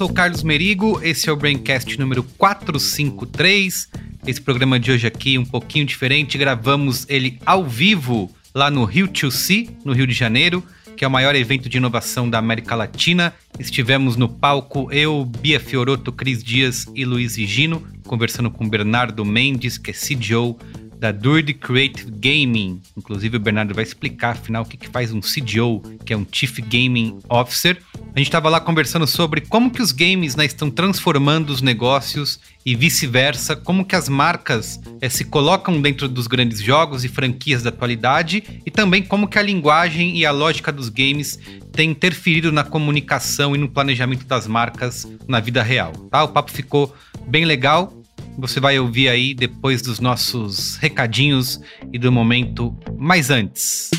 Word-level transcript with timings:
sou 0.00 0.08
o 0.08 0.14
Carlos 0.14 0.42
Merigo, 0.42 0.98
esse 1.02 1.28
é 1.28 1.32
o 1.32 1.36
Braincast 1.36 2.00
número 2.00 2.22
453. 2.22 3.90
Esse 4.26 4.40
programa 4.40 4.80
de 4.80 4.90
hoje 4.90 5.06
aqui 5.06 5.36
um 5.36 5.44
pouquinho 5.44 5.84
diferente, 5.84 6.38
gravamos 6.38 7.04
ele 7.06 7.38
ao 7.44 7.66
vivo 7.66 8.34
lá 8.54 8.70
no 8.70 8.86
Rio 8.86 9.06
2C, 9.06 9.68
no 9.84 9.92
Rio 9.92 10.06
de 10.06 10.14
Janeiro, 10.14 10.64
que 10.96 11.04
é 11.04 11.06
o 11.06 11.10
maior 11.10 11.34
evento 11.34 11.68
de 11.68 11.76
inovação 11.76 12.30
da 12.30 12.38
América 12.38 12.74
Latina. 12.74 13.34
Estivemos 13.58 14.16
no 14.16 14.26
palco 14.26 14.90
eu, 14.90 15.22
Bia 15.22 15.60
Fioroto, 15.60 16.10
Cris 16.10 16.42
Dias 16.42 16.86
e 16.94 17.04
Luiz 17.04 17.34
Gino, 17.34 17.86
conversando 18.06 18.50
com 18.50 18.66
Bernardo 18.66 19.22
Mendes, 19.22 19.76
que 19.76 19.90
é 19.90 19.92
CDO 19.92 20.58
da 20.98 21.12
Druid 21.12 21.52
Creative 21.52 22.10
Gaming. 22.10 22.80
Inclusive, 22.96 23.36
o 23.36 23.40
Bernardo 23.40 23.74
vai 23.74 23.84
explicar, 23.84 24.30
afinal, 24.30 24.62
o 24.62 24.66
que, 24.66 24.78
que 24.78 24.88
faz 24.88 25.12
um 25.12 25.20
CDO, 25.20 25.82
que 26.06 26.14
é 26.14 26.16
um 26.16 26.26
Chief 26.32 26.58
Gaming 26.58 27.18
Officer. 27.28 27.76
A 28.14 28.18
gente 28.18 28.28
estava 28.28 28.48
lá 28.48 28.60
conversando 28.60 29.06
sobre 29.06 29.40
como 29.40 29.70
que 29.70 29.80
os 29.80 29.92
games 29.92 30.34
né, 30.34 30.44
estão 30.44 30.68
transformando 30.68 31.50
os 31.50 31.62
negócios 31.62 32.40
e 32.66 32.74
vice-versa, 32.74 33.54
como 33.54 33.84
que 33.84 33.94
as 33.94 34.08
marcas 34.08 34.80
é, 35.00 35.08
se 35.08 35.24
colocam 35.24 35.80
dentro 35.80 36.08
dos 36.08 36.26
grandes 36.26 36.60
jogos 36.60 37.04
e 37.04 37.08
franquias 37.08 37.62
da 37.62 37.70
atualidade 37.70 38.60
e 38.66 38.70
também 38.70 39.02
como 39.02 39.28
que 39.28 39.38
a 39.38 39.42
linguagem 39.42 40.18
e 40.18 40.26
a 40.26 40.32
lógica 40.32 40.72
dos 40.72 40.88
games 40.88 41.38
tem 41.72 41.90
interferido 41.90 42.50
na 42.50 42.64
comunicação 42.64 43.54
e 43.54 43.58
no 43.58 43.68
planejamento 43.68 44.26
das 44.26 44.46
marcas 44.46 45.06
na 45.28 45.38
vida 45.38 45.62
real. 45.62 45.92
Tá? 46.10 46.24
O 46.24 46.28
papo 46.28 46.50
ficou 46.50 46.94
bem 47.26 47.44
legal 47.44 47.94
você 48.38 48.60
vai 48.60 48.78
ouvir 48.78 49.08
aí 49.08 49.34
depois 49.34 49.82
dos 49.82 50.00
nossos 50.00 50.76
recadinhos 50.76 51.60
e 51.92 51.98
do 51.98 52.10
momento 52.10 52.74
mais 52.96 53.28
antes. 53.28 53.90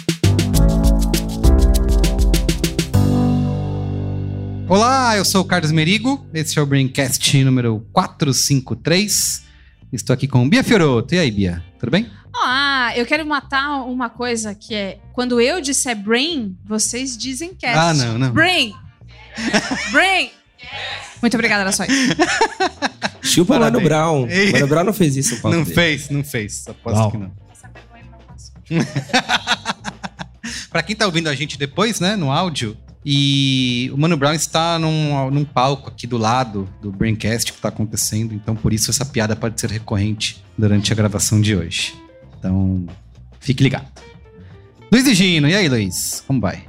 Olá, 4.71 5.17
eu 5.17 5.25
sou 5.25 5.41
o 5.41 5.45
Carlos 5.45 5.69
Merigo, 5.69 6.25
esse 6.33 6.57
é 6.57 6.61
o 6.61 6.65
Braincast 6.65 7.43
número 7.43 7.85
453. 7.91 9.43
Estou 9.91 10.13
aqui 10.13 10.29
com 10.29 10.47
Bia 10.47 10.63
Fioroto. 10.63 11.13
E 11.13 11.19
aí, 11.19 11.29
Bia? 11.29 11.61
Tudo 11.77 11.89
bem? 11.89 12.09
Ah, 12.33 12.93
eu 12.95 13.05
quero 13.05 13.25
matar 13.25 13.83
uma 13.83 14.09
coisa 14.09 14.55
que 14.55 14.73
é 14.73 14.97
quando 15.11 15.41
eu 15.41 15.59
disser 15.59 15.97
brain, 15.97 16.57
vocês 16.63 17.17
dizem 17.17 17.53
cast. 17.53 17.77
Ah, 17.77 17.93
não, 17.93 18.17
não. 18.17 18.31
Brain. 18.31 18.73
brain. 19.91 20.31
Muito 21.21 21.33
obrigada, 21.33 21.63
era 21.63 21.73
só 21.73 21.83
isso. 21.83 22.15
Chupa 23.21 23.57
o 23.57 23.59
Mano 23.59 23.81
Brown. 23.81 24.25
Ei. 24.29 24.53
Mano 24.53 24.67
Brown 24.67 24.85
não 24.85 24.93
fez 24.93 25.17
isso, 25.17 25.41
Paulo. 25.41 25.57
Não 25.57 25.65
dele. 25.65 25.75
fez, 25.75 26.09
não 26.09 26.23
fez. 26.23 26.65
Aposto 26.65 26.97
Uau. 26.97 27.11
que 27.11 27.17
não. 27.17 27.29
pra 30.71 30.81
quem 30.81 30.95
tá 30.95 31.05
ouvindo 31.05 31.27
a 31.27 31.35
gente 31.35 31.57
depois, 31.57 31.99
né, 31.99 32.15
no 32.15 32.31
áudio, 32.31 32.77
e 33.05 33.89
o 33.93 33.97
Mano 33.97 34.15
Brown 34.15 34.33
está 34.33 34.77
num, 34.77 35.31
num 35.31 35.43
palco 35.43 35.89
aqui 35.89 36.05
do 36.05 36.17
lado 36.17 36.69
do 36.81 36.91
Braincast 36.91 37.51
que 37.51 37.59
tá 37.59 37.69
acontecendo, 37.69 38.33
então 38.33 38.55
por 38.55 38.71
isso 38.73 38.91
essa 38.91 39.03
piada 39.03 39.35
pode 39.35 39.59
ser 39.59 39.71
recorrente 39.71 40.43
durante 40.57 40.91
a 40.91 40.95
gravação 40.95 41.41
de 41.41 41.55
hoje. 41.55 41.95
Então, 42.37 42.85
fique 43.39 43.63
ligado. 43.63 43.87
Luiz 44.91 45.07
e 45.07 45.13
Gino, 45.13 45.47
e 45.47 45.55
aí, 45.55 45.67
Luiz? 45.67 46.23
Como 46.27 46.39
vai? 46.39 46.63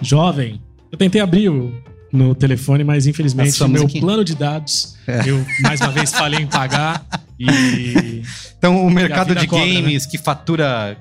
Jovem, 0.00 0.60
eu 0.92 0.98
tentei 0.98 1.20
abrir 1.20 1.48
o, 1.48 1.72
no 2.12 2.34
telefone, 2.34 2.84
mas 2.84 3.06
infelizmente 3.06 3.60
o 3.62 3.68
meu 3.68 3.88
plano 3.88 4.24
de 4.24 4.36
dados, 4.36 4.96
é. 5.06 5.28
eu 5.28 5.44
mais 5.60 5.80
uma 5.80 5.90
vez 5.90 6.12
falei 6.12 6.40
em 6.40 6.46
pagar 6.46 7.04
e... 7.38 8.22
Então 8.56 8.86
o 8.86 8.90
mercado 8.90 9.34
de 9.34 9.46
cobra, 9.46 9.66
né? 9.66 9.74
games 9.74 10.04
né? 10.04 10.10
que 10.10 10.18
fatura 10.18 10.96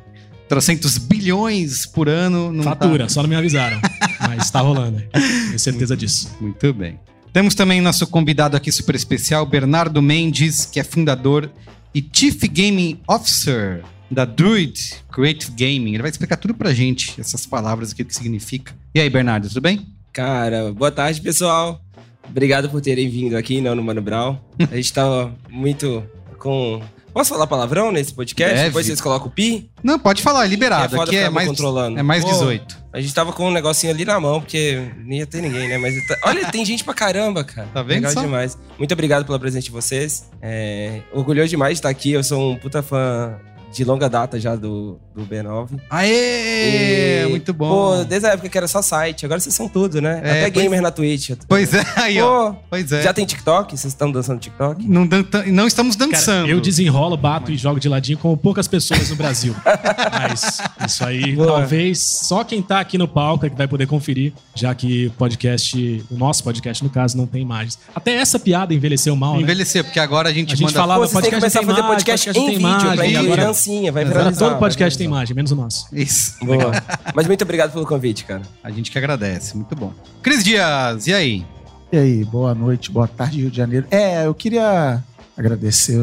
trocentos 0.54 1.00
bilhões 1.00 1.88
por 1.88 2.08
ano... 2.08 2.52
Não 2.52 2.64
tá- 2.64 2.76
fatura, 2.76 3.06
tá... 3.06 3.10
só 3.10 3.24
não 3.24 3.30
me 3.30 3.36
avisaram, 3.36 3.82
mas 4.20 4.46
está 4.46 4.62
rolando, 4.62 5.02
tenho 5.12 5.60
certeza 5.60 5.98
disso. 5.98 6.30
Muito 6.40 6.72
bem. 6.72 7.00
Temos 7.32 7.56
também 7.56 7.82
nosso 7.82 8.06
convidado 8.06 8.56
aqui 8.56 8.72
super 8.72 8.94
especial, 8.94 9.48
Bernardo 9.48 10.00
Mendes, 10.00 10.68
que 10.68 10.80
é 10.80 10.84
fundador 10.84 11.50
e 11.96 12.08
Chief 12.14 12.40
Gaming 12.44 13.00
Officer 13.08 13.84
da 14.12 14.26
Druid 14.26 14.98
Creative 15.12 15.52
Gaming. 15.52 15.94
Ele 15.96 16.04
vai 16.04 16.12
explicar 16.12 16.38
tudo 16.38 16.54
pra 16.54 16.72
gente, 16.72 17.20
essas 17.20 17.48
palavras 17.48 17.92
aqui, 17.92 18.04
o 18.04 18.06
que 18.06 18.14
significa. 18.14 18.76
E 18.94 19.00
aí, 19.00 19.10
Bernardo, 19.10 19.48
tudo 19.48 19.62
bem? 19.62 19.88
Cara, 20.12 20.72
boa 20.72 20.92
tarde, 20.92 21.20
pessoal. 21.20 21.82
Obrigado 22.30 22.70
por 22.70 22.80
terem 22.80 23.10
vindo 23.10 23.36
aqui, 23.36 23.60
não 23.60 23.74
no 23.74 23.82
Mano 23.82 24.02
Brown. 24.04 24.38
A 24.72 24.76
gente 24.76 24.94
tava 24.94 25.36
muito 25.50 26.04
com. 26.38 26.80
Posso 27.14 27.30
falar 27.30 27.46
palavrão 27.46 27.92
nesse 27.92 28.12
podcast? 28.12 28.56
Deve. 28.56 28.68
Depois 28.70 28.88
vocês 28.88 29.00
colocam 29.00 29.28
o 29.28 29.30
pi? 29.30 29.70
Não, 29.84 30.00
pode 30.00 30.24
falar, 30.24 30.46
é 30.46 30.48
liberado. 30.48 30.96
É 30.96 31.00
aqui 31.00 31.16
é 31.16 31.30
mais, 31.30 31.48
controlando. 31.48 32.00
é 32.00 32.02
mais 32.02 32.24
Pô, 32.24 32.32
18. 32.32 32.84
A 32.92 33.00
gente 33.00 33.14
tava 33.14 33.32
com 33.32 33.48
um 33.48 33.52
negocinho 33.52 33.94
ali 33.94 34.04
na 34.04 34.20
mão, 34.20 34.42
porque 34.42 34.92
nem 34.98 35.20
ia 35.20 35.28
ter 35.28 35.42
ninguém, 35.42 35.68
né? 35.68 35.78
Mas 35.78 35.96
tá... 36.08 36.18
olha, 36.26 36.50
tem 36.52 36.66
gente 36.66 36.84
pra 36.84 36.94
caramba, 36.94 37.44
cara. 37.44 37.68
Tá 37.72 37.84
vendo? 37.84 37.98
Legal 37.98 38.12
só? 38.14 38.22
demais. 38.22 38.58
Muito 38.80 38.92
obrigado 38.92 39.26
pela 39.26 39.38
presença 39.38 39.66
de 39.66 39.72
vocês. 39.72 40.28
É... 40.42 41.02
Orgulhoso 41.12 41.50
demais 41.50 41.74
de 41.74 41.80
estar 41.80 41.90
aqui. 41.90 42.12
Eu 42.12 42.24
sou 42.24 42.54
um 42.54 42.58
puta 42.58 42.82
fã 42.82 43.40
de 43.72 43.84
longa 43.84 44.10
data 44.10 44.40
já 44.40 44.56
do, 44.56 45.00
do 45.16 45.26
B9. 45.26 45.80
Aê! 45.90 47.26
E, 47.26 47.30
muito 47.30 47.54
bom. 47.54 47.70
Pô, 47.70 48.04
desde 48.04 48.28
a 48.28 48.32
época 48.32 48.50
que 48.50 48.58
era 48.58 48.68
só 48.68 48.82
site, 48.82 49.26
agora 49.26 49.40
vocês 49.40 49.54
são 49.54 49.68
tudo, 49.68 50.02
né? 50.02 50.22
É, 50.24 50.32
Até 50.32 50.52
pois, 50.52 50.64
gamer 50.64 50.82
na 50.82 50.92
Twitch. 50.92 51.32
Pois 51.48 51.74
é, 51.74 51.86
aí, 51.96 52.20
pô, 52.20 52.26
ó. 52.26 52.56
Pois 52.70 52.92
é. 52.92 53.02
Já 53.04 53.14
tem 53.14 53.26
TikTok? 53.26 53.78
Vocês 53.78 53.94
estão 53.94 54.12
dançando 54.12 54.40
TikTok? 54.40 54.84
Não, 54.88 55.08
não 55.48 55.68
estamos 55.68 55.96
dançando. 55.96 56.46
Cara, 56.46 56.50
eu 56.50 56.60
desenrolo, 56.60 57.16
bato 57.16 57.52
e 57.52 57.58
jogo 57.58 57.80
de 57.80 57.88
ladinho 57.88 58.18
como 58.18 58.36
poucas 58.36 58.68
pessoas 58.68 59.10
no 59.10 59.16
Brasil. 59.16 59.56
Mas 60.12 60.60
isso 60.88 61.06
aí, 61.06 61.36
Boa. 61.36 61.48
talvez 61.48 62.00
só 62.00 62.44
quem 62.44 62.62
tá 62.62 62.80
aqui 62.80 62.98
no 62.98 63.08
palco 63.08 63.46
é 63.46 63.50
que 63.50 63.56
vai 63.56 63.68
poder 63.68 63.88
conferir, 63.88 64.34
já 64.56 64.74
que 64.74 65.08
o 65.08 65.12
podcast, 65.12 66.06
o 66.10 66.18
nosso 66.18 66.44
podcast, 66.44 66.84
no 66.84 66.90
caso, 66.90 67.16
não 67.18 67.28
tem 67.28 67.42
imagens. 67.42 67.78
Até 67.96 68.16
essa 68.16 68.40
piada 68.40 68.74
envelheceu 68.74 69.16
mal, 69.16 69.40
Envelheceu, 69.40 69.84
né? 69.84 69.90
porque 69.90 70.00
agora 70.00 70.30
a 70.30 70.34
gente, 70.34 70.54
a 70.54 70.56
gente 70.56 70.66
manda... 70.66 70.80
falava 70.80 71.06
Pô, 71.06 71.14
podcast 71.14 71.22
tem 71.22 71.32
que 71.32 71.40
começar 71.40 71.60
a 71.60 71.64
fazer 71.64 71.88
podcast, 71.88 72.26
podcast 72.26 72.40
em 72.40 72.58
vídeo, 72.58 72.60
imagem, 72.60 73.12
ir 73.12 73.18
agora 73.18 73.46
dancinha, 73.46 73.92
vai 73.92 74.06
viralizar. 74.06 74.50
Todo 74.50 74.60
podcast 74.60 74.98
tem 74.98 75.03
imagem, 75.06 75.36
menos 75.36 75.52
o 75.52 75.56
nosso. 75.56 75.88
Isso. 75.92 76.36
Boa. 76.46 76.72
Mas 77.14 77.28
muito 77.28 77.42
obrigado 77.44 77.72
pelo 77.72 77.86
convite, 77.86 78.26
cara. 78.26 78.42
A 78.64 78.72
gente 78.72 78.92
que 78.92 78.98
agradece, 78.98 79.56
muito 79.56 79.76
bom. 79.76 79.94
Cris 80.22 80.44
Dias, 80.44 81.08
e 81.08 81.14
aí? 81.14 81.46
E 81.92 81.98
aí, 81.98 82.26
boa 82.26 82.56
noite, 82.56 82.92
boa 82.92 83.08
tarde, 83.08 83.40
Rio 83.42 83.52
de 83.52 83.58
Janeiro. 83.58 83.86
É, 83.92 84.26
eu 84.26 84.34
queria 84.34 85.04
agradecer 85.38 86.00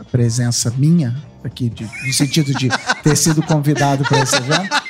a 0.00 0.04
presença 0.04 0.72
minha 0.76 1.14
aqui, 1.44 1.68
de, 1.68 1.84
no 1.84 2.12
sentido 2.12 2.54
de 2.54 2.68
ter 3.02 3.16
sido 3.16 3.42
convidado 3.42 4.04
para 4.04 4.20
esse 4.20 4.36
evento. 4.36 4.88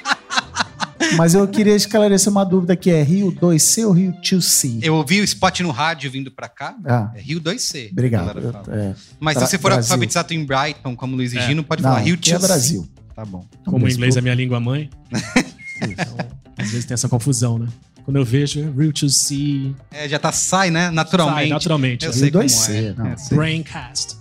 Mas 1.17 1.35
eu 1.35 1.47
queria 1.49 1.75
esclarecer 1.75 2.31
uma 2.31 2.45
dúvida 2.45 2.77
que 2.77 2.91
é 2.91 3.03
Rio 3.03 3.33
2C 3.33 3.87
ou 3.87 3.93
Rio 3.93 4.13
2C? 4.23 4.81
Eu 4.83 4.95
ouvi 4.95 5.21
o 5.21 5.25
spot 5.25 5.61
no 5.61 5.71
rádio 5.71 6.11
vindo 6.11 6.31
pra 6.31 6.49
cá. 6.49 6.77
Ah. 6.85 7.11
É 7.15 7.21
Rio 7.21 7.41
2C. 7.41 7.91
Obrigado. 7.93 8.39
Eu, 8.39 8.75
é, 8.75 8.95
Mas 9.19 9.39
se 9.39 9.47
você 9.47 9.59
for 9.59 9.73
Brasil. 9.73 9.93
alfabetizado 9.93 10.35
em 10.35 10.45
Brighton, 10.45 10.95
como 10.95 11.17
Luiz 11.17 11.33
e 11.33 11.39
é. 11.39 11.47
Gino, 11.47 11.65
pode 11.65 11.83
Não, 11.83 11.91
falar 11.91 12.03
Rio 12.03 12.17
2C. 12.17 12.35
É 12.35 12.39
Brasil. 12.39 12.89
Tá 13.19 13.25
bom. 13.25 13.45
Como 13.65 13.85
o 13.85 13.89
inglês 13.89 14.17
é 14.17 14.21
minha 14.21 14.35
língua 14.37 14.61
mãe. 14.61 14.89
então, 15.83 16.17
às 16.57 16.71
vezes 16.71 16.85
tem 16.85 16.95
essa 16.95 17.09
confusão, 17.09 17.59
né? 17.59 17.67
Quando 18.05 18.17
eu 18.17 18.25
vejo 18.25 18.61
Rio 18.71 18.93
2C. 18.93 19.75
É, 19.91 20.09
já 20.09 20.21
tá, 20.21 20.31
sai, 20.31 20.71
né? 20.71 20.89
Naturalmente. 20.93 21.41
Sai, 21.41 21.49
naturalmente. 21.49 22.07
Eu 22.07 22.13
sei 22.13 22.31
Rio 22.31 22.41
2C. 22.43 22.71
É. 22.71 23.33
É, 23.33 23.35
Braincast. 23.35 24.17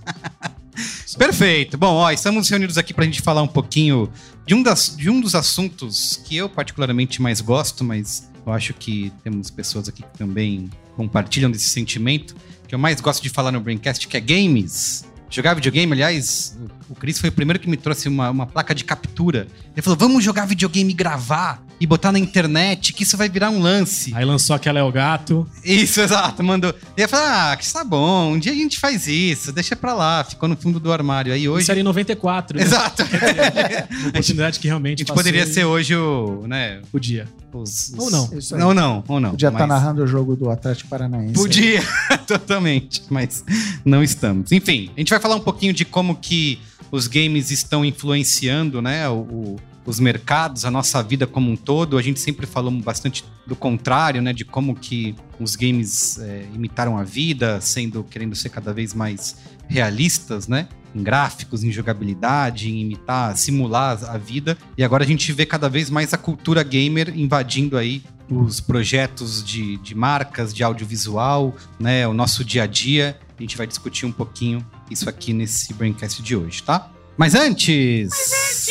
Perfeito. 1.15 1.77
Bom, 1.77 1.94
ó, 1.94 2.09
estamos 2.09 2.49
reunidos 2.49 2.75
aqui 2.75 2.91
para 2.91 3.03
a 3.03 3.05
gente 3.05 3.21
falar 3.21 3.44
um 3.44 3.47
pouquinho 3.47 4.11
de 4.47 4.55
um, 4.55 4.63
das, 4.63 4.95
de 4.97 5.11
um 5.11 5.21
dos 5.21 5.35
assuntos 5.35 6.19
que 6.25 6.35
eu 6.35 6.49
particularmente 6.49 7.21
mais 7.21 7.39
gosto, 7.39 7.83
mas 7.83 8.27
eu 8.44 8.51
acho 8.51 8.73
que 8.73 9.13
temos 9.23 9.51
pessoas 9.51 9.88
aqui 9.88 10.01
que 10.01 10.17
também 10.17 10.71
compartilham 10.95 11.51
desse 11.51 11.69
sentimento, 11.69 12.35
que 12.67 12.73
eu 12.73 12.79
mais 12.79 12.99
gosto 12.99 13.21
de 13.21 13.29
falar 13.29 13.51
no 13.51 13.61
Braincast, 13.61 14.07
que 14.07 14.17
é 14.17 14.19
games. 14.19 15.05
Jogar 15.29 15.53
videogame, 15.53 15.94
aliás, 15.94 16.56
o 16.89 16.95
Chris 16.95 17.19
foi 17.19 17.30
o 17.30 17.31
primeiro 17.34 17.60
que 17.60 17.69
me 17.69 17.78
trouxe 17.78 18.07
uma, 18.07 18.30
uma 18.30 18.45
placa 18.45 18.74
de 18.75 18.84
captura. 18.84 19.48
Ele 19.74 19.81
falou: 19.81 19.98
vamos 19.98 20.24
jogar 20.24 20.45
videogame 20.45 20.92
e 20.92 20.95
gravar. 20.95 21.62
e 21.80 21.86
botar 21.86 22.12
na 22.12 22.18
internet, 22.18 22.92
que 22.92 23.04
isso 23.04 23.16
vai 23.16 23.30
virar 23.30 23.51
um 23.51 23.60
lance. 23.62 24.12
Aí 24.16 24.25
lançou 24.25 24.56
aquela 24.56 24.80
é 24.80 24.84
o 24.84 24.92
gato. 24.92 25.48
Isso, 25.63 26.01
exato, 26.01 26.44
mandou. 26.44 26.74
E 26.98 27.01
ia 27.01 27.07
falar, 27.07 27.51
ah, 27.51 27.56
que 27.57 27.63
está 27.63 27.84
bom, 27.84 28.34
um 28.34 28.39
dia 28.39 28.51
a 28.51 28.56
gente 28.56 28.80
faz 28.80 29.06
isso, 29.07 29.51
deixa 29.51 29.75
pra 29.75 29.94
lá, 29.94 30.24
ficou 30.24 30.50
no 30.50 30.57
fundo 30.57 30.80
do 30.80 30.92
armário. 30.92 31.31
Aí 31.31 31.48
hoje. 31.48 31.63
Isso 31.63 31.72
era 31.72 31.80
em 31.80 31.84
94. 31.84 32.57
Né? 32.57 32.63
Exato. 32.63 33.04
Uma 34.01 34.10
oportunidade 34.10 34.60
que 34.60 34.68
A 34.68 34.72
realmente 34.72 35.00
gente 35.00 35.07
passou 35.10 35.24
poderia 35.24 35.45
ser 35.45 35.66
hoje 35.66 35.95
o, 35.95 36.45
né, 36.48 36.81
Podia. 36.92 37.28
os, 37.54 37.90
os- 37.90 38.00
Ou 38.00 38.10
não. 38.12 38.30
Aí. 38.31 38.60
Não, 38.60 38.74
não, 38.74 39.04
ou 39.07 39.19
não. 39.19 39.31
Podia 39.31 39.50
estar 39.50 39.60
mas- 39.60 39.69
narrando 39.69 40.04
o 40.04 40.07
jogo 40.07 40.36
do 40.36 40.50
Atlético 40.50 40.90
Paranaense. 40.90 41.33
Podia, 41.33 41.83
totalmente, 42.25 43.04
mas 43.10 43.44
não 43.86 44.01
estamos. 44.04 44.51
Enfim, 44.51 44.90
a 44.95 45.00
gente 45.00 45.10
vai 45.10 45.19
falar 45.19 45.36
um 45.36 45.40
pouquinho 45.42 45.74
de 45.74 45.86
como 45.86 46.16
que 46.16 46.60
os 46.92 47.07
games 47.07 47.51
estão 47.51 47.84
influenciando, 47.84 48.81
né, 48.81 49.07
o- 49.10 49.13
o- 49.22 49.56
os 49.86 50.00
mercados, 50.01 50.66
a 50.66 50.72
nossa 50.72 51.01
vida 51.01 51.25
como 51.25 51.50
um 51.50 51.56
todo. 51.56 51.98
A 51.98 52.01
gente 52.01 52.19
sempre 52.19 52.45
falou 52.45 52.72
bastante 52.72 53.24
do 53.45 53.56
contrário, 53.56 54.22
né, 54.22 54.34
de 54.34 54.44
como 54.44 54.75
que 54.75 55.16
os 55.39 55.56
games 55.56 56.19
é, 56.19 56.45
imitaram 56.54 56.98
a 56.98 57.04
vida, 57.04 57.62
sendo 57.62 58.04
querendo 58.04 58.36
ser 58.36 58.50
cada 58.50 58.74
vez 58.74 58.94
mais 58.94 59.38
realistas, 59.68 60.48
né? 60.48 60.68
Em 60.95 61.01
gráficos, 61.04 61.63
em 61.63 61.72
jogabilidade, 61.72 62.69
em 62.69 62.81
imitar, 62.81 63.38
simular 63.38 63.98
a 64.10 64.18
vida. 64.18 64.57
E 64.78 64.83
agora 64.83 65.04
a 65.04 65.07
gente 65.07 65.31
vê 65.31 65.45
cada 65.45 65.69
vez 65.69 65.90
mais 65.90 66.13
a 66.13 66.18
cultura 66.18 66.63
gamer 66.63 67.13
invadindo 67.18 67.78
aí 67.78 68.01
os 68.30 68.60
projetos 68.60 69.42
de, 69.44 69.78
de 69.78 69.95
marcas, 69.95 70.54
de 70.54 70.63
audiovisual, 70.63 71.56
né? 71.80 72.06
O 72.07 72.13
nosso 72.13 72.44
dia 72.44 72.63
a 72.63 72.68
dia. 72.68 73.18
A 73.38 73.42
gente 73.42 73.56
vai 73.56 73.68
discutir 73.68 74.06
um 74.06 74.12
pouquinho 74.12 74.66
isso 74.89 75.10
aqui 75.10 75.34
nesse 75.34 75.74
Braincast 75.74 76.22
de 76.22 76.36
hoje, 76.36 76.63
tá? 76.63 76.89
Mas 77.18 77.36
antes. 77.36 78.10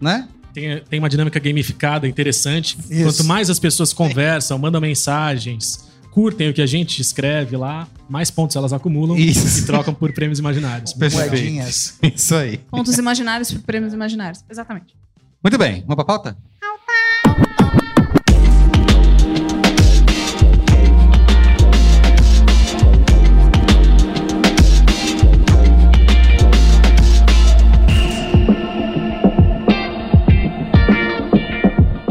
né? 0.00 0.28
Tem, 0.54 0.80
tem 0.88 0.98
uma 1.00 1.08
dinâmica 1.08 1.38
gamificada 1.40 2.06
interessante. 2.06 2.78
Isso. 2.88 3.02
Quanto 3.02 3.24
mais 3.24 3.50
as 3.50 3.58
pessoas 3.58 3.92
conversam, 3.92 4.56
mandam 4.56 4.80
mensagens, 4.80 5.87
curtem 6.18 6.50
o 6.50 6.52
que 6.52 6.60
a 6.60 6.66
gente 6.66 7.00
escreve 7.00 7.56
lá, 7.56 7.86
mais 8.08 8.28
pontos 8.28 8.56
elas 8.56 8.72
acumulam 8.72 9.16
Isso. 9.16 9.60
e 9.60 9.66
trocam 9.66 9.94
por 9.94 10.12
prêmios 10.12 10.40
imaginários. 10.40 10.92
Moedinhas. 10.92 11.96
Isso 12.02 12.34
aí. 12.34 12.58
Pontos 12.58 12.98
imaginários 12.98 13.52
por 13.52 13.62
prêmios 13.62 13.94
imaginários. 13.94 14.44
Exatamente. 14.50 14.96
Muito 15.40 15.56
bem, 15.56 15.82
vamos 15.82 15.94
pra 15.94 16.04
pauta? 16.04 16.36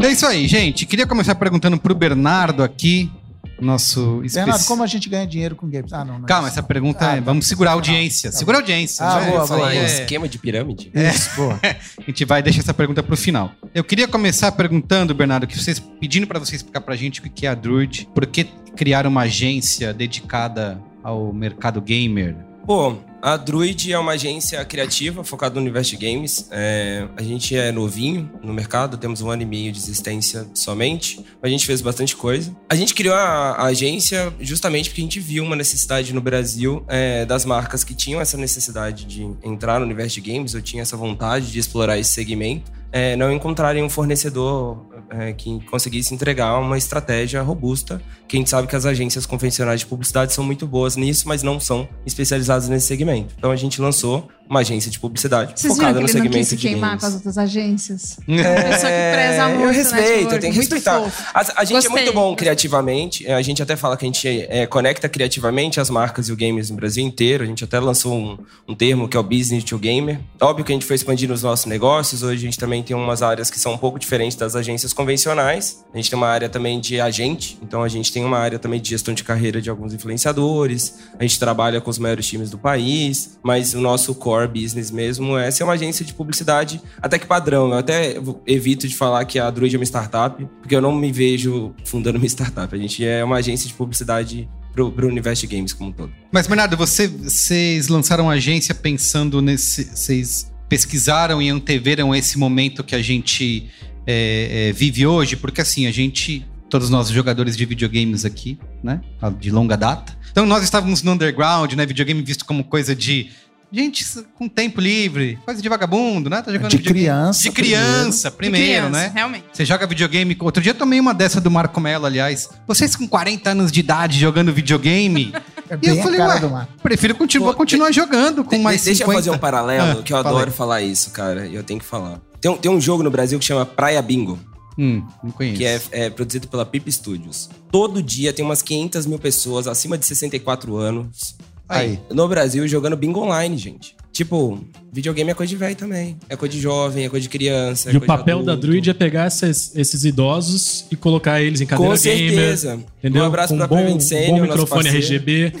É 0.02 0.10
isso 0.10 0.24
aí, 0.24 0.48
gente. 0.48 0.86
Queria 0.86 1.06
começar 1.06 1.34
perguntando 1.34 1.76
pro 1.78 1.94
Bernardo 1.94 2.62
aqui, 2.62 3.10
nosso 3.60 4.20
Bernardo, 4.22 4.50
especi- 4.50 4.68
como 4.68 4.82
a 4.82 4.86
gente 4.86 5.08
ganha 5.08 5.26
dinheiro 5.26 5.56
com 5.56 5.68
games? 5.68 5.92
Ah, 5.92 6.04
não. 6.04 6.18
não 6.18 6.24
é 6.24 6.28
Calma, 6.28 6.48
essa 6.48 6.62
pergunta 6.62 7.10
Ah, 7.10 7.16
é. 7.16 7.20
Vamos 7.20 7.46
segurar 7.46 7.70
a 7.70 7.74
audiência. 7.74 8.30
Tá 8.30 8.36
Segura 8.38 8.58
a 8.58 8.60
audiência. 8.60 9.04
Ah, 9.04 9.20
boa, 9.20 9.46
boa, 9.46 9.66
um 9.66 9.70
é- 9.70 9.84
esquema 9.84 10.28
de 10.28 10.38
pirâmide? 10.38 10.90
Isso, 10.94 11.30
boa. 11.36 11.58
A 11.98 12.02
gente 12.06 12.24
vai 12.24 12.42
deixar 12.42 12.60
essa 12.60 12.74
pergunta 12.74 13.02
pro 13.02 13.16
final. 13.16 13.50
Eu 13.74 13.82
queria 13.84 14.06
começar 14.08 14.52
perguntando, 14.52 15.14
Bernardo, 15.14 15.46
que 15.46 15.58
vocês 15.58 15.78
pedindo 16.00 16.26
pra 16.26 16.38
você 16.38 16.56
explicar 16.56 16.80
pra 16.80 16.94
gente 16.96 17.20
o 17.20 17.22
que 17.30 17.46
é 17.46 17.50
a 17.50 17.54
Druid, 17.54 18.08
por 18.14 18.26
que 18.26 18.44
criar 18.76 19.06
uma 19.06 19.22
agência 19.22 19.92
dedicada 19.92 20.80
ao 21.02 21.32
mercado 21.32 21.80
gamer? 21.80 22.36
Pô, 22.66 22.96
a 23.20 23.36
Druid 23.36 23.92
é 23.92 23.98
uma 23.98 24.12
agência 24.12 24.64
criativa 24.64 25.24
focada 25.24 25.54
no 25.56 25.60
universo 25.60 25.90
de 25.90 25.96
games. 25.96 26.48
É, 26.50 27.06
a 27.16 27.22
gente 27.22 27.56
é 27.56 27.72
novinho 27.72 28.30
no 28.42 28.52
mercado, 28.52 28.96
temos 28.96 29.20
um 29.20 29.30
ano 29.30 29.42
e 29.42 29.46
meio 29.46 29.72
de 29.72 29.78
existência 29.78 30.46
somente. 30.54 31.24
A 31.42 31.48
gente 31.48 31.66
fez 31.66 31.80
bastante 31.80 32.14
coisa. 32.14 32.54
A 32.68 32.74
gente 32.74 32.94
criou 32.94 33.14
a, 33.14 33.52
a 33.52 33.64
agência 33.64 34.32
justamente 34.40 34.90
porque 34.90 35.00
a 35.00 35.04
gente 35.04 35.20
viu 35.20 35.44
uma 35.44 35.56
necessidade 35.56 36.12
no 36.14 36.20
Brasil 36.20 36.84
é, 36.88 37.24
das 37.24 37.44
marcas 37.44 37.82
que 37.82 37.94
tinham 37.94 38.20
essa 38.20 38.36
necessidade 38.36 39.04
de 39.04 39.28
entrar 39.42 39.78
no 39.78 39.84
universo 39.84 40.20
de 40.20 40.32
games, 40.32 40.54
ou 40.54 40.62
tinham 40.62 40.82
essa 40.82 40.96
vontade 40.96 41.50
de 41.50 41.58
explorar 41.58 41.98
esse 41.98 42.10
segmento, 42.10 42.70
é, 42.90 43.16
não 43.16 43.32
encontrarem 43.32 43.82
um 43.82 43.90
fornecedor 43.90 44.86
é, 45.10 45.32
que 45.32 45.60
conseguisse 45.66 46.14
entregar 46.14 46.58
uma 46.58 46.78
estratégia 46.78 47.42
robusta. 47.42 48.00
Que 48.26 48.36
a 48.36 48.38
gente 48.38 48.50
sabe 48.50 48.68
que 48.68 48.76
as 48.76 48.86
agências 48.86 49.26
convencionais 49.26 49.80
de 49.80 49.86
publicidade 49.86 50.32
são 50.32 50.44
muito 50.44 50.66
boas 50.66 50.96
nisso, 50.96 51.26
mas 51.28 51.42
não 51.42 51.58
são 51.58 51.88
especializadas 52.06 52.68
nesse 52.68 52.86
segmento. 52.86 53.08
Então 53.36 53.50
a 53.50 53.56
gente 53.56 53.80
lançou 53.80 54.28
uma 54.48 54.60
agência 54.60 54.90
de 54.90 54.98
publicidade 54.98 55.52
Vocês 55.54 55.74
viram 55.74 55.76
focada 55.76 55.98
que 55.98 56.00
no 56.04 56.08
ele 56.10 56.18
não 56.18 56.24
quis 56.30 56.30
segmento 56.30 56.48
se 56.48 56.56
de 56.56 56.62
queimar 56.68 56.90
games. 56.90 57.00
com 57.02 57.06
as 57.08 57.14
outras 57.14 57.38
agências? 57.38 58.18
É, 58.28 58.62
Pessoa 58.70 58.92
que 58.92 59.12
preza 59.12 59.48
muito, 59.48 59.60
eu 59.62 59.66
né, 59.66 59.72
respeito, 59.72 60.18
tipo, 60.18 60.34
eu 60.34 60.40
tenho 60.40 60.52
que 60.52 60.58
muito 60.58 60.74
respeitar. 60.74 61.12
A, 61.34 61.40
a 61.60 61.64
gente 61.64 61.74
Gostei, 61.74 61.90
é 61.90 61.90
muito 62.04 62.12
bom 62.14 62.34
criativamente. 62.34 63.26
é, 63.26 63.34
A 63.34 63.42
gente 63.42 63.62
até 63.62 63.76
fala 63.76 63.96
que 63.96 64.04
a 64.04 64.08
gente 64.08 64.26
é, 64.48 64.66
conecta 64.66 65.08
criativamente 65.08 65.80
as 65.80 65.90
marcas 65.90 66.28
e 66.28 66.32
o 66.32 66.36
games 66.36 66.70
no 66.70 66.76
Brasil 66.76 67.04
inteiro. 67.04 67.44
A 67.44 67.46
gente 67.46 67.62
até 67.64 67.78
lançou 67.78 68.14
um, 68.14 68.38
um 68.66 68.74
termo 68.74 69.08
que 69.08 69.16
é 69.16 69.20
o 69.20 69.22
Business 69.22 69.64
to 69.64 69.78
Gamer. 69.78 70.20
Óbvio 70.40 70.64
que 70.64 70.72
a 70.72 70.74
gente 70.74 70.84
foi 70.86 70.96
expandindo 70.96 71.32
os 71.34 71.42
nossos 71.42 71.66
negócios. 71.66 72.22
Hoje 72.22 72.36
a 72.36 72.44
gente 72.46 72.58
também 72.58 72.82
tem 72.82 72.96
umas 72.96 73.22
áreas 73.22 73.50
que 73.50 73.58
são 73.58 73.72
um 73.74 73.78
pouco 73.78 73.98
diferentes 73.98 74.36
das 74.36 74.56
agências 74.56 74.92
convencionais. 74.92 75.84
A 75.92 75.96
gente 75.96 76.10
tem 76.10 76.16
uma 76.16 76.28
área 76.28 76.48
também 76.48 76.80
de 76.80 77.00
agente. 77.00 77.58
Então 77.62 77.82
a 77.82 77.88
gente 77.88 78.12
tem 78.12 78.24
uma 78.24 78.38
área 78.38 78.58
também 78.58 78.80
de 78.80 78.88
gestão 78.90 79.12
de 79.12 79.24
carreira 79.24 79.60
de 79.60 79.68
alguns 79.68 79.92
influenciadores. 79.92 80.98
A 81.18 81.22
gente 81.22 81.38
trabalha 81.38 81.80
com 81.80 81.90
os 81.90 81.98
maiores 81.98 82.26
times 82.26 82.50
do 82.50 82.58
país. 82.58 83.38
Mas 83.42 83.74
o 83.74 83.80
nosso 83.80 84.14
core 84.14 84.37
business 84.46 84.90
mesmo 84.90 85.36
é 85.36 85.50
ser 85.50 85.64
uma 85.64 85.72
agência 85.72 86.04
de 86.04 86.12
publicidade 86.14 86.80
até 87.02 87.18
que 87.18 87.26
padrão. 87.26 87.68
Eu 87.72 87.78
até 87.78 88.16
evito 88.46 88.86
de 88.86 88.94
falar 88.94 89.24
que 89.24 89.38
a 89.38 89.50
Druid 89.50 89.74
é 89.74 89.78
uma 89.78 89.84
startup, 89.84 90.46
porque 90.60 90.76
eu 90.76 90.80
não 90.82 90.94
me 90.94 91.10
vejo 91.10 91.74
fundando 91.84 92.18
uma 92.18 92.26
startup. 92.26 92.74
A 92.74 92.78
gente 92.78 93.04
é 93.04 93.24
uma 93.24 93.36
agência 93.36 93.66
de 93.66 93.74
publicidade 93.74 94.48
pro, 94.72 94.92
pro 94.92 95.08
universo 95.08 95.46
de 95.46 95.56
games 95.56 95.72
como 95.72 95.90
um 95.90 95.92
todo. 95.92 96.12
Mas, 96.30 96.46
Bernardo, 96.46 96.76
você- 96.76 97.08
vocês 97.08 97.88
lançaram 97.88 98.30
a 98.30 98.34
agência 98.34 98.74
pensando 98.74 99.40
nesse. 99.42 99.84
Vocês 99.84 100.52
pesquisaram 100.68 101.40
e 101.40 101.48
anteveram 101.48 102.14
esse 102.14 102.38
momento 102.38 102.84
que 102.84 102.94
a 102.94 103.02
gente 103.02 103.68
é, 104.06 104.68
é, 104.68 104.72
vive 104.72 105.06
hoje? 105.06 105.34
Porque 105.36 105.60
assim, 105.60 105.86
a 105.86 105.90
gente. 105.90 106.46
Todos 106.70 106.90
nós 106.90 107.08
jogadores 107.08 107.56
de 107.56 107.64
videogames 107.64 108.26
aqui, 108.26 108.58
né? 108.84 109.00
De 109.40 109.50
longa 109.50 109.74
data. 109.74 110.14
Então 110.30 110.44
nós 110.44 110.62
estávamos 110.62 111.02
no 111.02 111.12
underground, 111.12 111.72
né? 111.72 111.86
Videogame 111.86 112.20
visto 112.20 112.44
como 112.44 112.62
coisa 112.62 112.94
de 112.94 113.30
gente 113.72 114.04
com 114.36 114.48
tempo 114.48 114.80
livre, 114.80 115.38
coisa 115.44 115.60
de 115.60 115.68
vagabundo, 115.68 116.30
né? 116.30 116.40
Tá 116.42 116.50
jogando 116.52 116.70
De 116.70 116.76
videogame. 116.78 117.04
criança. 117.06 117.42
De 117.42 117.50
criança, 117.50 118.30
primeiro, 118.30 118.86
De 118.86 118.90
criança, 118.90 118.90
né? 119.08 119.12
Realmente. 119.14 119.44
Você 119.52 119.64
joga 119.64 119.86
videogame. 119.86 120.36
Outro 120.40 120.62
dia 120.62 120.70
eu 120.72 120.76
tomei 120.76 120.98
uma 121.00 121.12
dessa 121.12 121.40
do 121.40 121.50
Marco 121.50 121.80
Mello, 121.80 122.06
aliás. 122.06 122.48
Vocês 122.66 122.96
com 122.96 123.06
40 123.06 123.50
anos 123.50 123.70
de 123.72 123.80
idade 123.80 124.18
jogando 124.18 124.52
videogame. 124.52 125.32
É 125.70 125.74
E 125.74 125.86
eu 125.88 125.92
bem 125.96 126.00
a 126.00 126.02
falei, 126.02 126.18
cara 126.18 126.46
ué, 126.46 126.66
prefiro 126.82 127.14
continuar, 127.14 127.52
Pô, 127.52 127.58
continuar 127.58 127.92
jogando 127.92 128.42
com 128.42 128.56
De- 128.56 128.62
mais 128.62 128.82
deixa 128.84 129.00
50. 129.04 129.12
eu 129.12 129.18
fazer 129.22 129.30
um 129.36 129.38
paralelo, 129.38 129.98
Ah, 130.00 130.02
que 130.02 130.14
eu 130.14 130.16
fala 130.22 130.30
adoro 130.38 130.50
falar 130.50 130.80
isso, 130.80 131.10
cara, 131.10 131.46
e 131.46 131.54
eu 131.54 131.62
tenho 131.62 131.78
que 131.78 131.84
falar. 131.84 132.22
Tem 132.40 132.50
um, 132.50 132.56
tem 132.56 132.70
um 132.70 132.80
jogo 132.80 133.02
no 133.02 133.10
Brasil 133.10 133.38
que 133.38 133.44
chama 133.44 133.66
Praia 133.66 134.00
Bingo, 134.00 134.38
Hum, 134.78 135.02
não 135.22 135.30
conheço. 135.30 135.58
que 135.58 135.66
é, 135.66 135.78
é 135.90 136.08
produzido 136.08 136.48
pela 136.48 136.64
Pip 136.64 136.90
Studios. 136.90 137.50
Todo 137.70 138.02
dia 138.02 138.32
tem 138.32 138.42
umas 138.42 138.62
500 138.62 139.04
mil 139.04 139.18
pessoas 139.18 139.66
acima 139.66 139.98
de 139.98 140.06
64 140.06 140.74
anos 140.78 141.36
Aí. 141.68 142.00
no 142.10 142.26
Brasil 142.28 142.66
jogando 142.66 142.96
bingo 142.96 143.20
online, 143.20 143.56
gente. 143.56 143.96
Tipo, 144.12 144.58
videogame 144.92 145.30
é 145.30 145.34
coisa 145.34 145.50
de 145.50 145.56
velho 145.56 145.76
também. 145.76 146.16
É 146.28 146.36
coisa 146.36 146.54
de 146.54 146.60
jovem, 146.60 147.04
é 147.04 147.08
coisa 147.08 147.22
de 147.22 147.28
criança. 147.28 147.90
é 147.90 147.94
E 147.94 147.96
o 147.96 148.00
papel 148.00 148.42
da. 148.42 148.54
Druid 148.54 148.88
é 148.90 148.94
pegar 148.94 149.26
esses, 149.26 149.74
esses 149.76 150.04
idosos 150.04 150.84
e 150.90 150.96
colocar 150.96 151.40
eles 151.40 151.60
em 151.60 151.66
cadeira 151.66 151.94
Com 151.96 152.02
gamer. 152.02 152.28
certeza. 152.34 152.80
Entendeu? 152.98 153.22
Um 153.22 153.26
abraço 153.26 153.52
Com 153.52 153.58
pra 153.58 153.66
bom, 153.66 154.00
Senior, 154.00 154.36
bom 154.36 154.42
microfone. 154.42 154.88
RGB. 154.88 155.52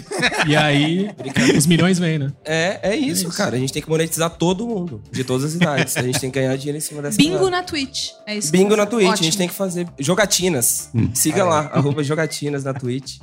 e 0.48 0.56
aí, 0.56 1.10
os 1.56 1.66
milhões 1.66 1.98
vêm, 1.98 2.18
né? 2.18 2.32
É, 2.44 2.80
é 2.90 2.96
isso, 2.96 3.28
cara. 3.28 3.56
A 3.56 3.58
gente 3.58 3.72
tem 3.72 3.80
que 3.82 3.88
monetizar 3.88 4.30
todo 4.30 4.66
mundo, 4.66 5.00
de 5.12 5.22
todas 5.24 5.44
as 5.44 5.54
idades. 5.54 5.96
A 5.96 6.02
gente 6.02 6.18
tem 6.20 6.30
que 6.30 6.38
ganhar 6.40 6.56
dinheiro 6.56 6.78
em 6.78 6.80
cima 6.80 7.00
dessa 7.02 7.16
Bingo 7.16 7.48
na 7.48 7.62
Twitch. 7.62 8.10
É 8.26 8.36
isso. 8.36 8.50
Bingo 8.50 8.74
na 8.76 8.86
Twitch. 8.86 9.06
A 9.06 9.10
Ótimo. 9.10 9.24
gente 9.24 9.38
tem 9.38 9.48
que 9.48 9.54
fazer 9.54 9.86
jogatinas. 9.98 10.90
Siga 11.14 11.44
lá, 11.44 11.70
arroba 11.72 12.02
jogatinas 12.02 12.64
na 12.64 12.74
Twitch. 12.74 13.18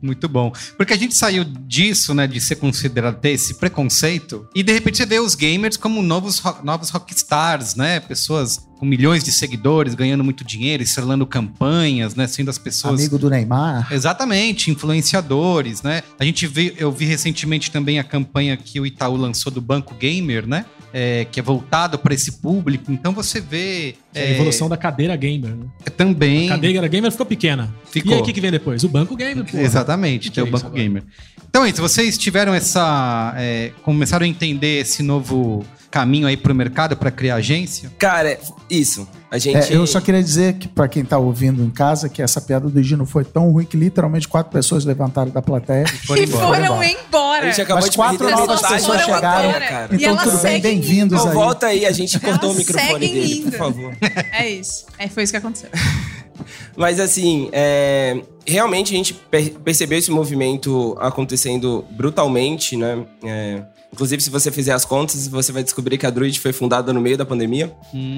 Muito 0.00 0.28
bom. 0.28 0.52
Porque 0.76 0.92
a 0.92 0.96
gente 0.96 1.14
saiu 1.14 1.44
disso, 1.44 2.14
né, 2.14 2.26
de 2.26 2.40
ser 2.40 2.56
considerado 2.56 3.20
ter 3.20 3.30
esse 3.30 3.54
preconceito, 3.54 4.46
e 4.54 4.62
de 4.62 4.72
repente 4.72 4.96
você 4.96 5.04
vê 5.06 5.18
os 5.18 5.34
gamers 5.48 5.76
como 5.76 6.02
novos, 6.02 6.42
novos 6.62 6.90
rockstars, 6.90 7.74
né? 7.74 8.00
Pessoas 8.00 8.67
com 8.78 8.86
milhões 8.86 9.24
de 9.24 9.32
seguidores, 9.32 9.94
ganhando 9.94 10.22
muito 10.22 10.44
dinheiro, 10.44 10.82
estrelando 10.82 11.26
campanhas, 11.26 12.14
né? 12.14 12.26
Sendo 12.26 12.48
as 12.48 12.58
pessoas. 12.58 13.00
Amigo 13.00 13.18
do 13.18 13.28
Neymar. 13.28 13.92
Exatamente, 13.92 14.70
influenciadores, 14.70 15.82
né? 15.82 16.02
A 16.18 16.24
gente 16.24 16.46
vê, 16.46 16.74
eu 16.78 16.92
vi 16.92 17.04
recentemente 17.04 17.70
também 17.70 17.98
a 17.98 18.04
campanha 18.04 18.56
que 18.56 18.78
o 18.80 18.86
Itaú 18.86 19.16
lançou 19.16 19.50
do 19.52 19.60
Banco 19.60 19.94
Gamer, 19.94 20.46
né? 20.46 20.64
É, 20.90 21.26
que 21.30 21.38
é 21.38 21.42
voltado 21.42 21.98
para 21.98 22.14
esse 22.14 22.40
público. 22.40 22.90
Então 22.90 23.12
você 23.12 23.40
vê 23.40 23.94
é 24.14 24.22
a 24.22 24.30
evolução 24.30 24.70
da 24.70 24.76
cadeira 24.76 25.14
gamer, 25.16 25.50
né? 25.54 25.66
é, 25.84 25.90
também. 25.90 26.48
A 26.48 26.54
cadeira 26.54 26.88
gamer 26.88 27.10
ficou 27.10 27.26
pequena. 27.26 27.74
Ficou. 27.90 28.12
E 28.12 28.14
aí, 28.14 28.20
o 28.22 28.24
que, 28.24 28.32
que 28.32 28.40
vem 28.40 28.50
depois? 28.50 28.82
O 28.84 28.88
banco 28.88 29.14
gamer, 29.14 29.44
pô. 29.44 29.58
Exatamente, 29.58 30.30
Que 30.30 30.36
tem 30.36 30.44
que 30.44 30.48
o 30.48 30.50
é 30.50 30.52
Banco 30.52 30.66
agora? 30.68 30.82
Gamer. 30.82 31.02
Então 31.48 31.64
é 31.64 31.70
isso, 31.70 31.80
vocês 31.82 32.16
tiveram 32.16 32.54
essa. 32.54 33.34
é, 33.36 33.72
começaram 33.82 34.24
a 34.24 34.28
entender 34.28 34.80
esse 34.80 35.02
novo 35.02 35.64
caminho 35.90 36.26
aí 36.26 36.36
pro 36.36 36.54
mercado 36.54 36.96
para 36.96 37.10
criar 37.10 37.36
agência? 37.36 37.90
Cara, 37.98 38.30
é- 38.32 38.40
isso. 38.70 39.08
A 39.30 39.36
gente. 39.38 39.72
É, 39.72 39.76
eu 39.76 39.86
só 39.86 40.00
queria 40.00 40.22
dizer 40.22 40.54
que, 40.54 40.66
pra 40.68 40.88
quem 40.88 41.04
tá 41.04 41.18
ouvindo 41.18 41.62
em 41.62 41.68
casa, 41.68 42.08
que 42.08 42.22
essa 42.22 42.40
piada 42.40 42.66
do 42.68 42.82
Gino 42.82 43.04
foi 43.04 43.24
tão 43.24 43.50
ruim 43.50 43.64
que 43.66 43.76
literalmente 43.76 44.26
quatro 44.26 44.50
pessoas 44.50 44.86
levantaram 44.86 45.30
da 45.30 45.42
plateia. 45.42 45.86
Foram 46.06 46.22
E 46.22 46.24
embora. 46.24 46.46
foram 46.46 46.80
A 46.80 46.86
embora. 46.86 47.46
gente 47.48 47.60
acabou 47.60 47.82
Mas 47.82 47.90
de 47.90 47.96
quatro 47.96 48.30
novas 48.30 48.62
pessoas 48.62 49.02
chegaram. 49.02 49.50
E 49.92 49.96
Então 49.96 50.16
tudo 50.16 50.38
bem, 50.38 50.60
bem-vindos 50.62 51.18
Então 51.20 51.28
aí. 51.30 51.34
volta 51.34 51.66
aí, 51.66 51.84
a 51.84 51.92
gente 51.92 52.18
cortou 52.18 52.52
o 52.52 52.54
microfone 52.54 53.06
dele, 53.06 53.34
indo. 53.40 53.50
por 53.50 53.58
favor. 53.58 53.96
É 54.32 54.48
isso. 54.48 54.86
É, 54.98 55.08
foi 55.08 55.24
isso 55.24 55.32
que 55.32 55.36
aconteceu. 55.36 55.68
Mas 56.76 56.98
assim, 57.00 57.48
é, 57.52 58.22
realmente 58.46 58.94
a 58.94 58.96
gente 58.96 59.12
per- 59.12 59.50
percebeu 59.62 59.98
esse 59.98 60.10
movimento 60.10 60.96
acontecendo 61.00 61.84
brutalmente, 61.90 62.76
né? 62.76 63.04
É, 63.24 63.62
inclusive, 63.92 64.22
se 64.22 64.30
você 64.30 64.50
fizer 64.50 64.72
as 64.72 64.84
contas, 64.84 65.26
você 65.28 65.52
vai 65.52 65.62
descobrir 65.62 65.98
que 65.98 66.06
a 66.06 66.10
Druid 66.10 66.38
foi 66.40 66.52
fundada 66.52 66.92
no 66.92 67.00
meio 67.00 67.16
da 67.16 67.24
pandemia. 67.24 67.72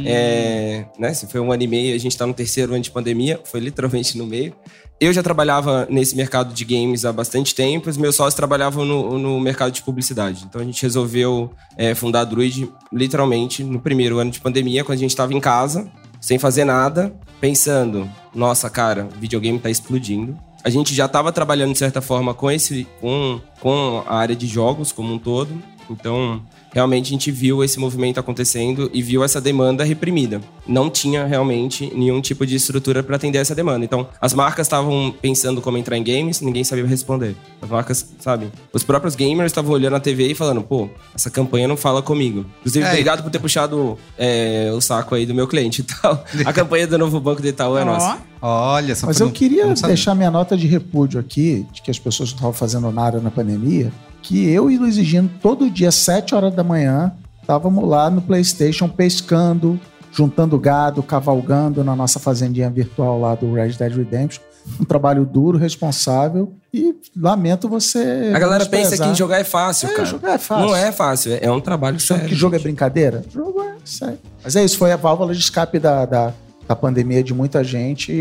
É, 0.07 0.85
né? 0.99 1.15
Se 1.15 1.27
foi 1.27 1.41
um 1.41 1.53
ano 1.53 1.63
e 1.63 1.67
meio, 1.67 1.95
a 1.95 1.99
gente 1.99 2.17
tá 2.17 2.27
no 2.27 2.35
terceiro 2.35 2.73
ano 2.73 2.83
de 2.83 2.91
pandemia, 2.91 3.41
foi 3.45 3.61
literalmente 3.61 4.17
no 4.19 4.27
meio. 4.27 4.55
Eu 5.01 5.13
já 5.15 5.23
trabalhava 5.23 5.87
nesse 5.89 6.15
mercado 6.15 6.53
de 6.53 6.63
games 6.63 7.07
há 7.07 7.13
bastante 7.13 7.55
tempo, 7.55 7.89
os 7.89 7.97
meus 7.97 8.15
sócios 8.15 8.35
trabalhavam 8.35 8.85
no, 8.85 9.19
no 9.19 9.41
mercado 9.41 9.73
de 9.73 9.83
publicidade. 9.83 10.45
Então 10.47 10.61
a 10.61 10.65
gente 10.65 10.83
resolveu 10.83 11.51
é, 11.79 11.95
fundar 11.95 12.21
a 12.21 12.25
Druid 12.25 12.71
literalmente 12.93 13.65
no 13.65 13.81
primeiro 13.81 14.19
ano 14.19 14.31
de 14.31 14.39
pandemia, 14.41 14.85
quando 14.85 14.99
a 14.99 15.01
gente 15.01 15.11
estava 15.11 15.33
em 15.33 15.41
casa, 15.41 15.91
sem 16.21 16.39
fazer 16.39 16.65
nada, 16.65 17.15
pensando: 17.41 18.11
nossa, 18.35 18.69
cara, 18.69 19.09
o 19.17 19.19
videogame 19.19 19.59
tá 19.59 19.71
explodindo. 19.71 20.37
A 20.63 20.71
gente 20.71 20.95
já 20.95 21.07
estava 21.07 21.33
trabalhando 21.33 21.73
de 21.73 21.79
certa 21.79 22.03
forma 22.03 22.35
com 22.35 22.51
esse, 22.51 22.87
com, 23.01 23.41
com 23.61 24.03
a 24.07 24.17
área 24.17 24.37
de 24.37 24.47
jogos 24.47 24.93
como 24.93 25.15
um 25.15 25.19
todo. 25.19 25.51
Então, 25.89 26.43
realmente 26.73 27.07
a 27.07 27.11
gente 27.11 27.31
viu 27.31 27.63
esse 27.65 27.79
movimento 27.79 28.19
acontecendo 28.21 28.91
e 28.93 29.03
viu 29.03 29.23
essa 29.25 29.41
demanda 29.41 29.85
reprimida. 29.85 30.41
Não 30.67 30.89
tinha 30.89 31.25
realmente 31.27 31.93
nenhum 31.95 32.21
tipo 32.21 32.47
de 32.47 32.55
estrutura 32.57 33.03
para 33.03 33.17
atender 33.17 33.39
essa 33.39 33.55
demanda. 33.55 33.85
Então, 33.85 34.07
as 34.21 34.33
marcas 34.35 34.67
estavam 34.67 35.13
pensando 35.21 35.61
como 35.61 35.77
entrar 35.79 35.97
em 35.97 36.03
games, 36.05 36.41
ninguém 36.41 36.63
sabia 36.65 36.87
responder. 36.87 37.35
As 37.61 37.69
marcas, 37.69 38.07
sabe? 38.21 38.47
Os 38.73 38.83
próprios 38.85 39.15
gamers 39.17 39.51
estavam 39.51 39.73
olhando 39.73 39.97
a 39.97 40.01
TV 40.01 40.29
e 40.29 40.35
falando, 40.35 40.63
pô, 40.63 40.89
essa 41.15 41.29
campanha 41.31 41.67
não 41.67 41.77
fala 41.77 42.03
comigo. 42.03 42.47
Inclusive, 42.61 42.85
É, 42.85 42.89
obrigado 42.91 43.23
por 43.23 43.31
ter 43.31 43.39
puxado 43.39 43.99
é, 44.17 44.71
o 44.75 44.81
saco 44.81 45.15
aí 45.15 45.27
do 45.27 45.35
meu 45.35 45.49
cliente 45.49 45.81
e 45.81 45.85
tal. 45.85 46.25
A 46.47 46.53
campanha 46.53 46.87
do 46.87 46.97
novo 46.99 47.19
Banco 47.21 47.43
de 47.43 47.49
Itaú 47.49 47.77
é 47.77 47.85
nossa. 47.85 48.19
Olha, 48.43 48.95
só 48.95 49.07
Mas 49.07 49.21
eu 49.21 49.27
não- 49.27 49.33
queria 49.33 49.67
não 49.67 49.75
deixar 49.75 50.15
minha 50.15 50.31
nota 50.31 50.57
de 50.57 50.67
repúdio 50.67 51.21
aqui, 51.21 51.67
de 51.73 51.83
que 51.83 51.91
as 51.91 51.99
pessoas 51.99 52.31
não 52.31 52.37
estavam 52.37 52.53
fazendo 52.55 52.91
nada 52.91 53.21
na 53.21 53.31
pandemia, 53.31 53.93
que 54.23 54.49
eu 54.49 54.71
e 54.71 54.79
Luiz 54.79 54.95
Gino, 54.97 55.31
todo 55.43 55.71
dia, 55.71 55.91
7 55.91 56.35
horas 56.35 56.55
da 56.55 56.63
manhã, 56.65 57.13
estávamos 57.41 57.89
lá 57.89 58.09
no 58.11 58.21
PlayStation 58.23 58.89
pescando, 58.89 59.79
juntando 60.13 60.59
gado, 60.59 61.03
cavalgando 61.03 61.83
na 61.85 61.95
nossa 61.97 62.19
fazendinha 62.19 62.69
virtual 62.71 63.21
lá 63.21 63.35
do 63.35 63.53
Red 63.53 63.71
Dead 63.73 63.93
Redemption. 63.97 64.43
Um 64.79 64.85
trabalho 64.85 65.25
duro, 65.25 65.57
responsável 65.57 66.53
e 66.73 66.95
lamento 67.17 67.69
você. 67.69 68.31
A 68.35 68.39
galera 68.39 68.67
pensa 68.67 68.97
que 69.03 69.15
jogar 69.15 69.39
é 69.41 69.45
fácil, 69.45 69.89
É, 69.89 69.93
cara. 69.93 70.05
jogar 70.05 70.33
é 70.35 70.39
fácil. 70.39 70.67
Não 70.67 70.77
é 70.77 70.93
fácil, 70.93 71.33
é- 71.33 71.39
é 71.43 71.51
um 71.51 71.61
trabalho 71.61 71.99
sério. 71.99 72.29
que 72.29 72.35
jogo 72.35 72.55
é 72.57 72.59
brincadeira? 72.59 73.25
Jogo 73.33 73.61
é 73.63 73.73
sério. 73.85 74.19
Mas 74.45 74.55
é 74.57 74.65
isso, 74.65 74.77
foi 74.77 74.93
a 74.93 74.97
válvula 74.97 75.33
de 75.33 75.41
escape 75.41 75.79
da, 75.79 76.05
da, 76.05 76.35
da 76.69 76.77
pandemia 76.77 77.23
de 77.25 77.33
muita 77.33 77.65
gente 77.65 78.13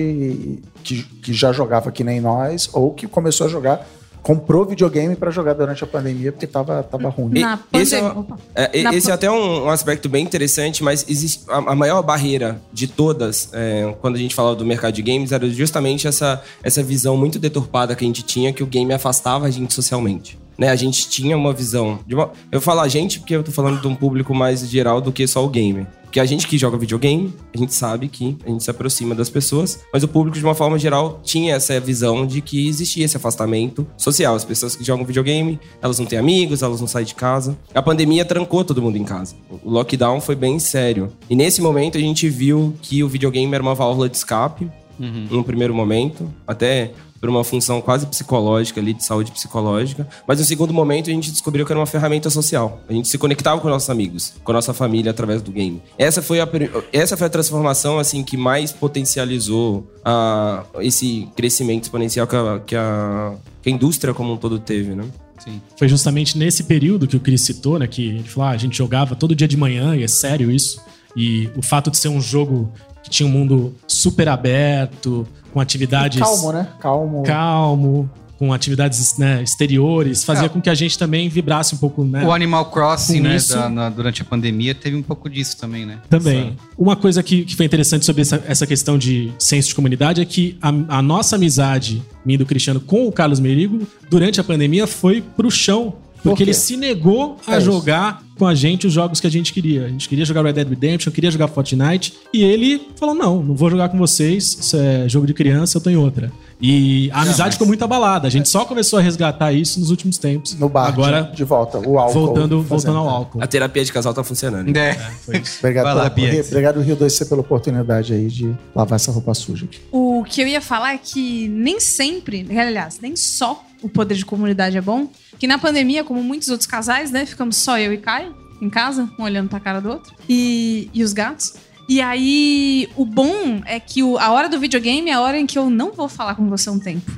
que, 0.84 1.04
que 1.22 1.34
já 1.34 1.52
jogava 1.52 1.92
que 1.92 2.04
nem 2.06 2.22
nós, 2.22 2.70
ou 2.74 2.94
que 2.94 3.06
começou 3.06 3.46
a 3.46 3.50
jogar, 3.50 3.86
comprou 4.30 4.64
videogame 4.64 5.16
pra 5.16 5.32
jogar 5.32 5.54
durante 5.54 5.84
a 5.84 5.88
pandemia 5.88 6.32
porque 6.32 6.46
tava, 6.46 6.84
tava 6.84 7.10
ruim. 7.10 7.40
Na 7.40 7.60
E- 7.74 7.78
esse 7.80 7.96
é. 7.96 8.14
É, 8.54 8.84
Na 8.84 8.94
esse 8.94 9.10
é 9.10 9.14
até 9.16 9.32
um, 9.32 9.64
um 9.66 9.70
aspecto 9.72 10.08
bem 10.08 10.24
interessante, 10.24 10.84
mas 10.84 11.04
existe 11.10 11.46
a, 11.50 11.58
a 11.58 11.76
maior 11.76 12.04
barreira 12.04 12.62
de 12.72 12.86
todas, 12.86 13.50
é, 13.54 13.92
quando 14.00 14.18
a 14.18 14.20
gente 14.20 14.36
falava 14.36 14.56
do 14.56 14.64
mercado 14.64 14.94
de 14.94 15.02
games, 15.02 15.32
era 15.32 15.50
justamente 15.50 16.08
essa, 16.08 16.44
essa 16.62 16.84
visão 16.84 17.18
muito 17.18 17.40
deturpada 17.40 17.96
que 17.96 18.04
a 18.06 18.08
gente 18.08 18.22
tinha, 18.22 18.54
que 18.54 18.62
o 18.62 18.68
game 18.68 18.94
afastava 18.94 19.48
a 19.48 19.50
gente 19.50 19.74
socialmente. 19.74 20.38
Né, 20.60 20.68
a 20.68 20.76
gente 20.76 21.08
tinha 21.08 21.38
uma 21.38 21.54
visão. 21.54 22.00
Uma, 22.12 22.32
eu 22.52 22.60
falo 22.60 22.82
a 22.82 22.88
gente 22.90 23.20
porque 23.20 23.34
eu 23.34 23.42
tô 23.42 23.50
falando 23.50 23.80
de 23.80 23.88
um 23.88 23.96
público 23.96 24.36
mais 24.36 24.70
geral 24.70 25.00
do 25.00 25.10
que 25.10 25.26
só 25.26 25.46
o 25.46 25.48
gamer. 25.48 25.88
Porque 26.04 26.20
a 26.20 26.26
gente 26.26 26.48
que 26.48 26.58
joga 26.58 26.76
videogame, 26.76 27.34
a 27.54 27.58
gente 27.58 27.74
sabe 27.74 28.10
que 28.10 28.36
a 28.44 28.50
gente 28.50 28.64
se 28.64 28.70
aproxima 28.70 29.16
das 29.16 29.30
pessoas, 29.30 29.80
mas 29.94 30.04
o 30.04 30.08
público, 30.08 30.38
de 30.38 30.44
uma 30.44 30.56
forma 30.56 30.78
geral, 30.78 31.22
tinha 31.24 31.56
essa 31.56 31.80
visão 31.80 32.26
de 32.26 32.42
que 32.42 32.68
existia 32.68 33.06
esse 33.06 33.16
afastamento 33.16 33.88
social. 33.96 34.36
As 34.36 34.44
pessoas 34.44 34.76
que 34.76 34.84
jogam 34.84 35.06
videogame, 35.06 35.60
elas 35.82 35.98
não 35.98 36.06
têm 36.06 36.20
amigos, 36.20 36.62
elas 36.62 36.82
não 36.82 36.88
saem 36.88 37.06
de 37.06 37.16
casa. 37.16 37.58
A 37.74 37.82
pandemia 37.82 38.26
trancou 38.26 38.66
todo 38.66 38.82
mundo 38.82 38.98
em 38.98 39.04
casa. 39.06 39.36
O 39.64 39.70
lockdown 39.70 40.20
foi 40.20 40.36
bem 40.36 40.60
sério. 40.60 41.10
E 41.30 41.36
nesse 41.36 41.62
momento 41.62 41.98
a 41.98 42.02
gente 42.02 42.28
viu 42.28 42.74
que 42.82 43.02
o 43.02 43.08
videogame 43.08 43.54
era 43.54 43.64
uma 43.64 43.76
válvula 43.76 44.10
de 44.10 44.18
escape, 44.18 44.70
num 45.00 45.44
primeiro 45.44 45.74
momento, 45.74 46.32
até 46.46 46.92
por 47.20 47.30
uma 47.30 47.44
função 47.44 47.82
quase 47.82 48.06
psicológica 48.06 48.80
ali, 48.80 48.94
de 48.94 49.04
saúde 49.04 49.32
psicológica. 49.32 50.08
Mas 50.28 50.40
no 50.40 50.46
segundo 50.46 50.74
momento 50.74 51.10
a 51.10 51.14
gente 51.14 51.32
descobriu 51.32 51.66
que 51.66 51.72
era 51.72 51.80
uma 51.80 51.86
ferramenta 51.86 52.30
social. 52.30 52.82
A 52.88 52.94
gente 52.94 53.08
se 53.08 53.18
conectava 53.18 53.60
com 53.60 53.68
nossos 53.68 53.90
amigos, 53.90 54.34
com 54.44 54.52
a 54.52 54.56
nossa 54.56 54.74
família 54.74 55.12
através 55.12 55.42
do 55.42 55.52
game. 55.52 55.82
Essa 55.98 56.22
foi 56.22 56.40
a, 56.40 56.48
essa 56.94 57.18
foi 57.18 57.28
a 57.28 57.30
transformação 57.30 58.00
assim 58.00 58.24
que 58.24 58.38
mais 58.38 58.72
potencializou 58.72 59.92
a, 60.04 60.64
esse 60.80 61.28
crescimento 61.36 61.84
exponencial 61.84 62.26
que 62.26 62.36
a, 62.36 62.60
que, 62.66 62.76
a, 62.76 63.36
que 63.62 63.70
a 63.70 63.72
indústria 63.72 64.14
como 64.14 64.34
um 64.34 64.38
todo 64.38 64.60
teve, 64.60 64.96
né? 64.96 65.04
Sim. 65.40 65.62
Foi 65.78 65.88
justamente 65.88 66.38
nesse 66.38 66.64
período 66.64 67.08
que 67.08 67.16
o 67.16 67.20
Chris 67.20 67.42
citou, 67.42 67.80
né? 67.80 67.88
Que 67.88 68.10
ele 68.10 68.24
falou: 68.24 68.50
ah, 68.50 68.52
a 68.52 68.58
gente 68.58 68.78
jogava 68.78 69.16
todo 69.16 69.34
dia 69.34 69.48
de 69.48 69.56
manhã, 69.56 69.96
e 69.96 70.04
é 70.04 70.08
sério 70.08 70.52
isso. 70.52 70.82
E 71.16 71.50
o 71.56 71.62
fato 71.62 71.90
de 71.90 71.98
ser 71.98 72.10
um 72.10 72.22
jogo 72.22 72.72
que 73.10 73.16
tinha 73.16 73.28
um 73.28 73.32
mundo 73.32 73.74
super 73.88 74.30
aberto, 74.30 75.28
com 75.52 75.60
atividades. 75.60 76.20
Calmo, 76.20 76.52
né? 76.54 76.68
Calmo. 76.80 77.24
calmo, 77.24 78.10
com 78.38 78.54
atividades 78.54 79.18
né, 79.18 79.44
exteriores, 79.44 80.24
fazia 80.24 80.46
É. 80.46 80.50
com 80.50 80.62
que 80.62 80.70
a 80.70 80.74
gente 80.74 80.98
também 80.98 81.28
vibrasse 81.28 81.76
um 81.76 81.78
pouco, 81.78 82.06
né? 82.06 82.24
O 82.26 82.32
Animal 82.32 82.72
Crossing, 82.72 83.20
né, 83.20 83.38
da- 83.50 83.70
na- 83.70 83.90
durante 83.90 84.22
a 84.22 84.26
pandemia, 84.26 84.74
teve 84.74 84.96
um 84.96 85.02
pouco 85.02 85.30
disso 85.30 85.58
também, 85.58 85.86
né? 85.86 85.98
Também. 86.10 86.56
Uma 86.78 86.96
coisa 86.96 87.22
que, 87.22 87.44
que 87.44 87.56
foi 87.56 87.66
interessante 87.66 88.06
sobre 88.06 88.22
essa, 88.22 88.42
essa 88.48 88.66
questão 88.66 88.98
de 88.98 89.34
senso 89.38 89.68
de 89.70 89.76
comunidade 89.76 90.22
é 90.22 90.26
que 90.26 90.58
a, 90.62 90.70
a 90.98 91.02
nossa 91.02 91.36
amizade, 91.36 92.02
minha 92.24 92.36
e 92.36 92.38
do 92.38 92.46
Cristiano, 92.46 92.80
com 92.80 93.08
o 93.08 93.12
Carlos 93.12 93.40
Merigo, 93.42 93.86
durante 94.10 94.40
a 94.40 94.44
pandemia, 94.44 94.88
foi 94.88 95.22
pro 95.22 95.52
chão. 95.52 95.96
Porque 96.24 96.38
quê? 96.44 96.50
ele 96.50 96.54
se 96.54 96.76
negou 96.78 97.38
a 97.48 97.56
É 97.56 97.58
isso. 97.58 97.66
jogar 97.66 98.24
com 98.38 98.48
a 98.48 98.56
gente 98.56 98.88
os 98.88 98.94
jogos 98.94 99.20
que 99.20 99.28
a 99.28 99.30
gente 99.30 99.52
queria. 99.52 99.86
A 99.86 99.90
gente 99.90 100.08
queria 100.08 100.24
jogar 100.24 100.44
Red 100.44 100.54
Dead 100.54 100.70
Redemption, 100.70 101.12
queria 101.12 101.30
jogar 101.32 101.48
Fortnite. 101.50 102.14
E 102.34 102.44
ele 102.44 102.88
falou: 102.96 103.14
não, 103.16 103.44
não 103.44 103.56
vou 103.56 103.70
jogar 103.70 103.90
com 103.90 103.98
vocês. 103.98 104.58
Isso 104.60 104.78
é 104.78 105.08
jogo 105.10 105.26
de 105.28 105.34
criança, 105.34 105.78
eu 105.78 105.82
tô 105.82 105.90
em 105.90 105.98
outra. 105.98 106.32
E 106.62 107.10
a 107.14 107.22
amizade 107.22 107.54
ficou 107.54 107.66
muito 107.68 107.82
abalada. 107.84 108.28
A 108.28 108.30
gente 108.30 108.50
só 108.50 108.66
começou 108.66 109.00
a 109.00 109.02
resgatar 109.02 109.54
isso 109.54 109.80
nos 109.80 109.90
últimos 109.92 110.18
tempos. 110.18 110.54
No 110.56 110.68
bar, 110.68 110.88
Agora, 110.88 111.32
de, 111.34 111.44
volta. 111.46 111.80
O 111.80 111.98
álcool. 111.98 112.14
voltando, 112.26 112.62
voltando 112.62 112.98
ao 112.98 113.08
álcool. 113.08 113.42
A 113.42 113.48
terapia 113.48 113.84
de 113.86 113.92
casal 113.94 114.14
tá 114.14 114.24
funcionando. 114.26 114.76
É. 114.76 114.94
Foi 115.26 115.38
isso. 115.40 115.58
Obrigado, 115.60 115.86
Vai 115.86 115.96
lá, 115.96 116.10
pela- 116.10 116.30
Bia. 116.32 116.42
obrigado 116.46 116.82
Rio 116.82 116.98
2C 116.98 117.30
pela 117.30 117.40
oportunidade 117.42 118.14
aí 118.14 118.28
de 118.28 118.54
lavar 118.76 118.98
essa 118.98 119.10
roupa 119.12 119.34
suja. 119.34 119.68
O 119.92 120.24
que 120.28 120.42
eu 120.42 120.48
ia 120.48 120.60
falar 120.60 120.96
é 120.96 120.98
que 120.98 121.48
nem 121.48 121.80
sempre, 121.80 122.46
aliás, 122.58 123.00
nem 123.02 123.16
só 123.16 123.64
o 123.82 123.90
poder 123.90 124.16
de 124.16 124.26
comunidade 124.26 124.78
é 124.78 124.82
bom. 124.82 125.10
Que 125.38 125.48
na 125.48 125.58
pandemia, 125.58 126.04
como 126.04 126.22
muitos 126.24 126.50
outros 126.50 126.68
casais, 126.68 127.12
né, 127.12 127.26
ficamos 127.26 127.56
só 127.58 127.78
eu 127.80 127.94
e 127.94 127.98
Caio 127.98 128.36
em 128.62 128.70
casa, 128.70 129.10
um 129.18 129.24
olhando 129.24 129.50
pra 129.50 129.60
cara 129.60 129.80
do 129.80 129.90
outro, 129.90 130.14
e, 130.28 130.90
e 130.94 131.02
os 131.04 131.14
gatos. 131.14 131.54
E 131.88 132.02
aí, 132.02 132.90
o 132.96 133.06
bom 133.06 133.62
é 133.66 133.80
que 133.80 134.04
o- 134.04 134.18
a 134.20 134.32
hora 134.32 134.50
do 134.50 134.60
videogame 134.60 135.10
é 135.10 135.14
a 135.14 135.22
hora 135.22 135.40
em 135.40 135.46
que 135.46 135.58
eu 135.58 135.70
não 135.70 135.92
vou 135.94 136.08
falar 136.10 136.36
com 136.36 136.48
você 136.50 136.70
um 136.70 136.78
tempo, 136.78 137.10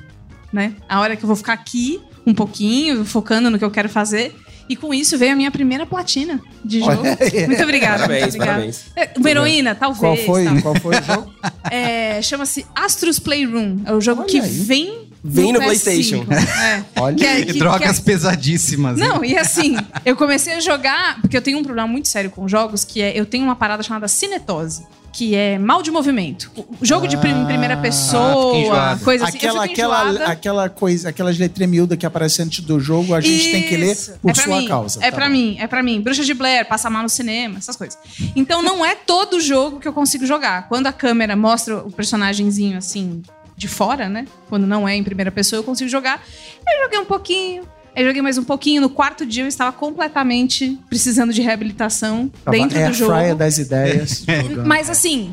né? 0.54 0.74
A 0.88 1.00
hora 1.00 1.16
que 1.16 1.24
eu 1.24 1.28
vou 1.28 1.36
ficar 1.36 1.54
aqui 1.54 2.00
um 2.26 2.34
pouquinho, 2.34 3.04
focando 3.04 3.50
no 3.50 3.58
que 3.58 3.66
eu 3.66 3.72
quero 3.72 3.90
fazer. 3.90 4.34
E 4.70 4.76
com 4.76 4.94
isso 4.94 5.18
veio 5.18 5.34
a 5.34 5.36
minha 5.36 5.52
primeira 5.52 5.86
platina 5.86 6.40
de 6.64 6.80
jogo. 6.80 7.02
Muito 7.48 7.64
obrigada. 7.64 7.98
Parabéns, 8.04 8.22
muito 8.36 8.38
parabéns. 8.38 8.86
É, 8.96 9.10
Uma 9.18 9.30
heroína, 9.30 9.76
Qual 9.76 9.94
talvez. 9.94 10.26
foi, 10.26 10.46
tal. 10.46 10.62
qual 10.62 10.76
foi 10.76 10.96
o 10.98 11.04
jogo? 11.04 11.34
É, 11.70 12.22
Chama-se 12.22 12.66
Astros 12.74 13.20
Playroom. 13.20 13.80
É 13.86 13.92
o 13.94 14.00
jogo 14.00 14.22
Olha 14.22 14.30
que 14.30 14.40
aí. 14.40 14.50
vem 14.50 15.11
Vem 15.24 15.54
no 15.54 15.60
PS5. 15.60 15.64
PlayStation. 15.64 16.26
É. 16.32 16.84
Olha. 17.00 17.16
Que 17.16 17.26
é- 17.26 17.46
que- 17.46 17.54
drogas 17.60 18.00
que 18.00 18.02
é- 18.02 18.14
pesadíssimas. 18.14 19.00
hein? 19.00 19.08
Não, 19.08 19.24
e 19.24 19.38
assim, 19.38 19.78
eu 20.06 20.16
comecei 20.16 20.54
a 20.54 20.60
jogar, 20.60 21.22
porque 21.22 21.38
eu 21.38 21.42
tenho 21.42 21.60
um 21.60 21.64
problema 21.64 21.88
muito 21.88 22.08
sério 22.08 22.32
com 22.32 22.48
jogos, 22.48 22.84
que 22.84 23.02
é 23.02 23.18
eu 23.18 23.26
tenho 23.26 23.44
uma 23.44 23.56
parada 23.56 23.84
chamada 23.84 24.08
cinetose. 24.08 24.84
Que 25.14 25.36
é 25.36 25.60
mal 25.60 25.82
de 25.84 25.92
movimento. 25.92 26.50
O 26.80 26.86
jogo 26.86 27.06
de 27.06 27.18
prim- 27.18 27.34
Ah, 27.42 27.46
primeira 27.46 27.76
fica 27.76 27.82
pessoa, 27.90 28.56
enjoado. 28.58 29.04
coisa 29.04 29.26
assim. 29.26 29.38
aquela, 29.40 29.66
aquela, 29.66 30.24
aquela 30.24 30.70
coisa, 30.70 31.10
aquelas 31.10 31.38
letrinhas 31.38 31.70
miúdas 31.70 31.98
que 31.98 32.06
aparecem 32.06 32.46
antes 32.46 32.62
do 32.64 32.80
jogo, 32.80 33.14
a 33.14 33.20
gente 33.20 33.52
tem 33.52 33.64
que 33.64 33.76
ler 33.76 33.92
Isso. 33.92 34.14
por 34.22 34.32
é 34.32 34.34
sua 34.34 34.60
mim. 34.62 34.68
causa. 34.70 35.00
É 35.04 35.12
tá 35.12 35.18
pra 35.18 35.26
bom. 35.26 35.34
mim, 35.34 35.58
é 35.60 35.68
pra 35.68 35.84
mim. 35.84 36.00
Bruxa 36.00 36.24
de 36.24 36.34
Blair, 36.34 36.66
passa 36.66 36.90
mal 36.90 37.04
no 37.04 37.10
cinema, 37.10 37.58
essas 37.58 37.76
coisas. 37.76 37.98
Então 38.38 38.62
não 38.64 38.86
é 38.86 38.96
todo 38.96 39.42
jogo 39.42 39.82
que 39.82 39.88
eu 39.88 39.92
consigo 39.92 40.26
jogar. 40.26 40.70
Quando 40.70 40.88
a 40.88 40.94
câmera 40.94 41.36
mostra 41.36 41.80
o 41.80 41.92
personagemzinho 41.92 42.78
assim 42.78 43.22
de 43.62 43.68
fora, 43.68 44.10
né? 44.10 44.26
Quando 44.50 44.66
não 44.66 44.88
é 44.90 44.96
em 44.96 45.04
primeira 45.04 45.32
pessoa, 45.32 45.60
eu 45.60 45.64
consigo 45.64 45.88
jogar. 45.88 46.24
Eu 46.68 46.84
joguei 46.84 46.98
um 47.00 47.06
pouquinho. 47.06 47.64
Eu 47.96 48.08
joguei 48.08 48.22
mais 48.24 48.38
um 48.40 48.44
pouquinho. 48.44 48.82
No 48.82 48.90
quarto 48.90 49.24
dia 49.24 49.44
eu 49.44 49.48
estava 49.48 49.72
completamente 49.72 50.80
precisando 50.90 51.32
de 51.32 51.42
reabilitação 51.44 52.32
Tava 52.44 52.58
dentro 52.58 52.78
air 52.80 52.88
do 52.90 52.94
jogo. 52.96 53.12
fryer 53.14 53.36
das 53.36 53.60
ideias. 53.60 54.26
Mas 54.66 54.90
assim, 54.90 55.32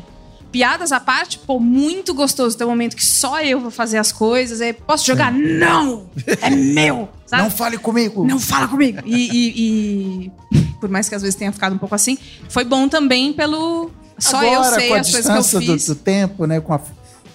piadas 0.51 0.91
à 0.91 0.99
parte, 0.99 1.39
pô, 1.39 1.59
muito 1.59 2.13
gostoso. 2.13 2.55
Tem 2.55 2.67
um 2.67 2.69
momento 2.69 2.95
que 2.95 3.03
só 3.05 3.41
eu 3.41 3.59
vou 3.59 3.71
fazer 3.71 3.97
as 3.97 4.11
coisas. 4.11 4.61
Aí, 4.61 4.73
posso 4.73 5.07
jogar? 5.07 5.31
Não! 5.33 6.07
É 6.41 6.51
meu! 6.51 7.09
Sabe? 7.25 7.43
Não 7.43 7.49
fale 7.49 7.77
comigo. 7.79 8.23
Não 8.27 8.39
fala 8.39 8.67
comigo. 8.67 8.99
E, 9.05 9.15
e- 9.15 10.31
e, 10.55 10.61
por 10.79 10.87
mais 10.89 11.09
que 11.09 11.15
às 11.15 11.21
vezes 11.23 11.35
tenha 11.35 11.51
ficado 11.51 11.73
um 11.73 11.79
pouco 11.79 11.95
assim, 11.95 12.15
foi 12.47 12.63
bom 12.63 12.87
também 12.87 13.33
pelo. 13.33 13.89
Só 14.19 14.43
eu 14.43 14.59
agora, 14.61 14.75
sei 14.75 14.87
com 14.89 14.93
a 14.95 14.99
as 14.99 15.11
coisas 15.11 15.25
que 15.31 15.37
eu 15.37 15.41
distância 15.41 15.59
do, 15.61 15.73
fiz. 15.79 15.85
do 15.87 15.95
tempo, 15.95 16.45
né? 16.45 16.59
Com, 16.59 16.73
a, 16.73 16.81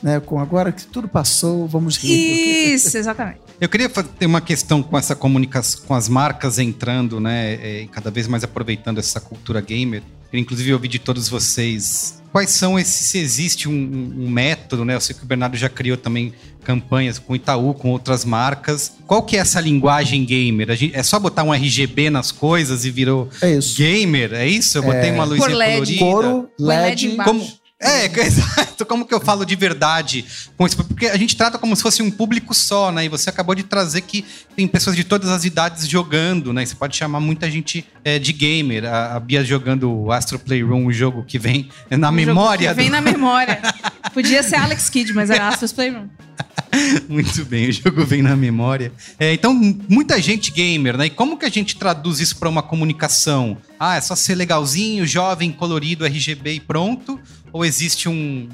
né? 0.05 0.21
com 0.21 0.39
agora 0.39 0.71
que 0.71 0.85
tudo 0.87 1.09
passou, 1.09 1.67
vamos 1.67 1.97
rir. 1.97 2.75
Isso, 2.75 2.97
exatamente. 2.97 3.39
Eu 3.61 3.69
queria 3.69 3.89
ter 3.89 4.27
uma 4.27 4.41
questão 4.41 4.83
com 4.83 4.97
essa 4.99 5.17
comunicação, 5.17 5.81
com 5.87 5.95
as 5.95 6.09
marcas 6.09 6.59
entrando, 6.59 7.19
né? 7.19 7.55
é, 7.55 7.83
e 7.83 7.87
cada 7.89 8.11
vez 8.11 8.29
mais 8.29 8.45
aproveitando 8.45 8.99
essa 8.99 9.19
cultura 9.21 9.61
gamer. 9.61 10.03
Eu, 10.33 10.39
inclusive, 10.39 10.73
ouvi 10.73 10.89
de 10.89 10.99
todos 10.99 11.29
vocês 11.29 12.21
quais 12.33 12.51
são 12.51 12.77
esses. 12.77 12.95
Se 13.07 13.19
existe 13.19 13.69
um, 13.69 13.73
um- 13.73 14.29
método, 14.29 14.85
né? 14.85 14.97
Eu 14.97 15.01
sei 15.01 15.15
que 15.15 15.23
o 15.23 15.27
Bernardo 15.27 15.57
já 15.57 15.69
criou 15.69 15.97
também 15.97 16.33
campanhas 16.65 17.19
com 17.21 17.37
Itaú, 17.37 17.73
com 17.75 17.91
outras 17.91 18.25
marcas. 18.25 18.95
Qual 19.07 19.23
que 19.23 19.37
é 19.37 19.39
essa 19.41 19.61
linguagem 19.61 20.25
gamer? 20.25 20.71
A 20.71 20.75
gente- 20.75 20.97
é 20.97 21.03
só 21.05 21.21
botar 21.21 21.45
um 21.45 21.55
RGB 21.55 22.11
nas 22.11 22.33
coisas 22.33 22.85
e 22.85 22.91
virou 22.91 23.29
É 23.41 23.53
isso. 23.55 23.77
gamer? 23.79 24.33
É 24.35 24.49
isso? 24.49 24.77
Eu 24.79 24.83
botei 24.83 25.13
uma 25.13 25.23
luzinha 25.25 25.47
Por 25.49 25.55
LED. 25.57 25.99
colorida. 25.99 25.99
Couro, 26.01 26.49
LED. 26.59 27.17
Como, 27.25 27.47
é, 28.19 28.27
exato. 28.27 28.85
Como 28.87 29.05
que 29.07 29.15
eu 29.15 29.21
falo 29.21 29.45
de 29.45 29.55
verdade 29.57 30.25
com 30.57 30.67
isso? 30.67 30.77
Porque 30.77 31.07
a 31.07 31.17
gente 31.17 31.37
trata 31.37 31.59
como 31.59 31.75
se 31.77 31.83
fosse 31.83 32.03
um 32.03 32.11
público 32.11 32.55
só, 32.55 32.91
né? 32.91 33.05
E 33.05 33.09
você 33.09 33.29
acabou 33.31 33.55
de 33.55 33.63
trazer 33.63 34.01
que 34.01 34.25
tem 34.57 34.67
pessoas 34.67 34.97
de 34.97 35.05
todas 35.05 35.29
as 35.31 35.45
idades 35.45 35.87
jogando, 35.89 36.53
né? 36.53 36.65
Você 36.65 36.75
pode 36.75 36.97
chamar 36.97 37.21
muita 37.21 37.51
gente 37.51 37.85
é, 38.05 38.19
de 38.19 38.33
gamer. 38.33 38.85
A, 38.85 39.17
a 39.17 39.21
Bia 39.21 39.45
jogando 39.45 39.91
o 39.91 40.13
Astro 40.13 40.39
Playroom, 40.39 40.87
o 40.87 40.93
jogo 40.93 41.23
que 41.25 41.39
vem 41.39 41.69
na 41.91 41.97
Um 41.97 42.01
jogo 42.01 42.13
memória. 42.15 42.69
que 42.71 42.75
Vem 42.75 42.87
do- 42.89 42.93
na 42.93 43.01
memória. 43.01 43.61
Podia 44.13 44.43
ser 44.43 44.57
Alex 44.57 44.89
Kidd, 44.89 45.13
mas 45.13 45.31
era 45.31 45.49
Astros 45.49 45.73
Playroom. 45.73 46.09
Muito 47.09 47.45
bem, 47.45 47.69
o 47.69 47.73
jogo 47.73 48.05
vem 48.05 48.21
na 48.23 48.35
memória. 48.35 48.93
É, 49.19 49.33
então, 49.33 49.55
muita 49.89 50.21
gente 50.21 50.51
gamer, 50.51 50.97
né? 50.97 51.07
E 51.07 51.11
como 51.11 51.37
que 51.39 51.45
a 51.45 51.49
gente 51.51 51.77
traduz 51.77 52.19
isso 52.21 52.37
para 52.37 52.49
uma 52.49 52.63
comunicação? 52.63 53.57
Ah, 53.79 53.97
é 53.97 54.01
só 54.01 54.17
ser 54.17 54.35
legalzinho, 54.35 55.07
jovem, 55.07 55.53
colorido, 55.53 56.05
RGB 56.05 56.55
e 56.55 56.61
pronto? 56.61 57.21
Ou 57.55 57.65
existe 57.65 58.09
um- 58.09 58.49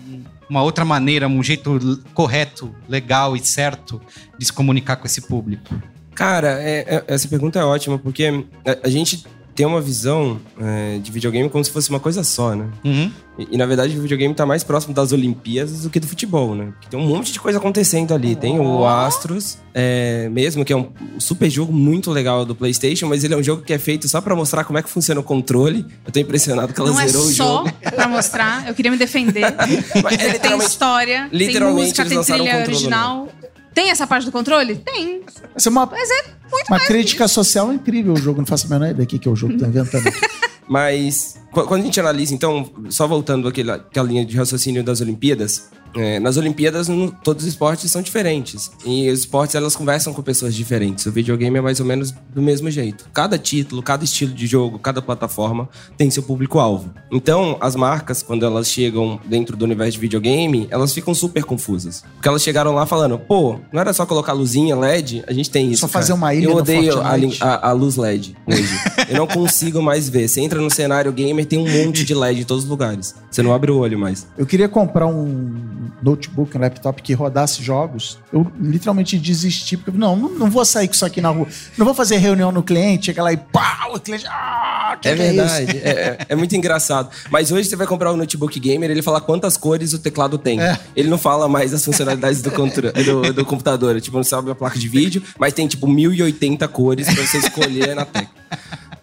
uma 0.48 0.62
outra 0.62 0.84
maneira, 0.84 1.26
um 1.26 1.42
jeito 1.42 2.02
correto, 2.12 2.74
legal 2.86 3.34
e 3.34 3.40
certo 3.40 3.98
de 4.38 4.44
se 4.44 4.52
comunicar 4.52 4.96
com 4.96 5.06
esse 5.06 5.22
público? 5.22 5.74
Cara, 6.14 6.60
é- 6.62 6.80
é- 6.96 7.04
essa 7.08 7.26
pergunta 7.26 7.58
é 7.58 7.64
ótima, 7.64 7.98
porque 7.98 8.26
a, 8.26 8.86
a 8.86 8.90
gente 8.90 9.24
tem 9.54 9.66
uma 9.66 9.80
visão 9.80 10.40
é, 10.60 10.98
de 10.98 11.10
videogame 11.10 11.48
como 11.48 11.64
se 11.64 11.70
fosse 11.70 11.90
uma 11.90 12.00
coisa 12.00 12.22
só, 12.24 12.54
né? 12.54 12.68
Uhum. 12.84 13.10
E, 13.38 13.48
e, 13.52 13.56
na 13.56 13.66
verdade 13.66 13.96
o 13.96 14.02
videogame 14.02 14.34
tá 14.34 14.44
mais 14.44 14.62
próximo 14.62 14.92
das 14.92 15.12
Olimpíadas 15.12 15.82
do 15.82 15.90
que 15.90 15.98
do 15.98 16.06
futebol, 16.06 16.54
né? 16.54 16.72
Porque 16.72 16.88
tem 16.88 16.98
um 16.98 17.06
monte 17.06 17.32
de 17.32 17.40
coisa 17.40 17.58
acontecendo 17.58 18.12
ali. 18.12 18.36
Tem 18.36 18.58
o 18.58 18.86
Astros, 18.86 19.58
é, 19.72 20.28
mesmo, 20.30 20.64
que 20.64 20.72
é 20.72 20.76
um 20.76 20.90
super 21.18 21.48
jogo 21.48 21.72
muito 21.72 22.10
legal 22.10 22.44
do 22.44 22.54
PlayStation, 22.54 23.06
mas 23.06 23.24
ele 23.24 23.34
é 23.34 23.36
um 23.36 23.42
jogo 23.42 23.62
que 23.62 23.72
é 23.72 23.78
feito 23.78 24.08
só 24.08 24.20
pra 24.20 24.34
mostrar 24.34 24.64
como 24.64 24.78
é 24.78 24.82
que 24.82 24.90
funciona 24.90 25.20
o 25.20 25.24
controle. 25.24 25.86
Eu 26.04 26.12
tô 26.12 26.18
impressionado 26.18 26.72
que 26.72 26.80
ela 26.80 26.90
Não 26.90 27.00
é 27.00 27.06
zerou 27.08 27.26
o 27.26 27.30
só 27.30 27.44
jogo. 27.64 27.72
pra 27.94 28.08
mostrar. 28.08 28.68
Eu 28.68 28.74
queria 28.74 28.90
me 28.90 28.96
defender. 28.98 29.54
Mas 30.02 30.14
é 30.14 30.16
tem 30.16 30.32
literalmente 30.32 30.70
história, 30.70 31.28
tem 31.30 31.38
literalmente 31.38 31.88
música, 31.88 32.02
eles 32.02 32.26
tem 32.26 32.36
trilha 32.36 32.58
o 32.58 32.62
original. 32.62 33.28
Tem 33.74 33.90
essa 33.90 34.06
parte 34.06 34.24
do 34.26 34.32
controle? 34.32 34.76
Tem. 34.76 35.22
Essa 35.54 35.68
é 35.68 35.70
uma, 35.70 35.86
Mas 35.86 36.10
é 36.10 36.22
muito 36.50 36.68
uma 36.68 36.76
mais 36.78 36.86
crítica 36.88 37.28
social 37.28 37.72
incrível 37.72 38.12
o 38.14 38.16
jogo. 38.16 38.40
Não 38.40 38.46
faço 38.46 38.66
a 38.66 38.70
menor 38.70 38.90
ideia 38.90 39.06
do 39.06 39.18
que 39.18 39.28
é 39.28 39.30
o 39.30 39.36
jogo 39.36 39.54
que 39.54 39.60
tá 39.60 39.68
inventando. 39.68 40.04
Mas 40.68 41.36
qu- 41.52 41.64
quando 41.64 41.82
a 41.82 41.84
gente 41.84 41.98
analisa, 41.98 42.32
então, 42.34 42.70
só 42.90 43.06
voltando 43.06 43.48
àquela, 43.48 43.74
àquela 43.74 44.06
linha 44.08 44.24
de 44.24 44.36
raciocínio 44.36 44.84
das 44.84 45.00
Olimpíadas, 45.00 45.68
é, 45.96 46.18
nas 46.20 46.36
Olimpíadas 46.36 46.88
no- 46.88 47.10
todos 47.10 47.44
os 47.44 47.48
esportes 47.50 47.90
são 47.90 48.02
diferentes. 48.02 48.70
E 48.84 49.08
os 49.10 49.20
esportes 49.20 49.54
elas 49.54 49.74
conversam 49.76 50.12
com 50.12 50.22
pessoas 50.22 50.54
diferentes. 50.54 51.06
O 51.06 51.12
videogame 51.12 51.58
é 51.58 51.60
mais 51.60 51.80
ou 51.80 51.86
menos 51.86 52.12
do 52.34 52.40
mesmo 52.42 52.70
jeito. 52.70 53.08
Cada 53.12 53.38
título, 53.38 53.82
cada 53.82 54.04
estilo 54.04 54.32
de 54.32 54.46
jogo, 54.46 54.78
cada 54.78 55.02
plataforma 55.02 55.68
tem 55.96 56.10
seu 56.10 56.22
público-alvo. 56.22 56.90
Então, 57.10 57.56
as 57.60 57.74
marcas, 57.76 58.22
quando 58.22 58.44
elas 58.44 58.68
chegam 58.68 59.20
dentro 59.26 59.56
do 59.56 59.64
universo 59.64 59.92
de 59.92 59.98
videogame, 60.00 60.66
elas 60.70 60.92
ficam 60.92 61.14
super 61.14 61.44
confusas. 61.44 62.02
Porque 62.14 62.28
elas 62.28 62.42
chegaram 62.42 62.72
lá 62.74 62.86
falando, 62.86 63.18
pô, 63.18 63.58
não 63.72 63.80
era 63.80 63.92
só 63.92 64.06
colocar 64.06 64.32
luzinha 64.32 64.76
LED? 64.76 65.24
A 65.26 65.32
gente 65.32 65.50
tem 65.50 65.70
isso. 65.70 65.80
Só 65.80 65.88
fazer 65.88 66.08
cara. 66.12 66.16
uma 66.18 66.34
ilha 66.34 66.46
Eu 66.46 66.56
odeio 66.56 67.00
a, 67.00 67.14
a- 67.40 67.68
a 67.70 67.72
luz 67.72 67.96
LED 67.96 68.36
hoje. 68.46 68.78
Eu 69.08 69.16
não 69.18 69.26
consigo 69.26 69.82
mais 69.82 70.08
ver. 70.08 70.28
Você 70.28 70.40
entra 70.40 70.60
no 70.60 70.70
cenário 70.70 71.12
gamer, 71.12 71.44
tem 71.46 71.58
um 71.58 71.84
monte 71.84 72.04
de 72.04 72.14
LED 72.14 72.40
em 72.40 72.44
todos 72.44 72.64
os 72.64 72.70
lugares. 72.70 73.14
Você 73.30 73.42
não 73.42 73.52
abre 73.52 73.70
o 73.70 73.78
olho 73.78 73.98
mais. 73.98 74.26
Eu 74.38 74.46
queria 74.46 74.68
comprar 74.68 75.06
um 75.06 75.89
notebook, 76.02 76.56
um 76.56 76.60
laptop 76.60 77.02
que 77.02 77.12
rodasse 77.14 77.62
jogos. 77.62 78.18
Eu 78.32 78.50
literalmente 78.60 79.18
desisti, 79.18 79.76
porque 79.76 79.96
não, 79.98 80.16
não, 80.16 80.28
não 80.30 80.50
vou 80.50 80.64
sair 80.64 80.88
com 80.88 80.94
isso 80.94 81.04
aqui 81.04 81.20
na 81.20 81.28
rua. 81.30 81.46
Não 81.76 81.84
vou 81.84 81.94
fazer 81.94 82.16
reunião 82.18 82.50
no 82.52 82.62
cliente, 82.62 83.06
chegar 83.06 83.22
lá 83.22 83.32
e 83.32 83.36
pau, 83.36 83.94
o 83.94 84.00
cliente. 84.00 84.24
Ah, 84.28 84.96
que 85.00 85.08
É 85.08 85.14
que 85.16 85.22
isso? 85.22 85.34
verdade. 85.34 85.78
É, 85.78 85.90
é- 85.90 86.18
é 86.30 86.34
muito 86.36 86.54
engraçado. 86.56 87.10
Mas 87.30 87.50
hoje 87.52 87.68
você 87.68 87.76
vai 87.76 87.86
comprar 87.86 88.12
um 88.12 88.16
notebook 88.16 88.58
gamer, 88.60 88.90
ele 88.90 89.02
fala 89.02 89.20
quantas 89.20 89.56
cores 89.56 89.92
o 89.92 89.98
teclado 89.98 90.38
tem. 90.38 90.60
É. 90.60 90.78
Ele 90.96 91.08
não 91.08 91.18
fala 91.18 91.48
mais 91.48 91.72
as 91.74 91.84
funcionalidades 91.84 92.40
do, 92.42 92.50
do, 92.50 93.32
do 93.32 93.44
computador. 93.44 94.00
Tipo, 94.00 94.16
não 94.16 94.24
sabe 94.24 94.50
a 94.50 94.54
placa 94.54 94.78
de 94.78 94.88
vídeo, 94.88 95.22
mas 95.38 95.52
tem 95.52 95.66
tipo 95.66 95.86
1080 95.86 96.66
cores 96.68 97.06
pra 97.12 97.26
você 97.26 97.38
escolher 97.38 97.94
na 97.94 98.04
tecla. 98.04 98.30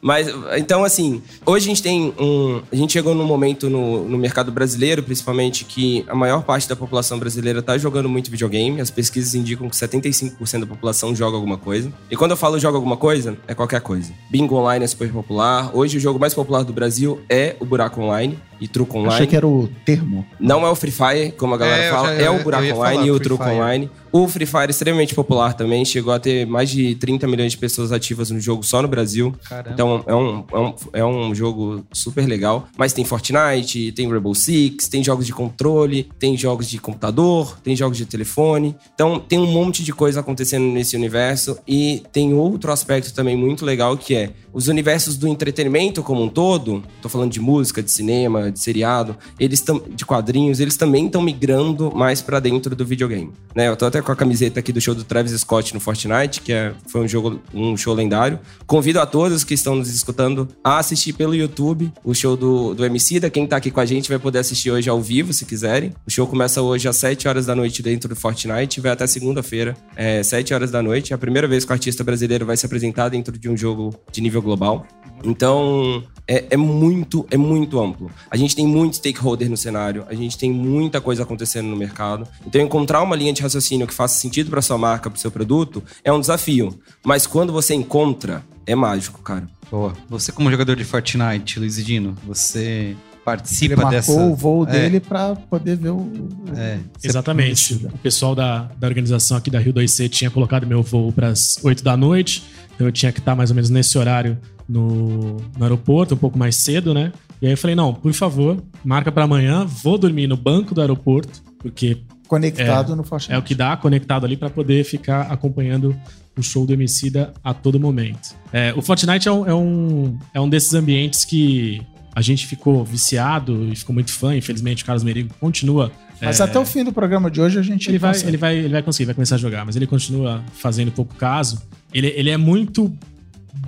Mas, 0.08 0.30
então, 0.56 0.86
assim, 0.86 1.22
hoje 1.46 1.65
a 1.65 1.67
gente 1.67 1.84
tem 1.84 2.13
um. 2.17 2.62
A 2.72 2.76
gente 2.78 2.93
chegou 2.93 3.13
num 3.13 3.26
momento 3.26 3.70
no, 3.70 4.08
no 4.08 4.17
mercado 4.17 4.54
brasileiro, 4.54 5.04
principalmente, 5.04 5.65
que 5.65 6.06
a 6.08 6.15
maior 6.15 6.43
parte 6.43 6.65
da 6.70 6.78
população 6.78 7.20
brasileira 7.20 7.62
tá 7.62 7.78
jogando 7.78 8.08
muito 8.08 8.32
videogame. 8.32 8.80
As 8.80 8.89
pesquisas 8.89 9.36
indicam 9.36 9.70
que 9.70 9.76
75% 9.76 10.62
da 10.62 10.65
população 10.65 11.13
joga 11.13 11.36
alguma 11.36 11.58
coisa. 11.58 11.91
E 12.10 12.15
quando 12.15 12.32
eu 12.32 12.38
falo 12.38 12.58
joga 12.58 12.78
alguma 12.78 12.96
coisa, 12.96 13.38
é 13.50 13.54
qualquer 13.54 13.82
coisa. 13.82 14.13
Bingo 14.32 14.56
online 14.56 14.86
é 14.86 14.88
super 14.88 15.12
popular. 15.12 15.72
Hoje 15.74 15.98
o 15.98 16.00
jogo 16.00 16.17
mais 16.17 16.34
popular 16.34 16.63
do 16.63 16.72
Brasil 16.72 17.20
é 17.28 17.58
o 17.60 17.65
Buraco 17.65 18.00
Online. 18.00 18.39
E 18.60 18.67
truco 18.67 18.98
online. 18.98 19.13
Achei 19.15 19.28
que 19.28 19.36
era 19.36 19.48
o 19.48 19.70
termo. 19.86 20.26
Não 20.39 20.65
é 20.65 20.70
o 20.70 20.76
Free 20.76 20.91
Fire, 20.91 21.32
como 21.38 21.54
a 21.56 21.58
galera 21.58 21.84
É, 21.84 21.89
fala, 21.91 22.08
já- 22.15 22.22
é 22.24 22.30
o 22.30 22.43
Buraco 22.43 22.65
Online 22.76 23.08
e 23.08 23.12
o 23.12 23.15
Free 23.15 23.24
Truco 23.24 23.43
Fire. 23.43 23.56
Online. 23.56 23.89
O 24.12 24.28
Free 24.28 24.46
Fire 24.46 24.63
é 24.67 24.70
extremamente 24.70 25.13
popular 25.13 25.54
também, 25.54 25.84
chegou 25.86 26.13
a 26.13 26.20
ter 26.20 26.46
mais 26.48 26.70
de 26.70 26.96
30 26.96 27.28
milhões 27.28 27.52
de 27.52 27.58
pessoas 27.58 27.91
ativas 27.91 28.32
no 28.32 28.39
jogo 28.39 28.63
só 28.63 28.82
no 28.82 28.88
Brasil. 28.88 29.36
Caramba. 29.48 29.70
Então 29.74 30.04
é 30.08 30.15
um, 30.15 30.43
é, 30.52 30.58
um, 30.58 30.74
é 30.93 31.06
um 31.06 31.36
jogo 31.36 31.84
super 31.91 32.26
legal. 32.26 32.67
Mas 32.78 32.93
tem 32.93 33.04
Fortnite, 33.06 33.91
tem 33.91 34.10
Rainbow 34.10 34.34
Six, 34.34 34.88
tem 34.88 35.04
jogos 35.04 35.26
de 35.26 35.34
controle, 35.34 36.10
tem 36.17 36.38
jogos 36.38 36.67
de 36.70 36.80
computador, 36.80 37.60
tem 37.63 37.76
jogos 37.76 37.98
de 37.98 38.06
telefone. 38.06 38.76
Então 38.96 39.20
tem 39.20 39.38
um 39.39 39.46
monte 39.52 39.84
de 39.84 39.93
coisa 39.93 40.22
acontecendo 40.22 40.65
nesse 40.65 40.96
universo. 40.96 41.58
E 41.67 42.02
tem 42.12 42.34
outro 42.34 42.72
aspecto 42.72 43.13
também 43.13 43.36
muito 43.36 43.65
legal 43.65 43.98
que 43.98 44.15
é 44.15 44.32
os 44.54 44.67
universos 44.67 45.17
do 45.17 45.28
entretenimento 45.28 46.02
como 46.02 46.24
um 46.24 46.30
todo. 46.30 46.82
Tô 47.02 47.10
falando 47.10 47.32
de 47.32 47.39
música, 47.39 47.84
de 47.84 47.91
cinema, 47.91 48.46
de 48.51 48.60
seriado, 48.60 49.15
eles 49.39 49.63
de 49.95 50.05
quadrinhos, 50.05 50.60
eles 50.60 50.77
também 50.77 51.05
estão 51.05 51.21
migrando 51.21 51.93
mais 51.95 52.21
pra 52.21 52.39
dentro 52.39 52.75
do 52.75 52.86
videogame. 52.86 53.31
Né? 53.55 53.67
Eu 53.67 53.75
tô 53.75 53.86
até 53.86 54.01
com 54.01 54.12
a 54.12 54.15
camiseta 54.15 54.60
aqui 54.60 54.71
do 54.71 54.79
show 54.79 54.95
do 54.95 55.03
Travis 55.03 55.39
Scott 55.39 55.73
no 55.73 55.79
Fortnite, 55.79 56.41
que 56.41 56.53
é, 56.53 56.73
foi 56.88 57.01
um 57.01 57.07
jogo, 57.07 57.41
um 57.53 57.75
show 57.75 57.93
lendário. 57.93 58.39
Convido 58.65 58.99
a 58.99 59.05
todos 59.05 59.43
que 59.43 59.53
estão 59.53 59.75
nos 59.75 59.93
escutando 59.93 60.47
a 60.63 60.77
assistir 60.79 61.13
pelo 61.13 61.36
YouTube 61.36 61.91
o 62.03 62.13
show 62.13 62.36
do, 62.36 62.73
do 62.73 62.86
MC 62.86 63.19
da. 63.19 63.29
Quem 63.29 63.45
tá 63.45 63.57
aqui 63.57 63.71
com 63.71 63.79
a 63.79 63.86
gente 63.86 64.10
vai 64.10 64.19
poder 64.19 64.39
assistir 64.39 64.71
hoje 64.71 64.89
ao 64.89 65.01
vivo, 65.01 65.33
se 65.33 65.45
quiserem. 65.45 65.93
O 66.05 66.12
show 66.12 66.27
começa 66.27 66.62
hoje 66.62 66.88
às 66.88 66.95
7 66.97 67.27
horas 67.27 67.45
da 67.45 67.55
noite 67.55 67.81
dentro 67.81 68.10
do 68.10 68.15
Fortnite 68.15 68.81
vai 68.81 68.91
até 68.91 69.05
segunda-feira, 69.07 69.75
é, 69.95 70.23
7 70.23 70.53
horas 70.53 70.71
da 70.71 70.81
noite. 70.81 71.13
É 71.13 71.15
a 71.15 71.17
primeira 71.17 71.47
vez 71.47 71.65
que 71.65 71.71
o 71.71 71.73
artista 71.73 72.03
brasileiro 72.03 72.45
vai 72.45 72.57
se 72.57 72.65
apresentar 72.65 73.10
dentro 73.10 73.38
de 73.38 73.49
um 73.49 73.57
jogo 73.57 73.93
de 74.12 74.21
nível 74.21 74.41
global. 74.41 74.86
Então, 75.23 76.03
é, 76.27 76.45
é 76.51 76.58
muito, 76.58 77.25
é 77.32 77.38
muito 77.38 77.80
amplo. 77.80 78.12
A 78.30 78.36
gente 78.38 78.56
tem 78.56 78.67
muito 78.67 78.97
stakeholder 78.97 79.49
no 79.49 79.58
cenário, 79.58 80.06
a 80.10 80.13
gente 80.13 80.38
tem 80.38 80.51
muita 80.51 80.99
coisa 80.99 81.23
acontecendo 81.23 81.67
no 81.67 81.75
mercado. 81.75 82.27
Então, 82.45 82.62
encontrar 82.62 83.01
uma 83.01 83.15
linha 83.15 83.34
de 83.34 83.41
raciocínio 83.41 83.88
que 83.88 83.93
faça 83.93 84.19
sentido 84.19 84.49
para 84.49 84.62
sua 84.62 84.77
marca, 84.77 85.10
para 85.10 85.19
seu 85.19 85.32
produto, 85.32 85.84
é 86.03 86.12
um 86.12 86.19
desafio. 86.19 86.77
Mas 87.03 87.25
quando 87.25 87.53
você 87.53 87.73
encontra, 87.73 88.43
é 88.65 88.75
mágico, 88.75 89.21
cara. 89.21 89.47
Boa. 89.71 89.93
Você 90.10 90.32
como 90.32 90.51
jogador 90.51 90.75
de 90.75 90.84
Fortnite, 90.84 91.60
Luiz 91.60 91.84
Dino, 91.84 92.15
você 92.25 92.95
participa 93.25 93.73
Ele 93.73 93.75
marcou 93.75 93.91
dessa... 93.91 94.12
o 94.13 94.36
voo 94.36 94.65
É. 94.65 94.71
dele 94.71 94.99
pra 95.01 95.36
poder 95.36 95.75
ver 95.75 95.89
o. 95.89 96.10
É, 96.56 96.80
Exatamente. 97.03 97.73
O 97.86 97.97
pessoal 97.97 98.34
da, 98.34 98.69
da 98.77 98.88
organização 98.88 99.36
aqui 99.36 99.49
da 99.51 99.60
Rio 99.60 99.73
2C 99.73 100.08
tinha 100.10 100.32
colocado 100.32 100.65
meu 100.65 100.82
voo 100.82 101.12
para 101.12 101.27
as 101.27 101.60
8 101.62 101.84
da 101.84 101.97
noite. 101.97 102.43
Então 102.75 102.88
eu 102.88 102.91
tinha 102.91 103.12
que 103.12 103.19
estar 103.19 103.36
mais 103.36 103.49
ou 103.49 103.56
menos 103.56 103.69
nesse 103.69 103.97
horário 103.97 104.38
no, 104.67 105.38
no 105.58 105.63
aeroporto, 105.63 106.15
um 106.15 106.17
pouco 106.17 106.38
mais 106.38 106.56
cedo, 106.56 106.93
né? 106.93 107.12
E 107.41 107.45
aí 107.45 107.53
eu 107.53 107.58
falei: 107.58 107.75
não, 107.75 107.93
por 107.93 108.13
favor, 108.13 108.62
marca 108.84 109.12
para 109.12 109.23
amanhã, 109.23 109.65
vou 109.65 109.97
dormir 109.97 110.27
no 110.27 110.38
banco 110.38 110.73
do 110.73 110.82
aeroporto, 110.82 111.41
porque 111.60 111.97
Conectado 112.27 112.95
no 112.95 113.03
Fortnite. 113.03 113.34
é 113.34 113.38
o 113.38 113.41
que 113.41 113.56
dá 113.56 113.75
conectado 113.77 114.25
ali 114.25 114.36
para 114.36 114.49
poder 114.49 114.84
ficar 114.84 115.32
acompanhando 115.32 115.95
o 116.38 116.43
show 116.43 116.65
do 116.65 116.73
Emicida 116.73 117.34
a 117.43 117.53
todo 117.53 117.80
momento. 117.80 118.36
É, 118.51 118.73
o 118.75 118.82
Fortnite 118.82 119.27
é 119.27 119.32
um, 119.32 119.47
é, 119.47 119.53
um, 119.53 120.19
é 120.34 120.41
um 120.41 120.49
desses 120.49 120.73
ambientes 120.73 121.25
que 121.25 121.82
a 122.13 122.21
gente 122.21 122.45
ficou 122.45 122.84
viciado 122.84 123.67
e 123.71 123.75
ficou 123.75 123.93
muito 123.93 124.12
fã. 124.12 124.36
Infelizmente, 124.36 124.84
o 124.84 124.86
Carlos 124.86 125.03
Merigo 125.03 125.34
continua. 125.39 125.91
Mas 126.21 126.39
é, 126.39 126.43
até 126.43 126.60
o 126.60 126.65
fim 126.65 126.84
do 126.84 126.91
programa 126.91 127.32
de 127.32 127.39
hoje 127.39 127.60
a 127.60 127.62
gente. 127.62 127.89
ele 127.89 127.97
vai, 127.97 128.12
consegue. 128.12 128.30
ele, 128.30 128.38
vai, 128.38 128.58
ele 128.58 128.69
vai 128.69 128.84
conseguir, 128.84 129.06
vai 129.06 129.15
começar 129.15 129.36
a 129.36 129.38
jogar, 129.38 129.65
mas 129.65 129.75
ele 129.75 129.88
continua 129.88 130.43
fazendo 130.53 130.91
pouco 130.91 131.15
caso. 131.15 131.62
Ele, 131.93 132.08
ele 132.08 132.30
é 132.30 132.38
muito 132.38 132.91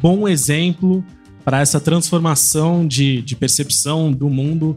bom 0.02 0.28
exemplo 0.28 1.04
para 1.44 1.62
essa 1.62 1.80
transformação 1.80 2.88
de, 2.88 3.22
de 3.22 3.36
percepção 3.36 4.12
do 4.12 4.30
mundo 4.30 4.76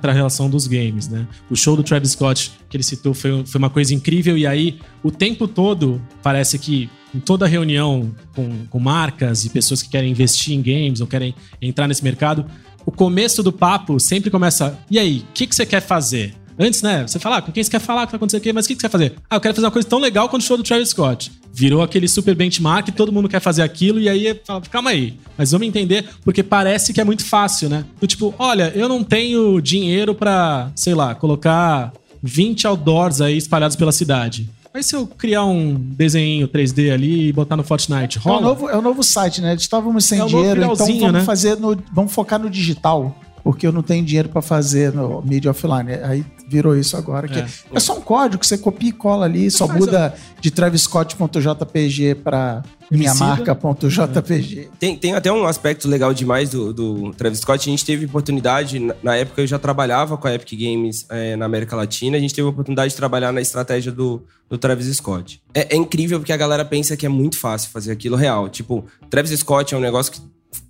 para 0.00 0.10
a 0.10 0.14
relação 0.14 0.50
dos 0.50 0.66
games, 0.66 1.08
né? 1.08 1.26
O 1.48 1.56
show 1.56 1.76
do 1.76 1.82
Travis 1.82 2.12
Scott 2.12 2.52
que 2.68 2.76
ele 2.76 2.82
citou 2.82 3.14
foi, 3.14 3.44
foi 3.46 3.58
uma 3.58 3.70
coisa 3.70 3.94
incrível 3.94 4.36
e 4.36 4.46
aí 4.46 4.80
o 5.02 5.10
tempo 5.10 5.46
todo 5.46 6.02
parece 6.22 6.58
que 6.58 6.90
em 7.14 7.20
toda 7.20 7.46
reunião 7.46 8.12
com, 8.34 8.66
com 8.66 8.78
marcas 8.78 9.44
e 9.44 9.50
pessoas 9.50 9.82
que 9.82 9.88
querem 9.88 10.10
investir 10.10 10.54
em 10.54 10.62
games 10.62 11.00
ou 11.00 11.06
querem 11.06 11.34
entrar 11.60 11.86
nesse 11.86 12.02
mercado, 12.02 12.46
o 12.84 12.90
começo 12.90 13.42
do 13.42 13.52
papo 13.52 13.98
sempre 14.00 14.30
começa. 14.30 14.78
E 14.90 14.98
aí, 14.98 15.24
o 15.28 15.32
que, 15.32 15.46
que 15.46 15.54
você 15.54 15.66
quer 15.66 15.80
fazer? 15.80 16.34
Antes, 16.58 16.82
né? 16.82 17.06
Você 17.06 17.18
fala, 17.18 17.38
ah, 17.38 17.42
com 17.42 17.50
quem 17.52 17.62
você 17.62 17.70
quer 17.70 17.80
falar, 17.80 18.02
o 18.02 18.06
que 18.06 18.12
vai 18.12 18.18
acontecer 18.18 18.36
aqui, 18.36 18.52
mas 18.52 18.64
o 18.64 18.68
que, 18.68 18.74
que 18.74 18.80
você 18.80 18.88
quer 18.88 18.92
fazer? 18.92 19.14
Ah, 19.28 19.36
eu 19.36 19.40
quero 19.40 19.54
fazer 19.54 19.66
uma 19.66 19.72
coisa 19.72 19.88
tão 19.88 19.98
legal 19.98 20.28
quanto 20.28 20.42
o 20.42 20.44
show 20.44 20.56
do 20.56 20.62
Travis 20.62 20.90
Scott. 20.90 21.32
Virou 21.52 21.82
aquele 21.82 22.06
super 22.08 22.34
benchmark, 22.34 22.88
todo 22.92 23.12
mundo 23.12 23.28
quer 23.28 23.40
fazer 23.40 23.62
aquilo, 23.62 24.00
e 24.00 24.08
aí 24.08 24.40
fala, 24.44 24.60
calma 24.62 24.90
aí, 24.90 25.14
mas 25.36 25.50
vamos 25.50 25.66
entender, 25.66 26.08
porque 26.24 26.42
parece 26.42 26.92
que 26.92 27.00
é 27.00 27.04
muito 27.04 27.24
fácil, 27.24 27.68
né? 27.68 27.84
Do 28.00 28.06
tipo, 28.06 28.32
olha, 28.38 28.72
eu 28.74 28.88
não 28.88 29.02
tenho 29.02 29.60
dinheiro 29.60 30.14
pra, 30.14 30.70
sei 30.76 30.94
lá, 30.94 31.14
colocar 31.14 31.92
20 32.22 32.66
outdoors 32.66 33.20
aí 33.20 33.36
espalhados 33.36 33.76
pela 33.76 33.92
cidade. 33.92 34.48
Mas 34.72 34.86
se 34.86 34.94
eu 34.94 35.04
criar 35.06 35.44
um 35.44 35.74
desenho 35.74 36.46
3D 36.46 36.92
ali 36.92 37.28
e 37.28 37.32
botar 37.32 37.56
no 37.56 37.64
Fortnite, 37.64 38.18
É 38.18 38.20
o, 38.20 38.22
rola? 38.22 38.40
novo, 38.40 38.70
é 38.70 38.76
o 38.76 38.80
novo 38.80 39.02
site, 39.02 39.40
né? 39.40 39.54
Estávamos 39.54 40.04
sem 40.04 40.20
É 40.20 40.24
dinheiro, 40.24 40.62
então 40.62 40.76
vamos 40.76 41.12
né? 41.12 41.24
fazer 41.24 41.56
no. 41.58 41.76
Vamos 41.92 42.12
focar 42.12 42.38
no 42.38 42.48
digital. 42.48 43.18
Porque 43.42 43.66
eu 43.66 43.72
não 43.72 43.82
tenho 43.82 44.04
dinheiro 44.04 44.28
para 44.28 44.42
fazer 44.42 44.92
no 44.92 45.22
mídia 45.22 45.50
offline. 45.50 45.92
Aí 46.02 46.24
virou 46.48 46.76
isso 46.76 46.96
agora. 46.96 47.28
Que 47.28 47.38
É. 47.38 47.48
é. 47.72 47.80
só 47.80 47.96
um 47.96 48.00
código 48.00 48.40
que 48.40 48.46
você 48.46 48.58
copia 48.58 48.88
e 48.88 48.92
cola 48.92 49.24
ali, 49.24 49.50
só 49.50 49.66
muda 49.68 50.14
de 50.40 50.50
travescott.jpg 50.50 52.16
para 52.16 52.62
minha 52.90 53.14
marca.jpg. 53.14 54.68
Tem, 54.78 54.96
tem 54.96 55.14
até 55.14 55.32
um 55.32 55.46
aspecto 55.46 55.88
legal 55.88 56.12
demais 56.12 56.50
do, 56.50 56.72
do 56.72 57.12
Travis 57.12 57.40
Scott. 57.40 57.68
A 57.68 57.70
gente 57.70 57.84
teve 57.84 58.06
oportunidade, 58.06 58.78
na, 58.80 58.94
na 59.02 59.16
época 59.16 59.40
eu 59.42 59.46
já 59.46 59.58
trabalhava 59.58 60.16
com 60.16 60.26
a 60.26 60.34
Epic 60.34 60.58
Games 60.58 61.06
eh, 61.08 61.36
na 61.36 61.46
América 61.46 61.76
Latina, 61.76 62.16
a 62.16 62.20
gente 62.20 62.34
teve 62.34 62.46
a 62.46 62.50
oportunidade 62.50 62.90
de 62.90 62.96
trabalhar 62.96 63.32
na 63.32 63.40
estratégia 63.40 63.92
do, 63.92 64.22
do 64.48 64.58
Travis 64.58 64.86
Scott. 64.96 65.40
É, 65.54 65.74
é 65.74 65.76
incrível 65.76 66.18
porque 66.18 66.32
a 66.32 66.36
galera 66.36 66.64
pensa 66.64 66.96
que 66.96 67.06
é 67.06 67.08
muito 67.08 67.38
fácil 67.38 67.70
fazer 67.70 67.92
aquilo 67.92 68.16
real. 68.16 68.48
Tipo, 68.48 68.84
Travis 69.08 69.38
Scott 69.38 69.72
é 69.72 69.78
um 69.78 69.80
negócio 69.80 70.12
que 70.12 70.20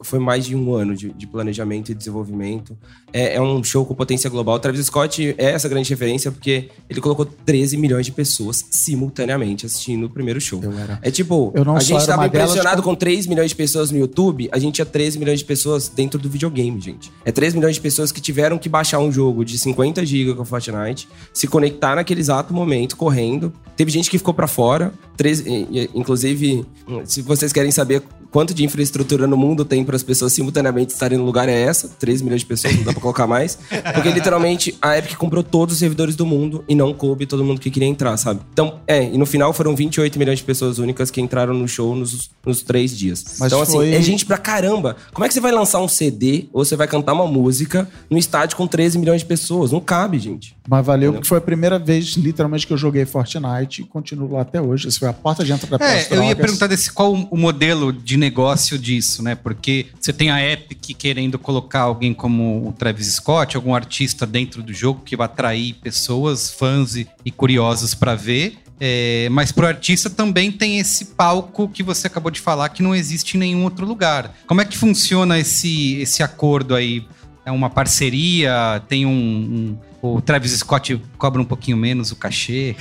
foi 0.03 0.18
mais 0.18 0.44
de 0.46 0.55
um 0.57 0.72
ano 0.74 0.94
de, 0.94 1.11
de 1.11 1.26
planejamento 1.26 1.90
e 1.90 1.94
desenvolvimento. 1.94 2.76
É, 3.12 3.35
é 3.37 3.40
um 3.42 3.62
show 3.64 3.85
com 3.85 3.94
potência 3.94 4.31
global. 4.31 4.59
Travis 4.59 4.87
Scott 4.87 5.35
é 5.37 5.50
essa 5.50 5.68
grande 5.68 5.90
referência 5.90 6.31
porque 6.31 6.68
ele 6.88 7.00
colocou 7.00 7.24
13 7.26 7.76
milhões 7.76 8.07
de 8.07 8.12
pessoas 8.12 8.64
simultaneamente 8.70 9.66
assistindo 9.66 10.05
o 10.07 10.11
primeiro 10.11 10.40
show. 10.40 10.61
É 11.03 11.11
tipo, 11.11 11.53
Eu 11.55 11.64
não 11.64 11.76
a 11.76 11.81
gente 11.81 11.96
era 11.96 12.07
tava 12.07 12.22
uma 12.22 12.29
delas, 12.29 12.50
impressionado 12.50 12.83
como- 12.83 12.94
com 12.96 12.98
3 13.00 13.26
milhões 13.26 13.50
de 13.50 13.57
pessoas 13.57 13.90
no 13.90 13.98
YouTube, 13.98 14.48
a 14.53 14.59
gente 14.59 14.74
tinha 14.76 14.87
13 14.87 15.18
milhões 15.18 15.38
de 15.40 15.44
pessoas 15.44 15.88
dentro 15.88 16.18
do 16.20 16.29
videogame, 16.29 16.81
gente. 16.81 17.11
É 17.24 17.33
3 17.33 17.55
milhões 17.55 17.74
de 17.76 17.81
pessoas 17.81 18.12
que 18.12 18.20
tiveram 18.20 18.59
que 18.59 18.68
baixar 18.68 18.98
um 19.00 19.11
jogo 19.11 19.44
de 19.44 19.59
50 19.59 20.05
GB 20.05 20.35
com 20.35 20.44
Fortnite, 20.44 21.09
se 21.33 21.46
conectar 21.46 21.96
naquele 21.96 22.20
exato 22.20 22.53
momento, 22.53 22.96
correndo. 22.96 23.53
Teve 23.76 23.90
gente 23.90 24.11
que 24.11 24.18
ficou 24.18 24.35
pra 24.35 24.46
fora. 24.46 24.92
Três, 25.16 25.40
e- 25.40 25.66
e- 25.70 25.90
inclusive, 25.94 26.64
se 27.05 27.22
vocês 27.22 27.53
querem 27.53 27.70
saber 27.70 28.03
quanto 28.31 28.55
de 28.55 28.64
infraestrutura 28.64 29.27
no 29.27 29.37
mundo 29.37 29.64
tem 29.64 29.85
para 29.85 29.97
as 29.97 30.03
pessoas 30.03 30.33
simultaneamente 30.33 30.93
estarem 30.93 31.19
no 31.19 31.25
lugar, 31.25 31.49
é 31.49 31.61
essa. 31.62 31.88
3 31.99 32.23
milhões 32.23 32.40
de 32.40 32.47
pessoas, 32.47 32.75
não 32.77 32.85
dá 32.85 32.93
pra 32.93 33.01
colocar 33.01 33.27
mais. 33.27 33.59
Porque 33.95 34.11
literalmente 34.11 34.77
a 34.81 34.97
Epic 34.99 35.16
comprou 35.16 35.43
todos 35.43 35.75
os 35.75 35.79
servidores 35.79 36.14
do 36.16 36.25
mundo 36.27 36.64
e 36.69 36.75
não 36.75 36.93
coube 36.95 37.27
todo 37.27 37.45
mundo 37.45 37.61
que 37.61 37.71
queria 37.71 37.88
entrar, 37.88 38.16
sabe? 38.16 38.40
Então, 38.53 38.81
é, 38.87 39.05
e 39.05 39.19
no 39.19 39.27
final 39.27 39.53
foram 39.53 39.75
28 39.75 40.19
milhões 40.19 40.38
de 40.38 40.45
pessoas 40.45 40.79
únicas 40.79 41.11
que 41.11 41.21
entraram 41.21 41.55
no 41.55 41.66
show 41.69 41.95
nos, 41.95 42.31
nos 42.45 42.62
três 42.62 42.97
dias. 42.97 43.25
Mas 43.38 43.49
então, 43.53 43.61
assim, 43.62 43.73
foi- 43.73 43.93
é 43.95 44.01
gente 44.01 44.25
pra 44.27 44.38
caramba. 44.38 44.97
Como 45.12 45.25
é 45.25 45.29
que 45.29 45.35
você 45.35 45.40
vai 45.40 45.53
lançar 45.53 45.81
um 45.81 45.88
CD 45.88 46.47
ou 46.53 46.64
você 46.64 46.77
vai 46.77 46.87
cantar 46.87 47.12
uma 47.12 47.27
música 47.27 47.88
no 48.09 48.16
estádio 48.19 48.57
com 48.57 48.66
13 48.66 48.99
milhões 48.99 49.21
de 49.23 49.27
pessoas? 49.27 49.73
Não 49.73 49.81
cabe, 49.81 50.19
gente. 50.19 50.57
Mas 50.69 50.87
valeu, 50.87 51.12
porque 51.12 51.27
foi 51.27 51.38
a 51.38 51.40
primeira 51.40 51.79
vez, 51.79 52.07
literalmente, 52.16 52.66
que 52.66 52.73
eu 52.73 52.77
joguei 52.79 53.05
Fortnite 53.05 53.83
e 53.83 53.85
continuo 53.85 54.33
lá 54.33 54.43
até 54.43 54.61
hoje. 54.61 54.87
Essa 54.88 54.99
foi 55.01 55.09
a 55.09 55.12
porta 55.12 55.45
de 55.45 55.53
entrada 55.53 55.79
para 55.79 55.93
É, 55.93 56.07
eu 56.11 56.23
ia 56.23 56.37
perguntar 56.37 56.66
desse 56.69 56.93
qual 56.93 57.12
o 57.12 57.37
modelo 57.37 57.93
de 57.93 58.16
negócio 58.20 58.78
disso, 58.78 59.22
né? 59.22 59.35
Porque 59.35 59.87
você 59.98 60.12
tem 60.12 60.30
a 60.30 60.40
Epic 60.40 60.96
querendo 60.96 61.38
colocar 61.38 61.80
alguém 61.80 62.14
como 62.14 62.68
o 62.68 62.72
Travis 62.72 63.09
Scott, 63.14 63.56
algum 63.56 63.74
artista 63.74 64.24
dentro 64.26 64.62
do 64.62 64.72
jogo 64.72 65.02
que 65.04 65.16
vai 65.16 65.24
atrair 65.24 65.74
pessoas, 65.74 66.50
fãs 66.52 66.94
e, 66.94 67.09
e 67.24 67.30
curiosos 67.30 67.94
pra 67.94 68.14
ver. 68.14 68.59
É, 68.83 69.28
mas 69.30 69.52
pro 69.52 69.66
artista 69.66 70.09
também 70.09 70.50
tem 70.50 70.78
esse 70.78 71.06
palco 71.06 71.68
que 71.68 71.83
você 71.83 72.06
acabou 72.06 72.30
de 72.30 72.40
falar 72.40 72.68
que 72.70 72.83
não 72.83 72.94
existe 72.94 73.37
em 73.37 73.40
nenhum 73.40 73.64
outro 73.64 73.85
lugar. 73.85 74.33
Como 74.46 74.61
é 74.61 74.64
que 74.64 74.78
funciona 74.78 75.38
esse, 75.38 75.96
esse 75.96 76.22
acordo 76.22 76.74
aí? 76.74 77.04
É 77.44 77.50
uma 77.50 77.68
parceria? 77.68 78.83
Tem 78.88 79.04
um, 79.04 79.11
um- 79.12 79.78
o 80.16 80.20
Travis 80.22 80.52
Scott 80.52 80.98
cobra 81.20 81.40
um 81.40 81.44
pouquinho 81.44 81.76
menos 81.76 82.11
o 82.11 82.16
cachê? 82.16 82.74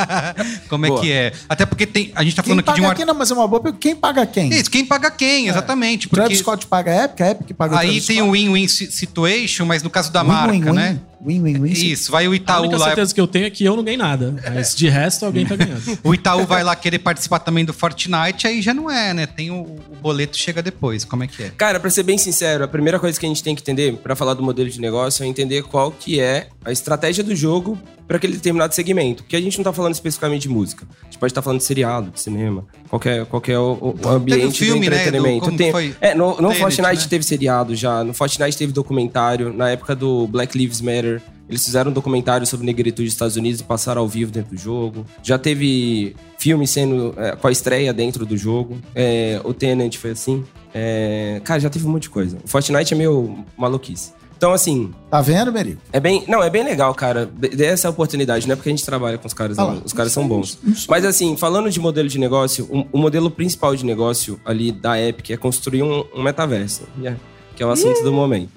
Como 0.68 0.86
é 0.86 0.88
Boa. 0.88 1.00
que 1.00 1.10
é? 1.10 1.32
Até 1.48 1.66
porque 1.66 1.86
tem, 1.86 2.12
a 2.14 2.22
gente 2.22 2.36
tá 2.36 2.42
Quem 2.42 2.50
falando 2.52 2.68
aqui 2.68 2.80
de 2.80 2.86
um 2.86 2.94
quem? 2.94 3.04
Não, 3.06 3.14
mas 3.14 3.30
é 3.30 3.34
uma 3.34 3.48
boa 3.48 3.60
pergunta. 3.60 3.80
Quem 3.80 3.96
paga 3.96 4.26
quem? 4.26 4.50
Isso, 4.50 4.70
quem 4.70 4.84
paga 4.84 5.10
quem, 5.10 5.48
exatamente. 5.48 6.06
O 6.06 6.10
Travis 6.10 6.38
Porque 6.38 6.42
Scott 6.42 6.66
paga 6.66 6.92
a 6.92 7.04
Epic, 7.04 7.20
a 7.22 7.30
Epic 7.30 7.56
paga 7.56 7.74
o 7.74 7.78
aí 7.78 7.86
Travis 7.86 8.06
tem 8.06 8.22
o 8.22 8.30
win-win 8.32 8.68
si- 8.68 8.90
situation, 8.90 9.64
mas 9.64 9.82
no 9.82 9.90
caso 9.90 10.12
da 10.12 10.22
Win, 10.22 10.28
marca, 10.28 10.52
win, 10.52 10.64
win. 10.66 10.72
né? 10.72 11.00
Win-win-win. 11.22 11.72
Isso, 11.72 12.10
vai 12.10 12.26
o 12.28 12.32
A 12.32 12.36
Itaú 12.36 12.62
única 12.62 12.78
lá. 12.78 12.86
certeza 12.86 13.14
que 13.14 13.20
eu 13.20 13.26
tenho 13.26 13.44
é 13.46 13.50
que 13.50 13.62
eu 13.64 13.76
não 13.76 13.82
ganhei 13.84 13.98
nada. 13.98 14.34
Mas 14.54 14.74
de 14.74 14.88
resto, 14.88 15.26
alguém 15.26 15.44
tá 15.44 15.54
ganhando. 15.56 15.80
O 16.02 16.14
Itaú 16.14 16.46
vai 16.46 16.62
lá 16.64 16.74
querer 16.74 16.98
participar 16.98 17.40
também 17.40 17.62
do 17.64 17.72
Fortnite, 17.74 18.46
aí 18.46 18.62
já 18.62 18.72
não 18.72 18.90
é, 18.90 19.12
né? 19.12 19.26
Tem 19.26 19.50
o, 19.50 19.60
o 19.62 19.96
boleto 20.00 20.38
chega 20.38 20.62
depois. 20.62 21.04
Como 21.04 21.22
é 21.22 21.26
que 21.26 21.42
é? 21.42 21.50
Cara, 21.56 21.78
pra 21.78 21.90
ser 21.90 22.04
bem 22.04 22.16
sincero, 22.16 22.64
a 22.64 22.68
primeira 22.68 22.98
coisa 22.98 23.18
que 23.20 23.26
a 23.26 23.28
gente 23.28 23.42
tem 23.42 23.54
que 23.54 23.60
entender 23.60 23.94
pra 23.96 24.16
falar 24.16 24.32
do 24.34 24.42
modelo 24.42 24.70
de 24.70 24.80
negócio 24.80 25.22
é 25.22 25.26
entender 25.26 25.62
qual 25.64 25.90
que 25.90 26.18
é 26.18 26.48
a 26.64 26.72
estratégia 26.72 27.22
do 27.22 27.36
jogo 27.36 27.69
pra 28.06 28.16
aquele 28.16 28.32
determinado 28.34 28.74
segmento. 28.74 29.22
Porque 29.22 29.36
a 29.36 29.40
gente 29.40 29.56
não 29.58 29.64
tá 29.64 29.72
falando 29.72 29.94
especificamente 29.94 30.42
de 30.42 30.48
música. 30.48 30.86
A 31.02 31.04
gente 31.04 31.18
pode 31.18 31.30
estar 31.30 31.42
falando 31.42 31.58
de 31.60 31.64
seriado, 31.64 32.10
de 32.10 32.20
cinema, 32.20 32.64
qualquer, 32.88 33.24
qualquer 33.26 33.58
o, 33.58 33.94
o 34.02 34.08
ambiente 34.08 34.58
filme, 34.58 34.86
do 34.86 34.90
né, 34.90 34.96
do- 34.96 35.00
entretenimento. 35.02 35.44
como 35.44 35.56
Tem- 35.58 35.70
foi 35.72 35.94
é, 36.00 36.14
no, 36.14 36.30
no 36.30 36.36
Tenet, 36.48 36.58
Fortnite 36.58 37.02
né? 37.02 37.06
teve 37.08 37.24
seriado 37.24 37.74
já, 37.76 38.02
no 38.04 38.12
Fortnite 38.14 38.56
teve 38.56 38.72
documentário, 38.72 39.52
na 39.52 39.70
época 39.70 39.94
do 39.94 40.26
Black 40.26 40.56
Lives 40.56 40.80
Matter. 40.80 41.22
Eles 41.48 41.64
fizeram 41.64 41.90
um 41.90 41.94
documentário 41.94 42.46
sobre 42.46 42.64
negritude 42.64 43.06
dos 43.08 43.12
Estados 43.14 43.34
Unidos 43.34 43.60
e 43.60 43.64
passaram 43.64 44.00
ao 44.02 44.06
vivo 44.08 44.30
dentro 44.30 44.54
do 44.54 44.60
jogo. 44.60 45.04
Já 45.20 45.36
teve 45.36 46.14
filme 46.38 46.64
sendo 46.64 47.12
é, 47.16 47.32
com 47.34 47.48
a 47.48 47.50
estreia 47.50 47.92
dentro 47.92 48.24
do 48.24 48.36
jogo. 48.36 48.78
É, 48.94 49.40
o 49.42 49.52
Tenant 49.52 49.96
foi 49.96 50.12
assim. 50.12 50.44
É, 50.72 51.40
cara, 51.42 51.58
já 51.58 51.68
teve 51.68 51.84
um 51.86 51.90
monte 51.90 52.02
de 52.04 52.10
coisa. 52.10 52.38
O 52.44 52.48
Fortnite 52.48 52.94
é 52.94 52.96
meio 52.96 53.44
maluquice. 53.58 54.12
Então, 54.40 54.54
assim, 54.54 54.90
Tá 55.10 55.20
vendo, 55.20 55.52
Merigo? 55.52 55.78
é 55.92 56.00
bem. 56.00 56.24
Não, 56.26 56.42
é 56.42 56.48
bem 56.48 56.64
legal, 56.64 56.94
cara. 56.94 57.26
Dê 57.26 57.66
essa 57.66 57.90
oportunidade, 57.90 58.46
não 58.48 58.54
é 58.54 58.56
porque 58.56 58.70
a 58.70 58.72
gente 58.72 58.82
trabalha 58.86 59.18
com 59.18 59.26
os 59.26 59.34
caras, 59.34 59.58
Ah 59.58 59.66
não. 59.66 59.74
lá, 59.74 59.82
Os 59.84 59.92
caras 59.92 60.12
são 60.12 60.26
sou- 60.26 60.34
bons. 60.38 60.58
Mas 60.88 61.04
assim, 61.04 61.36
falando 61.36 61.70
de 61.70 61.78
modelo 61.78 62.08
de 62.08 62.18
negócio, 62.18 62.66
o, 62.70 62.86
o 62.90 62.98
modelo 62.98 63.30
principal 63.30 63.76
de 63.76 63.84
negócio 63.84 64.40
ali 64.42 64.72
da 64.72 64.98
Epic 64.98 65.28
é 65.28 65.36
construir 65.36 65.82
um, 65.82 66.04
um 66.14 66.22
metaverso, 66.22 66.84
né? 66.96 67.18
que 67.54 67.62
é 67.62 67.66
o 67.66 67.70
assunto 67.70 68.02
do 68.02 68.10
momento. 68.10 68.48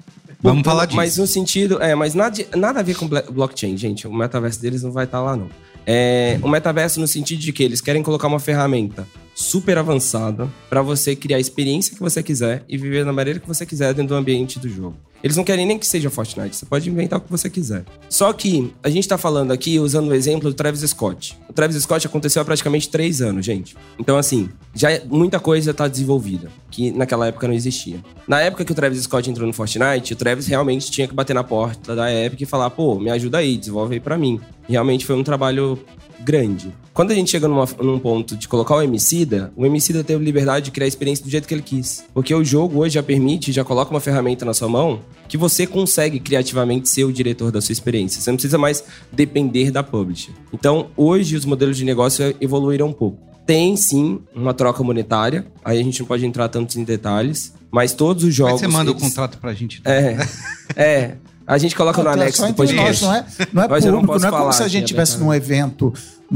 Vamos 0.42 0.62
Por- 0.62 0.70
falar 0.70 0.86
disso. 0.86 0.96
Mas 0.96 1.18
no 1.18 1.26
sentido. 1.26 1.82
É, 1.82 1.94
mas 1.94 2.14
nada, 2.14 2.34
nada 2.56 2.80
a 2.80 2.82
ver 2.82 2.94
com 2.96 3.06
blockchain, 3.06 3.76
gente. 3.76 4.08
O 4.08 4.14
metaverso 4.14 4.62
deles 4.62 4.82
não 4.82 4.90
vai 4.90 5.04
estar 5.04 5.20
lá, 5.20 5.36
não. 5.36 5.50
É, 5.86 6.38
o 6.42 6.48
metaverso 6.48 6.98
no 6.98 7.06
sentido 7.06 7.40
de 7.40 7.52
que 7.52 7.62
eles 7.62 7.82
querem 7.82 8.02
colocar 8.02 8.26
uma 8.26 8.40
ferramenta 8.40 9.06
super 9.34 9.76
avançada 9.78 10.48
pra 10.70 10.80
você 10.82 11.16
criar 11.16 11.38
a 11.38 11.40
experiência 11.40 11.94
que 11.94 12.00
você 12.00 12.22
quiser 12.22 12.64
e 12.68 12.78
viver 12.78 13.04
da 13.04 13.12
maneira 13.12 13.40
que 13.40 13.48
você 13.48 13.66
quiser 13.66 13.92
dentro 13.92 14.10
do 14.10 14.14
ambiente 14.14 14.58
do 14.58 14.68
jogo. 14.68 14.96
Eles 15.22 15.36
não 15.38 15.44
querem 15.44 15.64
nem 15.64 15.78
que 15.78 15.86
seja 15.86 16.10
Fortnite, 16.10 16.54
você 16.54 16.66
pode 16.66 16.88
inventar 16.90 17.18
o 17.18 17.22
que 17.22 17.30
você 17.30 17.48
quiser. 17.48 17.84
Só 18.10 18.30
que 18.32 18.70
a 18.82 18.90
gente 18.90 19.08
tá 19.08 19.16
falando 19.16 19.52
aqui 19.52 19.78
usando 19.80 20.08
o 20.08 20.14
exemplo 20.14 20.50
do 20.50 20.54
Travis 20.54 20.82
Scott. 20.82 21.36
O 21.48 21.52
Travis 21.52 21.82
Scott 21.82 22.06
aconteceu 22.06 22.42
há 22.42 22.44
praticamente 22.44 22.90
três 22.90 23.22
anos, 23.22 23.44
gente. 23.44 23.74
Então, 23.98 24.18
assim, 24.18 24.50
já 24.74 24.92
é- 24.92 25.02
muita 25.06 25.40
coisa 25.40 25.72
tá 25.72 25.88
desenvolvida, 25.88 26.50
que 26.74 26.90
naquela 26.90 27.28
época 27.28 27.46
não 27.46 27.54
existia. 27.54 27.98
Na 28.26 28.40
época 28.40 28.64
que 28.64 28.72
o 28.72 28.74
Travis 28.74 29.00
Scott 29.02 29.30
entrou 29.30 29.46
no 29.46 29.52
Fortnite, 29.52 30.12
o 30.12 30.16
Travis 30.16 30.48
realmente 30.48 30.90
tinha 30.90 31.06
que 31.06 31.14
bater 31.14 31.32
na 31.34 31.44
porta 31.44 31.94
da 31.94 32.12
Epic 32.12 32.40
e 32.40 32.46
falar, 32.46 32.68
pô, 32.70 32.98
me 32.98 33.10
ajuda 33.10 33.38
aí, 33.38 33.56
desenvolve 33.56 33.94
aí 33.94 34.00
pra 34.00 34.18
mim. 34.18 34.40
Realmente 34.68 35.06
foi 35.06 35.14
um 35.14 35.22
trabalho 35.22 35.78
grande. 36.20 36.72
Quando 36.92 37.10
a 37.12 37.14
gente 37.14 37.30
chega 37.30 37.46
numa- 37.46 37.68
num 37.80 37.98
ponto 37.98 38.36
de 38.36 38.48
colocar 38.48 38.74
o 38.76 38.82
Emicida, 38.82 39.52
o 39.56 39.64
Emicida 39.64 40.02
teve 40.02 40.24
liberdade 40.24 40.66
de 40.66 40.70
criar 40.72 40.86
a 40.86 40.88
experiência 40.88 41.24
do 41.24 41.30
jeito 41.30 41.46
que 41.46 41.54
ele 41.54 41.62
quis. 41.62 42.04
Porque 42.12 42.34
o 42.34 42.42
jogo 42.44 42.80
hoje 42.80 42.94
já 42.94 43.02
permite, 43.02 43.52
já 43.52 43.62
coloca 43.64 43.90
uma 43.92 44.00
ferramenta 44.00 44.44
na 44.44 44.54
sua 44.54 44.68
mão 44.68 45.00
que 45.28 45.36
você 45.36 45.66
consegue 45.66 46.18
criativamente 46.18 46.88
ser 46.88 47.04
o 47.04 47.12
diretor 47.12 47.50
da 47.52 47.60
sua 47.60 47.72
experiência. 47.72 48.20
Você 48.20 48.30
não 48.30 48.36
precisa 48.36 48.58
mais 48.58 48.82
depender 49.12 49.70
da 49.70 49.82
publisher. 49.82 50.32
Então, 50.52 50.88
hoje 50.96 51.36
os 51.36 51.44
modelos 51.44 51.76
de 51.76 51.84
negócio 51.84 52.34
evoluíram 52.40 52.88
um 52.88 52.92
pouco. 52.92 53.33
Tem 53.46 53.76
sim 53.76 54.20
uma 54.34 54.54
troca 54.54 54.82
monetária, 54.82 55.46
aí 55.64 55.78
a 55.78 55.82
gente 55.82 56.00
não 56.00 56.06
pode 56.06 56.24
entrar 56.24 56.48
tanto 56.48 56.78
em 56.80 56.84
detalhes, 56.84 57.52
mas 57.70 57.92
todos 57.92 58.22
os 58.24 58.28
Mas 58.30 58.36
jogos. 58.36 58.60
você 58.60 58.68
manda 58.68 58.90
o 58.90 58.94
eles- 58.94 59.02
contrato 59.02 59.36
pra 59.38 59.52
gente. 59.52 59.82
É. 59.84 60.16
É. 60.76 61.14
A 61.46 61.58
gente 61.58 61.76
coloca 61.76 61.98
no 61.98 62.04
Não, 62.04 62.12
anexo 62.12 62.40
do 62.40 62.48
entre 62.48 62.62
nós, 62.74 63.00
podcast. 63.00 63.04
não 63.04 63.14
é, 63.14 63.26
não 63.52 63.62
é 63.64 63.68
Mas 63.68 63.84
eu 63.84 63.92
não 63.92 63.98
público, 64.00 64.12
não, 64.14 64.20
posso 64.20 64.26
é 64.26 64.30
como 64.30 64.40
falar 64.40 64.52
se 64.52 64.62
a 64.62 64.68
gente 64.68 64.86
tivesse 64.86 65.18
num 65.18 65.30
abertamente. 65.30 65.52
evento, 65.52 65.92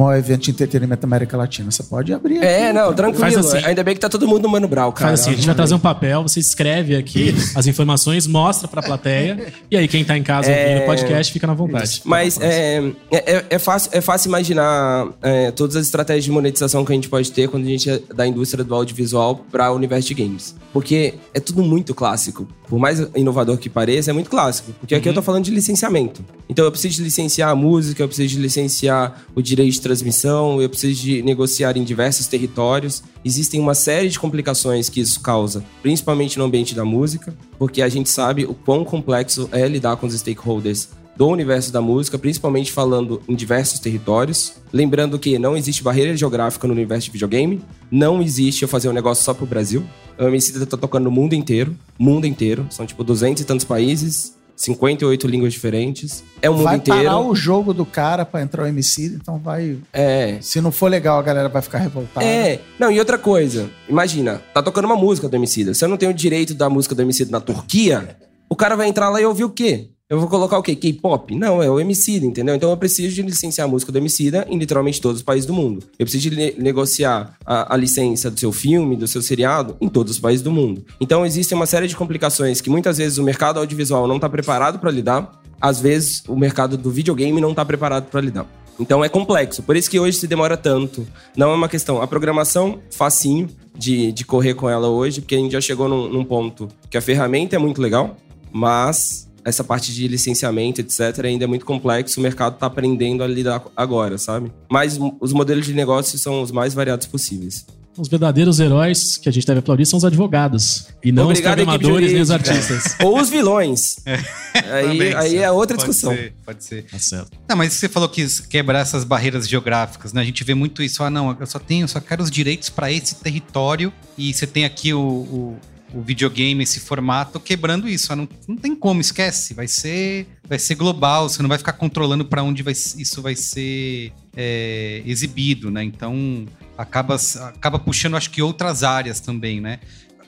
um 0.06 0.12
evento 0.12 0.42
de 0.42 0.50
entretenimento 0.50 1.02
da 1.02 1.06
América 1.06 1.36
Latina. 1.36 1.70
Você 1.70 1.82
pode 1.82 2.12
abrir 2.12 2.38
É, 2.42 2.66
aqui, 2.68 2.72
não, 2.78 2.92
tranquilo. 2.94 3.40
Assim. 3.40 3.58
Ainda 3.64 3.82
bem 3.82 3.94
que 3.94 4.00
tá 4.00 4.08
todo 4.08 4.26
mundo 4.28 4.42
no 4.42 4.48
Mano 4.48 4.68
Brau, 4.68 4.92
cara. 4.92 5.08
Faz 5.10 5.20
assim, 5.20 5.30
a 5.30 5.34
gente 5.34 5.46
vai 5.46 5.54
trazer 5.54 5.74
um 5.74 5.78
papel, 5.78 6.22
você 6.22 6.40
escreve 6.40 6.96
aqui 6.96 7.34
as 7.54 7.66
informações, 7.66 8.26
mostra 8.26 8.68
pra 8.68 8.82
plateia, 8.82 9.52
e 9.70 9.76
aí 9.76 9.88
quem 9.88 10.04
tá 10.04 10.16
em 10.16 10.22
casa 10.22 10.50
ouvindo 10.50 10.82
o 10.82 10.86
podcast 10.86 11.32
fica 11.32 11.46
na 11.46 11.54
vontade. 11.54 12.00
Mas 12.04 12.38
é, 12.40 12.78
é, 13.10 13.32
é- 13.36 13.44
é 13.50 13.58
fácil, 13.58 13.90
é 13.92 14.00
fácil 14.00 14.28
imaginar 14.28 15.08
é, 15.22 15.50
todas 15.50 15.76
as 15.76 15.86
estratégias 15.86 16.24
de 16.24 16.30
monetização 16.30 16.84
que 16.84 16.92
a 16.92 16.94
gente 16.94 17.08
pode 17.08 17.30
ter 17.32 17.48
quando 17.48 17.64
a 17.64 17.68
gente 17.68 17.90
é 17.90 18.00
da 18.14 18.26
indústria 18.26 18.62
do 18.64 18.74
audiovisual 18.74 19.44
para 19.50 19.70
o 19.72 19.74
universo 19.76 20.08
de 20.08 20.14
games. 20.14 20.54
Porque 20.72 21.14
é 21.34 21.40
tudo 21.40 21.62
muito 21.62 21.94
clássico. 21.94 22.46
Por 22.68 22.78
mais 22.78 23.00
inovador 23.16 23.56
que 23.56 23.70
pareça, 23.70 24.10
é 24.10 24.12
muito 24.12 24.28
clássico. 24.28 24.72
Porque 24.78 24.94
aqui 24.94 25.08
eu 25.08 25.14
tô 25.14 25.22
falando 25.22 25.44
de 25.44 25.50
licenciamento. 25.50 26.22
Então 26.48 26.64
eu 26.64 26.70
preciso 26.70 26.96
de 26.96 27.02
licenciar 27.02 27.50
a 27.50 27.54
música, 27.54 28.02
eu 28.02 28.08
preciso 28.08 28.34
de 28.34 28.40
licenciar 28.40 29.24
o 29.34 29.40
direito 29.40 29.72
de 29.72 29.80
transmissão, 29.80 30.60
eu 30.60 30.68
preciso 30.68 31.00
de 31.00 31.22
negociar 31.22 31.76
em 31.76 31.84
diversos 31.84 32.26
territórios. 32.26 33.02
Existem 33.24 33.58
uma 33.58 33.74
série 33.74 34.08
de 34.08 34.18
complicações 34.18 34.88
que 34.88 35.00
isso 35.00 35.20
causa, 35.20 35.64
principalmente 35.82 36.38
no 36.38 36.44
ambiente 36.44 36.74
da 36.74 36.84
música, 36.84 37.34
porque 37.58 37.80
a 37.80 37.88
gente 37.88 38.10
sabe 38.10 38.44
o 38.44 38.54
quão 38.54 38.84
complexo 38.84 39.48
é 39.50 39.66
lidar 39.66 39.96
com 39.96 40.06
os 40.06 40.14
stakeholders 40.14 40.88
do 41.18 41.26
universo 41.26 41.72
da 41.72 41.80
música, 41.80 42.16
principalmente 42.16 42.70
falando 42.70 43.20
em 43.28 43.34
diversos 43.34 43.80
territórios. 43.80 44.52
Lembrando 44.72 45.18
que 45.18 45.36
não 45.36 45.56
existe 45.56 45.82
barreira 45.82 46.16
geográfica 46.16 46.68
no 46.68 46.72
universo 46.72 47.06
de 47.06 47.12
videogame, 47.12 47.60
não 47.90 48.22
existe 48.22 48.62
eu 48.62 48.68
fazer 48.68 48.88
um 48.88 48.92
negócio 48.92 49.24
só 49.24 49.34
pro 49.34 49.44
Brasil. 49.44 49.84
O 50.18 50.24
MC 50.24 50.66
tá 50.66 50.76
tocando 50.76 51.04
no 51.04 51.10
mundo 51.10 51.34
inteiro, 51.34 51.76
mundo 51.98 52.26
inteiro, 52.26 52.66
são 52.70 52.84
tipo 52.84 53.04
200 53.04 53.42
e 53.42 53.46
tantos 53.46 53.64
países, 53.64 54.36
58 54.56 55.26
línguas 55.28 55.52
diferentes. 55.52 56.24
É 56.42 56.50
o 56.50 56.54
mundo 56.54 56.64
Vai 56.64 56.76
inteiro. 56.76 57.04
parar 57.04 57.20
o 57.20 57.34
jogo 57.34 57.72
do 57.72 57.86
cara 57.86 58.24
pra 58.24 58.42
entrar 58.42 58.64
o 58.64 58.66
MC, 58.66 59.06
então 59.14 59.38
vai. 59.38 59.78
É, 59.92 60.38
Se 60.40 60.60
não 60.60 60.72
for 60.72 60.90
legal, 60.90 61.18
a 61.18 61.22
galera 61.22 61.48
vai 61.48 61.62
ficar 61.62 61.78
revoltada. 61.78 62.26
É, 62.26 62.60
não, 62.78 62.90
e 62.90 62.98
outra 62.98 63.16
coisa, 63.16 63.70
imagina, 63.88 64.42
tá 64.52 64.60
tocando 64.60 64.86
uma 64.86 64.96
música 64.96 65.28
do 65.28 65.36
Emicida, 65.36 65.72
você 65.72 65.86
não 65.86 65.96
tem 65.96 66.08
o 66.08 66.14
direito 66.14 66.54
da 66.54 66.68
música 66.68 66.94
do 66.94 67.02
Emicida 67.02 67.30
na 67.30 67.40
Turquia, 67.40 68.16
o 68.48 68.56
cara 68.56 68.74
vai 68.76 68.88
entrar 68.88 69.08
lá 69.10 69.20
e 69.20 69.24
ouvir 69.24 69.44
o 69.44 69.50
quê? 69.50 69.90
Eu 70.10 70.18
vou 70.18 70.26
colocar 70.26 70.56
o 70.56 70.62
quê? 70.62 70.74
K-pop? 70.74 71.36
Não, 71.36 71.62
é 71.62 71.70
o 71.70 71.78
Emicida, 71.78 72.24
entendeu? 72.24 72.54
Então 72.54 72.70
eu 72.70 72.76
preciso 72.78 73.14
de 73.14 73.20
licenciar 73.20 73.68
a 73.68 73.70
música 73.70 73.92
do 73.92 73.98
Emicida 73.98 74.46
em 74.48 74.56
literalmente 74.56 75.02
todos 75.02 75.18
os 75.18 75.22
países 75.22 75.44
do 75.44 75.52
mundo. 75.52 75.84
Eu 75.98 76.06
preciso 76.06 76.30
de 76.30 76.34
ne- 76.34 76.54
negociar 76.56 77.36
a, 77.44 77.74
a 77.74 77.76
licença 77.76 78.30
do 78.30 78.40
seu 78.40 78.50
filme, 78.50 78.96
do 78.96 79.06
seu 79.06 79.20
seriado, 79.20 79.76
em 79.82 79.86
todos 79.86 80.12
os 80.12 80.18
países 80.18 80.40
do 80.40 80.50
mundo. 80.50 80.82
Então 80.98 81.26
existem 81.26 81.54
uma 81.54 81.66
série 81.66 81.86
de 81.86 81.94
complicações 81.94 82.62
que 82.62 82.70
muitas 82.70 82.96
vezes 82.96 83.18
o 83.18 83.22
mercado 83.22 83.58
audiovisual 83.60 84.08
não 84.08 84.16
está 84.16 84.30
preparado 84.30 84.78
para 84.78 84.90
lidar, 84.90 85.42
às 85.60 85.78
vezes 85.78 86.22
o 86.26 86.34
mercado 86.34 86.78
do 86.78 86.90
videogame 86.90 87.38
não 87.38 87.50
está 87.50 87.62
preparado 87.62 88.06
para 88.06 88.22
lidar. 88.22 88.46
Então 88.80 89.04
é 89.04 89.10
complexo, 89.10 89.62
por 89.62 89.76
isso 89.76 89.90
que 89.90 90.00
hoje 90.00 90.16
se 90.16 90.26
demora 90.26 90.56
tanto. 90.56 91.06
Não 91.36 91.50
é 91.50 91.54
uma 91.54 91.68
questão. 91.68 92.00
A 92.00 92.06
programação, 92.06 92.78
facinho 92.90 93.46
de, 93.76 94.10
de 94.12 94.24
correr 94.24 94.54
com 94.54 94.70
ela 94.70 94.88
hoje, 94.88 95.20
porque 95.20 95.34
a 95.34 95.38
gente 95.38 95.52
já 95.52 95.60
chegou 95.60 95.86
num, 95.86 96.08
num 96.08 96.24
ponto 96.24 96.66
que 96.88 96.96
a 96.96 97.02
ferramenta 97.02 97.56
é 97.56 97.58
muito 97.58 97.82
legal, 97.82 98.16
mas 98.50 99.27
essa 99.48 99.64
parte 99.64 99.92
de 99.92 100.06
licenciamento, 100.06 100.80
etc., 100.80 101.24
ainda 101.24 101.44
é 101.44 101.46
muito 101.46 101.64
complexo. 101.64 102.20
O 102.20 102.22
mercado 102.22 102.54
está 102.54 102.66
aprendendo 102.66 103.22
a 103.22 103.26
lidar 103.26 103.62
agora, 103.76 104.18
sabe? 104.18 104.52
Mas 104.70 104.98
os 105.20 105.32
modelos 105.32 105.66
de 105.66 105.74
negócio 105.74 106.18
são 106.18 106.42
os 106.42 106.50
mais 106.50 106.74
variados 106.74 107.06
possíveis. 107.06 107.66
Os 107.98 108.06
verdadeiros 108.06 108.60
heróis 108.60 109.16
que 109.16 109.28
a 109.28 109.32
gente 109.32 109.44
deve 109.44 109.58
aplaudir 109.58 109.84
são 109.84 109.96
os 109.96 110.04
advogados, 110.04 110.86
e 111.02 111.10
não 111.10 111.24
Obrigado, 111.24 111.58
os 111.58 111.64
programadores 111.64 112.12
nem 112.12 112.22
os 112.22 112.30
artistas. 112.30 112.94
Ou 113.02 113.20
os 113.20 113.28
vilões. 113.28 113.96
aí, 114.06 114.86
Também, 114.86 115.14
aí 115.14 115.30
certo. 115.30 115.42
é 115.42 115.50
outra 115.50 115.76
Pode 115.76 115.88
discussão. 115.88 116.14
ser, 116.14 116.32
pode 116.46 116.64
ser. 116.64 116.84
Tá 116.84 116.98
certo. 116.98 117.36
Não, 117.48 117.56
mas 117.56 117.72
você 117.72 117.88
falou 117.88 118.08
que 118.08 118.24
quebrar 118.48 118.80
essas 118.80 119.02
barreiras 119.02 119.48
geográficas, 119.48 120.12
né? 120.12 120.20
A 120.20 120.24
gente 120.24 120.44
vê 120.44 120.54
muito 120.54 120.80
isso. 120.80 121.02
Ah, 121.02 121.10
não, 121.10 121.36
eu 121.40 121.46
só 121.46 121.58
tenho, 121.58 121.84
eu 121.84 121.88
só 121.88 121.98
quero 121.98 122.22
os 122.22 122.30
direitos 122.30 122.70
para 122.70 122.92
esse 122.92 123.16
território 123.16 123.92
e 124.16 124.32
você 124.32 124.46
tem 124.46 124.64
aqui 124.64 124.94
o, 124.94 125.00
o, 125.00 125.56
o 125.92 126.02
videogame, 126.02 126.62
esse 126.62 126.80
formato, 126.80 127.40
quebrando 127.40 127.88
isso. 127.88 128.14
Não, 128.14 128.28
não 128.46 128.56
tem 128.56 128.74
como, 128.74 129.00
esquece. 129.00 129.54
Vai 129.54 129.66
ser, 129.66 130.26
vai 130.46 130.58
ser 130.58 130.74
global. 130.74 131.28
Você 131.28 131.42
não 131.42 131.48
vai 131.48 131.58
ficar 131.58 131.72
controlando 131.72 132.24
para 132.24 132.42
onde 132.42 132.62
vai, 132.62 132.72
isso 132.72 133.22
vai 133.22 133.34
ser 133.34 134.12
é, 134.36 135.02
exibido, 135.06 135.70
né? 135.70 135.82
Então 135.82 136.46
acaba, 136.76 137.16
acaba 137.46 137.78
puxando, 137.78 138.16
acho 138.16 138.30
que 138.30 138.42
outras 138.42 138.82
áreas 138.82 139.20
também, 139.20 139.60
né? 139.60 139.80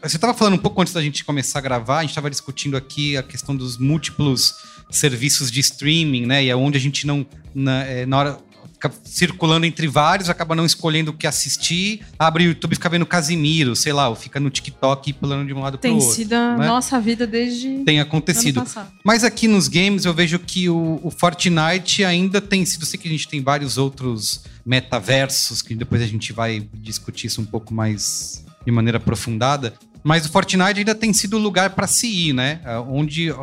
Você 0.03 0.17
estava 0.17 0.33
falando 0.33 0.55
um 0.55 0.59
pouco 0.59 0.81
antes 0.81 0.95
da 0.95 1.03
gente 1.03 1.23
começar 1.25 1.59
a 1.59 1.63
gravar, 1.63 1.99
a 1.99 2.01
gente 2.01 2.11
estava 2.11 2.31
discutindo 2.31 2.75
aqui 2.75 3.19
a 3.19 3.23
questão 3.23 3.55
dos 3.55 3.77
múltiplos 3.77 4.55
serviços 4.91 5.51
de 5.51 5.61
streaming, 5.61 6.25
né? 6.25 6.45
E 6.45 6.49
é 6.49 6.57
onde 6.57 6.79
a 6.79 6.81
gente 6.81 7.07
não. 7.07 7.27
Na, 7.55 7.85
é, 7.85 8.07
na 8.07 8.19
hora. 8.19 8.39
Fica 8.81 8.91
circulando 9.05 9.67
entre 9.67 9.87
vários, 9.87 10.31
acaba 10.31 10.55
não 10.55 10.65
escolhendo 10.65 11.11
o 11.11 11.15
que 11.15 11.27
assistir, 11.27 12.01
abre 12.19 12.45
o 12.45 12.47
YouTube 12.47 12.73
e 12.73 12.77
fica 12.77 12.89
vendo 12.89 13.05
Casimiro, 13.05 13.77
sei 13.77 13.93
lá, 13.93 14.09
ou 14.09 14.15
fica 14.15 14.41
no 14.41 14.49
TikTok 14.49 15.13
pulando 15.13 15.47
de 15.47 15.53
um 15.53 15.61
lado 15.61 15.77
Tem 15.77 15.93
pro 15.93 16.01
outro. 16.01 16.17
sido 16.17 16.33
a 16.33 16.57
né? 16.57 16.67
nossa 16.67 16.99
vida 16.99 17.27
desde 17.27 17.85
Tem 17.85 18.01
acontecido. 18.01 18.65
Mas 19.05 19.23
aqui 19.23 19.47
nos 19.47 19.69
games 19.69 20.07
eu 20.07 20.15
vejo 20.15 20.39
que 20.39 20.71
o, 20.71 20.99
o 21.03 21.11
Fortnite 21.11 22.03
ainda 22.05 22.41
tem 22.41 22.65
sido. 22.65 22.83
Eu 22.83 22.87
sei 22.87 22.99
que 22.99 23.07
a 23.07 23.11
gente 23.11 23.29
tem 23.29 23.43
vários 23.43 23.77
outros 23.77 24.45
metaversos, 24.65 25.61
que 25.61 25.75
depois 25.75 26.01
a 26.01 26.07
gente 26.07 26.33
vai 26.33 26.67
discutir 26.73 27.27
isso 27.27 27.43
um 27.43 27.47
pouco 27.47 27.75
mais 27.75 28.45
de 28.65 28.73
maneira 28.73 28.97
aprofundada. 28.97 29.75
Mas 30.03 30.25
o 30.25 30.31
Fortnite 30.31 30.79
ainda 30.79 30.95
tem 30.95 31.13
sido 31.13 31.37
o 31.37 31.41
lugar 31.41 31.71
para 31.71 31.87
se 31.87 32.07
ir, 32.07 32.33
né? 32.33 32.61
Ah, 32.65 32.81
Onde 32.81 33.35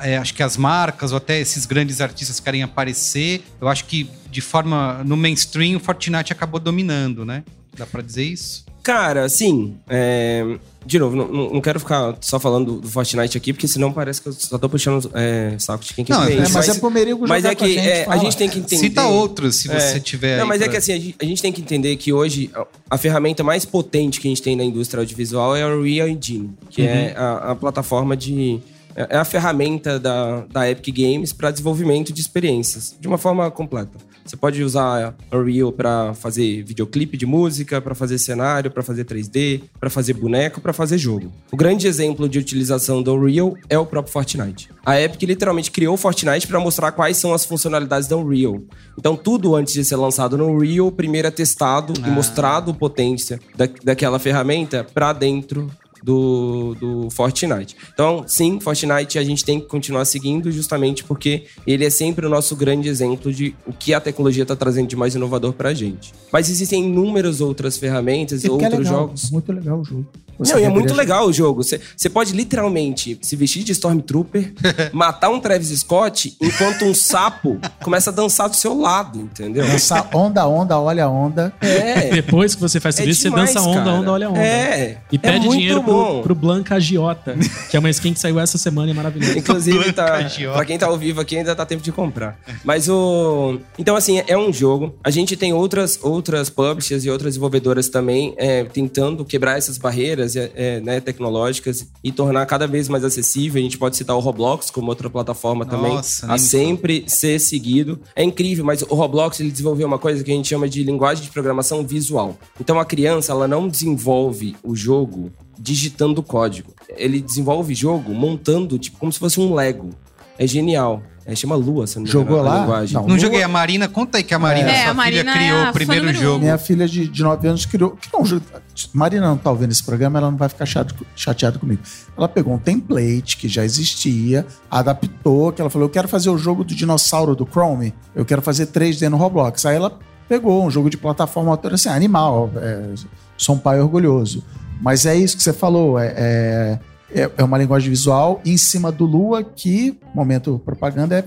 é, 0.00 0.16
acho 0.16 0.34
que 0.34 0.42
as 0.42 0.56
marcas 0.56 1.10
ou 1.12 1.18
até 1.18 1.40
esses 1.40 1.66
grandes 1.66 2.00
artistas 2.00 2.40
querem 2.40 2.62
aparecer. 2.62 3.44
Eu 3.60 3.68
acho 3.68 3.84
que 3.84 4.08
de 4.30 4.40
forma 4.40 5.02
no 5.04 5.16
mainstream 5.16 5.76
o 5.76 5.80
Fortnite 5.80 6.32
acabou 6.32 6.60
dominando, 6.60 7.24
né? 7.24 7.42
Dá 7.76 7.86
pra 7.86 8.02
dizer 8.02 8.24
isso? 8.24 8.64
Cara, 8.84 9.28
sim. 9.28 9.74
é, 9.88 10.44
De 10.86 10.98
novo, 10.98 11.16
não, 11.16 11.26
não- 11.26 11.60
quero 11.62 11.80
ficar 11.80 12.14
só 12.20 12.38
falando 12.38 12.78
do, 12.80 12.86
Fortnite 12.88 13.38
aqui, 13.38 13.54
porque 13.54 13.66
senão 13.66 13.90
parece 13.90 14.20
que 14.20 14.28
eu 14.28 14.32
só 14.34 14.58
tô 14.58 14.68
puxando 14.68 15.10
é, 15.14 15.56
saco 15.58 15.82
de 15.82 15.94
quem 15.94 16.04
quer 16.04 16.12
Não, 16.12 16.26
ver. 16.26 16.32
é, 16.40 16.44
É, 16.44 16.48
mas, 16.50 16.68
é 16.68 16.74
pro 16.74 16.90
Merigo 16.90 17.26
mas 17.26 17.42
é 17.46 17.54
que 17.54 17.66
gente, 17.66 17.78
é, 17.88 18.04
a 18.06 18.18
gente 18.18 18.36
tem 18.36 18.50
que 18.50 18.58
entender. 18.58 18.76
Cita 18.76 19.06
outros, 19.06 19.56
se 19.56 19.70
É. 19.72 19.80
você 19.80 19.98
tiver. 19.98 20.38
Não, 20.38 20.46
mas 20.46 20.60
é 20.60 20.64
pra- 20.64 20.72
que 20.72 20.76
assim, 20.76 20.92
a 20.92 20.98
gente, 20.98 21.16
a 21.18 21.24
gente 21.24 21.40
tem 21.40 21.50
que 21.50 21.62
entender 21.62 21.96
que 21.96 22.12
hoje 22.12 22.50
a, 22.90 22.98
ferramenta 22.98 23.42
mais 23.42 23.64
potente 23.64 24.20
que 24.20 24.28
a 24.28 24.30
gente 24.30 24.42
tem 24.42 24.54
na 24.54 24.62
indústria 24.64 25.00
audiovisual 25.00 25.56
é 25.56 25.66
o 25.66 25.82
Real 25.82 26.06
Engine, 26.06 26.50
que 26.68 26.82
é 26.82 27.14
a, 27.16 27.52
a 27.52 27.54
plataforma 27.54 28.14
de. 28.14 28.60
É 28.96 29.14
é 29.14 29.16
a 29.16 29.24
ferramenta 29.24 29.98
da, 29.98 30.44
da 30.50 30.70
Epic 30.70 30.96
Games 30.96 31.32
para 31.32 31.50
desenvolvimento 31.50 32.12
de 32.12 32.20
experiências, 32.20 32.96
de 32.98 33.06
uma 33.06 33.18
forma 33.18 33.48
completa. 33.50 33.98
Você 34.24 34.36
pode 34.36 34.62
usar 34.62 35.14
Unreal 35.30 35.70
para 35.70 36.14
fazer 36.14 36.62
videoclipe 36.62 37.16
de 37.16 37.26
música, 37.26 37.80
para 37.80 37.94
fazer 37.94 38.16
cenário, 38.16 38.70
para 38.70 38.82
fazer 38.82 39.04
3D, 39.04 39.64
para 39.78 39.90
fazer 39.90 40.14
boneco, 40.14 40.62
para 40.62 40.72
fazer 40.72 40.96
jogo. 40.96 41.30
O 41.52 41.56
grande 41.56 41.86
exemplo 41.86 42.26
de 42.26 42.38
utilização 42.38 43.02
do 43.02 43.14
Unreal 43.14 43.54
é 43.68 43.78
o 43.78 43.84
próprio 43.84 44.12
Fortnite. 44.12 44.70
A 44.84 44.98
Epic 44.98 45.22
literalmente 45.22 45.70
criou 45.70 45.94
o 45.94 45.98
Fortnite 45.98 46.46
para 46.46 46.58
mostrar 46.58 46.92
quais 46.92 47.18
são 47.18 47.34
as 47.34 47.44
funcionalidades 47.44 48.08
do 48.08 48.16
Unreal. 48.18 48.62
Então, 48.98 49.14
tudo 49.14 49.54
antes 49.54 49.74
de 49.74 49.84
ser 49.84 49.96
lançado 49.96 50.38
no 50.38 50.48
Unreal, 50.48 50.90
primeiro 50.90 51.28
é 51.28 51.30
testado 51.30 51.92
e 51.98 52.10
mostrado 52.10 52.70
a 52.70 52.74
potência 52.74 53.38
da, 53.54 53.68
daquela 53.84 54.18
ferramenta 54.18 54.84
para 54.84 55.12
dentro 55.12 55.70
do, 56.04 56.74
do 56.74 57.10
Fortnite. 57.10 57.74
Então, 57.94 58.24
sim, 58.26 58.60
Fortnite 58.60 59.18
a 59.18 59.24
gente 59.24 59.42
tem 59.42 59.58
que 59.58 59.66
continuar 59.66 60.04
seguindo 60.04 60.52
justamente 60.52 61.02
porque 61.02 61.44
ele 61.66 61.82
é 61.82 61.88
sempre 61.88 62.26
o 62.26 62.28
nosso 62.28 62.54
grande 62.54 62.90
exemplo 62.90 63.32
de 63.32 63.54
o 63.66 63.72
que 63.72 63.94
a 63.94 64.00
tecnologia 64.00 64.42
está 64.42 64.54
trazendo 64.54 64.86
de 64.86 64.96
mais 64.96 65.14
inovador 65.14 65.54
pra 65.54 65.72
gente. 65.72 66.12
Mas 66.30 66.50
existem 66.50 66.84
inúmeras 66.84 67.40
outras 67.40 67.78
ferramentas 67.78 68.44
e 68.44 68.48
é 68.48 68.50
outros 68.50 68.70
legal, 68.70 68.84
jogos. 68.84 69.30
Muito 69.30 69.50
legal 69.50 69.80
o 69.80 69.84
jogo. 69.84 70.06
Você 70.38 70.52
Não, 70.52 70.60
e 70.60 70.64
é 70.64 70.68
muito 70.68 70.88
jogar. 70.90 71.02
legal 71.02 71.26
o 71.26 71.32
jogo. 71.32 71.62
Você 71.62 72.08
pode 72.08 72.32
literalmente 72.32 73.18
se 73.22 73.36
vestir 73.36 73.62
de 73.64 73.72
Stormtrooper, 73.72 74.52
matar 74.92 75.30
um 75.30 75.40
Travis 75.40 75.68
Scott, 75.80 76.36
enquanto 76.40 76.84
um 76.84 76.94
sapo 76.94 77.58
começa 77.82 78.10
a 78.10 78.12
dançar 78.12 78.48
do 78.48 78.56
seu 78.56 78.78
lado, 78.78 79.18
entendeu? 79.20 79.66
Dançar 79.66 80.08
onda, 80.14 80.46
onda, 80.46 80.78
olha 80.78 81.04
a 81.04 81.08
onda. 81.08 81.52
É. 81.60 82.10
Depois 82.14 82.54
que 82.54 82.60
você 82.60 82.80
faz 82.80 82.96
tudo 82.96 83.06
É 83.06 83.10
isso, 83.10 83.22
você 83.22 83.30
dança 83.30 83.60
onda, 83.60 83.84
cara. 83.84 83.90
onda, 83.92 84.12
olha 84.12 84.30
onda. 84.30 84.40
É. 84.40 84.98
E 85.10 85.18
pede 85.18 85.36
é 85.36 85.40
muito 85.40 85.52
dinheiro 85.52 85.82
bom. 85.82 86.14
pro, 86.14 86.22
pro 86.22 86.34
Blanca 86.34 86.76
Agiota, 86.76 87.36
que 87.70 87.76
é 87.76 87.80
uma 87.80 87.90
skin 87.90 88.12
que 88.12 88.20
saiu 88.20 88.38
essa 88.40 88.58
semana 88.58 88.88
e 88.88 88.90
é 88.90 88.94
maravilhosa. 88.94 89.38
Inclusive, 89.38 89.92
tá, 89.92 90.22
Giota. 90.28 90.56
pra 90.56 90.64
quem 90.66 90.78
tá 90.78 90.86
ao 90.86 90.96
vivo 90.96 91.20
aqui, 91.20 91.36
ainda 91.36 91.54
tá 91.54 91.64
tempo 91.66 91.82
de 91.82 91.92
comprar. 91.92 92.38
Mas 92.64 92.88
o. 92.88 93.58
Então, 93.78 93.96
assim, 93.96 94.22
é 94.26 94.36
um 94.36 94.52
jogo. 94.52 94.94
A 95.02 95.10
gente 95.10 95.36
tem 95.36 95.52
outras, 95.52 95.98
outras 96.02 96.48
publishers 96.50 97.04
e 97.04 97.10
outras 97.10 97.32
desenvolvedoras 97.34 97.88
também 97.88 98.34
é, 98.36 98.64
tentando 98.64 99.24
quebrar 99.24 99.58
essas 99.58 99.78
barreiras 99.78 100.23
é, 100.36 100.50
é, 100.54 100.80
né, 100.80 101.00
tecnológicas 101.00 101.86
e 102.02 102.10
tornar 102.10 102.44
cada 102.46 102.66
vez 102.66 102.88
mais 102.88 103.04
acessível. 103.04 103.60
A 103.60 103.62
gente 103.62 103.78
pode 103.78 103.96
citar 103.96 104.16
o 104.16 104.20
Roblox 104.20 104.70
como 104.70 104.88
outra 104.88 105.08
plataforma 105.10 105.64
também 105.64 105.94
Nossa, 105.94 106.26
nem 106.26 106.34
a 106.34 106.38
sempre 106.38 107.04
ser 107.06 107.38
seguido. 107.38 108.00
É 108.16 108.22
incrível, 108.22 108.64
mas 108.64 108.82
o 108.82 108.94
Roblox 108.94 109.40
ele 109.40 109.50
desenvolveu 109.50 109.86
uma 109.86 109.98
coisa 109.98 110.24
que 110.24 110.30
a 110.30 110.34
gente 110.34 110.48
chama 110.48 110.68
de 110.68 110.82
linguagem 110.82 111.24
de 111.24 111.30
programação 111.30 111.86
visual. 111.86 112.36
Então 112.60 112.78
a 112.78 112.84
criança 112.84 113.32
ela 113.32 113.46
não 113.46 113.68
desenvolve 113.68 114.56
o 114.62 114.74
jogo 114.74 115.30
digitando 115.58 116.22
código. 116.22 116.72
Ele 116.96 117.20
desenvolve 117.20 117.74
jogo 117.74 118.12
montando 118.12 118.78
tipo 118.78 118.98
como 118.98 119.12
se 119.12 119.18
fosse 119.18 119.40
um 119.40 119.54
Lego. 119.54 119.90
É 120.38 120.46
genial. 120.46 121.02
É, 121.26 121.34
chama 121.34 121.54
Lua, 121.56 121.86
eu 121.86 122.00
não 122.00 122.06
Jogou 122.06 122.42
lá? 122.42 122.60
linguagem. 122.60 122.94
Não. 122.94 123.02
Não 123.02 123.08
Lua- 123.10 123.18
joguei 123.18 123.42
a 123.42 123.48
Marina. 123.48 123.88
Conta 123.88 124.18
aí 124.18 124.24
que 124.24 124.34
a 124.34 124.38
Marina, 124.38 124.70
É, 124.70 124.82
sua 124.82 124.90
a 124.90 124.94
Marina 124.94 125.32
filha, 125.32 125.44
é 125.44 125.48
criou 125.48 125.64
a 125.66 125.70
o 125.70 125.72
primeiro 125.72 126.12
jogo. 126.12 126.38
Minha 126.40 126.58
filha 126.58 126.86
de, 126.86 127.08
de 127.08 127.22
9 127.22 127.48
anos 127.48 127.64
criou. 127.64 127.92
criou 127.92 128.22
um 128.22 128.26
jogo. 128.26 128.44
Marina 128.92 129.26
não 129.28 129.36
tá 129.38 129.50
ouvindo 129.50 129.70
esse 129.72 129.82
programa, 129.82 130.18
ela 130.18 130.30
não 130.30 130.36
vai 130.36 130.48
ficar 130.50 130.66
chateada 130.66 130.94
chateada 131.16 131.58
comigo. 131.58 131.80
Ela 132.16 132.28
pegou 132.28 132.52
um 132.54 132.58
template 132.58 133.36
que 133.38 133.48
já 133.48 133.64
existia, 133.64 134.44
adaptou, 134.70 135.50
que 135.52 135.60
ela 135.62 135.70
falou: 135.70 135.86
Eu 135.88 135.90
quero 135.92 136.08
fazer 136.08 136.28
o 136.28 136.36
jogo 136.36 136.62
do 136.62 136.74
dinossauro 136.74 137.34
do 137.34 137.46
Chrome, 137.50 137.94
eu 138.14 138.24
quero 138.24 138.42
fazer 138.42 138.66
3D 138.66 139.08
no 139.08 139.16
Roblox. 139.16 139.64
Aí 139.64 139.76
ela 139.76 139.98
pegou 140.28 140.64
um 140.64 140.70
jogo 140.70 140.90
de 140.90 140.96
plataforma 140.98 141.50
autora, 141.50 141.74
assim, 141.76 141.88
animal. 141.88 142.50
é, 142.56 142.90
sou 143.36 143.54
um 143.54 143.58
pai 143.58 143.80
orgulhoso. 143.80 144.44
Mas 144.80 145.06
é 145.06 145.16
isso 145.16 145.36
que 145.36 145.42
você 145.42 145.52
falou, 145.52 145.98
é, 145.98 146.12
é, 146.16 146.78
é- 147.14 147.30
é 147.38 147.44
uma 147.44 147.56
linguagem 147.56 147.88
visual 147.88 148.40
em 148.44 148.56
cima 148.56 148.90
do 148.90 149.04
Lua, 149.06 149.42
que, 149.42 149.96
momento 150.14 150.60
propaganda, 150.64 151.18
é, 151.18 151.24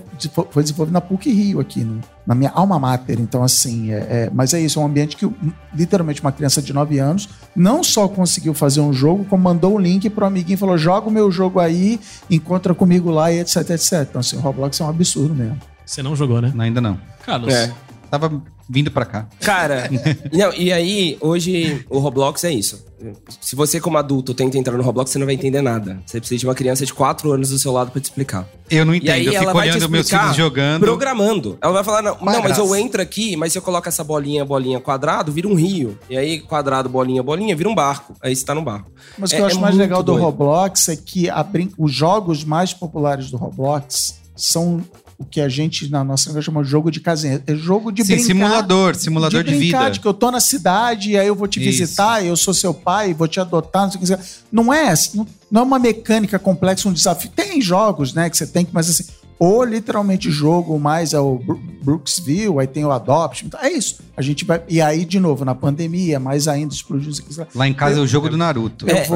foi 0.50 0.62
desenvolvido 0.62 0.92
na 0.92 1.00
PUC 1.00 1.32
Rio, 1.32 1.60
aqui, 1.60 1.82
no- 1.82 2.00
na 2.26 2.34
minha 2.34 2.50
alma 2.50 2.78
mater. 2.78 3.18
Então, 3.18 3.42
assim, 3.42 3.90
é, 3.90 3.96
é- 3.96 4.30
mas 4.32 4.52
é 4.52 4.60
isso, 4.60 4.78
é 4.78 4.82
um 4.82 4.86
ambiente 4.86 5.16
que 5.16 5.28
literalmente 5.74 6.20
uma 6.20 6.30
criança 6.32 6.60
de 6.60 6.72
9 6.72 6.98
anos 6.98 7.28
não 7.56 7.82
só 7.82 8.06
conseguiu 8.06 8.52
fazer 8.54 8.80
um 8.80 8.92
jogo, 8.92 9.24
como 9.24 9.42
mandou 9.42 9.74
um 9.74 9.78
link 9.78 10.08
pro 10.10 10.26
amiguinho 10.26 10.54
e 10.54 10.58
falou: 10.58 10.76
joga 10.76 11.08
o 11.08 11.10
meu 11.10 11.30
jogo 11.30 11.58
aí, 11.58 11.98
encontra 12.30 12.74
comigo 12.74 13.10
lá 13.10 13.32
e 13.32 13.40
etc, 13.40 13.70
etc. 13.70 14.06
Então, 14.08 14.20
assim, 14.20 14.36
o 14.36 14.40
Roblox 14.40 14.78
é 14.80 14.84
um 14.84 14.88
absurdo 14.88 15.34
mesmo. 15.34 15.58
Você 15.86 16.02
não 16.02 16.14
jogou, 16.14 16.40
né? 16.42 16.52
Não, 16.54 16.64
ainda 16.64 16.80
não. 16.80 16.98
Carlos, 17.24 17.52
É. 17.54 17.72
Tava 18.10 18.42
vindo 18.68 18.90
pra 18.90 19.04
cá. 19.04 19.28
Cara, 19.40 19.88
não, 20.32 20.52
e 20.54 20.72
aí, 20.72 21.16
hoje, 21.20 21.84
o 21.88 21.98
Roblox 21.98 22.44
é 22.44 22.52
isso. 22.52 22.86
Se 23.40 23.54
você, 23.54 23.80
como 23.80 23.96
adulto, 23.96 24.34
tenta 24.34 24.58
entrar 24.58 24.76
no 24.76 24.82
Roblox, 24.82 25.10
você 25.12 25.18
não 25.20 25.26
vai 25.26 25.36
entender 25.36 25.62
nada. 25.62 26.02
Você 26.04 26.18
precisa 26.18 26.40
de 26.40 26.46
uma 26.46 26.54
criança 26.54 26.84
de 26.84 26.92
4 26.92 27.30
anos 27.32 27.50
do 27.50 27.58
seu 27.58 27.70
lado 27.72 27.92
pra 27.92 28.00
te 28.00 28.06
explicar. 28.06 28.44
Eu 28.68 28.84
não 28.84 28.92
E 28.92 28.98
entendo. 28.98 29.10
aí 29.12 29.26
eu 29.26 29.32
ela 29.34 29.40
fico 29.42 29.52
vai 29.54 29.68
te 29.70 29.76
olhando 29.76 29.88
meus 29.90 30.10
filhos 30.10 30.34
jogando. 30.34 30.80
Programando. 30.80 31.56
Ela 31.62 31.72
vai 31.74 31.84
falar, 31.84 32.02
não, 32.02 32.14
é 32.14 32.24
não 32.24 32.42
mas 32.42 32.58
eu 32.58 32.74
entro 32.74 33.00
aqui, 33.00 33.36
mas 33.36 33.52
se 33.52 33.58
eu 33.58 33.62
coloco 33.62 33.88
essa 33.88 34.02
bolinha, 34.02 34.44
bolinha, 34.44 34.80
quadrado, 34.80 35.30
vira 35.30 35.46
um 35.46 35.54
rio. 35.54 35.96
E 36.10 36.18
aí, 36.18 36.40
quadrado, 36.40 36.88
bolinha, 36.88 37.22
bolinha, 37.22 37.54
vira 37.54 37.68
um 37.68 37.74
barco. 37.74 38.14
Aí 38.20 38.34
você 38.34 38.44
tá 38.44 38.52
no 38.52 38.62
barco. 38.62 38.90
Mas 39.16 39.30
o 39.30 39.34
É- 39.34 39.36
que 39.36 39.42
eu 39.42 39.46
acho 39.46 39.58
é 39.58 39.60
mais 39.60 39.76
legal 39.76 40.02
do 40.02 40.12
doido. 40.12 40.24
Roblox 40.24 40.88
é 40.88 40.96
que 40.96 41.30
a 41.30 41.42
brin- 41.44 41.70
os 41.78 41.92
jogos 41.92 42.42
mais 42.42 42.74
populares 42.74 43.30
do 43.30 43.36
Roblox 43.36 44.18
são 44.34 44.82
o 45.18 45.24
que 45.24 45.40
a 45.40 45.48
gente, 45.48 45.90
na 45.90 46.04
nossa 46.04 46.28
língua, 46.28 46.40
chama 46.42 46.62
de 46.62 46.70
jogo 46.70 46.90
de 46.92 47.00
casinha. 47.00 47.42
É 47.46 47.54
jogo 47.56 47.90
de 47.90 48.02
Sim, 48.04 48.12
brincar. 48.14 48.26
simulador, 48.26 48.94
simulador 48.94 49.42
de, 49.42 49.54
brincar, 49.56 49.78
vida. 49.80 49.90
de 49.90 50.00
que 50.00 50.06
eu 50.06 50.14
tô 50.14 50.30
na 50.30 50.38
cidade, 50.40 51.10
e 51.10 51.18
aí 51.18 51.26
eu 51.26 51.34
vou 51.34 51.48
te 51.48 51.58
Isso. 51.60 51.68
visitar, 51.70 52.24
eu 52.24 52.36
sou 52.36 52.54
seu 52.54 52.72
pai, 52.72 53.12
vou 53.12 53.26
te 53.26 53.40
adotar, 53.40 53.82
não 53.82 53.90
sei 53.90 53.96
o 53.96 54.00
que. 54.00 54.04
dizer. 54.14 54.20
Não 54.52 54.72
é, 54.72 54.94
não, 55.14 55.26
não 55.50 55.60
é 55.62 55.64
uma 55.64 55.78
mecânica 55.78 56.38
complexa, 56.38 56.88
um 56.88 56.92
desafio. 56.92 57.30
Tem 57.34 57.60
jogos, 57.60 58.14
né, 58.14 58.30
que 58.30 58.36
você 58.36 58.46
tem 58.46 58.64
que, 58.64 58.70
mas 58.72 58.88
assim, 58.88 59.04
ou 59.40 59.64
literalmente 59.64 60.30
jogo 60.30 60.78
mais 60.78 61.12
é 61.12 61.18
o 61.20 61.36
Bro- 61.38 61.60
Brooksville, 61.82 62.58
aí 62.60 62.66
tem 62.68 62.84
o 62.84 62.90
Adoption. 62.92 63.46
então, 63.48 63.60
É 63.60 63.70
isso. 63.72 63.98
A 64.16 64.22
gente 64.22 64.44
vai. 64.44 64.62
E 64.68 64.80
aí, 64.80 65.04
de 65.04 65.18
novo, 65.18 65.44
na 65.44 65.54
pandemia, 65.54 66.18
mais 66.20 66.46
ainda 66.48 66.72
explodiu. 66.74 67.12
Lá 67.54 67.66
em 67.66 67.74
casa 67.74 67.98
é 67.98 68.02
o 68.02 68.06
jogo 68.06 68.28
do 68.28 68.36
Naruto. 68.36 68.86
É, 68.88 69.06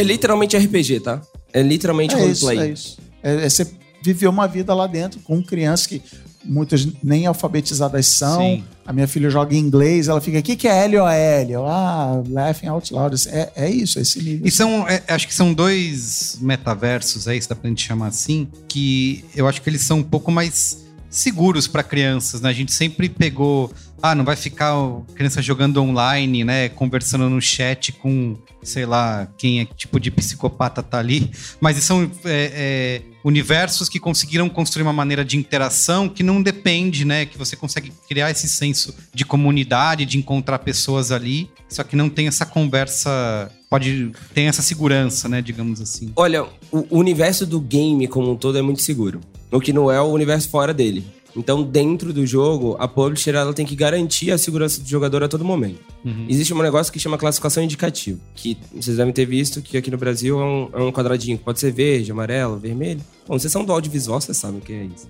é 0.00 0.02
literalmente 0.02 0.56
RPG, 0.56 1.00
tá? 1.00 1.20
É 1.52 1.62
literalmente 1.62 2.14
É 2.14 2.26
isso, 2.26 2.44
roleplay. 2.46 2.70
é 2.70 2.72
isso. 2.72 2.98
É, 3.22 3.44
é 3.46 3.48
você 3.48 3.64
viver 4.04 4.28
uma 4.28 4.46
vida 4.46 4.74
lá 4.74 4.86
dentro 4.86 5.18
com 5.20 5.42
crianças 5.42 5.86
que 5.86 6.02
muitas 6.44 6.86
nem 7.02 7.26
alfabetizadas 7.26 8.06
são. 8.06 8.40
Sim. 8.40 8.64
A 8.84 8.92
minha 8.92 9.08
filha 9.08 9.30
joga 9.30 9.54
em 9.54 9.58
inglês, 9.58 10.08
ela 10.08 10.20
fica, 10.20 10.38
o 10.38 10.42
que, 10.42 10.56
que 10.56 10.68
é 10.68 10.86
LOL? 10.86 11.08
Eu, 11.48 11.66
ah, 11.66 12.22
laughing 12.28 12.66
out 12.66 12.92
loud. 12.92 13.16
É, 13.30 13.50
é 13.56 13.70
isso, 13.70 13.98
é 13.98 14.02
esse 14.02 14.22
nível. 14.22 14.46
E 14.46 14.50
são, 14.50 14.86
é, 14.86 15.02
acho 15.08 15.26
que 15.26 15.34
são 15.34 15.54
dois 15.54 16.36
metaversos 16.42 17.26
aí, 17.26 17.40
se 17.40 17.48
dá 17.48 17.56
pra 17.56 17.70
gente 17.70 17.82
chamar 17.82 18.08
assim, 18.08 18.46
que 18.68 19.24
eu 19.34 19.48
acho 19.48 19.62
que 19.62 19.70
eles 19.70 19.86
são 19.86 20.00
um 20.00 20.02
pouco 20.02 20.30
mais 20.30 20.84
seguros 21.08 21.66
para 21.66 21.82
crianças, 21.82 22.42
né? 22.42 22.50
A 22.50 22.52
gente 22.52 22.72
sempre 22.72 23.08
pegou, 23.08 23.72
ah, 24.04 24.14
não 24.14 24.22
vai 24.22 24.36
ficar 24.36 24.74
criança 25.14 25.40
jogando 25.40 25.80
online, 25.80 26.44
né? 26.44 26.68
Conversando 26.68 27.30
no 27.30 27.40
chat 27.40 27.90
com, 27.90 28.36
sei 28.62 28.84
lá, 28.84 29.26
quem 29.38 29.62
é 29.62 29.64
tipo 29.64 29.98
de 29.98 30.10
psicopata 30.10 30.82
tá 30.82 30.98
ali. 30.98 31.30
Mas 31.58 31.78
são 31.78 32.02
é, 32.26 32.52
é, 32.54 33.02
universos 33.24 33.88
que 33.88 33.98
conseguiram 33.98 34.46
construir 34.50 34.82
uma 34.82 34.92
maneira 34.92 35.24
de 35.24 35.38
interação 35.38 36.06
que 36.06 36.22
não 36.22 36.42
depende, 36.42 37.02
né? 37.06 37.24
Que 37.24 37.38
você 37.38 37.56
consegue 37.56 37.94
criar 38.06 38.30
esse 38.30 38.46
senso 38.46 38.94
de 39.14 39.24
comunidade, 39.24 40.04
de 40.04 40.18
encontrar 40.18 40.58
pessoas 40.58 41.10
ali, 41.10 41.48
só 41.66 41.82
que 41.82 41.96
não 41.96 42.10
tem 42.10 42.26
essa 42.26 42.44
conversa. 42.44 43.50
Pode. 43.70 44.12
Tem 44.34 44.48
essa 44.48 44.60
segurança, 44.60 45.30
né? 45.30 45.40
Digamos 45.40 45.80
assim. 45.80 46.12
Olha, 46.14 46.44
o 46.70 46.98
universo 46.98 47.46
do 47.46 47.58
game 47.58 48.06
como 48.06 48.32
um 48.32 48.36
todo 48.36 48.58
é 48.58 48.62
muito 48.62 48.82
seguro. 48.82 49.22
O 49.50 49.60
que 49.60 49.72
não 49.72 49.90
é 49.90 49.98
o 49.98 50.12
universo 50.12 50.50
fora 50.50 50.74
dele. 50.74 51.06
Então, 51.36 51.62
dentro 51.62 52.12
do 52.12 52.26
jogo, 52.26 52.76
a 52.78 52.86
publisher 52.86 53.34
ela 53.34 53.52
tem 53.52 53.66
que 53.66 53.74
garantir 53.74 54.30
a 54.30 54.38
segurança 54.38 54.80
do 54.80 54.88
jogador 54.88 55.22
a 55.22 55.28
todo 55.28 55.44
momento. 55.44 55.93
Existe 56.28 56.52
um 56.52 56.62
negócio 56.62 56.92
que 56.92 56.98
chama 56.98 57.16
classificação 57.16 57.62
indicativa, 57.62 58.18
que 58.34 58.58
vocês 58.74 58.96
devem 58.96 59.12
ter 59.12 59.24
visto 59.24 59.62
que 59.62 59.76
aqui 59.76 59.90
no 59.90 59.96
Brasil 59.96 60.38
é 60.38 60.44
um, 60.44 60.68
é 60.72 60.82
um 60.82 60.92
quadradinho 60.92 61.38
que 61.38 61.44
pode 61.44 61.58
ser 61.58 61.72
verde, 61.72 62.12
amarelo, 62.12 62.58
vermelho. 62.58 63.00
Bom, 63.26 63.38
vocês 63.38 63.50
são 63.50 63.64
do 63.64 63.72
audiovisual, 63.72 64.20
vocês 64.20 64.36
sabem 64.36 64.58
o 64.58 64.60
que 64.60 64.72
é 64.72 64.84
isso. 64.84 65.08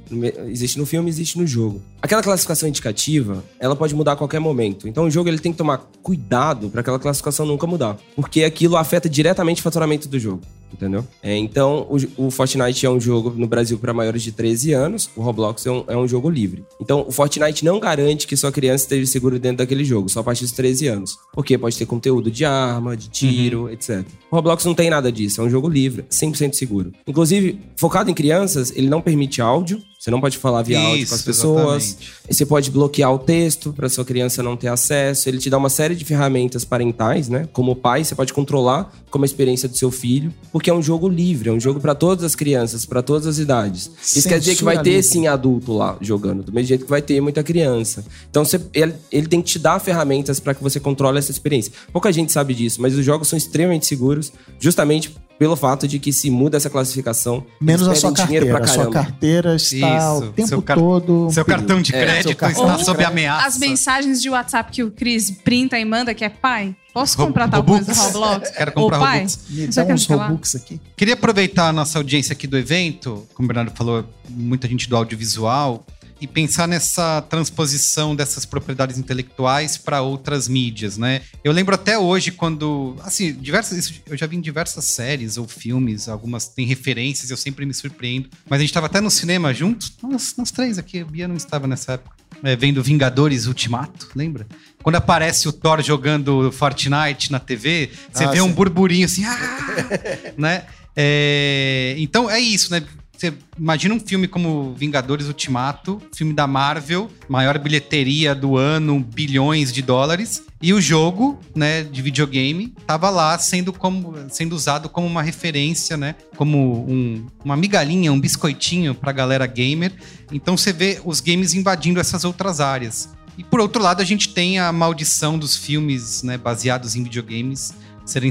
Existe 0.48 0.78
no 0.78 0.87
filme, 0.87 1.11
existe 1.11 1.37
no 1.37 1.46
jogo. 1.46 1.83
Aquela 2.00 2.22
classificação 2.22 2.68
indicativa, 2.68 3.42
ela 3.59 3.74
pode 3.74 3.92
mudar 3.94 4.12
a 4.12 4.16
qualquer 4.16 4.38
momento. 4.38 4.87
Então 4.87 5.04
o 5.04 5.11
jogo 5.11 5.28
ele 5.28 5.40
tem 5.40 5.50
que 5.50 5.59
tomar 5.59 5.78
cuidado 6.00 6.70
para 6.70 6.80
aquela 6.80 6.98
classificação 6.98 7.45
nunca 7.45 7.66
mudar, 7.66 7.99
porque 8.14 8.45
aquilo 8.45 8.76
afeta 8.76 9.09
diretamente 9.09 9.61
o 9.61 9.64
faturamento 9.64 10.09
do 10.09 10.18
jogo. 10.18 10.42
Entendeu? 10.74 11.07
É, 11.22 11.36
então, 11.36 11.86
o, 11.88 12.26
o 12.26 12.30
Fortnite 12.32 12.84
é 12.84 12.90
um 12.90 12.99
jogo 12.99 13.30
no 13.30 13.47
Brasil 13.47 13.78
para 13.78 13.95
maiores 13.95 14.22
de 14.24 14.32
13 14.32 14.72
anos, 14.72 15.09
o 15.14 15.22
Roblox 15.22 15.64
é 15.64 15.70
um, 15.70 15.84
é 15.86 15.97
um 15.97 16.09
jogo 16.09 16.28
livre. 16.28 16.64
Então, 16.80 17.05
o 17.07 17.12
Fortnite 17.12 17.64
não 17.64 17.78
garante 17.78 18.26
que 18.26 18.36
sua 18.36 18.51
criança 18.51 18.82
esteja 18.82 19.07
seguro 19.07 19.38
dentro 19.38 19.59
daquele 19.59 19.84
jogo, 19.84 20.09
só 20.09 20.18
a 20.18 20.24
partir 20.24 20.42
dos 20.42 20.51
13 20.51 20.84
anos. 20.89 21.18
Porque 21.32 21.59
pode 21.59 21.76
ter 21.76 21.87
conteúdo 21.87 22.30
de 22.30 22.45
arma, 22.45 22.97
de 22.97 23.09
tiro, 23.09 23.68
etc. 23.70 24.05
O 24.30 24.37
Roblox 24.37 24.64
não 24.64 24.74
tem 24.74 24.91
nada 24.91 25.11
disso, 25.11 25.41
é 25.41 25.45
um 25.45 25.51
jogo 25.51 25.68
livre, 25.68 26.05
100% 26.11 26.55
seguro. 26.55 26.93
Inclusive, 27.07 27.61
focado 27.76 28.11
em 28.11 28.14
crianças, 28.14 28.72
ele 28.76 28.89
não 28.89 29.01
permite 29.01 29.41
áudio, 29.41 29.82
você 30.05 30.11
não 30.11 30.20
pode 30.20 30.36
falar 30.36 30.61
via 30.61 30.78
áudio 30.78 30.98
com 31.09 31.14
as 31.14 31.20
Isso, 31.20 31.24
pessoas. 31.24 31.82
exatamente. 31.84 32.12
Você 32.30 32.44
pode 32.44 32.70
bloquear 32.70 33.11
o 33.14 33.18
texto 33.18 33.72
para 33.72 33.88
sua 33.88 34.05
criança 34.05 34.42
não 34.42 34.55
ter 34.55 34.68
acesso. 34.68 35.28
Ele 35.30 35.38
te 35.38 35.48
dá 35.48 35.57
uma 35.57 35.70
série 35.70 35.94
de 35.94 36.05
ferramentas 36.05 36.62
parentais, 36.62 37.30
né? 37.30 37.48
Como 37.55 37.74
pai, 37.74 38.05
você 38.05 38.14
pode 38.14 38.32
controlar 38.34 38.92
como 39.11 39.24
a 39.24 39.26
experiência 39.26 39.66
do 39.68 39.78
seu 39.78 39.90
filho, 39.90 40.30
porque 40.52 40.68
é 40.68 40.74
um 40.74 40.82
jogo 40.82 41.09
livre, 41.09 41.48
é 41.48 41.52
um 41.52 41.61
jogo 41.61 41.80
para 41.80 41.94
todas 41.94 42.22
as 42.24 42.34
crianças, 42.34 42.84
para 42.84 43.00
todas 43.00 43.26
as 43.26 43.38
idades. 43.38 43.90
Isso 44.02 44.28
quer 44.28 44.38
dizer 44.38 44.57
que 44.57 44.64
vai 44.64 44.74
Censura 44.76 44.94
ter 44.96 45.02
sim 45.05 45.26
adulto 45.26 45.72
lá 45.72 45.96
jogando, 46.00 46.42
do 46.42 46.52
mesmo 46.52 46.66
jeito 46.68 46.84
que 46.84 46.90
vai 46.90 47.00
ter 47.00 47.20
muita 47.22 47.42
criança. 47.42 48.05
Então 48.28 48.44
você- 48.44 48.61
ele, 48.74 48.92
ele 49.11 49.26
tem 49.26 49.40
que 49.40 49.48
te 49.52 49.59
dar 49.59 49.78
ferramentas 49.78 50.38
para 50.38 50.52
que 50.52 50.62
você 50.62 50.78
controle 50.80 51.18
essa 51.18 51.30
experiência. 51.30 51.72
Pouca 51.92 52.12
gente 52.12 52.30
sabe 52.32 52.52
disso, 52.55 52.82
mas 52.82 52.94
os 52.94 53.05
jogos 53.05 53.28
são 53.28 53.36
extremamente 53.36 53.86
seguros, 53.86 54.32
justamente 54.61 55.14
pelo 55.39 55.57
fato 55.57 55.87
de 55.89 55.99
que 55.99 56.12
se 56.12 56.30
muda 56.30 56.57
essa 56.57 56.70
classificação, 56.70 57.45
Menos 57.61 57.87
a 57.89 57.95
sua 57.95 58.12
carteira. 58.12 58.55
A 58.55 58.59
pra 58.59 58.66
sua 58.66 58.91
carteira 58.91 59.57
está 59.57 59.76
Isso. 59.99 60.24
o 60.26 60.32
tempo 60.32 60.49
Seu 60.49 60.62
todo. 60.62 61.26
um 61.26 61.30
Seu 61.30 61.45
perigo. 61.45 61.62
cartão 61.66 61.82
de 61.82 61.95
É, 61.95 62.05
crédito 62.05 62.28
seu 62.28 62.37
cartão 62.37 62.64
está 62.64 62.76
de 62.76 62.85
sob 62.85 63.05
ameaça. 63.05 63.47
As 63.47 63.59
mensagens 63.59 64.22
de 64.22 64.30
WhatsApp 64.30 64.70
que 64.72 64.82
o 64.82 64.91
Cris 64.91 65.30
printa 65.30 65.78
e 65.78 65.85
manda, 65.85 66.14
que 66.14 66.24
é 66.24 66.28
pai, 66.28 66.74
posso 66.93 67.16
comprar 67.16 67.49
tal 67.49 67.61
Robux. 67.62 67.85
coisa 67.87 68.12
do 68.12 68.18
Roblox? 68.20 68.51
Quero 68.51 68.72
comprar 68.72 68.97
Ou 68.99 69.03
pai, 69.05 69.18
Robux. 69.20 69.39
Me 69.51 69.66
dá 69.66 69.85
uns? 69.85 70.07
Robux 70.07 70.55
aqui. 70.55 70.80
Queria 70.97 71.14
aproveitar 71.14 71.68
a 71.68 71.72
nossa 71.72 71.99
audiência 71.99 72.32
aqui 72.32 72.47
do 72.47 72.57
evento, 72.57 73.26
como 73.35 73.47
o 73.47 73.49
Bernardo 73.49 73.72
falou, 73.76 74.05
muita 74.30 74.68
gente 74.68 74.89
do 74.89 74.97
audiovisual, 74.97 75.85
e 76.25 76.27
pensar 76.27 76.66
nessa 76.66 77.20
transposição 77.20 78.16
dessas 78.16 78.47
propriedades 78.47 78.97
intelectuais 78.97 79.77
para 79.77 80.01
outras 80.01 80.49
mídias, 80.49 80.97
né? 80.97 81.20
Eu 81.45 81.53
lembro 81.53 81.75
até 81.75 81.99
hoje 81.99 82.31
quando, 82.31 82.97
assim, 83.03 83.35
diversas, 83.35 83.93
eu 84.07 84.16
já 84.16 84.27
vi 84.27 84.37
em 84.37 84.41
diversas 84.41 84.87
séries 84.87 85.37
ou 85.37 85.47
filmes, 85.47 86.09
algumas 86.09 86.49
têm 86.49 86.66
referências, 86.66 87.31
eu 87.31 87.37
sempre 87.37 87.66
me 87.66 87.75
surpreendo. 87.75 88.31
Mas 88.49 88.59
a 88.59 88.61
gente 88.62 88.70
estava 88.70 88.87
até 88.87 89.03
no 89.03 89.11
cinema 89.11 89.53
juntos, 89.53 89.93
nós, 90.03 90.35
nós 90.39 90.51
três 90.51 90.79
aqui, 90.79 91.01
a 91.01 91.05
Bia 91.05 91.29
não 91.29 91.37
estava 91.37 91.66
nessa 91.66 91.93
época, 91.93 92.16
é, 92.43 92.57
vendo 92.57 92.83
Vingadores 92.83 93.47
Ultimato, 93.47 94.09
lembra? 94.16 94.47
Quando 94.83 94.97
aparece 94.97 95.47
o 95.47 95.53
Thor 95.53 95.83
jogando 95.83 96.51
Fortnite 96.51 97.31
na 97.31 97.39
TV, 97.39 97.91
você 98.11 98.25
Ah, 98.25 98.31
vê 98.31 98.41
um 98.41 98.49
sim. 98.49 98.55
burburinho 98.55 99.05
assim, 99.05 99.27
ah! 99.27 99.59
né? 100.39 100.64
É, 100.97 101.97
então 101.99 102.31
é 102.31 102.41
isso, 102.41 102.70
né? 102.70 102.83
Você 103.17 103.33
imagina 103.59 103.95
um 103.95 104.01
filme 104.01 104.27
como 104.27 104.75
Vingadores 104.75 105.29
Ultimato, 105.29 106.03
filme 106.15 106.33
da 106.33 106.47
Marvel, 106.47 107.09
maior 107.29 107.59
bilheteria 107.59 108.35
do 108.35 108.57
ano, 108.57 108.99
bilhões 109.01 109.73
de 109.73 109.81
dólares, 109.83 110.43
e 110.61 110.73
o 110.73 110.81
jogo, 110.81 111.39
né, 111.55 111.85
de 111.85 112.03
videogame, 112.03 112.75
tava 112.87 113.09
lá 113.11 113.39
sendo 113.39 113.73
como 113.73 114.15
sendo 114.31 114.55
usado 114.55 114.89
como 114.89 115.07
uma 115.07 115.23
referência, 115.23 115.97
né, 115.97 116.17
como 116.37 116.85
um- 116.91 117.27
uma 117.45 117.57
migalhinha, 117.57 118.12
um 118.12 118.21
biscoitinho 118.21 118.95
pra 118.95 119.12
galera 119.12 119.47
gamer. 119.47 119.93
Então 120.33 120.57
você 120.57 120.73
vê 120.73 121.01
os 121.05 121.21
games 121.21 121.55
invadindo 121.55 122.01
essas 122.01 122.25
outras 122.25 122.61
áreas. 122.61 123.09
E 123.39 123.45
por 123.45 123.61
outro 123.61 123.83
lado, 123.83 124.01
a 124.01 124.05
gente 124.05 124.29
tem 124.31 124.59
a 124.59 124.71
maldição 124.73 125.39
dos 125.39 125.57
filmes, 125.57 126.23
né, 126.23 126.37
baseados 126.37 126.95
em 126.97 127.03
videogames 127.05 127.75
serem 128.05 128.31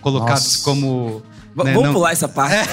colocados 0.00 0.44
Nossa. 0.44 0.64
como 0.64 1.22
né, 1.56 1.72
Vamos 1.72 1.82
não- 1.84 1.92
pular 1.92 2.12
essa 2.12 2.28
parte. 2.28 2.68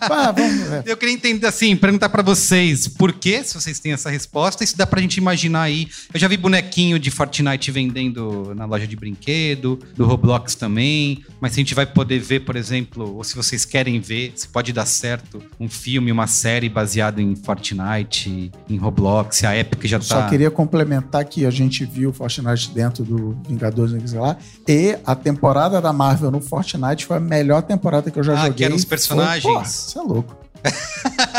Ah, 0.00 0.32
vamos 0.32 0.68
ver. 0.68 0.82
eu 0.86 0.96
queria 0.96 1.14
entender 1.14 1.46
assim, 1.46 1.76
perguntar 1.76 2.08
pra 2.08 2.22
vocês 2.22 2.88
por 2.88 3.12
quê, 3.12 3.42
se 3.44 3.54
vocês 3.54 3.78
têm 3.78 3.92
essa 3.92 4.10
resposta, 4.10 4.64
e 4.64 4.66
se 4.66 4.76
dá 4.76 4.86
pra 4.86 5.00
gente 5.00 5.16
imaginar 5.16 5.62
aí. 5.62 5.88
Eu 6.12 6.18
já 6.20 6.26
vi 6.28 6.36
bonequinho 6.36 6.98
de 6.98 7.10
Fortnite 7.10 7.70
vendendo 7.70 8.52
na 8.54 8.64
loja 8.64 8.86
de 8.86 8.96
brinquedo, 8.96 9.78
do 9.96 10.04
Roblox 10.06 10.54
também, 10.54 11.24
mas 11.40 11.52
se 11.52 11.60
a 11.60 11.62
gente 11.62 11.74
vai 11.74 11.86
poder 11.86 12.18
ver, 12.18 12.40
por 12.40 12.56
exemplo, 12.56 13.16
ou 13.16 13.24
se 13.24 13.34
vocês 13.36 13.64
querem 13.64 14.00
ver, 14.00 14.32
se 14.36 14.48
pode 14.48 14.72
dar 14.72 14.86
certo, 14.86 15.42
um 15.60 15.68
filme, 15.68 16.10
uma 16.10 16.26
série 16.26 16.68
baseado 16.68 17.20
em 17.20 17.34
Fortnite, 17.36 18.50
em 18.68 18.76
Roblox, 18.76 19.44
a 19.44 19.56
Epic 19.56 19.84
já 19.84 19.98
Eu 19.98 20.02
Só 20.02 20.20
tá. 20.22 20.28
queria 20.28 20.50
complementar 20.50 21.24
que 21.24 21.44
a 21.44 21.50
gente 21.50 21.84
viu 21.84 22.10
o 22.10 22.12
Fortnite 22.12 22.70
dentro 22.70 23.04
do 23.04 23.36
Vingadores, 23.48 24.10
sei 24.10 24.18
lá, 24.18 24.36
e 24.66 24.96
a 25.04 25.14
temporada 25.14 25.80
da 25.80 25.92
Marvel 25.92 26.30
no 26.30 26.40
Fortnite 26.40 27.04
foi 27.06 27.16
a 27.16 27.20
melhor 27.20 27.62
temporada 27.62 27.97
que 28.02 28.18
eu 28.18 28.22
já 28.24 28.32
Ah, 28.34 28.36
joguei. 28.36 28.52
que 28.54 28.64
eram 28.64 28.76
os 28.76 28.82
Foi- 28.82 28.88
personagens? 28.90 29.42
Porra, 29.42 29.64
Você 29.64 29.98
é 29.98 30.02
louco. 30.02 30.36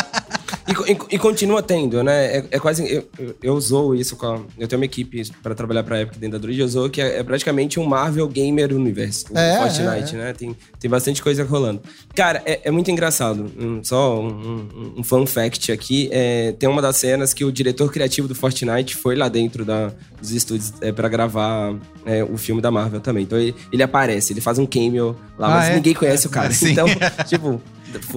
E, 0.69 0.91
e- 0.91 1.15
e 1.15 1.19
continua 1.19 1.63
tendo, 1.63 2.03
né? 2.03 2.37
É, 2.37 2.45
é 2.51 2.59
quase. 2.59 2.85
Eu, 3.17 3.35
eu, 3.41 3.95
isso 3.95 4.15
com 4.15 4.25
a, 4.27 4.39
Eu 4.57 4.67
tenho 4.67 4.79
uma 4.79 4.85
equipe 4.85 5.23
para 5.41 5.55
trabalhar 5.55 5.83
pra 5.83 6.01
Epic 6.01 6.17
dentro 6.19 6.37
da 6.37 6.41
Druid, 6.41 6.59
eu 6.59 6.65
usou 6.65 6.89
que 6.89 7.01
é, 7.01 7.19
é 7.19 7.23
praticamente 7.23 7.79
um 7.79 7.85
Marvel 7.85 8.27
Gamer 8.27 8.73
Universe. 8.73 9.25
O 9.31 9.37
É, 9.37 9.57
Fortnite, 9.57 10.15
é, 10.15 10.17
né? 10.17 10.33
Tem, 10.33 10.55
tem 10.79 10.89
bastante 10.89 11.21
coisa 11.23 11.43
rolando. 11.43 11.81
Cara, 12.15 12.41
é, 12.45 12.61
é 12.65 12.71
muito 12.71 12.91
engraçado. 12.91 13.51
Um- 13.59 13.83
só 13.83 14.19
um, 14.19 14.27
um- 14.27 14.93
um 14.99 15.03
fun 15.03 15.25
fact 15.25 15.71
aqui. 15.71 16.09
é, 16.11 16.51
tem 16.59 16.69
uma 16.69 16.81
das 16.81 16.97
cenas 16.97 17.33
que 17.33 17.43
o 17.43 17.51
diretor 17.51 17.91
criativo 17.91 18.27
do 18.27 18.35
Fortnite 18.35 18.95
foi 18.95 19.15
lá 19.15 19.27
dentro 19.29 19.65
da, 19.65 19.91
dos 20.19 20.31
estúdios 20.31 20.73
é, 20.81 20.91
para 20.91 21.07
gravar 21.09 21.75
é, 22.05 22.23
o 22.23 22.37
filme 22.37 22.61
da 22.61 22.69
Marvel 22.69 22.99
também. 22.99 23.23
Então 23.23 23.37
ele, 23.39 23.55
ele 23.71 23.81
aparece, 23.83 24.33
ele 24.33 24.41
faz 24.41 24.59
um 24.59 24.65
cameo 24.65 25.15
lá, 25.37 25.47
Ah, 25.47 25.49
mas 25.57 25.69
é? 25.69 25.75
ninguém 25.75 25.93
conhece 25.93 26.27
o 26.27 26.29
cara. 26.29 26.47
É, 26.49 26.51
sim. 26.51 26.71
Então, 26.71 26.85
tipo. 27.27 27.61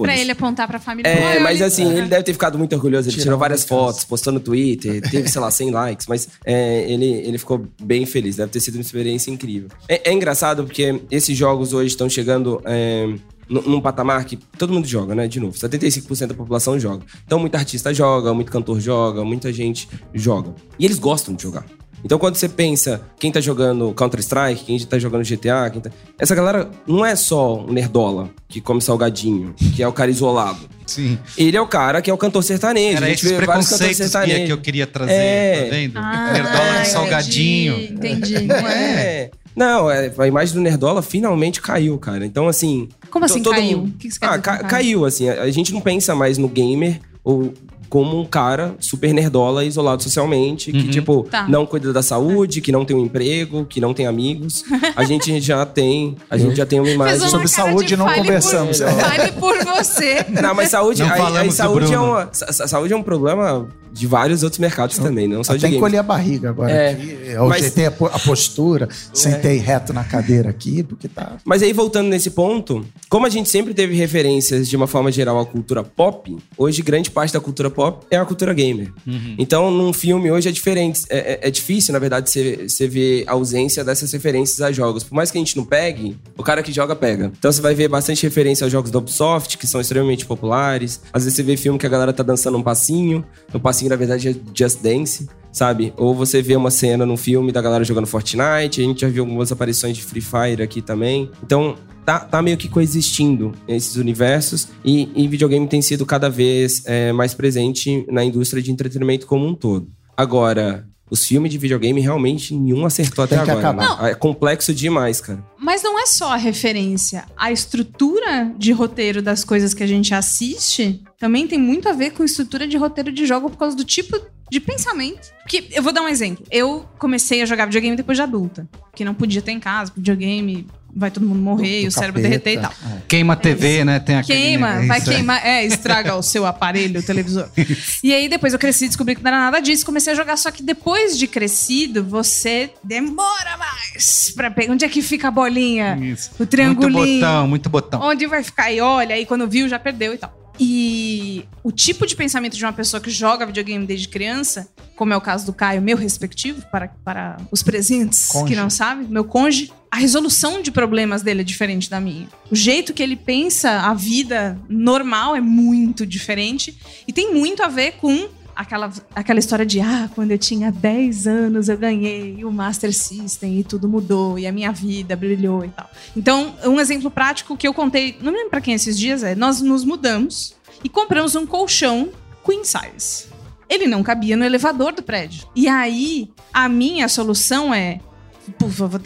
Pra 0.01 0.17
ele 0.17 0.31
apontar 0.31 0.67
pra 0.67 0.79
família. 0.79 1.09
É, 1.09 1.39
mas 1.39 1.61
assim, 1.61 1.89
ele 1.91 2.07
deve 2.07 2.23
ter 2.23 2.33
ficado 2.33 2.57
muito 2.57 2.73
orgulhoso. 2.75 3.09
Ele 3.09 3.17
tirou 3.17 3.33
uma 3.33 3.39
várias 3.39 3.63
fotos, 3.63 4.03
postou 4.03 4.31
no 4.31 4.39
Twitter, 4.39 5.01
teve, 5.09 5.27
sei 5.27 5.41
lá, 5.41 5.51
100 5.51 5.71
likes, 5.71 6.07
mas 6.07 6.27
é, 6.45 6.89
ele, 6.89 7.05
ele 7.05 7.37
ficou 7.37 7.65
bem 7.81 8.05
feliz. 8.05 8.35
Deve 8.35 8.51
ter 8.51 8.59
sido 8.59 8.75
uma 8.75 8.81
experiência 8.81 9.31
incrível. 9.31 9.69
É, 9.87 10.09
é 10.09 10.13
engraçado 10.13 10.63
porque 10.63 11.01
esses 11.09 11.37
jogos 11.37 11.73
hoje 11.73 11.87
estão 11.87 12.09
chegando. 12.09 12.61
É, 12.65 13.07
num 13.49 13.61
num 13.61 13.81
patamar 13.81 14.23
que 14.25 14.37
todo 14.37 14.71
mundo 14.73 14.87
joga, 14.87 15.13
né? 15.13 15.27
De 15.27 15.39
novo, 15.39 15.55
75% 15.57 16.27
da 16.27 16.33
população 16.33 16.79
joga. 16.79 17.03
Então, 17.25 17.37
muito 17.37 17.55
artista 17.55 17.93
joga, 17.93 18.33
muito 18.33 18.51
cantor 18.51 18.79
joga, 18.79 19.23
muita 19.23 19.51
gente 19.51 19.89
joga. 20.13 20.55
E 20.79 20.85
eles 20.85 20.97
gostam 20.97 21.35
de 21.35 21.43
jogar. 21.43 21.65
Então, 22.03 22.19
quando 22.19 22.35
você 22.35 22.49
pensa 22.49 23.01
quem 23.17 23.31
tá 23.31 23.39
jogando 23.39 23.93
Counter-Strike, 23.93 24.65
quem 24.65 24.79
tá 24.79 24.99
jogando 24.99 25.23
GTA, 25.23 25.69
quem 25.71 25.81
tá... 25.81 25.89
essa 26.19 26.35
galera 26.35 26.69
não 26.85 27.05
é 27.05 27.15
só 27.15 27.61
um 27.63 27.71
nerdola 27.71 28.29
que 28.47 28.59
come 28.59 28.81
salgadinho, 28.81 29.53
que 29.75 29.81
é 29.81 29.87
o 29.87 29.93
cara 29.93 30.11
isolado. 30.11 30.59
Sim. 30.85 31.17
Ele 31.37 31.55
é 31.55 31.61
o 31.61 31.67
cara 31.67 32.01
que 32.01 32.09
é 32.09 32.13
o 32.13 32.17
cantor 32.17 32.43
sertanejo. 32.43 32.97
Era 32.97 33.05
a 33.05 33.09
gente 33.09 33.25
esses 33.25 33.31
vê 33.31 33.45
vários 33.45 33.69
cantores 33.69 33.97
preconceitos 33.97 34.11
sertanejos. 34.11 34.45
que 34.47 34.51
eu 34.53 34.57
queria 34.57 34.85
trazer, 34.85 35.13
É. 35.13 35.63
tá 35.63 35.69
vendo? 35.75 35.93
Ah, 35.97 36.31
Nerdola 36.33 36.81
de 36.81 36.87
salgadinho. 36.89 37.79
Entendi. 37.81 38.35
É. 38.51 39.31
Não, 39.55 39.89
é, 39.89 40.11
a 40.17 40.27
imagem 40.27 40.55
do 40.55 40.61
Nerdola 40.61 41.01
finalmente 41.03 41.61
caiu, 41.61 41.97
cara. 41.99 42.25
Então, 42.25 42.47
assim. 42.47 42.89
Como 43.09 43.23
assim 43.23 43.41
caiu? 43.43 43.77
mundo- 43.77 43.89
O 43.89 43.97
que 43.97 44.07
que 44.07 44.13
você 44.15 44.19
quer 44.19 44.25
ah, 44.25 44.37
ca- 44.39 44.63
caiu? 44.63 45.05
assim. 45.05 45.29
A, 45.29 45.43
a 45.43 45.51
gente 45.51 45.71
não 45.71 45.79
pensa 45.79 46.15
mais 46.15 46.37
no 46.39 46.47
gamer 46.49 46.99
ou 47.23 47.53
como 47.93 48.19
um 48.19 48.25
cara 48.25 48.73
super 48.79 49.13
nerdola 49.13 49.63
isolado 49.63 50.01
socialmente, 50.01 50.71
que, 50.71 50.87
tipo, 50.87 51.27
Tá. 51.29 51.47
não 51.47 51.63
cuida 51.63 51.93
da 51.93 52.01
saúde, 52.01 52.59
que 52.59 52.71
não 52.71 52.83
tem 52.83 52.97
um 52.97 53.05
emprego, 53.05 53.65
que 53.65 53.79
não 53.79 53.93
tem 53.93 54.07
amigos. 54.07 54.63
A 54.95 55.03
gente 55.05 55.39
já 55.39 55.63
tem. 55.63 56.15
A 56.27 56.35
gente 56.35 56.55
já 56.55 56.65
tem 56.65 56.79
uma 56.79 56.89
imagem. 56.89 57.19
uma 57.19 57.27
Sobre 57.29 57.47
saúde 57.47 57.89
de 57.89 57.95
não 57.95 58.07
fale 58.07 58.21
conversamos, 58.21 58.79
Por, 58.79 58.87
é. 58.87 58.91
Fale 58.93 59.31
por 59.33 59.57
você. 59.63 60.25
Não, 60.41 60.55
mas 60.55 60.69
saúde, 60.69 61.03
Não 61.03 61.11
aí- 61.13 61.37
aí 61.37 61.51
saúde, 61.51 61.93
é 61.93 61.99
uma, 61.99 62.29
sa- 62.31 62.51
sa- 62.51 62.67
saúde 62.67 62.93
é 62.93 62.97
um 62.97 63.03
problema 63.03 63.67
de 63.91 64.07
vários 64.07 64.41
outros 64.41 64.57
mercados 64.57 64.97
também, 64.97 65.27
não 65.27 65.43
só 65.43 65.53
de 65.55 65.61
Tem 65.61 65.73
que 65.73 65.79
colher 65.79 65.99
a 65.99 66.03
barriga 66.03 66.49
agora 66.49 66.71
É, 66.71 66.89
aqui. 66.93 67.17
Eu 67.27 67.47
mas- 67.47 67.59
ajeitei 67.59 67.85
a, 67.85 67.89
a 67.89 68.19
postura, 68.19 68.89
sentei 69.13 69.57
reto 69.57 69.93
na 69.93 70.03
cadeira 70.03 70.49
aqui, 70.49 70.81
porque 70.81 71.07
tá. 71.07 71.33
Mas 71.45 71.61
aí, 71.61 71.71
voltando 71.73 72.07
nesse 72.07 72.31
ponto, 72.31 72.83
como 73.07 73.27
a 73.27 73.29
gente 73.29 73.49
sempre 73.49 73.71
teve 73.71 73.93
referências 73.95 74.67
de 74.67 74.75
uma 74.75 74.87
forma 74.87 75.11
geral 75.11 75.39
à 75.39 75.45
cultura 75.45 75.83
pop, 75.83 76.35
hoje 76.57 76.81
grande 76.81 77.11
parte 77.11 77.31
da 77.33 77.39
cultura 77.39 77.69
pop 77.69 77.82
pop 77.91 78.05
é 78.09 78.17
a 78.17 78.25
cultura 78.25 78.53
gamer. 78.53 78.91
Então, 79.37 79.69
num 79.71 79.91
filme 79.93 80.31
hoje 80.31 80.49
é 80.49 80.51
diferente. 80.51 81.01
É, 81.09 81.17
é- 81.17 81.39
é 81.47 81.51
difícil, 81.51 81.93
na 81.93 81.99
verdade, 81.99 82.29
você 82.29 82.65
você 82.67 82.87
ver 82.87 83.23
a 83.27 83.33
ausência 83.33 83.83
dessas 83.83 84.11
referências 84.11 84.61
a 84.61 84.71
jogos. 84.71 85.03
Por 85.03 85.15
mais 85.15 85.29
que 85.31 85.37
a 85.37 85.41
gente 85.41 85.57
não 85.57 85.65
pegue, 85.65 86.17
o 86.37 86.43
cara 86.43 86.61
que 86.63 86.71
joga 86.71 86.95
pega. 86.95 87.31
Então 87.37 87.51
você 87.51 87.61
vai 87.61 87.73
ver 87.75 87.87
bastante 87.87 88.23
referência 88.23 88.63
aos 88.65 88.71
jogos 88.71 88.91
da 88.91 88.99
Ubisoft, 88.99 89.57
que 89.57 89.67
são 89.67 89.81
extremamente 89.81 90.25
populares. 90.25 91.01
Às 91.11 91.23
vezes 91.23 91.35
você 91.35 91.43
vê 91.43 91.57
filme 91.57 91.77
que 91.79 91.85
a 91.85 91.89
galera 91.89 92.13
tá 92.13 92.23
dançando 92.23 92.57
um 92.57 92.63
passinho. 92.63 93.23
O 93.53 93.59
passinho, 93.59 93.89
na 93.89 93.95
verdade, 93.95 94.29
é 94.29 94.35
Just 94.57 94.81
Dance. 94.81 95.27
Sabe? 95.51 95.93
Ou 95.97 96.15
você 96.15 96.41
vê 96.41 96.55
uma 96.55 96.71
cena 96.71 97.05
num 97.05 97.15
filme 97.15 97.51
da 97.51 97.61
galera 97.61 97.83
jogando 97.83 98.07
Fortnite, 98.07 98.81
a 98.81 98.83
gente 98.83 99.01
já 99.01 99.07
viu 99.07 99.23
algumas 99.23 99.51
aparições 99.51 99.95
de 99.95 100.03
Free 100.03 100.19
Fire 100.19 100.63
aqui 100.63 100.81
também. 100.81 101.29
Então, 101.43 101.75
tá, 102.05 102.19
tá 102.19 102.41
meio 102.41 102.57
que 102.57 102.67
coexistindo 102.67 103.53
esses 103.67 103.95
universos 103.95 104.67
e, 104.83 105.09
e 105.15 105.27
videogame 105.27 105.67
tem 105.67 105.81
sido 105.81 106.05
cada 106.05 106.29
vez 106.29 106.83
é, 106.85 107.11
mais 107.11 107.33
presente 107.33 108.05
na 108.09 108.23
indústria 108.23 108.61
de 108.61 108.71
entretenimento 108.71 109.25
como 109.25 109.45
um 109.45 109.55
todo. 109.55 109.87
Agora, 110.15 110.87
os 111.09 111.25
filmes 111.25 111.51
de 111.51 111.57
videogame 111.57 112.01
realmente 112.01 112.55
nenhum 112.55 112.85
acertou 112.85 113.23
até 113.23 113.35
agora. 113.35 113.59
acabar. 113.59 114.01
né? 114.01 114.11
É 114.11 114.15
complexo 114.15 114.73
demais, 114.73 115.21
cara. 115.21 115.43
Mas 115.59 115.83
não 115.83 115.99
é 115.99 116.05
só 116.05 116.33
a 116.33 116.37
referência. 116.37 117.25
A 117.37 117.51
estrutura 117.51 118.51
de 118.57 118.71
roteiro 118.71 119.21
das 119.21 119.43
coisas 119.43 119.73
que 119.73 119.83
a 119.83 119.87
gente 119.87 120.13
assiste 120.13 121.03
também 121.19 121.47
tem 121.47 121.59
muito 121.59 121.87
a 121.87 121.93
ver 121.93 122.11
com 122.11 122.23
estrutura 122.23 122.67
de 122.67 122.77
roteiro 122.77 123.11
de 123.11 123.25
jogo 123.25 123.49
por 123.49 123.57
causa 123.57 123.75
do 123.75 123.83
tipo 123.83 124.19
de 124.53 124.59
pensamento. 124.59 125.33
Porque 125.41 125.67
eu 125.71 125.81
vou 125.81 125.91
dar 125.91 126.03
um 126.03 126.07
exemplo. 126.07 126.45
Eu 126.51 126.85
comecei 126.99 127.41
a 127.41 127.45
jogar 127.45 127.65
videogame 127.65 127.95
depois 127.95 128.17
de 128.17 128.21
adulta. 128.21 128.67
Que 128.95 129.03
não 129.03 129.13
podia 129.13 129.41
ter 129.41 129.51
em 129.51 129.59
casa, 129.59 129.91
videogame 129.95 130.67
vai 130.95 131.09
todo 131.09 131.25
mundo 131.25 131.41
morrer 131.41 131.81
e 131.81 131.87
o 131.87 131.91
cérebro 131.91 132.21
capeta. 132.21 132.43
derreter 132.43 132.59
e 132.59 132.61
tal. 132.61 132.71
É. 132.71 133.01
Queima 133.07 133.33
a 133.33 133.35
TV, 133.35 133.83
né? 133.83 133.99
Tem 133.99 134.17
aquele, 134.17 134.39
Queima, 134.39 134.75
né? 134.75 134.85
vai 134.85 134.99
é. 134.99 135.01
queimar. 135.01 135.43
É, 135.43 135.65
estraga 135.65 136.15
o 136.15 136.21
seu 136.21 136.45
aparelho, 136.45 136.99
o 136.99 137.03
televisor. 137.03 137.49
E 138.03 138.13
aí 138.13 138.29
depois 138.29 138.53
eu 138.53 138.59
cresci, 138.59 138.87
descobri 138.87 139.15
que 139.15 139.23
não 139.23 139.29
era 139.29 139.39
nada 139.39 139.59
disso, 139.59 139.83
comecei 139.85 140.13
a 140.13 140.15
jogar. 140.15 140.37
Só 140.37 140.51
que 140.51 140.61
depois 140.61 141.17
de 141.17 141.25
crescido, 141.25 142.03
você 142.03 142.69
demora 142.83 143.57
mais 143.57 144.31
pra 144.35 144.51
pegar. 144.51 144.71
Onde 144.71 144.85
é 144.85 144.89
que 144.89 145.01
fica 145.01 145.29
a 145.29 145.31
bolinha? 145.31 145.97
Isso. 145.99 146.29
O 146.37 146.45
triangulinho. 146.45 146.91
Muito 146.91 147.19
botão, 147.19 147.47
muito 147.47 147.69
botão. 147.69 148.01
Onde 148.03 148.27
vai 148.27 148.43
ficar? 148.43 148.71
E 148.71 148.79
olha, 148.81 149.15
aí 149.15 149.25
quando 149.25 149.47
viu, 149.47 149.67
já 149.67 149.79
perdeu 149.79 150.13
e 150.13 150.17
tal. 150.17 150.42
E 150.59 151.45
o 151.63 151.71
tipo 151.71 152.05
de 152.05 152.15
pensamento 152.15 152.55
de 152.55 152.63
uma 152.63 152.73
pessoa 152.73 153.01
que 153.01 153.09
joga 153.09 153.45
videogame 153.45 153.85
desde 153.85 154.07
criança, 154.07 154.67
como 154.95 155.13
é 155.13 155.17
o 155.17 155.21
caso 155.21 155.45
do 155.45 155.53
Caio, 155.53 155.81
meu 155.81 155.97
respectivo, 155.97 156.63
para, 156.71 156.89
para 157.03 157.37
os 157.51 157.63
presentes 157.63 158.27
Conge. 158.27 158.53
que 158.53 158.55
não 158.55 158.69
sabem, 158.69 159.07
meu 159.07 159.23
cônjuge, 159.23 159.71
a 159.89 159.97
resolução 159.97 160.61
de 160.61 160.71
problemas 160.71 161.21
dele 161.21 161.41
é 161.41 161.43
diferente 161.43 161.89
da 161.89 161.99
minha. 161.99 162.27
O 162.51 162.55
jeito 162.55 162.93
que 162.93 163.01
ele 163.01 163.15
pensa 163.15 163.81
a 163.81 163.93
vida 163.93 164.57
normal 164.69 165.35
é 165.35 165.41
muito 165.41 166.05
diferente 166.05 166.77
e 167.07 167.13
tem 167.13 167.33
muito 167.33 167.63
a 167.63 167.67
ver 167.67 167.93
com 167.93 168.29
aquela, 168.55 168.91
aquela 169.15 169.39
história 169.39 169.65
de 169.65 169.79
ah, 169.81 170.09
quando 170.13 170.31
eu 170.31 170.37
tinha 170.37 170.71
10 170.71 171.27
anos 171.27 171.69
eu 171.69 171.77
ganhei 171.77 172.43
o 172.45 172.51
Master 172.51 172.93
System 172.93 173.59
e 173.59 173.63
tudo 173.63 173.87
mudou 173.87 174.37
e 174.37 174.47
a 174.47 174.51
minha 174.51 174.71
vida 174.71 175.15
brilhou 175.15 175.65
e 175.65 175.69
tal. 175.69 175.89
Então, 176.15 176.55
um 176.65 176.79
exemplo 176.79 177.09
prático 177.09 177.57
que 177.57 177.67
eu 177.67 177.73
contei, 177.73 178.17
não 178.21 178.31
lembro 178.31 178.49
pra 178.49 178.61
quem 178.61 178.73
esses 178.73 178.97
dias 178.97 179.23
é, 179.23 179.35
nós 179.35 179.61
nos 179.61 179.83
mudamos 179.83 180.55
e 180.83 180.89
compramos 180.89 181.35
um 181.35 181.45
colchão 181.45 182.09
queen 182.45 182.63
size. 182.63 183.27
Ele 183.69 183.87
não 183.87 184.03
cabia 184.03 184.35
no 184.35 184.43
elevador 184.43 184.93
do 184.93 185.01
prédio. 185.01 185.47
E 185.55 185.67
aí, 185.67 186.29
a 186.53 186.69
minha 186.69 187.07
solução 187.07 187.73
é 187.73 187.99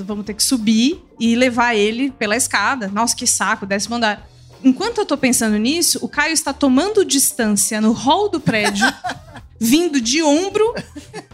vamos 0.04 0.26
ter 0.26 0.34
que 0.34 0.44
subir 0.44 1.04
e 1.20 1.36
levar 1.36 1.76
ele 1.76 2.12
pela 2.12 2.36
escada. 2.36 2.88
Nossa, 2.88 3.16
que 3.16 3.28
saco, 3.28 3.66
décimo 3.66 3.96
andar. 3.96 4.28
Enquanto 4.64 4.98
eu 4.98 5.06
tô 5.06 5.16
pensando 5.18 5.58
nisso, 5.58 6.00
o 6.02 6.10
Caio 6.10 6.34
está 6.34 6.52
tomando 6.52 7.06
distância 7.06 7.80
no 7.80 7.92
hall 7.92 8.28
do 8.28 8.40
prédio, 8.40 8.86
vindo 9.60 10.00
de 10.00 10.22
ombro 10.22 10.74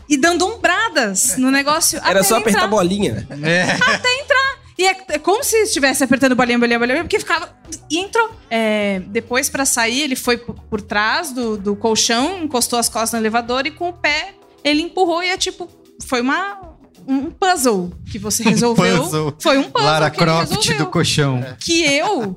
e 0.07 0.17
dando 0.17 0.45
ombradas 0.47 1.37
no 1.37 1.51
negócio. 1.51 1.99
Era 1.99 2.19
até 2.19 2.23
só 2.23 2.37
apertar 2.37 2.61
a 2.61 2.65
entrar. 2.65 2.67
bolinha. 2.69 3.27
E 4.77 4.87
é, 4.87 4.97
é 5.09 5.19
como 5.19 5.43
se 5.43 5.55
estivesse 5.57 6.03
apertando 6.03 6.35
bolinha, 6.35 6.57
bolinha, 6.57 6.79
bolinha, 6.79 7.03
porque 7.03 7.19
ficava. 7.19 7.55
E 7.89 7.99
entrou. 7.99 8.31
É, 8.49 9.01
depois, 9.07 9.49
pra 9.49 9.65
sair, 9.65 10.01
ele 10.01 10.15
foi 10.15 10.37
por, 10.37 10.55
por 10.55 10.81
trás 10.81 11.31
do, 11.31 11.57
do 11.57 11.75
colchão, 11.75 12.43
encostou 12.43 12.79
as 12.79 12.89
costas 12.89 13.11
no 13.11 13.19
elevador 13.19 13.67
e 13.67 13.71
com 13.71 13.89
o 13.89 13.93
pé 13.93 14.33
ele 14.63 14.81
empurrou 14.81 15.21
e 15.23 15.29
é 15.29 15.37
tipo. 15.37 15.69
Foi 16.05 16.21
uma. 16.21 16.73
Um 17.05 17.29
puzzle 17.29 17.91
que 18.09 18.17
você 18.17 18.43
resolveu. 18.49 19.03
puzzle. 19.03 19.35
Foi 19.39 19.57
um 19.57 19.63
puzzle. 19.69 19.89
Lara 19.89 20.09
que 20.09 20.17
ele 20.17 20.25
Croft 20.25 20.49
resolveu. 20.55 20.77
do 20.85 20.91
colchão. 20.91 21.45
Que 21.59 21.83
eu, 21.83 22.35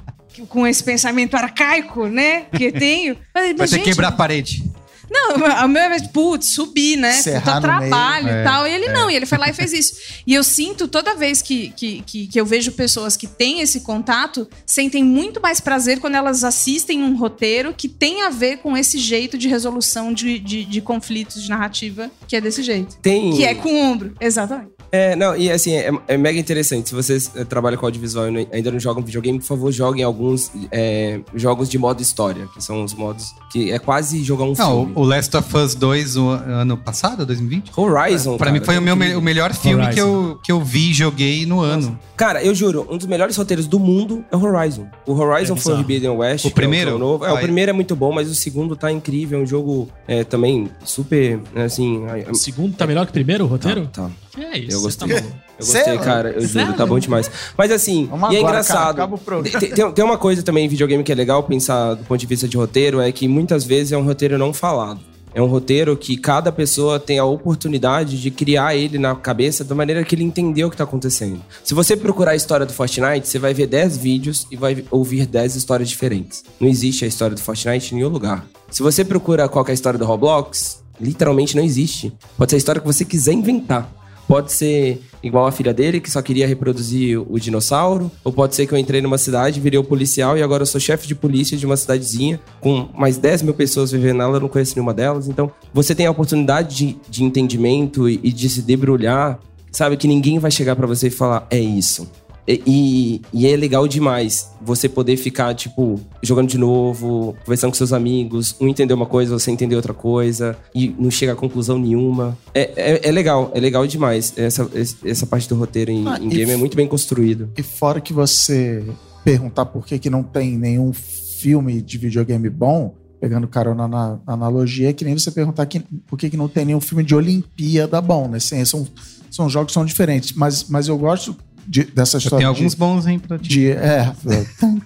com 0.49 0.67
esse 0.67 0.83
pensamento 0.83 1.37
arcaico, 1.37 2.07
né? 2.09 2.43
Que 2.53 2.71
tenho. 2.73 3.17
falei, 3.33 3.51
Vai 3.51 3.59
mas, 3.61 3.71
ter 3.71 3.79
que 3.79 3.85
gente, 3.85 3.95
quebrar 3.95 4.09
a 4.09 4.13
parede. 4.13 4.63
Não, 5.11 5.47
a 5.47 5.69
meu 5.69 5.83
é 5.83 6.01
putz, 6.09 6.55
subir, 6.55 6.97
né? 6.97 7.17
Puta 7.17 7.31
meio. 7.31 7.61
trabalho 7.61 8.29
É, 8.29 8.41
e 8.41 8.45
tal. 8.45 8.67
E 8.67 8.73
ele 8.73 8.89
não, 8.89 9.11
e 9.11 9.17
ele 9.17 9.27
foi 9.27 9.39
lá 9.39 9.49
e 9.49 9.53
fez 9.53 9.73
isso. 9.73 9.95
E 10.27 10.35
eu 10.35 10.43
sinto 10.43 10.89
toda 10.89 11.15
vez 11.15 11.41
que, 11.41 11.71
que, 11.71 12.03
que, 12.03 12.27
que 12.27 12.41
eu 12.41 12.47
vejo 12.47 12.73
pessoas 12.73 13.17
que 13.17 13.27
têm 13.27 13.61
esse 13.61 13.81
contato, 13.81 14.49
sentem 14.65 15.05
muito 15.05 15.41
mais 15.41 15.61
prazer 15.61 16.01
quando 16.01 16.17
elas 16.17 16.45
assistem 16.45 17.03
um 17.03 17.17
roteiro 17.17 17.73
que 17.73 17.89
tem 17.89 18.23
a 18.23 18.31
ver 18.31 18.59
com 18.59 18.77
esse 18.77 18.99
jeito 18.99 19.39
de 19.39 19.49
resolução 19.49 20.13
de, 20.13 20.39
de, 20.39 20.65
de 20.65 20.81
conflitos 20.81 21.43
de 21.43 21.49
narrativa, 21.49 22.11
que 22.27 22.37
é 22.37 22.41
desse 22.41 22.63
jeito. 22.63 22.97
Tem. 23.01 23.35
Que 23.37 23.45
é 23.45 23.55
com 23.55 23.73
o 23.73 23.79
ombro. 23.79 24.15
Exatamente. 24.21 24.76
É, 24.93 25.17
não, 25.17 25.37
e 25.37 25.51
assim, 25.51 25.73
é, 25.75 25.91
é 26.09 26.17
mega 26.17 26.39
interessante. 26.39 26.89
Se 26.89 26.95
vocês 26.95 27.31
eh, 27.35 27.45
trabalham 27.45 27.79
com 27.79 27.87
audiovisual 27.87 28.29
e 28.31 28.49
ainda 28.53 28.71
não 28.71 28.79
jogam 28.81 29.03
videogame, 29.03 29.39
por 29.39 29.47
favor, 29.47 29.73
joguem 29.73 30.05
alguns 30.05 30.51
é, 30.71 31.21
jogos 31.35 31.69
de 31.69 31.79
modo 31.79 32.01
história, 32.01 32.47
que 32.55 32.63
são 32.63 32.85
os 32.85 32.95
modos 32.95 33.35
que 33.53 33.71
é 33.71 33.79
quase 33.79 34.23
jogar 34.23 34.45
um 34.45 34.55
Não, 34.57 34.79
filme. 34.81 34.93
o 34.95 35.03
Last 35.05 35.37
of 35.37 35.57
Us 35.57 35.75
2 35.75 36.17
o 36.17 36.29
ano 36.29 36.77
passado, 36.77 37.25
2020? 37.27 37.73
Horizon. 37.77 38.37
Pra 38.37 38.47
cara, 38.47 38.59
mim 38.59 38.65
foi 38.65 38.79
o, 38.79 38.83
meu, 38.83 38.97
me- 38.97 39.15
o 39.17 39.21
melhor 39.21 39.53
filme 39.55 39.87
que 39.93 40.01
eu, 40.01 40.39
que 40.43 40.53
eu 40.53 40.61
vi 40.63 40.91
e 40.91 40.95
joguei 40.95 41.45
no 41.47 41.61
ano. 41.61 41.99
Cara, 42.17 42.43
eu 42.43 42.55
juro, 42.55 42.87
um 42.91 42.97
dos 42.97 43.07
melhores 43.07 43.37
roteiros 43.37 43.67
do 43.67 43.79
mundo 43.79 44.25
é 44.31 44.37
o 44.37 44.43
Horizon. 44.43 44.87
O 45.07 45.13
Horizon 45.13 45.55
É 45.55 45.57
foi 45.59 45.73
o. 45.75 45.77
Forbidden 45.77 46.11
West. 46.11 46.45
O 46.45 46.49
é 46.49 46.51
primeiro? 46.51 46.91
jogo 46.93 47.05
novo. 47.05 47.25
É, 47.27 47.33
o 47.33 47.37
é. 47.39 47.41
primeiro 47.43 47.71
é 47.71 47.73
muito 47.73 47.95
bom, 47.95 48.13
mas 48.13 48.31
o 48.31 48.35
segundo 48.35 48.75
tá 48.77 48.91
incrível. 48.91 49.39
É 49.39 49.43
um 49.43 49.47
jogo 49.47 49.89
é, 50.09 50.25
também 50.25 50.71
super, 50.85 51.41
assim... 51.55 52.05
ai, 52.09 52.25
O 52.31 52.35
segundo 52.35 52.75
tá 52.75 52.87
melhor 52.87 53.05
que 53.05 53.11
o 53.11 53.13
primeiro, 53.13 53.45
o 53.45 53.47
roteiro? 53.47 53.87
Tá, 53.93 54.05
tá. 54.05 54.11
É 54.39 54.59
isso? 54.59 54.77
Eu 54.77 54.81
gostei. 54.83 55.09
tá. 55.09 55.15
Eu 55.15 55.23
gostei, 55.59 55.83
Sério? 55.85 56.01
cara. 56.01 56.29
Eu 56.31 56.41
juro, 56.43 56.53
Sério? 56.53 56.75
tá 56.75 56.85
bom 56.87 56.99
demais. 56.99 57.31
Mas 57.57 57.71
assim, 57.73 58.07
Vamos 58.11 58.31
e 58.33 58.37
é 58.37 58.39
agora, 58.39 58.53
engraçado. 58.61 58.97
cara. 58.97 59.43
Tem, 59.61 59.71
tem- 59.71 59.93
tem 59.93 60.05
uma 60.05 60.19
coisa 60.19 60.43
também 60.43 60.67
em 60.67 60.69
videogame 60.69 61.03
que 61.03 61.11
é 61.13 61.15
legal 61.15 61.43
pensar 61.43 61.95
do 61.95 62.05
ponto 62.05 62.21
de 62.21 62.27
vista 62.27 62.47
de 62.47 62.57
roteiro, 62.57 63.01
é 63.01 63.11
que 63.11 63.27
muitas 63.27 63.65
vezes 63.65 63.93
é 63.93 63.97
um 63.97 64.05
roteiro 64.05 64.37
não 64.37 64.53
falado. 64.53 65.01
É 65.35 65.43
um 65.43 65.47
roteiro 65.47 65.95
que 65.99 66.17
cada 66.17 66.51
pessoa 66.51 66.99
tem 66.99 67.19
a 67.19 67.25
oportunidade 67.25 68.21
de 68.21 68.31
criar 68.31 68.75
ele 68.75 68.99
na 68.99 69.15
cabeça 69.15 69.63
da 69.63 69.75
maneira 69.75 70.03
que 70.03 70.15
ele 70.15 70.25
entendeu 70.25 70.69
o 70.69 70.71
que 70.71 70.77
tá 70.79 70.85
acontecendo. 70.85 71.41
Se 71.63 71.75
você 71.75 71.95
procurar 71.95 72.31
a 72.31 72.37
história 72.37 72.65
do 72.65 72.73
Fortnite, 72.73 73.29
você 73.29 73.39
vai 73.39 73.53
ver 73.53 73.67
10 73.67 73.99
vídeos 73.99 74.47
e 74.51 74.57
vai 74.57 74.83
ouvir 74.91 75.27
10 75.27 75.55
histórias 75.57 75.91
diferentes. 75.91 76.43
Não 76.59 76.67
existe 76.69 77.05
a 77.05 77.09
história 77.09 77.35
do 77.35 77.41
Fortnite 77.43 77.93
em 77.93 77.99
nenhum 77.99 78.09
lugar. 78.09 78.47
Se 78.71 78.83
você 78.83 79.05
procura 79.05 79.47
qual 79.49 79.63
que 79.63 79.71
é 79.71 79.73
a 79.73 79.75
história 79.75 79.99
do 79.99 80.07
Roblox, 80.07 80.83
literalmente 80.99 81.55
não 81.55 81.63
existe. 81.63 82.13
Pode 82.39 82.51
ser 82.53 82.57
a 82.57 82.59
história 82.59 82.81
que 82.81 82.87
você 82.87 83.05
quiser 83.05 83.33
inventar. 83.35 83.93
Pode 84.27 84.53
ser 84.53 85.01
igual 85.23 85.47
a 85.47 85.53
filha 85.53 85.73
dele, 85.73 86.01
que 86.01 86.11
só 86.11 86.21
queria 86.21 86.47
reproduzir 86.47 87.21
o 87.31 87.39
dinossauro. 87.39 88.11
Ou 88.25 88.33
pode 88.33 88.55
ser 88.55 88.67
que 88.67 88.73
eu 88.73 88.79
entrei 88.79 89.01
numa 89.01 89.19
cidade, 89.19 89.61
virei 89.61 89.79
o 89.79 89.85
policial 89.85 90.37
e 90.37 90.43
agora 90.43 90.63
eu 90.63 90.67
sou 90.67 90.81
chefe 90.81 91.07
de 91.07 91.15
polícia 91.15 91.57
de 91.57 91.67
uma 91.67 91.77
cidadezinha 91.77 92.41
com 92.61 92.89
mais 92.95 93.17
10 93.17 93.43
mil 93.43 93.55
pessoas 93.55 93.93
vivendo 93.93 94.19
nela, 94.19 94.37
eu 94.37 94.41
não 94.41 94.49
conheço 94.49 94.75
nenhuma 94.75 94.95
delas. 94.95 95.29
Então, 95.29 95.51
você 95.73 95.95
tem 95.95 96.07
a 96.07 96.11
oportunidade 96.11 96.75
de, 96.75 96.97
de 97.09 97.25
entendimento 97.25 98.09
e, 98.09 98.21
e 98.23 98.33
de 98.33 98.49
se 98.49 98.63
debrulhar. 98.63 99.39
Sabe 99.71 99.97
que 99.97 100.09
ninguém 100.09 100.39
vai 100.39 100.51
chegar 100.51 100.75
pra 100.75 100.87
você 100.87 101.09
e 101.09 101.11
falar, 101.11 101.47
é 101.51 101.59
isso. 101.59 102.09
E, 102.49 103.21
e- 103.33 103.47
é 103.47 103.57
legal 103.57 103.89
demais 103.89 104.51
você 104.61 104.89
poder 104.89 105.17
ficar, 105.17 105.55
tipo, 105.55 106.01
jogando 106.23 106.49
de 106.49 106.59
novo, 106.59 107.35
conversando 107.45 107.71
com 107.71 107.77
seus 107.77 107.93
amigos, 107.93 108.55
um 108.61 108.69
entender 108.69 108.95
uma 108.95 109.07
coisa, 109.07 109.33
você 109.37 109.51
entender 109.51 109.75
outra 109.77 109.93
coisa, 109.95 110.57
e 110.75 110.95
não 110.99 111.11
chega 111.11 111.33
a 111.33 111.37
conclusão 111.37 111.79
nenhuma. 111.79 112.37
É, 112.55 112.71
é, 112.77 113.09
é 113.09 113.13
legal, 113.13 113.51
é 113.55 113.61
legal 113.61 113.87
demais. 113.87 114.33
Essa, 114.37 114.69
essa 115.05 115.27
parte 115.27 115.49
do 115.49 115.57
roteiro 115.57 115.91
em, 115.91 116.07
Ah, 116.07 116.19
em 116.21 116.29
game 116.29 116.51
é 116.53 116.57
muito 116.57 116.77
bem 116.77 116.87
construído. 116.87 117.51
E 117.57 117.63
fora 117.63 118.01
que 118.01 118.13
você 118.13 118.85
perguntar 119.25 119.67
por 119.67 119.85
que, 119.85 119.99
que 119.99 120.09
não 120.09 120.23
tem 120.23 120.57
nenhum 120.57 120.93
filme 120.93 121.83
de 121.83 121.99
videogame 121.99 122.49
bom, 122.49 122.95
pegando 123.21 123.49
carona 123.49 123.89
na, 123.89 124.19
na 124.27 124.33
analogia, 124.35 124.91
é 124.91 124.93
que 124.93 125.05
nem 125.05 125.19
você 125.19 125.31
perguntar 125.31 125.67
que, 125.67 125.81
por 126.07 126.17
que, 126.17 126.31
que 126.31 126.37
não 126.37 126.49
tem 126.49 126.65
nenhum 126.65 126.81
filme 126.81 127.03
de 127.03 127.15
Olimpíada 127.15 128.01
bom, 128.01 128.29
né? 128.29 128.37
Assim, 128.37 128.65
são, 128.65 128.87
são 129.31 129.49
jogos 129.49 129.69
que 129.69 129.75
são 129.75 129.85
diferentes, 129.85 130.33
mas, 130.33 130.69
mas 130.69 130.87
eu 130.89 130.97
gosto 130.97 131.37
de- 131.67 131.85
dessa 131.85 132.19
história. 132.19 132.39
de- 132.39 132.45
alguns 132.45 132.75
bons, 132.75 133.07
hein, 133.07 133.19
pra 133.19 133.39
ti. 133.39 133.49
de, 133.49 133.71
é, 133.71 134.13
tan, 134.59 134.79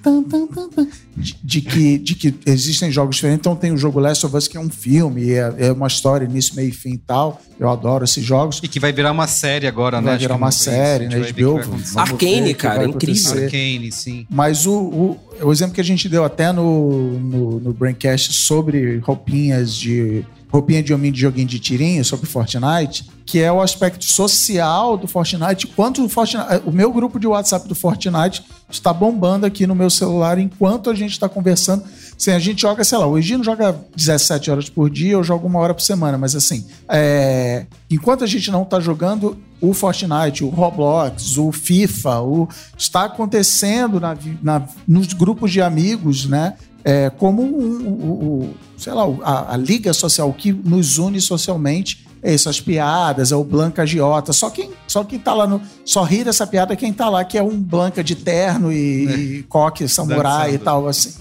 de, 1.16 1.37
de 1.43 1.61
que, 1.61 1.99
de 1.99 2.14
que 2.14 2.35
existem 2.47 2.91
jogos 2.91 3.16
diferentes. 3.16 3.41
Então 3.41 3.55
tem 3.57 3.72
o 3.72 3.76
jogo 3.76 3.99
Last 4.01 4.24
of 4.26 4.37
Us, 4.37 4.49
que 4.49 4.57
é 4.57 4.61
um 4.61 4.70
filme, 4.70 5.31
é, 5.33 5.53
é 5.59 5.72
uma 5.72 5.87
história, 5.87 6.24
início, 6.24 6.55
meio 6.57 6.68
e 6.68 6.72
fim 6.72 6.95
e 6.95 6.99
tal. 6.99 7.41
Eu 7.59 7.68
adoro 7.68 8.05
esses 8.05 8.24
jogos. 8.24 8.61
E 8.62 8.68
que 8.68 8.81
vai 8.81 8.93
virar 8.93 9.12
uma 9.12 9.26
série 9.26 9.66
agora, 9.66 9.99
né? 10.01 10.05
Vai 10.07 10.14
Acho 10.14 10.22
virar 10.22 10.37
uma 10.37 10.51
série, 10.51 11.09
né? 11.09 11.18
vai 11.20 11.33
HBO. 11.33 11.61
vai 11.93 12.03
Arcane, 12.05 12.55
cara, 12.55 12.76
vai 12.81 12.87
incrível. 12.89 13.22
acontecer. 13.22 13.45
Arcane, 13.45 13.93
sim. 13.93 14.26
Mas 14.31 14.64
o, 14.66 14.72
o, 14.72 15.20
o 15.43 15.53
exemplo 15.53 15.74
que 15.74 15.81
a 15.81 15.85
gente 15.85 16.09
deu 16.09 16.24
até 16.24 16.53
no, 16.53 17.18
no, 17.20 17.61
no 17.61 17.72
Braincast 17.74 18.33
sobre 18.33 18.99
roupinhas 18.99 19.74
de. 19.74 20.24
Roupinha 20.53 20.82
de 20.82 20.92
homem 20.92 21.12
de 21.12 21.20
joguinho 21.20 21.46
de 21.46 21.59
tirinho 21.59 22.05
sobre 22.05 22.26
Fortnite, 22.26 23.09
que 23.24 23.38
é 23.38 23.53
o 23.53 23.61
aspecto 23.61 24.05
social 24.05 24.96
do 24.96 25.07
Fortnite. 25.07 25.66
Quanto 25.68 26.05
o 26.05 26.09
Fortnite. 26.09 26.62
O 26.66 26.72
meu 26.72 26.92
grupo 26.92 27.20
de 27.20 27.26
WhatsApp 27.26 27.68
do 27.68 27.74
Fortnite 27.74 28.42
está 28.68 28.92
bombando 28.92 29.46
aqui 29.46 29.66
no 29.66 29.74
meu 29.74 29.88
celular 29.90 30.38
enquanto 30.38 30.90
a 30.90 30.94
gente 30.94 31.12
está 31.12 31.28
conversando. 31.28 31.84
Assim, 32.16 32.32
a 32.32 32.38
gente 32.38 32.61
joga, 32.62 32.82
sei 32.84 32.98
lá, 32.98 33.07
o 33.07 33.16
Egino 33.16 33.42
joga 33.44 33.74
17 33.96 34.51
horas 34.51 34.68
por 34.68 34.90
dia, 34.90 35.12
eu 35.12 35.22
jogo 35.24 35.46
uma 35.46 35.59
hora 35.61 35.72
por 35.72 35.80
semana, 35.82 36.18
mas 36.18 36.34
assim, 36.36 36.66
é, 36.88 37.66
enquanto 37.90 38.24
a 38.24 38.26
gente 38.26 38.51
não 38.51 38.62
está 38.62 38.78
jogando 38.80 39.38
o 39.61 39.72
Fortnite, 39.72 40.42
o 40.44 40.48
Roblox, 40.48 41.38
o 41.38 41.51
FIFA, 41.53 42.20
o, 42.20 42.48
está 42.76 43.05
acontecendo 43.05 44.01
na 44.01 44.16
na- 44.42 44.66
nos 44.88 45.12
grupos 45.12 45.51
de 45.53 45.62
amigos, 45.62 46.26
né? 46.26 46.55
É, 46.85 47.11
como 47.11 47.43
um, 47.43 47.47
um- 47.47 48.43
um- 48.45 48.55
sei 48.76 48.93
lá, 48.93 49.03
a, 49.22 49.55
a 49.55 49.57
liga 49.57 49.93
social 49.93 50.28
o 50.31 50.33
que 50.35 50.53
nos 50.53 50.99
une 50.99 51.20
socialmente. 51.20 52.07
É 52.22 52.35
isso, 52.35 52.51
as 52.51 52.61
piadas, 52.61 53.33
é 53.33 53.37
o 53.37 53.43
Blanca 53.43 53.87
Giota. 53.87 54.31
Só 54.35 54.51
quem, 54.51 54.70
só 54.87 55.03
quem 55.03 55.18
tá 55.18 55.33
lá 55.33 55.47
no. 55.47 55.59
Só 55.87 56.03
ri 56.03 56.22
dessa 56.22 56.47
piada 56.47 56.74
é 56.74 56.76
quem 56.76 56.93
tá 56.93 57.09
lá, 57.09 57.24
que 57.24 57.39
é 57.39 57.43
um 57.43 57.59
Blanca 57.59 58.05
de 58.05 58.14
terno 58.14 58.70
e, 58.70 59.39
e 59.39 59.43
coque 59.45 59.89
samurai 59.89 60.49
e 60.51 60.53
Dançando. 60.53 60.64
tal, 60.64 60.89
assim. 60.89 61.14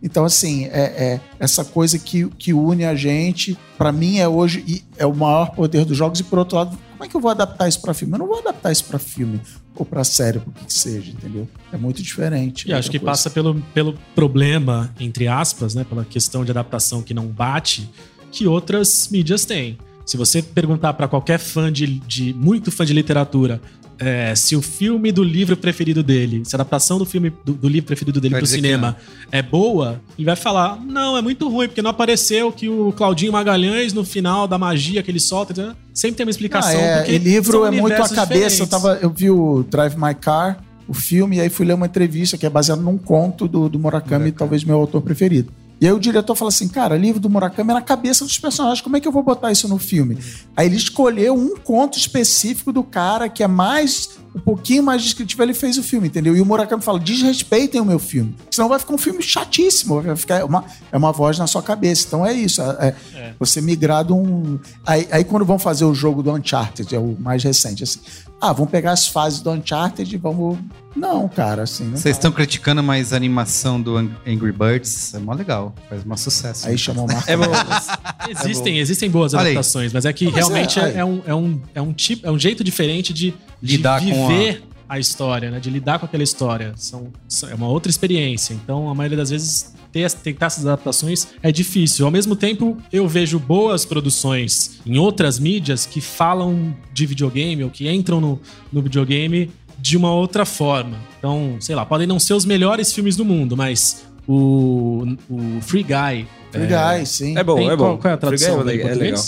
Então, 0.00 0.24
assim, 0.24 0.66
é, 0.66 0.70
é 1.14 1.20
essa 1.40 1.64
coisa 1.64 1.98
que, 1.98 2.28
que 2.38 2.52
une 2.52 2.84
a 2.84 2.94
gente, 2.94 3.58
pra 3.76 3.90
mim 3.90 4.18
é 4.18 4.28
hoje 4.28 4.62
e 4.66 4.84
é 4.96 5.04
o 5.04 5.12
maior 5.14 5.50
poder 5.50 5.84
dos 5.84 5.96
jogos. 5.96 6.20
E 6.20 6.22
por 6.22 6.38
outro 6.38 6.56
lado, 6.56 6.78
como 6.92 7.04
é 7.04 7.08
que 7.08 7.16
eu 7.16 7.20
vou 7.20 7.32
adaptar 7.32 7.66
isso 7.68 7.80
pra 7.80 7.92
filme? 7.92 8.14
Eu 8.14 8.18
não 8.20 8.26
vou 8.28 8.38
adaptar 8.38 8.70
isso 8.70 8.84
pra 8.84 8.98
filme 9.00 9.40
ou 9.76 9.84
pra 9.84 10.04
série, 10.04 10.38
o 10.38 10.40
que 10.40 10.66
que 10.66 10.72
seja, 10.72 11.10
entendeu? 11.10 11.48
É 11.72 11.76
muito 11.76 12.02
diferente. 12.02 12.68
E 12.68 12.72
acho 12.72 12.90
que 12.90 12.98
coisa. 12.98 13.10
passa 13.10 13.30
pelo, 13.30 13.54
pelo 13.74 13.94
problema, 14.14 14.94
entre 15.00 15.26
aspas, 15.28 15.74
né? 15.74 15.84
Pela 15.84 16.04
questão 16.04 16.44
de 16.44 16.50
adaptação 16.50 17.02
que 17.02 17.12
não 17.12 17.26
bate, 17.26 17.88
que 18.30 18.46
outras 18.46 19.08
mídias 19.10 19.44
têm. 19.44 19.76
Se 20.06 20.16
você 20.16 20.42
perguntar 20.42 20.92
pra 20.94 21.08
qualquer 21.08 21.38
fã 21.38 21.72
de, 21.72 21.86
de- 21.86 22.34
muito 22.34 22.70
fã 22.70 22.84
de 22.84 22.92
literatura 22.92 23.60
é, 23.98 24.34
se 24.34 24.56
o 24.56 24.60
filme 24.60 25.12
do 25.12 25.22
livro 25.22 25.56
preferido 25.56 26.02
dele, 26.02 26.42
se 26.44 26.54
a 26.54 26.56
adaptação 26.56 26.98
do 26.98 27.04
filme 27.04 27.32
do, 27.44 27.52
do 27.54 27.68
livro 27.68 27.86
preferido 27.86 28.20
dele 28.20 28.34
dizer 28.40 28.56
que 28.56 28.62
cinema 28.62 28.96
é 29.30 29.40
boa, 29.40 30.00
ele 30.18 30.24
vai 30.26 30.34
falar: 30.36 30.80
não, 30.84 31.16
é 31.16 31.22
muito 31.22 31.48
ruim, 31.48 31.68
porque 31.68 31.80
não 31.80 31.90
apareceu 31.90 32.50
que 32.50 32.68
o 32.68 32.92
Claudinho 32.92 33.32
Magalhães, 33.32 33.92
no 33.92 34.04
final 34.04 34.48
da 34.48 34.58
magia 34.58 35.00
que 35.02 35.10
ele 35.10 35.20
solta, 35.20 35.52
entendeu? 35.52 35.74
Sempre 35.94 36.16
tem 36.16 36.26
uma 36.26 36.30
explicação. 36.30 36.78
Ah, 36.78 36.82
é, 36.82 36.96
porque 36.98 37.12
e 37.12 37.18
livro 37.18 37.64
é 37.64 37.70
muito 37.70 38.02
a 38.02 38.08
cabeça. 38.08 38.62
Eu, 38.62 38.66
tava, 38.66 38.98
eu 39.00 39.08
vi 39.08 39.30
o 39.30 39.62
Drive 39.62 39.94
My 39.96 40.14
Car, 40.14 40.58
o 40.88 40.92
filme, 40.92 41.36
e 41.36 41.40
aí 41.40 41.48
fui 41.48 41.64
ler 41.64 41.74
uma 41.74 41.86
entrevista 41.86 42.36
que 42.36 42.44
é 42.44 42.50
baseada 42.50 42.82
num 42.82 42.98
conto 42.98 43.48
do, 43.48 43.68
do 43.68 43.78
Murakami, 43.78 44.32
talvez 44.32 44.64
meu 44.64 44.76
autor 44.76 45.00
preferido. 45.00 45.52
E 45.80 45.86
aí 45.86 45.92
o 45.92 45.98
diretor 45.98 46.34
fala 46.34 46.48
assim, 46.48 46.68
cara, 46.68 46.96
livro 46.96 47.20
do 47.20 47.28
Murakami 47.28 47.70
é 47.70 47.74
na 47.74 47.82
cabeça 47.82 48.24
dos 48.24 48.38
personagens, 48.38 48.80
como 48.80 48.96
é 48.96 49.00
que 49.00 49.08
eu 49.08 49.12
vou 49.12 49.22
botar 49.22 49.50
isso 49.50 49.68
no 49.68 49.78
filme? 49.78 50.18
Aí 50.56 50.66
ele 50.66 50.76
escolheu 50.76 51.34
um 51.34 51.56
conto 51.56 51.98
específico 51.98 52.72
do 52.72 52.82
cara 52.82 53.28
que 53.28 53.42
é 53.42 53.48
mais, 53.48 54.10
um 54.34 54.40
pouquinho 54.40 54.82
mais 54.82 55.02
descritivo, 55.02 55.42
ele 55.42 55.54
fez 55.54 55.78
o 55.78 55.82
filme, 55.82 56.08
entendeu? 56.08 56.36
E 56.36 56.40
o 56.40 56.44
Murakami 56.44 56.82
fala, 56.82 56.98
desrespeitem 56.98 57.80
o 57.80 57.84
meu 57.84 57.98
filme, 57.98 58.34
senão 58.50 58.68
vai 58.68 58.78
ficar 58.78 58.94
um 58.94 58.98
filme 58.98 59.22
chatíssimo, 59.22 60.02
vai 60.02 60.16
ficar 60.16 60.40
é 60.40 60.44
uma, 60.44 60.64
é 60.90 60.96
uma 60.96 61.12
voz 61.12 61.38
na 61.38 61.46
sua 61.46 61.62
cabeça. 61.62 62.06
Então 62.06 62.26
é 62.26 62.32
isso, 62.32 62.60
é, 62.60 62.94
é 63.14 63.34
você 63.38 63.60
migrar 63.60 64.04
de 64.04 64.12
um... 64.12 64.58
Aí, 64.84 65.06
aí 65.10 65.24
quando 65.24 65.44
vão 65.44 65.58
fazer 65.58 65.84
o 65.84 65.94
jogo 65.94 66.22
do 66.22 66.32
Uncharted, 66.32 66.94
é 66.94 66.98
o 66.98 67.16
mais 67.18 67.44
recente, 67.44 67.84
assim, 67.84 68.00
ah, 68.40 68.52
vamos 68.52 68.70
pegar 68.70 68.92
as 68.92 69.08
fases 69.08 69.40
do 69.40 69.50
Uncharted 69.50 70.14
e 70.14 70.18
vamos... 70.18 70.58
Não, 70.94 71.28
cara, 71.28 71.62
assim... 71.62 71.90
Vocês 71.90 72.16
estão 72.16 72.30
criticando, 72.30 72.82
mas 72.82 73.12
a 73.12 73.16
animação 73.16 73.80
do 73.80 73.96
Ang- 73.96 74.14
Angry 74.26 74.52
Birds 74.52 75.12
é 75.14 75.18
mó 75.18 75.32
legal. 75.32 75.74
Faz 75.88 76.04
mó 76.04 76.16
sucesso. 76.16 76.68
Aí 76.68 76.78
chamou 76.78 77.06
o 77.06 77.12
Marco. 77.12 77.28
É 77.28 77.36
bom. 77.36 77.44
Existem, 78.30 78.78
existem 78.78 79.10
boas 79.10 79.34
Olha 79.34 79.42
aí. 79.42 79.46
adaptações, 79.48 79.92
mas 79.92 80.04
é 80.04 80.12
que 80.12 80.24
mas 80.26 80.34
realmente 80.34 80.78
é, 80.78 80.82
é, 80.82 80.86
aí. 80.86 80.96
é 80.96 81.04
um, 81.04 81.22
é, 81.26 81.34
um, 81.34 81.60
é, 81.74 81.82
um 81.82 81.92
tipo, 81.92 82.26
é 82.26 82.30
um 82.30 82.38
jeito 82.38 82.64
diferente 82.64 83.12
de, 83.12 83.34
de 83.64 83.76
Lidar 83.78 84.00
com 84.00 84.28
viver 84.28 84.62
a... 84.88 84.98
história, 84.98 85.50
né? 85.50 85.58
De 85.58 85.70
lidar 85.70 85.98
com 85.98 86.06
aquela 86.06 86.22
história. 86.22 86.72
São, 86.76 87.08
são- 87.26 87.48
é 87.48 87.54
uma 87.54 87.68
outra 87.68 87.90
experiência. 87.90 88.54
Então, 88.54 88.88
a 88.88 88.94
maioria 88.94 89.16
das 89.16 89.30
vezes, 89.30 89.74
ter, 89.90 90.04
as- 90.04 90.12
tentar 90.14 90.46
essas 90.46 90.66
adaptações 90.66 91.28
é 91.42 91.50
difícil. 91.50 92.04
Ao 92.04 92.10
mesmo 92.12 92.36
tempo, 92.36 92.76
eu 92.92 93.08
vejo 93.08 93.38
boas 93.38 93.84
produções 93.84 94.80
em 94.84 94.98
outras 94.98 95.38
mídias 95.38 95.86
que 95.86 96.00
falam 96.00 96.76
de 96.92 97.06
videogame 97.06 97.64
ou 97.64 97.70
que 97.70 97.88
entram 97.90 98.20
no, 98.20 98.40
no 98.72 98.82
videogame 98.82 99.50
de 99.78 99.96
uma 99.96 100.12
outra 100.12 100.44
forma. 100.44 100.96
Então, 101.18 101.56
sei 101.60 101.74
lá, 101.74 101.84
podem 101.86 102.06
não 102.06 102.18
ser 102.18 102.34
os 102.34 102.44
melhores 102.44 102.92
filmes 102.92 103.16
do 103.16 103.24
mundo, 103.24 103.56
mas 103.56 104.04
o, 104.28 105.16
o 105.28 105.60
Free 105.62 105.82
Guy. 105.82 106.26
Free 106.52 106.64
é, 106.72 106.96
Guy, 106.98 107.06
sim. 107.06 107.36
É 107.36 107.42
bom, 107.42 107.56
tem- 107.56 107.68
é 107.70 107.76
bom. 107.76 107.84
Qual, 107.84 107.98
qual 107.98 108.10
é 108.10 108.14
a 108.14 108.16
tradução 108.18 108.60
Free 108.62 108.76
Guy 108.76 108.84
dele 108.84 108.88
em 108.88 108.90
é 108.90 108.94
legal. 109.10 109.24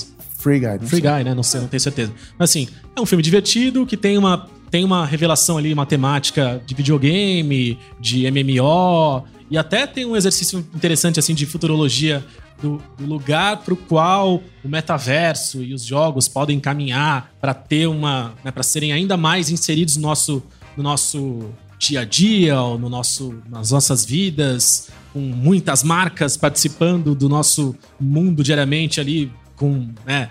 Free 0.47 0.61
Guy. 0.61 0.79
Free 0.87 0.89
sei. 0.89 1.01
Guy, 1.01 1.25
né? 1.25 1.35
Não 1.35 1.43
sei, 1.43 1.61
não 1.61 1.67
tenho 1.67 1.81
certeza. 1.81 2.13
Mas 2.39 2.51
assim, 2.51 2.69
é 2.95 3.01
um 3.01 3.05
filme 3.05 3.21
divertido 3.21 3.85
que 3.85 3.97
tem 3.97 4.17
uma, 4.17 4.49
tem 4.71 4.85
uma 4.85 5.05
revelação 5.05 5.59
ali, 5.59 5.73
uma 5.73 5.85
temática 5.85 6.63
de 6.65 6.73
videogame, 6.73 7.77
de 7.99 8.31
MMO, 8.31 9.25
e 9.51 9.59
até 9.59 9.89
tem 9.89 10.05
um 10.05 10.15
exercício 10.15 10.65
interessante 10.73 11.19
assim 11.19 11.35
de 11.35 11.45
futurologia 11.47 12.25
do, 12.63 12.81
do 12.97 13.07
lugar 13.07 13.59
para 13.59 13.75
o 13.75 13.77
qual 13.77 14.41
o 14.65 14.69
metaverso 14.69 15.65
e 15.65 15.75
os 15.75 15.85
jogos 15.85 16.29
podem 16.29 16.61
caminhar 16.61 17.33
para 17.41 17.53
ter 17.53 17.89
uma, 17.89 18.33
né, 18.45 18.53
para 18.53 18.63
serem 18.63 18.93
ainda 18.93 19.17
mais 19.17 19.51
inseridos 19.51 19.97
no 19.97 20.03
nosso, 20.03 20.43
no 20.77 20.83
nosso 20.83 21.51
dia 21.77 22.01
a 22.01 22.05
dia, 22.05 22.61
ou 22.61 22.79
no 22.79 22.89
nosso, 22.89 23.35
nas 23.49 23.73
nossas 23.73 24.05
vidas, 24.05 24.91
com 25.13 25.19
muitas 25.19 25.83
marcas 25.83 26.37
participando 26.37 27.17
do 27.17 27.29
nosso 27.29 27.75
mundo 28.01 28.45
diariamente 28.45 29.01
ali, 29.01 29.31
com 29.57 29.89
né, 30.07 30.29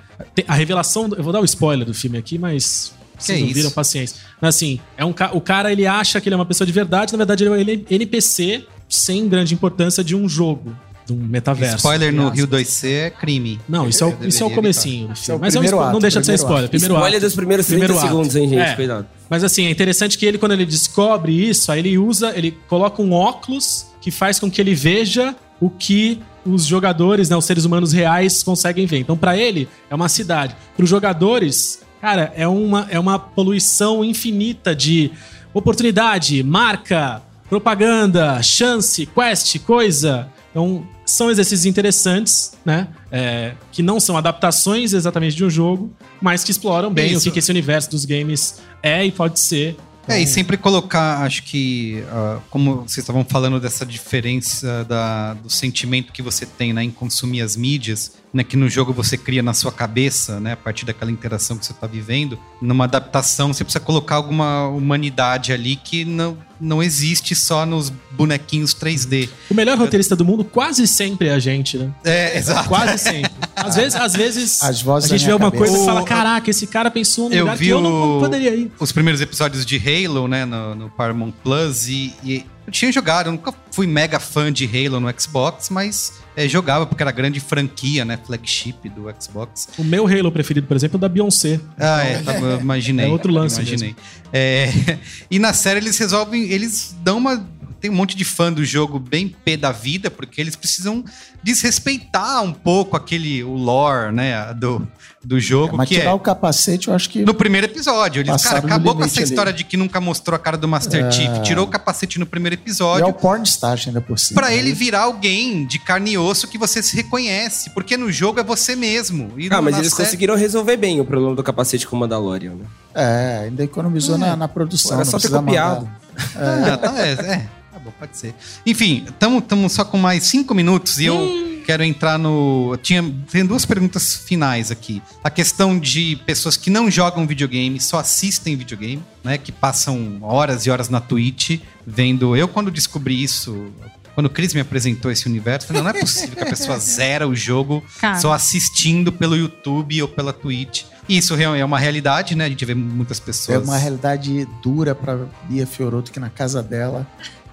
a 0.47 0.53
revelação. 0.53 1.09
do- 1.09 1.15
eu 1.15 1.23
vou 1.23 1.33
dar 1.33 1.41
o 1.41 1.45
spoiler 1.45 1.85
do 1.85 1.93
filme 1.93 2.17
aqui, 2.17 2.37
mas 2.37 2.93
vocês 3.17 3.41
não 3.41 3.47
viram 3.53 3.71
paciência. 3.71 4.17
Mas 4.41 4.55
assim, 4.55 4.79
é 4.97 5.03
um, 5.05 5.13
o 5.33 5.41
cara 5.41 5.71
ele 5.71 5.85
acha 5.87 6.21
que 6.21 6.29
ele 6.29 6.33
é 6.33 6.37
uma 6.37 6.45
pessoa 6.45 6.65
de 6.65 6.71
verdade, 6.73 7.11
na 7.13 7.17
verdade 7.17 7.43
ele 7.45 7.71
é 7.71 7.75
um 7.77 7.85
NPC 7.89 8.65
sem 8.87 9.27
grande 9.27 9.53
importância 9.53 10.03
de 10.03 10.15
um 10.15 10.29
jogo, 10.29 10.75
de 11.07 11.13
um 11.13 11.17
metaverso. 11.17 11.77
Spoiler 11.77 12.13
no 12.13 12.29
Rio 12.29 12.43
aspas. 12.45 12.59
2C 12.67 12.87
é 12.91 13.09
crime. 13.09 13.59
Não, 13.67 13.87
isso 13.89 14.03
é, 14.03 14.07
o, 14.07 14.17
isso 14.27 14.43
é 14.43 14.45
o 14.45 14.49
comecinho 14.51 15.07
do 15.07 15.13
é 15.13 15.15
filme. 15.15 15.37
o 15.39 15.41
Mas 15.41 15.55
é 15.55 15.59
um 15.59 15.63
spo- 15.63 15.75
não 15.75 15.83
ato, 15.83 15.99
deixa 15.99 16.19
de 16.19 16.25
ser 16.25 16.31
primeiro 16.33 16.43
spoiler. 16.43 16.63
ato. 16.65 16.69
Primeiro 16.71 16.93
Spoiler 16.95 17.17
ato. 17.17 17.25
dos 17.25 17.35
primeiros 17.35 17.65
30 17.67 17.79
Primeiro 17.79 17.99
ato. 17.99 18.07
segundos, 18.07 18.35
hein, 18.35 18.49
gente? 18.49 18.59
É. 18.61 18.75
Cuidado. 18.75 19.07
Mas 19.29 19.43
assim, 19.43 19.65
é 19.65 19.69
interessante 19.71 20.17
que 20.17 20.25
ele, 20.25 20.37
quando 20.37 20.51
ele 20.51 20.65
descobre 20.65 21.31
isso, 21.49 21.71
aí 21.71 21.79
ele 21.79 21.97
usa, 21.97 22.31
ele 22.37 22.51
coloca 22.67 23.01
um 23.01 23.11
óculos 23.11 23.87
que 24.01 24.11
faz 24.11 24.39
com 24.39 24.51
que 24.51 24.61
ele 24.61 24.75
veja 24.75 25.35
o 25.59 25.69
que 25.69 26.19
os 26.45 26.65
jogadores, 26.65 27.29
né, 27.29 27.35
os 27.35 27.45
seres 27.45 27.65
humanos 27.65 27.91
reais 27.91 28.43
conseguem 28.43 28.85
ver. 28.85 28.99
Então, 28.99 29.17
pra 29.17 29.37
ele, 29.37 29.67
é 29.89 29.95
uma 29.95 30.07
cidade. 30.07 30.55
Para 30.75 30.83
os 30.83 30.89
jogadores, 30.89 31.81
cara, 31.99 32.31
é 32.35 32.47
uma, 32.47 32.87
é 32.89 32.99
uma 32.99 33.17
poluição 33.17 34.03
infinita 34.03 34.75
de 34.75 35.11
oportunidade, 35.53 36.43
marca, 36.43 37.21
propaganda, 37.49 38.41
chance, 38.43 39.05
quest, 39.05 39.59
coisa. 39.59 40.27
Então, 40.51 40.85
são 41.05 41.29
exercícios 41.29 41.65
interessantes, 41.65 42.53
né? 42.65 42.87
É, 43.11 43.53
que 43.71 43.83
não 43.83 43.99
são 43.99 44.17
adaptações 44.17 44.93
exatamente 44.93 45.35
de 45.35 45.45
um 45.45 45.49
jogo, 45.49 45.93
mas 46.21 46.43
que 46.43 46.51
exploram 46.51 46.91
bem 46.91 47.11
Isso. 47.11 47.19
o 47.19 47.23
que, 47.23 47.31
que 47.31 47.39
esse 47.39 47.51
universo 47.51 47.91
dos 47.91 48.05
games 48.05 48.59
é 48.81 49.05
e 49.05 49.11
pode 49.11 49.39
ser. 49.39 49.77
É, 50.07 50.19
e 50.21 50.27
sempre 50.27 50.55
colocar, 50.57 51.23
acho 51.23 51.43
que, 51.43 52.03
ah, 52.11 52.39
como 52.49 52.81
vocês 52.81 52.99
estavam 52.99 53.25
falando 53.25 53.59
dessa 53.59 53.85
diferença 53.85 54.83
da- 54.85 55.33
do 55.33 55.49
sentimento 55.49 56.13
que 56.13 56.21
você 56.21 56.45
tem 56.45 56.73
né, 56.73 56.83
em 56.83 56.91
consumir 56.91 57.41
as 57.41 57.55
mídias, 57.55 58.13
né, 58.35 58.43
que 58.43 58.57
no 58.57 58.67
jogo 58.69 58.91
você 58.91 59.17
cria 59.17 59.41
na 59.41 59.53
sua 59.53 59.71
cabeça, 59.71 60.41
né, 60.41 60.51
a 60.51 60.57
partir 60.57 60.85
daquela 60.85 61.09
interação 61.09 61.57
que 61.57 61.65
você 61.65 61.71
está 61.71 61.87
vivendo, 61.87 62.37
numa 62.61 62.83
adaptação 62.83 63.53
você 63.53 63.63
precisa 63.63 63.79
colocar 63.83 64.15
alguma 64.15 64.67
humanidade 64.67 65.53
ali 65.53 65.77
que 65.77 66.03
não, 66.03 66.37
não 66.59 66.83
existe 66.83 67.33
só 67.33 67.65
nos 67.65 67.89
bonequinhos 68.11 68.75
3D. 68.75 69.29
O 69.49 69.53
melhor 69.53 69.77
roteirista 69.77 70.17
do 70.17 70.25
mundo 70.25 70.43
quase 70.43 70.85
sempre 70.85 71.29
é 71.29 71.33
a 71.33 71.39
gente, 71.39 71.77
né? 71.77 71.89
É, 72.03 72.37
exato. 72.37 72.67
Quase 72.67 72.97
sempre. 72.97 73.31
Às 73.55 73.75
vezes, 73.77 73.95
às 73.95 74.13
vezes 74.13 74.61
As 74.63 74.81
vozes 74.81 75.09
a 75.09 75.15
gente 75.17 75.25
vê 75.25 75.31
alguma 75.31 75.49
cabeça. 75.51 75.71
coisa 75.71 75.83
e 75.83 75.85
fala: 75.87 76.03
caraca, 76.03 76.49
esse 76.49 76.67
cara 76.67 76.91
pensou 76.91 77.29
num 77.29 77.35
Eu 77.35 77.45
lugar 77.45 77.55
vi 77.57 77.65
que 77.67 77.71
eu 77.71 77.79
não 77.81 78.17
o- 78.17 78.19
poderia 78.19 78.53
ir. 78.53 78.69
os 78.77 78.91
primeiros 78.91 79.21
episódios 79.21 79.65
de 79.65 79.77
Halo, 79.77 80.27
né, 80.27 80.43
no, 80.43 80.75
no 80.75 80.89
Paramount 80.89 81.31
Plus, 81.41 81.87
e, 81.87 82.13
e 82.23 82.45
Eu 82.65 82.71
tinha 82.71 82.91
jogado, 82.91 83.27
eu 83.27 83.31
nunca 83.31 83.53
fui 83.71 83.85
mega 83.85 84.19
fã 84.19 84.51
de 84.51 84.65
Halo 84.65 84.99
no 84.99 85.13
Xbox, 85.19 85.69
mas 85.69 86.13
é, 86.35 86.47
jogava 86.47 86.85
porque 86.85 87.03
era 87.03 87.11
grande 87.11 87.39
franquia, 87.39 88.03
né? 88.03 88.17
Flagship 88.25 88.89
do 88.89 89.05
Xbox. 89.19 89.69
O 89.77 89.83
meu 89.83 90.07
Halo 90.07 90.31
preferido, 90.31 90.67
por 90.67 90.75
exemplo, 90.75 90.95
é 90.95 90.97
o 90.97 91.01
da 91.01 91.07
Beyoncé. 91.07 91.59
Ah, 91.79 92.03
é, 92.03 92.21
tá, 92.21 92.33
imaginei. 92.59 93.05
É 93.05 93.09
outro 93.09 93.31
lance 93.31 93.61
Imaginei. 93.61 93.95
É, 94.33 94.69
e 95.29 95.39
na 95.39 95.53
série 95.53 95.79
eles 95.79 95.97
resolvem, 95.97 96.51
eles 96.51 96.95
dão 97.03 97.17
uma. 97.17 97.47
Tem 97.85 97.91
um 97.91 97.95
monte 97.95 98.17
de 98.17 98.25
fã 98.25 98.51
do 98.51 98.65
jogo 98.65 98.97
bem 98.97 99.27
pé 99.27 99.55
da 99.55 99.71
vida, 99.71 100.09
porque 100.09 100.41
eles 100.41 100.55
precisam 100.55 101.03
desrespeitar 101.43 102.41
um 102.43 102.51
pouco 102.51 102.97
aquele, 102.97 103.43
o 103.43 103.53
lore, 103.53 104.11
né, 104.11 104.51
do, 104.55 104.87
do 105.23 105.39
jogo. 105.39 105.77
Mas 105.77 105.87
que 105.87 105.93
tirar 105.99 106.09
é, 106.09 106.13
o 106.13 106.19
capacete, 106.19 106.87
eu 106.87 106.95
acho 106.95 107.07
que. 107.11 107.23
no 107.23 107.35
primeiro 107.35 107.67
episódio. 107.67 108.21
Eles, 108.21 108.41
cara, 108.43 108.57
acabou 108.57 108.95
com 108.95 109.03
essa 109.03 109.19
ali. 109.19 109.29
história 109.29 109.53
de 109.53 109.63
que 109.63 109.77
nunca 109.77 110.01
mostrou 110.01 110.35
a 110.35 110.39
cara 110.39 110.57
do 110.57 110.67
Master 110.67 111.05
É. 111.05 111.11
Chief, 111.11 111.41
tirou 111.43 111.65
o 111.65 111.67
capacete 111.67 112.17
no 112.19 112.25
primeiro 112.25 112.55
E 112.55 112.57
é 112.57 112.61
episódio. 112.61 113.05
o 113.07 113.13
pornstar 113.13 113.77
ainda 113.85 114.01
por 114.01 114.17
cima. 114.17 114.41
Pra 114.41 114.51
ele 114.51 114.69
né? 114.69 114.73
virar 114.75 115.01
alguém 115.01 115.63
de 115.67 115.77
carne 115.77 116.13
e 116.13 116.17
osso 116.17 116.47
que 116.47 116.57
você 116.57 116.81
se 116.81 116.95
reconhece. 116.95 117.69
Porque 117.69 117.95
no 117.95 118.11
jogo 118.11 118.39
é 118.39 118.43
você 118.43 118.75
mesmo. 118.75 119.31
E 119.37 119.47
Ah, 119.51 119.61
mas 119.61 119.77
eles 119.77 119.91
série- 119.93 120.05
conseguiram 120.05 120.35
resolver 120.35 120.77
bem 120.77 120.99
o 120.99 121.05
problema 121.05 121.35
do 121.35 121.43
capacete 121.43 121.85
com 121.85 121.95
o 121.95 121.99
Mandalorian, 121.99 122.55
né? 122.55 122.65
É, 122.95 123.41
ainda 123.45 123.63
economizou 123.63 124.17
na, 124.17 124.35
na 124.35 124.47
produção. 124.47 124.95
Era 124.95 125.05
só 125.05 125.19
ter 125.19 125.29
copiado. 125.29 125.81
mandar. 125.85 126.05
Ah, 126.37 126.77
tá, 126.77 126.97
é, 127.05 127.45
é. 127.85 127.89
Bom, 127.89 127.93
pode 127.99 128.17
ser. 128.17 128.33
Enfim, 128.65 129.05
estamos 129.07 129.71
só 129.71 129.85
com 129.85 129.97
mais 129.97 130.23
cinco 130.23 130.53
minutos 130.53 130.99
e 130.99 131.05
eu 131.05 131.61
quero 131.65 131.83
entrar 131.83 132.17
no. 132.17 132.77
Tinha, 132.81 133.03
tem 133.31 133.45
duas 133.45 133.65
perguntas 133.65 134.15
finais 134.15 134.71
aqui. 134.71 135.01
A 135.23 135.29
questão 135.29 135.77
de 135.79 136.15
pessoas 136.25 136.57
que 136.57 136.69
não 136.69 136.89
jogam 136.89 137.25
videogame, 137.27 137.79
só 137.79 137.99
assistem 137.99 138.55
videogame, 138.55 139.03
né? 139.23 139.37
Que 139.37 139.51
passam 139.51 140.19
horas 140.21 140.65
e 140.65 140.69
horas 140.69 140.89
na 140.89 140.99
Twitch 140.99 141.59
vendo. 141.85 142.35
Eu, 142.35 142.47
quando 142.47 142.71
descobri 142.71 143.21
isso. 143.23 143.67
Quando 144.13 144.27
o 144.27 144.29
Chris 144.29 144.53
me 144.53 144.61
apresentou 144.61 145.11
esse 145.11 145.27
universo, 145.27 145.67
falei, 145.67 145.81
não, 145.83 145.91
não 145.91 145.97
é 145.97 145.99
possível 146.01 146.37
que 146.37 146.43
a 146.43 146.45
pessoa 146.45 146.79
zera 146.79 147.27
o 147.27 147.35
jogo 147.35 147.83
Cara. 147.99 148.17
só 148.17 148.31
assistindo 148.31 149.11
pelo 149.11 149.35
YouTube 149.35 150.01
ou 150.01 150.07
pela 150.07 150.31
Twitch. 150.31 150.83
E 151.09 151.17
isso 151.17 151.35
é 151.35 151.65
uma 151.65 151.77
realidade, 151.77 152.33
né? 152.33 152.45
A 152.45 152.49
gente 152.49 152.63
vê 152.63 152.73
muitas 152.73 153.19
É 153.19 153.21
pessoas. 153.21 153.63
uma 153.65 153.77
realidade 153.77 154.47
dura 154.63 154.95
pra 154.95 155.17
Bia 155.49 155.67
Fioroto, 155.67 156.13
que 156.13 156.19
na 156.21 156.29
casa 156.29 156.63
dela. 156.63 157.05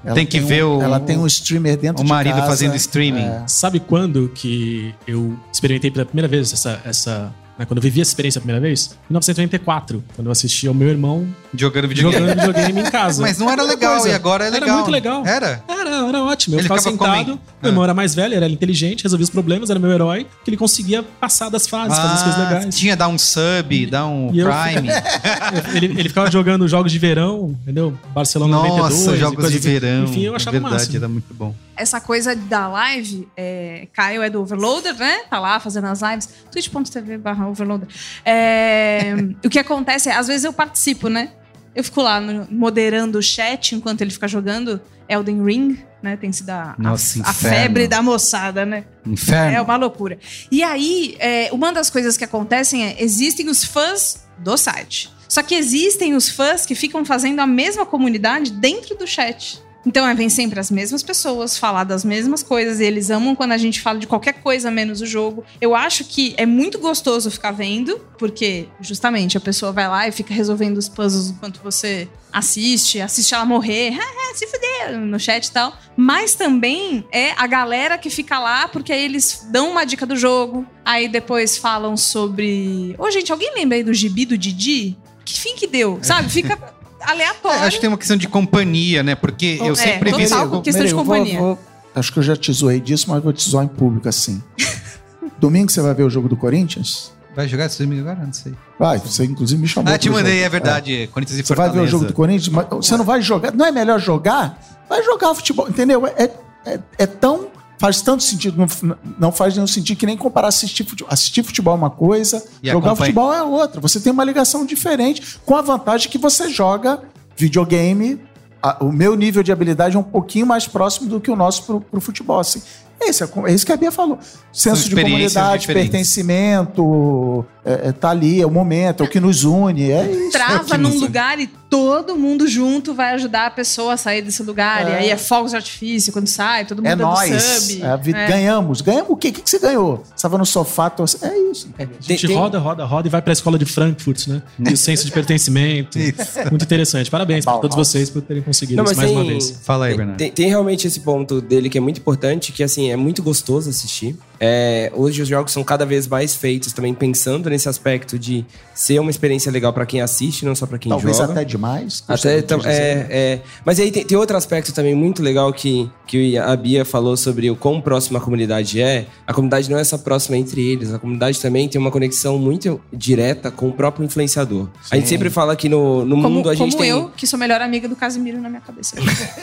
Ela 0.04 0.14
Tem 0.14 0.26
que 0.26 0.40
um- 0.40 0.46
ver 0.46 0.64
o- 0.64 0.80
Ela 0.82 0.98
tem 1.00 1.16
um 1.18 1.26
streamer 1.26 1.76
dentro 1.76 2.02
o 2.02 2.04
de 2.04 2.10
marido 2.10 2.34
casa. 2.34 2.46
fazendo 2.48 2.74
streaming. 2.76 3.22
É. 3.24 3.44
Sabe 3.46 3.78
quando 3.80 4.28
que 4.34 4.94
eu 5.06 5.36
experimentei 5.52 5.90
pela 5.90 6.04
primeira 6.04 6.26
vez 6.28 6.52
essa. 6.52 6.80
essa 6.84 7.32
né, 7.58 7.64
quando 7.66 7.78
eu 7.78 7.82
vivi 7.82 8.00
essa 8.00 8.10
experiência 8.10 8.38
a 8.38 8.42
primeira 8.42 8.60
vez? 8.60 8.96
Em 9.08 9.12
1994, 9.12 10.02
quando 10.16 10.26
eu 10.26 10.32
assisti 10.32 10.66
ao 10.68 10.74
meu 10.74 10.88
irmão 10.88 11.26
Jogando 11.54 11.86
videogame. 11.88 12.26
jogando 12.26 12.40
videogame 12.40 12.80
em 12.80 12.90
casa. 12.90 13.20
Mas 13.22 13.38
não 13.38 13.50
era 13.50 13.62
legal, 13.62 13.92
coisa, 13.96 14.08
e 14.08 14.14
agora 14.14 14.44
é 14.44 14.46
era 14.48 14.60
legal. 14.60 14.76
muito 14.76 14.90
legal. 14.90 15.26
Era? 15.26 15.62
Era, 15.68 16.08
era 16.08 16.22
ótimo. 16.24 16.54
Eu 16.54 16.58
Ele 16.60 16.62
ficava 16.64 16.80
sentado, 16.80 16.98
comendo. 17.24 17.40
meu 17.62 17.70
irmão 17.70 17.84
era 17.84 17.92
mais 17.94 18.14
velho, 18.14 18.34
era 18.34 18.48
inteligente, 18.48 19.02
resolvia 19.02 19.24
os 19.24 19.30
problemas, 19.30 19.68
era 19.70 19.78
meu 19.78 19.90
herói, 19.90 20.26
que 20.44 20.50
ele 20.50 20.56
conseguia 20.56 21.02
passar 21.02 21.48
das 21.50 21.66
fases, 21.66 21.96
fazer 21.96 22.14
as 22.14 22.22
coisas 22.22 22.40
Ah, 22.40 22.44
legais. 22.48 22.74
Tinha 22.76 22.96
dar 22.96 23.08
um 23.08 23.18
sub, 23.18 23.86
dar 23.86 24.06
um 24.06 24.30
E 24.32 24.38
eu- 24.40 24.48
Prime. 24.48 24.88
ele, 25.76 25.86
ele 26.00 26.08
ficava 26.08 26.30
jogando 26.30 26.66
jogos 26.66 26.90
de 26.90 26.98
verão, 26.98 27.56
entendeu? 27.62 27.96
Barcelona 28.14 28.56
Nossa, 28.56 28.68
92. 28.68 29.16
e 29.16 29.20
jogos 29.20 29.50
de 29.50 29.56
assim. 29.58 29.68
verão. 29.68 30.04
Enfim, 30.04 30.22
eu 30.22 30.32
é 30.32 30.36
achava 30.36 30.52
verdade, 30.52 30.74
massa. 30.74 30.96
era 30.96 31.08
muito 31.08 31.34
bom. 31.34 31.54
Essa 31.76 32.00
coisa 32.00 32.34
da 32.36 32.68
live, 32.68 33.28
é, 33.36 33.88
Caio 33.92 34.22
é 34.22 34.28
do 34.30 34.40
Overloader, 34.42 34.94
né? 34.96 35.20
Tá 35.30 35.38
lá 35.38 35.58
fazendo 35.60 35.86
as 35.86 36.00
lives. 36.02 36.28
twitch.tv 36.50 37.18
barra 37.18 37.48
Overloader. 37.48 37.88
É, 38.24 39.14
o 39.44 39.48
que 39.48 39.58
acontece 39.58 40.08
é, 40.08 40.14
às 40.14 40.26
vezes 40.26 40.44
eu 40.44 40.52
participo, 40.52 41.08
né? 41.08 41.30
Eu 41.74 41.82
fico 41.82 42.02
lá 42.02 42.20
no- 42.20 42.46
moderando 42.50 43.18
o 43.18 43.22
chat 43.22 43.74
enquanto 43.74 44.02
ele 44.02 44.10
fica 44.10 44.28
jogando 44.28 44.80
Elden 45.08 45.42
Ring, 45.44 45.78
né? 46.02 46.16
Tem 46.16 46.30
sido 46.32 46.50
a, 46.50 46.72
a- 46.72 46.74
Nossa, 46.78 47.18
a 47.18 47.30
inferno. 47.30 47.56
febre 47.56 47.88
da 47.88 48.02
moçada, 48.02 48.66
né? 48.66 48.84
Inferno. 49.06 49.56
É 49.56 49.60
uma 49.60 49.76
loucura. 49.76 50.18
E 50.50 50.62
aí, 50.62 51.16
é, 51.18 51.48
uma 51.52 51.72
das 51.72 51.88
coisas 51.88 52.16
que 52.16 52.24
acontecem 52.24 52.84
é: 52.84 53.02
existem 53.02 53.48
os 53.48 53.64
fãs 53.64 54.26
do 54.38 54.56
site. 54.56 55.10
Só 55.28 55.42
que 55.42 55.54
existem 55.54 56.14
os 56.14 56.28
fãs 56.28 56.66
que 56.66 56.74
ficam 56.74 57.06
fazendo 57.06 57.40
a 57.40 57.46
mesma 57.46 57.86
comunidade 57.86 58.50
dentro 58.52 58.94
do 58.94 59.06
chat. 59.06 59.62
Então, 59.84 60.06
é, 60.06 60.14
vem 60.14 60.28
sempre 60.28 60.60
as 60.60 60.70
mesmas 60.70 61.02
pessoas 61.02 61.58
falar 61.58 61.84
das 61.84 62.04
mesmas 62.04 62.42
coisas 62.42 62.80
e 62.80 62.84
eles 62.84 63.10
amam 63.10 63.34
quando 63.34 63.52
a 63.52 63.58
gente 63.58 63.80
fala 63.80 63.98
de 63.98 64.06
qualquer 64.06 64.34
coisa 64.34 64.70
menos 64.70 65.00
o 65.00 65.06
jogo. 65.06 65.44
Eu 65.60 65.74
acho 65.74 66.04
que 66.04 66.34
é 66.36 66.46
muito 66.46 66.78
gostoso 66.78 67.30
ficar 67.30 67.50
vendo, 67.50 67.98
porque 68.18 68.68
justamente 68.80 69.36
a 69.36 69.40
pessoa 69.40 69.72
vai 69.72 69.88
lá 69.88 70.06
e 70.06 70.12
fica 70.12 70.32
resolvendo 70.32 70.78
os 70.78 70.88
puzzles 70.88 71.30
enquanto 71.30 71.60
você 71.62 72.08
assiste, 72.32 73.00
assiste 73.00 73.34
ela 73.34 73.44
morrer, 73.44 73.92
"Ah, 74.00 74.34
se 74.34 74.46
fuder, 74.46 74.98
no 74.98 75.18
chat 75.20 75.44
e 75.46 75.52
tal. 75.52 75.76
Mas 75.96 76.34
também 76.34 77.04
é 77.12 77.32
a 77.32 77.46
galera 77.46 77.98
que 77.98 78.08
fica 78.08 78.38
lá 78.38 78.68
porque 78.68 78.92
aí 78.92 79.04
eles 79.04 79.46
dão 79.50 79.70
uma 79.70 79.84
dica 79.84 80.06
do 80.06 80.16
jogo, 80.16 80.66
aí 80.84 81.08
depois 81.08 81.58
falam 81.58 81.96
sobre. 81.96 82.94
Ô, 82.98 83.10
gente, 83.10 83.30
alguém 83.30 83.52
lembra 83.54 83.76
aí 83.76 83.82
do 83.84 83.92
gibi 83.92 84.24
do 84.24 84.38
Didi? 84.38 84.96
Que 85.24 85.38
fim 85.38 85.54
que 85.54 85.66
deu? 85.66 85.98
Sabe? 86.02 86.30
Fica 86.30 86.56
É, 87.06 87.10
aleatório. 87.10 87.60
acho 87.62 87.76
que 87.76 87.80
tem 87.80 87.88
uma 87.88 87.98
questão 87.98 88.16
de 88.16 88.28
companhia, 88.28 89.02
né? 89.02 89.14
Porque 89.14 89.58
eu 89.60 89.72
É, 89.72 89.74
sempre 89.74 90.12
vi. 90.12 90.24
total. 90.28 90.62
Questão 90.62 90.84
de 90.84 90.92
Merigo, 90.92 91.04
vou- 91.04 91.16
companhia. 91.16 91.38
vou- 91.40 91.58
acho 91.94 92.12
que 92.12 92.18
eu 92.18 92.22
já 92.22 92.36
te 92.36 92.52
zoei 92.52 92.80
disso, 92.80 93.06
mas 93.10 93.22
vou 93.22 93.32
te 93.32 93.48
zoar 93.48 93.64
em 93.64 93.68
público 93.68 94.08
assim. 94.08 94.42
Domingo 95.38 95.70
você 95.70 95.80
vai 95.80 95.94
ver 95.94 96.04
o 96.04 96.10
jogo 96.10 96.28
do 96.28 96.36
Corinthians? 96.36 97.12
Vai 97.34 97.48
jogar 97.48 97.66
esse 97.66 97.82
domingo 97.82 98.02
agora? 98.08 98.26
Não 98.26 98.32
sei. 98.32 98.52
Vai, 98.78 98.98
você 98.98 99.24
inclusive 99.24 99.60
me 99.60 99.66
chamou. 99.66 99.92
Ah, 99.92 99.96
te 99.98 100.10
mandei, 100.10 100.34
jogo. 100.34 100.44
é 100.44 100.48
verdade. 100.50 101.08
Corinthians 101.12 101.38
e 101.38 101.42
Você 101.42 101.54
vai 101.54 101.66
ver 101.66 101.70
o 101.70 101.72
Fortaleza. 101.72 101.90
jogo 101.90 102.04
do 102.04 102.12
Corinthians, 102.12 102.48
mas 102.48 102.66
você 102.68 102.96
não 102.96 103.04
vai 103.04 103.22
jogar. 103.22 103.52
Não 103.52 103.64
é 103.64 103.70
melhor 103.72 103.98
jogar? 103.98 104.58
Vai 104.88 105.02
jogar 105.02 105.34
futebol, 105.34 105.66
entendeu? 105.68 106.06
É, 106.06 106.30
é, 106.66 106.78
é 106.98 107.06
tão. 107.06 107.46
Faz 107.82 108.00
tanto 108.00 108.22
sentido, 108.22 108.56
não, 108.56 108.96
não 109.18 109.32
faz 109.32 109.54
nenhum 109.54 109.66
sentido 109.66 109.96
que 109.98 110.06
nem 110.06 110.16
comparar 110.16 110.46
assistir 110.46 110.84
futebol. 110.84 111.12
Assistir 111.12 111.42
futebol 111.42 111.74
é 111.74 111.76
uma 111.76 111.90
coisa, 111.90 112.36
E 112.62 112.70
jogar 112.70 112.90
acompanha- 112.92 113.06
futebol 113.08 113.34
é 113.34 113.42
outra. 113.42 113.80
Você 113.80 113.98
tem 113.98 114.12
uma 114.12 114.22
ligação 114.24 114.64
diferente, 114.64 115.38
com 115.44 115.56
a 115.56 115.62
vantagem 115.62 116.08
que 116.08 116.16
você 116.16 116.48
joga 116.48 117.02
videogame. 117.36 118.20
a- 118.64 118.76
o 118.84 118.92
meu 118.92 119.16
nível 119.16 119.42
de 119.42 119.50
habilidade 119.50 119.96
é 119.96 119.98
um 119.98 120.04
pouquinho 120.04 120.46
mais 120.46 120.68
próximo 120.68 121.08
do 121.08 121.20
que 121.20 121.28
o 121.28 121.34
nosso 121.34 121.64
pro, 121.64 121.80
pro 121.80 122.00
futebol. 122.00 122.38
Assim. 122.38 122.62
Esse 123.08 123.22
é, 123.24 123.26
co- 123.26 123.46
é 123.46 123.52
isso 123.52 123.64
que 123.66 123.72
a 123.72 123.76
Bia 123.76 123.90
falou. 123.92 124.18
Senso 124.52 124.88
de 124.88 124.94
comunidade, 124.94 125.60
diferentes. 125.60 125.90
pertencimento, 125.90 127.44
é, 127.64 127.88
é, 127.88 127.92
tá 127.92 128.10
ali, 128.10 128.40
é 128.40 128.46
o 128.46 128.50
momento, 128.50 129.02
é 129.02 129.06
o 129.06 129.08
que 129.08 129.20
nos 129.20 129.44
une. 129.44 129.90
É 129.90 130.10
isso. 130.10 130.30
Trava 130.32 130.76
num 130.78 130.98
lugar 130.98 131.38
e 131.38 131.46
todo 131.46 132.16
mundo 132.16 132.46
junto 132.46 132.92
vai 132.92 133.12
ajudar 133.14 133.46
a 133.46 133.50
pessoa 133.50 133.94
a 133.94 133.96
sair 133.96 134.22
desse 134.22 134.42
lugar. 134.42 134.88
E 134.88 134.94
aí 134.94 135.10
é 135.10 135.16
fogos 135.16 135.52
de 135.52 135.56
artifício 135.56 136.12
quando 136.12 136.26
sai, 136.28 136.64
todo 136.66 136.78
mundo 136.78 136.86
É 136.88 136.96
nós. 136.96 137.70
É, 137.80 137.86
É. 138.12 138.26
Ganhamos. 138.28 138.80
Ganhamos 138.80 139.10
o 139.10 139.16
quê? 139.16 139.28
O 139.28 139.32
que, 139.32 139.40
que 139.42 139.48
você 139.50 139.58
ganhou? 139.58 139.98
Você 140.04 140.12
estava 140.16 140.36
no 140.36 140.44
sofá, 140.44 140.90
torce... 140.90 141.18
É 141.22 141.38
isso. 141.50 141.68
A 141.78 141.84
gente 142.02 142.26
roda, 142.32 142.58
roda, 142.58 142.84
roda 142.84 143.08
e 143.08 143.10
vai 143.10 143.22
pra 143.22 143.32
escola 143.32 143.58
de 143.58 143.64
Frankfurt, 143.64 144.26
né? 144.26 144.42
E 144.58 144.72
o 144.72 144.76
senso 144.76 145.04
de 145.06 145.12
pertencimento. 145.12 145.98
Muito 146.50 146.64
interessante. 146.64 147.10
Parabéns 147.10 147.44
pra 147.44 147.58
todos 147.58 147.76
vocês 147.76 148.10
por 148.10 148.22
terem 148.22 148.42
conseguido 148.42 148.76
Não, 148.82 148.84
isso 148.84 148.96
mais 148.96 149.08
tem, 149.08 149.18
uma 149.18 149.24
vez. 149.26 149.58
Fala 149.62 149.86
aí, 149.86 149.90
tem- 149.92 149.96
Bernardo. 149.98 150.18
Tem, 150.18 150.30
tem 150.30 150.48
realmente 150.48 150.86
esse 150.86 151.00
ponto 151.00 151.40
dele 151.40 151.70
que 151.70 151.78
é 151.78 151.80
muito 151.80 151.98
importante, 151.98 152.52
que 152.52 152.62
assim, 152.62 152.91
é 152.92 152.96
muito 152.96 153.22
gostoso 153.22 153.70
assistir. 153.70 154.16
É, 154.44 154.90
hoje 154.92 155.22
os 155.22 155.28
jogos 155.28 155.52
são 155.52 155.62
cada 155.62 155.86
vez 155.86 156.08
mais 156.08 156.34
feitos 156.34 156.72
também 156.72 156.92
pensando 156.92 157.48
nesse 157.48 157.68
aspecto 157.68 158.18
de 158.18 158.44
ser 158.74 158.98
uma 158.98 159.08
experiência 159.08 159.52
legal 159.52 159.72
pra 159.72 159.86
quem 159.86 160.00
assiste, 160.00 160.44
não 160.44 160.52
só 160.52 160.66
pra 160.66 160.78
quem 160.78 160.90
Talvez 160.90 161.16
joga. 161.16 161.30
até 161.30 161.44
demais. 161.44 162.02
Até, 162.08 162.40
de 162.42 162.66
é, 162.66 163.06
é. 163.08 163.40
Mas 163.64 163.78
aí 163.78 163.92
tem, 163.92 164.04
tem 164.04 164.18
outro 164.18 164.36
aspecto 164.36 164.72
também 164.72 164.96
muito 164.96 165.22
legal 165.22 165.52
que, 165.52 165.88
que 166.08 166.36
a 166.36 166.56
Bia 166.56 166.84
falou 166.84 167.16
sobre 167.16 167.48
o 167.52 167.54
quão 167.54 167.80
próxima 167.80 168.18
a 168.18 168.22
comunidade 168.22 168.82
é. 168.82 169.06
A 169.24 169.32
comunidade 169.32 169.70
não 169.70 169.78
é 169.78 169.84
só 169.84 169.96
próxima 169.96 170.36
entre 170.36 170.60
eles, 170.60 170.92
a 170.92 170.98
comunidade 170.98 171.40
também 171.40 171.68
tem 171.68 171.80
uma 171.80 171.92
conexão 171.92 172.36
muito 172.36 172.80
direta 172.92 173.48
com 173.48 173.68
o 173.68 173.72
próprio 173.72 174.04
influenciador. 174.04 174.68
A 174.90 174.96
gente 174.96 175.08
sempre 175.08 175.30
fala 175.30 175.54
que 175.54 175.68
no, 175.68 176.04
no 176.04 176.16
Como, 176.16 176.28
mundo 176.28 176.50
a 176.50 176.54
gente 176.56 176.72
como 176.72 176.82
tem. 176.82 176.90
eu, 176.90 177.10
que 177.16 177.28
sou 177.28 177.38
melhor 177.38 177.60
amiga 177.60 177.88
do 177.88 177.94
Casimiro 177.94 178.40
na 178.40 178.48
minha 178.48 178.60
cabeça. 178.60 178.96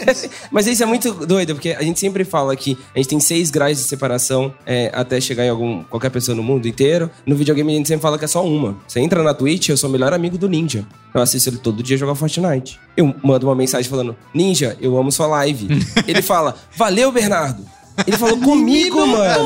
Mas 0.52 0.68
isso 0.68 0.84
é 0.84 0.86
muito 0.86 1.14
doido, 1.26 1.54
porque 1.54 1.70
a 1.70 1.84
gente 1.84 2.02
sempre 2.02 2.26
fala 2.26 2.54
que 2.54 2.78
a 2.94 2.98
gente 3.00 3.08
tem 3.08 3.20
seis 3.22 3.50
graus 3.50 3.78
de 3.78 3.84
separação 3.84 4.54
até 4.94 5.20
chegar 5.20 5.46
em 5.46 5.50
algum, 5.50 5.84
qualquer 5.84 6.10
pessoa 6.10 6.36
no 6.36 6.44
mundo 6.44 6.68
inteiro. 6.68 7.10
No 7.26 7.36
videogame 7.36 7.74
a 7.74 7.78
gente 7.78 7.88
sempre 7.88 8.02
fala 8.02 8.18
que 8.18 8.26
é 8.26 8.28
só 8.28 8.46
uma. 8.46 8.78
Você 8.88 9.00
entra 9.00 9.24
na 9.24 9.34
Twitch, 9.34 9.70
eu 9.70 9.78
sou 9.78 9.90
o 9.90 9.94
melhor 9.94 10.14
amigo 10.14 10.38
do 10.38 10.50
Ninja. 10.50 10.86
Eu 11.14 11.22
assisto 11.22 11.50
ele 11.50 11.58
todo 11.58 11.82
dia 11.82 11.98
jogar 11.98 12.16
Fortnite. 12.16 12.80
Eu 12.96 13.14
mando 13.24 13.48
uma 13.48 13.56
mensagem 13.56 13.90
falando, 13.90 14.16
Ninja, 14.34 14.78
eu 14.82 14.98
amo 14.98 15.12
sua 15.12 15.28
live. 15.28 15.68
ele 16.08 16.22
fala, 16.22 16.56
valeu, 16.76 17.12
Bernardo. 17.12 17.66
Ele 18.08 18.18
falou 18.18 18.38
comigo, 18.40 19.06
mano. 19.06 19.46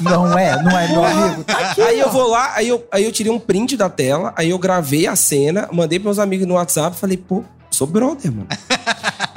Não 0.00 0.38
é, 0.38 0.62
não 0.62 0.78
é, 0.78 0.88
meu 0.88 1.04
amigo. 1.04 1.44
Tá 1.44 1.58
aqui, 1.58 1.82
Aí 1.82 1.98
eu 1.98 2.10
vou 2.10 2.28
lá, 2.28 2.52
aí 2.54 2.68
eu, 2.68 2.86
aí 2.90 3.04
eu 3.04 3.12
tirei 3.12 3.32
um 3.32 3.38
print 3.38 3.76
da 3.76 3.88
tela, 3.88 4.32
aí 4.36 4.50
eu 4.50 4.58
gravei 4.58 5.06
a 5.06 5.16
cena, 5.16 5.68
mandei 5.72 5.98
pros 5.98 6.16
meus 6.16 6.18
amigos 6.18 6.46
no 6.46 6.54
WhatsApp 6.54 6.96
falei, 6.96 7.16
pô, 7.16 7.44
sou 7.80 7.86
brother, 7.86 8.30
mano. 8.30 8.46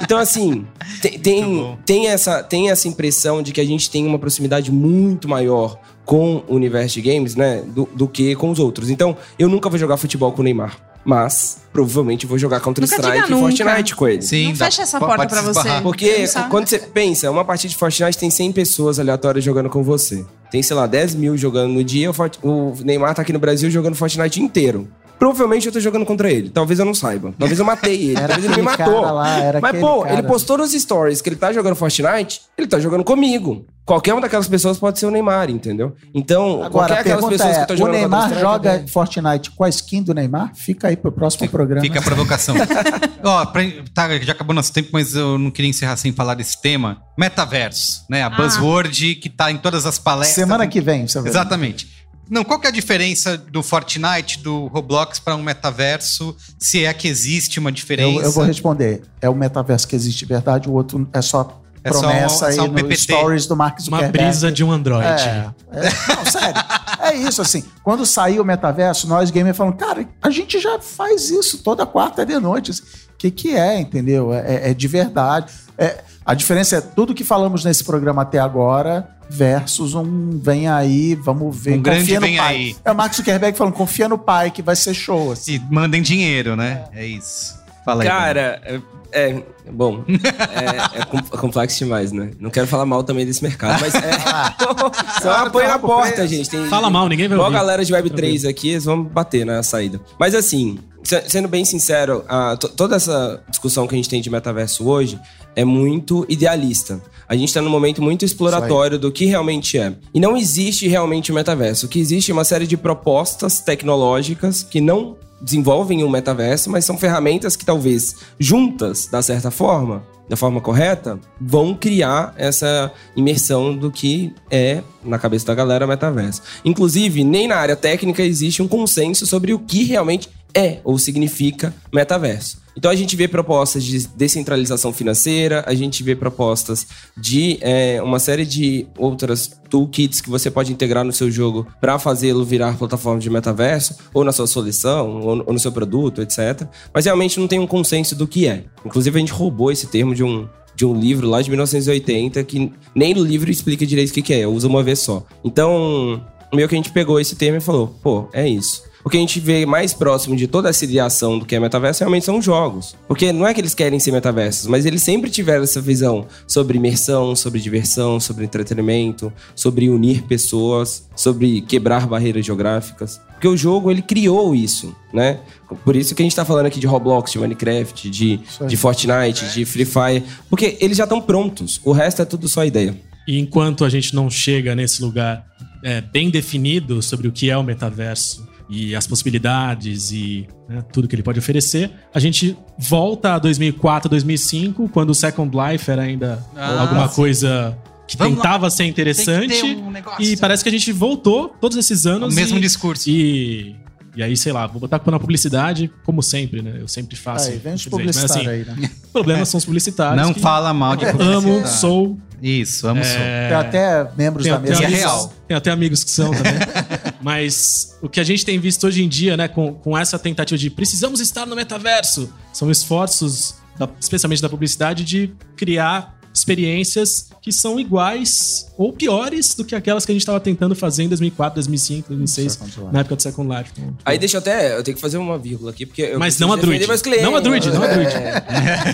Então, 0.02 0.18
assim, 0.18 0.66
tem, 1.00 1.18
tem, 1.18 1.78
tem 1.86 2.08
essa, 2.08 2.42
tem 2.42 2.68
essa 2.70 2.86
impressão 2.86 3.42
de 3.42 3.52
que 3.52 3.60
a 3.60 3.64
gente 3.64 3.88
tem 3.90 4.06
uma 4.06 4.18
proximidade 4.18 4.70
muito 4.70 5.26
maior 5.26 5.78
com 6.04 6.42
o 6.46 6.54
universo 6.56 7.00
de 7.00 7.10
games, 7.10 7.34
né, 7.34 7.62
do, 7.66 7.88
do 7.94 8.06
que 8.06 8.34
com 8.34 8.50
os 8.50 8.58
outros. 8.58 8.90
Então, 8.90 9.16
eu 9.38 9.48
nunca 9.48 9.70
vou 9.70 9.78
jogar 9.78 9.96
futebol 9.96 10.30
com 10.32 10.42
o 10.42 10.44
Neymar. 10.44 10.76
Mas, 11.06 11.62
provavelmente, 11.72 12.26
vou 12.26 12.36
jogar 12.36 12.60
Counter-Strike 12.60 13.32
e. 13.32 13.36
Fortnite 13.38 13.94
com 13.96 14.06
ele. 14.08 14.20
Sim, 14.20 14.48
Não 14.48 14.52
dá- 14.54 14.64
fecha 14.66 14.82
essa 14.82 14.98
po- 14.98 15.06
porta 15.06 15.26
pra 15.26 15.40
você. 15.40 15.68
Porque 15.82 16.24
quando 16.50 16.66
você 16.66 16.78
pensa, 16.78 17.30
uma 17.30 17.44
partida 17.44 17.70
de 17.70 17.76
Fortnite 17.76 18.18
tem 18.18 18.28
100 18.30 18.52
pessoas 18.52 18.98
aleatórias 18.98 19.42
jogando 19.44 19.70
com 19.70 19.82
você. 19.82 20.22
Tem, 20.50 20.62
sei 20.62 20.76
lá, 20.76 20.86
10 20.86 21.14
mil 21.14 21.34
jogando 21.36 21.72
no 21.72 21.82
dia. 21.84 22.10
O 22.42 22.74
Neymar 22.84 23.14
tá 23.14 23.22
aqui 23.22 23.32
no 23.32 23.38
Brasil 23.38 23.70
jogando 23.70 23.94
Fortnite 23.94 24.42
inteiro. 24.42 24.86
Provavelmente 25.18 25.66
eu 25.66 25.72
tô 25.72 25.80
jogando 25.80 26.04
contra 26.04 26.30
ele. 26.30 26.50
Talvez 26.50 26.78
eu 26.78 26.84
não 26.84 26.94
saiba. 26.94 27.32
Talvez 27.38 27.58
eu 27.58 27.64
matei 27.64 28.10
ele. 28.10 28.16
Era 28.24 28.28
Talvez 28.28 28.44
ele 28.44 28.56
me 28.56 28.62
matou. 28.62 29.02
cara 29.02 29.12
lá, 29.12 29.38
era 29.38 29.60
Mas, 29.60 29.78
pô, 29.80 30.02
cara. 30.02 30.14
ele 30.14 30.22
postou 30.24 30.58
nos 30.58 30.72
stories 30.72 31.20
que 31.20 31.28
ele 31.28 31.36
tá 31.36 31.52
jogando 31.52 31.74
Fortnite, 31.76 32.40
ele 32.58 32.66
tá 32.66 32.78
jogando 32.78 33.04
comigo. 33.04 33.66
Qualquer 33.84 34.12
uma 34.14 34.22
daquelas 34.22 34.48
pessoas 34.48 34.78
pode 34.78 34.98
ser 34.98 35.04
o 35.04 35.10
Neymar, 35.10 35.50
entendeu? 35.50 35.94
Então, 36.14 36.62
Agora, 36.64 36.70
qualquer 36.94 36.96
a 36.96 37.00
aquelas 37.00 37.24
pessoas 37.28 37.52
que 37.52 37.58
é, 37.58 37.60
estão 37.60 37.74
o 37.74 37.78
jogando 37.78 37.92
Neymar 37.94 38.20
Counter-Strike 38.20 38.40
joga 38.52 38.70
também. 38.70 38.86
Fortnite 38.88 39.50
com 39.50 39.64
a 39.64 39.68
skin 39.68 40.02
do 40.02 40.14
Neymar? 40.14 40.52
Fica 40.54 40.88
aí 40.88 40.96
pro 40.96 41.12
próximo 41.12 41.48
programa. 41.50 41.82
Fica 41.82 41.98
a 41.98 42.02
provocação. 42.02 42.54
Ó, 43.22 43.44
pra- 43.46 43.62
tá, 43.92 44.18
já 44.20 44.32
acabou 44.32 44.54
nosso 44.54 44.72
tempo, 44.72 44.88
mas 44.92 45.14
eu 45.14 45.36
não 45.38 45.50
queria 45.50 45.68
encerrar 45.70 45.96
sem 45.96 46.12
falar 46.12 46.34
desse 46.34 46.60
tema. 46.62 47.02
Metaverso, 47.18 48.04
né? 48.08 48.22
A 48.22 48.30
buzzword 48.30 49.16
que 49.16 49.28
tá 49.28 49.50
em 49.50 49.58
todas 49.58 49.84
as 49.84 49.98
palestras. 49.98 50.34
Semana 50.34 50.66
que 50.66 50.80
vem, 50.80 51.06
você 51.06 51.14
vai 51.18 51.24
ver. 51.24 51.28
Exatamente. 51.30 52.03
Não, 52.30 52.42
qual 52.44 52.58
que 52.58 52.66
é 52.66 52.70
a 52.70 52.72
diferença 52.72 53.36
do 53.36 53.62
Fortnite, 53.62 54.38
do 54.40 54.66
Roblox 54.68 55.18
para 55.18 55.36
um 55.36 55.42
metaverso? 55.42 56.36
Se 56.58 56.84
é 56.84 56.92
que 56.94 57.06
existe 57.08 57.58
uma 57.58 57.70
diferença? 57.70 58.18
Eu, 58.20 58.22
eu 58.24 58.32
vou 58.32 58.44
responder. 58.44 59.02
É 59.20 59.28
o 59.28 59.34
metaverso 59.34 59.86
que 59.86 59.94
existe 59.94 60.20
de 60.20 60.26
verdade, 60.26 60.68
o 60.68 60.72
outro 60.72 61.08
é 61.12 61.20
só 61.22 61.60
É 61.82 61.92
só- 61.92 62.00
promessa 62.00 62.36
só 62.36 62.46
aí 62.46 62.60
um 62.60 62.68
no 62.68 62.74
PPT. 62.74 62.96
stories 62.96 63.46
do 63.46 63.54
Mark 63.54 63.78
Uma 63.80 63.98
Zuckerberg. 63.98 64.18
brisa 64.18 64.50
de 64.50 64.64
um 64.64 64.72
Android. 64.72 65.06
É, 65.06 65.50
é, 65.72 66.14
não, 66.16 66.24
sério. 66.30 66.54
É 67.10 67.14
isso, 67.14 67.42
assim. 67.42 67.64
Quando 67.82 68.04
saiu 68.06 68.42
o 68.42 68.44
metaverso, 68.44 69.06
nós 69.08 69.30
gamers 69.30 69.56
falamos, 69.56 69.78
cara, 69.78 70.06
a 70.22 70.30
gente 70.30 70.58
já 70.58 70.78
faz 70.78 71.30
isso 71.30 71.58
toda 71.62 71.84
quarta 71.86 72.24
de 72.24 72.38
noite. 72.38 72.70
O 72.72 73.16
que, 73.18 73.30
que 73.30 73.56
é, 73.56 73.78
entendeu? 73.80 74.32
É, 74.32 74.38
é- 74.38 74.70
é 74.70 74.74
de 74.74 74.88
verdade. 74.88 75.52
É, 75.76 76.02
a 76.24 76.34
diferença 76.34 76.76
é 76.76 76.80
tudo 76.80 77.14
que 77.14 77.24
falamos 77.24 77.64
nesse 77.64 77.84
programa 77.84 78.22
até 78.22 78.38
agora 78.38 79.08
versus 79.28 79.94
um 79.94 80.38
vem 80.38 80.68
aí, 80.68 81.14
vamos 81.14 81.56
ver. 81.56 81.74
Um 81.78 81.82
grande 81.82 82.00
confia 82.00 82.20
no 82.20 82.26
vem 82.26 82.36
pai. 82.36 82.54
aí. 82.54 82.76
É 82.84 82.92
o 82.92 82.94
Mark 82.94 83.14
Zuckerberg 83.14 83.56
falando, 83.56 83.72
confia 83.74 84.08
no 84.08 84.18
pai 84.18 84.50
que 84.50 84.62
vai 84.62 84.76
ser 84.76 84.94
show. 84.94 85.32
Assim. 85.32 85.54
E 85.54 85.58
mandem 85.58 86.02
dinheiro, 86.02 86.54
né? 86.56 86.84
É 86.92 87.04
isso. 87.06 87.58
Fala 87.84 88.02
aí. 88.02 88.08
Cara, 88.08 88.60
é, 88.64 88.80
é- 89.12 89.42
bom, 89.72 90.04
é, 90.08 90.98
é 90.98 91.00
é 91.00 91.36
complexo 91.38 91.78
demais, 91.78 92.12
né? 92.12 92.30
Não 92.38 92.50
quero 92.50 92.66
falar 92.66 92.84
mal 92.86 93.02
também 93.04 93.24
desse 93.26 93.42
mercado, 93.42 93.80
mas 93.80 93.94
é. 93.94 94.00
Só 95.22 95.30
apoio 95.46 95.68
na 95.68 95.78
porta, 95.78 96.26
gente. 96.26 96.48
Tem, 96.50 96.66
Fala 96.68 96.90
mal, 96.90 97.08
ninguém 97.08 97.28
vai 97.28 97.36
Igual 97.36 97.46
a 97.46 97.48
ouvir. 97.48 97.58
galera 97.58 97.84
de 97.84 97.92
Web3 97.92 98.48
aqui, 98.48 98.70
eles 98.70 98.84
vão 98.84 99.02
bater 99.02 99.44
na 99.46 99.62
saída. 99.62 100.00
Mas 100.18 100.34
assim, 100.34 100.78
se- 101.02 101.22
sendo 101.28 101.48
bem 101.48 101.64
sincero, 101.64 102.24
a- 102.28 102.56
to- 102.56 102.68
toda 102.68 102.96
essa 102.96 103.42
discussão 103.48 103.86
que 103.86 103.94
a 103.94 103.96
gente 103.96 104.08
tem 104.08 104.20
de 104.20 104.30
metaverso 104.30 104.86
hoje 104.88 105.18
é 105.56 105.64
muito 105.64 106.26
idealista. 106.28 107.00
A 107.28 107.34
gente 107.34 107.48
está 107.48 107.62
num 107.62 107.70
momento 107.70 108.02
muito 108.02 108.24
exploratório 108.24 108.98
do 108.98 109.10
que 109.10 109.24
realmente 109.24 109.78
é. 109.78 109.94
E 110.12 110.20
não 110.20 110.36
existe 110.36 110.86
realmente 110.88 111.32
o 111.32 111.34
metaverso. 111.34 111.86
O 111.86 111.88
que 111.88 111.98
existe 111.98 112.30
é 112.30 112.34
uma 112.34 112.44
série 112.44 112.66
de 112.66 112.76
propostas 112.76 113.60
tecnológicas 113.60 114.62
que 114.62 114.80
não 114.80 115.16
desenvolvem 115.44 116.02
um 116.02 116.08
metaverso, 116.08 116.70
mas 116.70 116.86
são 116.86 116.96
ferramentas 116.96 117.54
que 117.54 117.64
talvez 117.64 118.16
juntas, 118.38 119.06
da 119.06 119.20
certa 119.20 119.50
forma, 119.50 120.02
da 120.26 120.36
forma 120.36 120.58
correta, 120.58 121.20
vão 121.38 121.74
criar 121.74 122.34
essa 122.38 122.90
imersão 123.14 123.76
do 123.76 123.90
que 123.90 124.34
é, 124.50 124.82
na 125.04 125.18
cabeça 125.18 125.46
da 125.46 125.54
galera, 125.54 125.86
metaverso. 125.86 126.40
Inclusive, 126.64 127.22
nem 127.22 127.46
na 127.46 127.56
área 127.56 127.76
técnica 127.76 128.22
existe 128.22 128.62
um 128.62 128.68
consenso 128.68 129.26
sobre 129.26 129.52
o 129.52 129.58
que 129.58 129.84
realmente 129.84 130.30
é 130.54 130.78
ou 130.84 130.98
significa 130.98 131.74
metaverso. 131.92 132.62
Então 132.76 132.90
a 132.90 132.94
gente 132.96 133.14
vê 133.14 133.28
propostas 133.28 133.84
de 133.84 134.04
descentralização 134.08 134.92
financeira, 134.92 135.62
a 135.66 135.74
gente 135.74 136.02
vê 136.02 136.16
propostas 136.16 136.86
de 137.16 137.56
é, 137.60 138.02
uma 138.02 138.18
série 138.18 138.44
de 138.44 138.86
outras 138.98 139.48
toolkits 139.70 140.20
que 140.20 140.28
você 140.28 140.50
pode 140.50 140.72
integrar 140.72 141.04
no 141.04 141.12
seu 141.12 141.30
jogo 141.30 141.66
para 141.80 141.98
fazê-lo 142.00 142.44
virar 142.44 142.76
plataforma 142.76 143.20
de 143.20 143.30
metaverso, 143.30 143.94
ou 144.12 144.24
na 144.24 144.32
sua 144.32 144.48
solução, 144.48 145.20
ou 145.20 145.36
no- 145.36 145.58
seu 145.58 145.70
produto, 145.70 146.20
etc. 146.20 146.66
Mas 146.92 147.04
realmente 147.04 147.38
não 147.38 147.46
tem 147.46 147.60
um 147.60 147.66
consenso 147.66 148.16
do 148.16 148.26
que 148.26 148.48
é. 148.48 148.64
Inclusive 148.84 149.16
a 149.16 149.20
gente 149.20 149.32
roubou 149.32 149.70
esse 149.70 149.86
termo 149.86 150.12
de 150.12 150.24
um, 150.24 150.48
de 150.74 150.84
um 150.84 150.98
livro 150.98 151.28
lá 151.28 151.40
de 151.40 151.50
1980 151.50 152.42
que 152.42 152.72
nem 152.92 153.14
no 153.14 153.22
livro 153.22 153.50
explica 153.52 153.86
direito 153.86 154.10
o 154.10 154.14
que, 154.14 154.22
que 154.22 154.34
é, 154.34 154.48
usa 154.48 154.66
uma 154.66 154.82
vez 154.82 154.98
só. 154.98 155.24
Então, 155.44 156.20
meio 156.52 156.68
que 156.68 156.74
a 156.74 156.78
gente 156.78 156.90
pegou 156.90 157.20
esse 157.20 157.36
termo 157.36 157.58
e 157.58 157.60
falou, 157.60 157.86
pô, 158.02 158.28
é 158.32 158.48
isso. 158.48 158.82
O 159.04 159.10
que 159.10 159.18
a 159.18 159.20
gente 159.20 159.38
vê 159.38 159.66
mais 159.66 159.92
próximo 159.92 160.34
de 160.34 160.46
toda 160.46 160.70
essa 160.70 160.82
ideação 160.82 161.38
do 161.38 161.44
que 161.44 161.54
é 161.54 161.60
metaverso 161.60 162.00
realmente 162.00 162.24
são 162.24 162.38
os 162.38 162.44
jogos. 162.44 162.96
Porque 163.06 163.34
não 163.34 163.46
é 163.46 163.52
que 163.52 163.60
eles 163.60 163.74
querem 163.74 164.00
ser 164.00 164.10
metaversos, 164.12 164.66
mas 164.66 164.86
eles 164.86 165.02
sempre 165.02 165.28
tiveram 165.28 165.62
essa 165.62 165.78
visão 165.78 166.26
sobre 166.48 166.78
imersão, 166.78 167.36
sobre 167.36 167.60
diversão, 167.60 168.18
sobre 168.18 168.46
entretenimento, 168.46 169.30
sobre 169.54 169.90
unir 169.90 170.22
pessoas, 170.22 171.06
sobre 171.14 171.60
quebrar 171.60 172.06
barreiras 172.06 172.46
geográficas. 172.46 173.20
Porque 173.32 173.46
o 173.46 173.58
jogo, 173.58 173.90
ele 173.90 174.00
criou 174.00 174.54
isso, 174.54 174.96
né? 175.12 175.38
Por 175.84 175.94
isso 175.96 176.14
que 176.14 176.22
a 176.22 176.24
gente 176.24 176.34
tá 176.34 176.46
falando 176.46 176.64
aqui 176.64 176.80
de 176.80 176.86
Roblox, 176.86 177.30
de 177.30 177.38
Minecraft, 177.38 178.08
de, 178.08 178.40
de 178.66 178.76
Fortnite, 178.78 179.52
de 179.52 179.66
Free 179.66 179.84
Fire. 179.84 180.24
Porque 180.48 180.78
eles 180.80 180.96
já 180.96 181.04
estão 181.04 181.20
prontos. 181.20 181.78
O 181.84 181.92
resto 181.92 182.22
é 182.22 182.24
tudo 182.24 182.48
só 182.48 182.64
ideia. 182.64 182.98
E 183.28 183.38
enquanto 183.38 183.84
a 183.84 183.90
gente 183.90 184.14
não 184.14 184.30
chega 184.30 184.74
nesse 184.74 185.02
lugar 185.02 185.44
é, 185.82 186.00
bem 186.00 186.30
definido 186.30 187.02
sobre 187.02 187.28
o 187.28 187.32
que 187.32 187.50
é 187.50 187.56
o 187.58 187.62
metaverso 187.62 188.53
e 188.68 188.94
as 188.96 189.06
possibilidades 189.06 190.10
e 190.12 190.46
né, 190.68 190.82
tudo 190.92 191.06
que 191.06 191.14
ele 191.14 191.22
pode 191.22 191.38
oferecer, 191.38 191.90
a 192.14 192.18
gente 192.18 192.56
volta 192.78 193.34
a 193.34 193.38
2004, 193.38 194.08
2005, 194.08 194.88
quando 194.88 195.10
o 195.10 195.14
Second 195.14 195.54
Life 195.56 195.90
era 195.90 196.02
ainda 196.02 196.42
Ah, 196.56 196.80
alguma 196.82 197.08
coisa 197.08 197.76
que 198.06 198.16
Vamos 198.16 198.36
lá. 198.38 198.42
tentava 198.42 198.70
ser 198.70 198.84
interessante. 198.84 199.48
Tem 199.48 199.60
que 199.60 199.74
ter 199.76 199.82
um 199.82 199.90
negócio. 199.90 200.22
E 200.24 200.36
parece 200.36 200.62
que 200.62 200.68
a 200.68 200.72
gente 200.72 200.92
voltou 200.92 201.48
todos 201.60 201.76
esses 201.76 202.04
o 202.04 202.10
anos. 202.10 202.34
mesmo 202.34 202.58
e, 202.58 202.60
discurso. 202.60 203.08
E, 203.08 203.76
e 204.16 204.22
aí, 204.22 204.36
sei 204.36 204.52
lá, 204.52 204.66
vou 204.66 204.80
botar 204.80 205.00
na 205.10 205.18
publicidade, 205.18 205.90
como 206.04 206.22
sempre, 206.22 206.62
né? 206.62 206.76
Eu 206.80 206.86
sempre 206.88 207.16
faço. 207.16 207.50
Aí, 207.50 207.58
vem 207.58 207.74
os 207.74 207.86
infelizmente, 207.86 208.16
mas, 208.22 208.30
publicitários 208.32 208.64
assim, 208.64 208.72
aí, 208.72 208.80
né? 208.82 208.90
Problemas 209.12 209.48
são 209.48 209.58
os 209.58 209.64
publicitários. 209.64 210.22
Não 210.26 210.32
que 210.34 210.40
fala 210.40 210.72
mal 210.74 210.96
de 210.96 211.04
Amo, 211.06 211.66
sou. 211.66 212.18
Isso, 212.42 212.86
amo 212.86 213.02
sou. 213.02 213.16
é, 213.16 213.48
Tem 213.48 213.56
até 213.56 214.08
membros 214.18 214.44
tem, 214.44 214.52
da 214.52 214.58
tem 214.60 214.68
mesa. 214.70 214.82
é 214.82 214.86
amigos, 214.86 215.00
real. 215.02 215.32
tem 215.48 215.56
até 215.56 215.70
amigos 215.70 216.04
que 216.04 216.10
são 216.10 216.30
também. 216.30 216.52
Mas 217.24 217.96
o 218.02 218.08
que 218.08 218.20
a 218.20 218.22
gente 218.22 218.44
tem 218.44 218.58
visto 218.58 218.86
hoje 218.86 219.02
em 219.02 219.08
dia, 219.08 219.34
né, 219.34 219.48
com, 219.48 219.72
com 219.72 219.96
essa 219.96 220.18
tentativa 220.18 220.58
de 220.58 220.68
precisamos 220.68 221.20
estar 221.20 221.46
no 221.46 221.56
metaverso, 221.56 222.30
são 222.52 222.70
esforços, 222.70 223.54
da- 223.78 223.88
especialmente 223.98 224.42
da 224.42 224.48
publicidade, 224.48 225.02
de 225.04 225.32
criar 225.56 226.13
experiências 226.34 227.28
que 227.40 227.52
são 227.52 227.78
iguais 227.78 228.66
ou 228.76 228.92
piores 228.92 229.54
do 229.54 229.64
que 229.64 229.74
aquelas 229.74 230.04
que 230.04 230.12
a 230.12 230.14
gente 230.14 230.22
estava 230.22 230.40
tentando 230.40 230.74
fazer 230.74 231.04
em 231.04 231.08
2004, 231.08 231.54
2005, 231.56 232.08
2006, 232.08 232.52
Second 232.52 232.70
Life. 232.80 232.92
na 232.92 233.00
época 233.00 233.16
do 233.16 233.22
Second 233.22 233.56
Life. 233.56 233.70
Aí 234.04 234.18
deixa 234.18 234.36
eu 234.36 234.40
até. 234.40 234.76
Eu 234.76 234.82
tenho 234.82 234.94
que 234.96 235.00
fazer 235.00 235.16
uma 235.18 235.38
vírgula 235.38 235.70
aqui, 235.70 235.86
porque. 235.86 236.02
Eu 236.02 236.18
Mas 236.18 236.38
não 236.38 236.52
a 236.52 236.56
Druid. 236.56 236.84
clientes. 237.02 237.22
Não 237.22 237.36
a 237.36 237.40
Druid, 237.40 237.70
não 237.70 237.82
a 237.82 237.86
Druid. 237.86 238.08
É. 238.14 238.44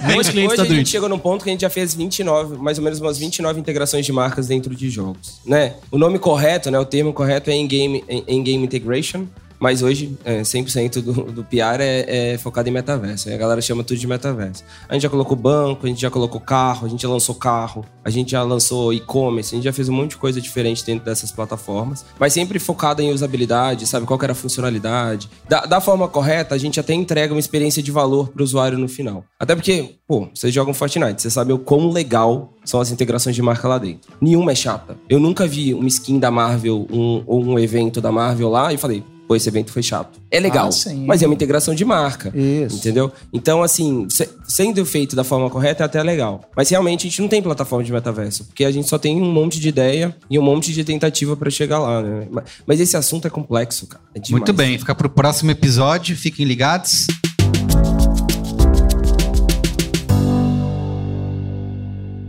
Nem 0.07 0.21
os 0.21 0.27
Hoje, 0.27 0.33
clientes 0.33 0.53
hoje 0.53 0.57
da 0.57 0.63
a 0.63 0.67
gente 0.67 0.75
Druid. 0.75 0.89
chegou 0.91 1.09
num 1.09 1.19
ponto 1.19 1.43
que 1.45 1.51
a 1.51 1.53
gente 1.53 1.63
já 1.63 1.71
fez 1.71 1.95
29, 1.95 2.57
mais 2.59 2.77
ou 2.79 2.85
menos 2.85 3.01
umas 3.01 3.17
29 3.19 3.59
integrações 3.61 4.05
de 4.05 4.13
marcas 4.13 4.47
dentro 4.49 4.75
de 4.75 4.91
jogos, 4.91 5.41
né? 5.47 5.75
O 5.91 5.97
nome 5.99 6.19
correto, 6.19 6.71
né? 6.71 6.79
O 6.79 6.85
termo 6.85 7.13
correto 7.13 7.51
é 7.51 7.57
in-game 7.57 8.05
in 8.09 8.43
-game 8.45 8.63
integration. 8.65 9.27
Mas 9.61 9.83
hoje, 9.83 10.17
é, 10.25 10.41
100% 10.41 11.03
do, 11.03 11.13
do 11.31 11.45
PR 11.45 11.81
é, 11.81 12.33
é 12.33 12.39
focado 12.39 12.69
em 12.69 12.73
metaverso. 12.73 13.29
A 13.29 13.37
galera 13.37 13.61
chama 13.61 13.85
tudo 13.85 13.99
de 13.99 14.07
metaverso. 14.07 14.65
A 14.89 14.95
gente 14.95 15.03
já 15.03 15.11
colocou 15.11 15.37
banco, 15.37 15.85
a 15.85 15.89
gente 15.89 16.01
já 16.01 16.11
colocou 16.11 16.41
carro, 16.41 16.87
a 16.87 16.89
gente 16.89 17.03
já 17.03 17.09
lançou 17.09 17.35
carro, 17.35 17.85
a 18.03 18.09
gente 18.09 18.31
já 18.31 18.43
lançou 18.43 18.93
e-commerce, 18.93 19.55
a 19.55 19.57
gente 19.57 19.65
já 19.65 19.73
fez 19.73 19.89
um 19.89 19.93
monte 19.93 20.11
de 20.11 20.17
coisa 20.17 20.41
diferente 20.41 20.85
dentro 20.85 21.05
dessas 21.05 21.31
plataformas. 21.31 22.07
Mas 22.19 22.33
sempre 22.33 22.59
focado 22.59 23.03
em 23.03 23.13
usabilidade, 23.13 23.87
sabe? 23.87 24.07
Qual 24.07 24.19
era 24.23 24.33
a 24.33 24.35
funcionalidade. 24.35 25.29
Da, 25.49 25.67
da 25.67 25.81
forma 25.81 26.09
correta, 26.09 26.55
a 26.55 26.59
gente 26.59 26.81
até 26.81 26.95
entrega 26.95 27.35
uma 27.35 27.41
experiência 27.41 27.83
de 27.83 27.91
valor 27.91 28.29
para 28.29 28.41
o 28.41 28.45
usuário 28.45 28.79
no 28.79 28.89
final. 28.89 29.25
Até 29.39 29.55
porque, 29.55 29.97
pô, 30.09 30.29
vocês 30.35 30.55
jogam 30.55 30.73
Fortnite, 30.73 31.21
você 31.21 31.31
sabe 31.31 31.53
o 31.53 31.59
quão 31.59 31.91
legal 31.91 32.55
são 32.65 32.81
as 32.81 32.91
integrações 32.91 33.37
de 33.37 33.43
marca 33.43 33.69
lá 33.69 33.79
dentro. 33.79 34.11
Nenhuma 34.21 34.53
é 34.53 34.55
chata. 34.55 34.97
Eu 35.09 35.21
nunca 35.21 35.47
vi 35.47 35.75
uma 35.75 35.89
skin 35.89 36.19
da 36.19 36.31
Marvel 36.31 36.87
um, 36.91 37.23
ou 37.27 37.45
um 37.45 37.59
evento 37.59 38.01
da 38.01 38.11
Marvel 38.11 38.49
lá 38.49 38.73
e 38.73 38.79
falei, 38.79 39.03
pô, 39.31 39.37
esse 39.37 39.49
evento 39.49 39.71
foi 39.71 39.81
chato. 39.81 40.21
É 40.29 40.41
legal, 40.41 40.67
Ah, 40.67 40.73
sim. 40.73 41.05
mas 41.07 41.23
é 41.23 41.27
uma 41.27 41.35
integração 41.37 41.73
de 41.73 41.85
marca. 41.85 42.33
Isso. 42.37 42.75
Entendeu? 42.79 43.13
Então, 43.33 43.63
assim, 43.63 44.09
se- 44.11 44.29
sendo 44.49 44.85
feito 44.85 45.15
da 45.15 45.23
forma 45.23 45.49
correta 45.49 45.85
é 45.85 45.87
até 45.87 46.03
legal. 46.03 46.43
Mas 46.57 46.69
realmente 46.69 47.07
a 47.07 47.11
gente 47.11 47.23
não 47.23 47.29
tem 47.29 47.41
plataforma 47.41 47.85
de 47.85 47.93
metaverso, 47.93 48.47
porque 48.47 48.65
a 48.65 48.73
gente 48.73 48.89
só 48.89 48.99
tem 48.99 49.23
um 49.23 49.31
monte 49.33 49.61
de 49.61 49.69
ideia 49.69 50.17
e 50.29 50.37
um 50.37 50.43
monte 50.43 50.73
de 50.73 50.83
tentativa 50.83 51.37
pra 51.37 51.49
chegar 51.49 51.79
lá, 51.79 52.03
né? 52.03 52.27
Mas- 52.29 52.45
Mas 52.67 52.81
esse 52.81 52.97
assunto 52.97 53.29
é 53.29 53.31
complexo, 53.31 53.87
cara. 53.87 54.03
É. 54.17 54.21
Muito 54.33 54.53
bem, 54.53 54.77
fica 54.77 54.97
pro 54.97 55.09
próximo 55.09 55.53
episódio, 55.53 56.17
fiquem 56.17 56.45
ligados. 56.45 57.07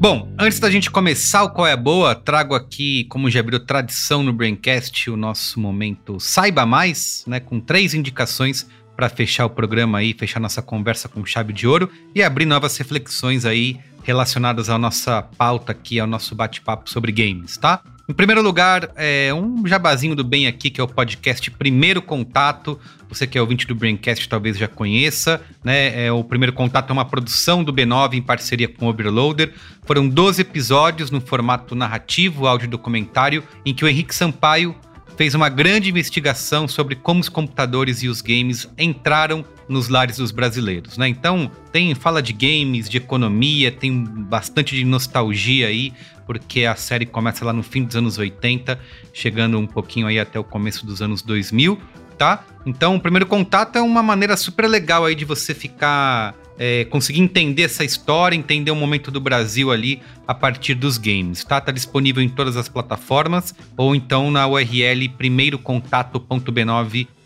Bom, 0.02 0.34
antes 0.36 0.60
da 0.60 0.68
gente 0.68 0.90
começar 0.90 1.44
o 1.44 1.52
Qual 1.52 1.68
é 1.68 1.74
a 1.74 1.78
Boa, 1.78 2.16
trago 2.16 2.56
aqui, 2.56 3.04
como 3.04 3.30
já 3.30 3.40
virou 3.40 3.60
tradição 3.60 4.24
no 4.24 4.34
Braincast, 4.34 5.12
o 5.12 5.16
nosso 5.16 5.60
momento 5.60 6.20
Saiba 6.20 6.66
Mais, 6.66 7.24
né? 7.28 7.40
Com 7.40 7.60
três 7.60 7.94
indicações 7.94 8.68
para 8.96 9.08
fechar 9.10 9.46
o 9.46 9.50
programa 9.52 10.00
aí, 10.00 10.16
fechar 10.18 10.40
nossa 10.40 10.60
conversa 10.60 11.08
com 11.08 11.24
chave 11.24 11.54
de 11.54 11.68
ouro 11.68 11.88
e 12.16 12.24
abrir 12.24 12.48
novas 12.48 12.76
reflexões 12.78 13.46
aí 13.46 13.80
relacionadas 14.02 14.72
à 14.72 14.78
nossa 14.80 15.22
pauta 15.22 15.72
aqui, 15.72 16.00
ao 16.00 16.08
nosso 16.08 16.34
bate-papo 16.34 16.90
sobre 16.90 17.12
games, 17.12 17.56
tá? 17.58 17.84
Em 18.12 18.14
primeiro 18.14 18.42
lugar, 18.42 18.92
é 18.98 19.34
um 19.34 19.66
jabazinho 19.66 20.14
do 20.14 20.22
bem 20.22 20.46
aqui, 20.46 20.70
que 20.70 20.82
é 20.82 20.84
o 20.84 20.88
podcast 20.88 21.50
Primeiro 21.50 22.02
Contato. 22.02 22.78
Você 23.08 23.26
que 23.26 23.38
é 23.38 23.42
ouvinte 23.42 23.66
do 23.66 23.74
Braincast 23.74 24.28
talvez 24.28 24.58
já 24.58 24.68
conheça, 24.68 25.42
né? 25.64 26.08
É, 26.08 26.12
o 26.12 26.22
Primeiro 26.22 26.52
Contato 26.52 26.90
é 26.90 26.94
uma 26.94 27.06
produção 27.06 27.64
do 27.64 27.72
B9 27.72 28.16
em 28.16 28.22
parceria 28.22 28.68
com 28.68 28.86
o 28.86 28.90
Overloader. 28.90 29.54
Foram 29.86 30.10
12 30.10 30.42
episódios 30.42 31.10
no 31.10 31.22
formato 31.22 31.74
narrativo, 31.74 32.48
áudio 32.48 32.68
documentário, 32.68 33.46
em 33.66 33.74
que 33.74 33.86
o 33.86 33.88
Henrique 33.88 34.14
Sampaio 34.14 34.76
fez 35.16 35.34
uma 35.34 35.48
grande 35.48 35.90
investigação 35.90 36.68
sobre 36.68 36.96
como 36.96 37.22
os 37.22 37.30
computadores 37.30 38.04
e 38.04 38.10
os 38.10 38.22
games 38.22 38.68
entraram 38.78 39.46
nos 39.70 39.88
lares 39.88 40.18
dos 40.18 40.32
brasileiros, 40.32 40.98
né? 40.98 41.08
Então, 41.08 41.50
tem 41.72 41.96
fala 41.96 42.22
de 42.22 42.34
games, 42.34 42.90
de 42.90 42.98
economia, 42.98 43.72
tem 43.72 44.04
bastante 44.04 44.76
de 44.76 44.84
nostalgia 44.84 45.68
aí, 45.68 45.94
porque 46.32 46.64
a 46.64 46.78
série 46.78 47.06
começa 47.06 47.44
lá 47.44 47.52
no 47.52 47.62
fim 47.62 47.84
dos 47.84 47.94
anos 47.94 48.18
80, 48.18 48.80
chegando 49.12 49.60
um 49.60 49.68
pouquinho 49.68 50.08
aí 50.08 50.18
até 50.18 50.40
o 50.40 50.46
começo 50.46 50.86
dos 50.86 51.02
anos 51.02 51.22
2000, 51.22 51.78
tá? 52.18 52.46
Então, 52.66 52.96
o 52.96 53.02
primeiro 53.02 53.26
contato 53.26 53.76
é 53.76 53.82
uma 53.82 54.02
maneira 54.02 54.38
super 54.38 54.66
legal 54.66 55.04
aí 55.04 55.14
de 55.14 55.26
você 55.26 55.54
ficar 55.54 56.34
é, 56.58 56.86
conseguir 56.86 57.20
entender 57.20 57.64
essa 57.64 57.84
história, 57.84 58.34
entender 58.34 58.72
o 58.72 58.76
momento 58.78 59.12
do 59.12 59.20
Brasil 59.20 59.72
ali 59.72 60.02
a 60.26 60.34
partir 60.34 60.74
dos 60.74 60.98
games, 60.98 61.44
tá? 61.44 61.60
Tá 61.60 61.74
disponível 61.74 62.24
em 62.24 62.30
todas 62.30 62.56
as 62.56 62.70
plataformas 62.70 63.54
ou 63.76 63.94
então 63.94 64.32
na 64.32 64.48
URL 64.48 65.10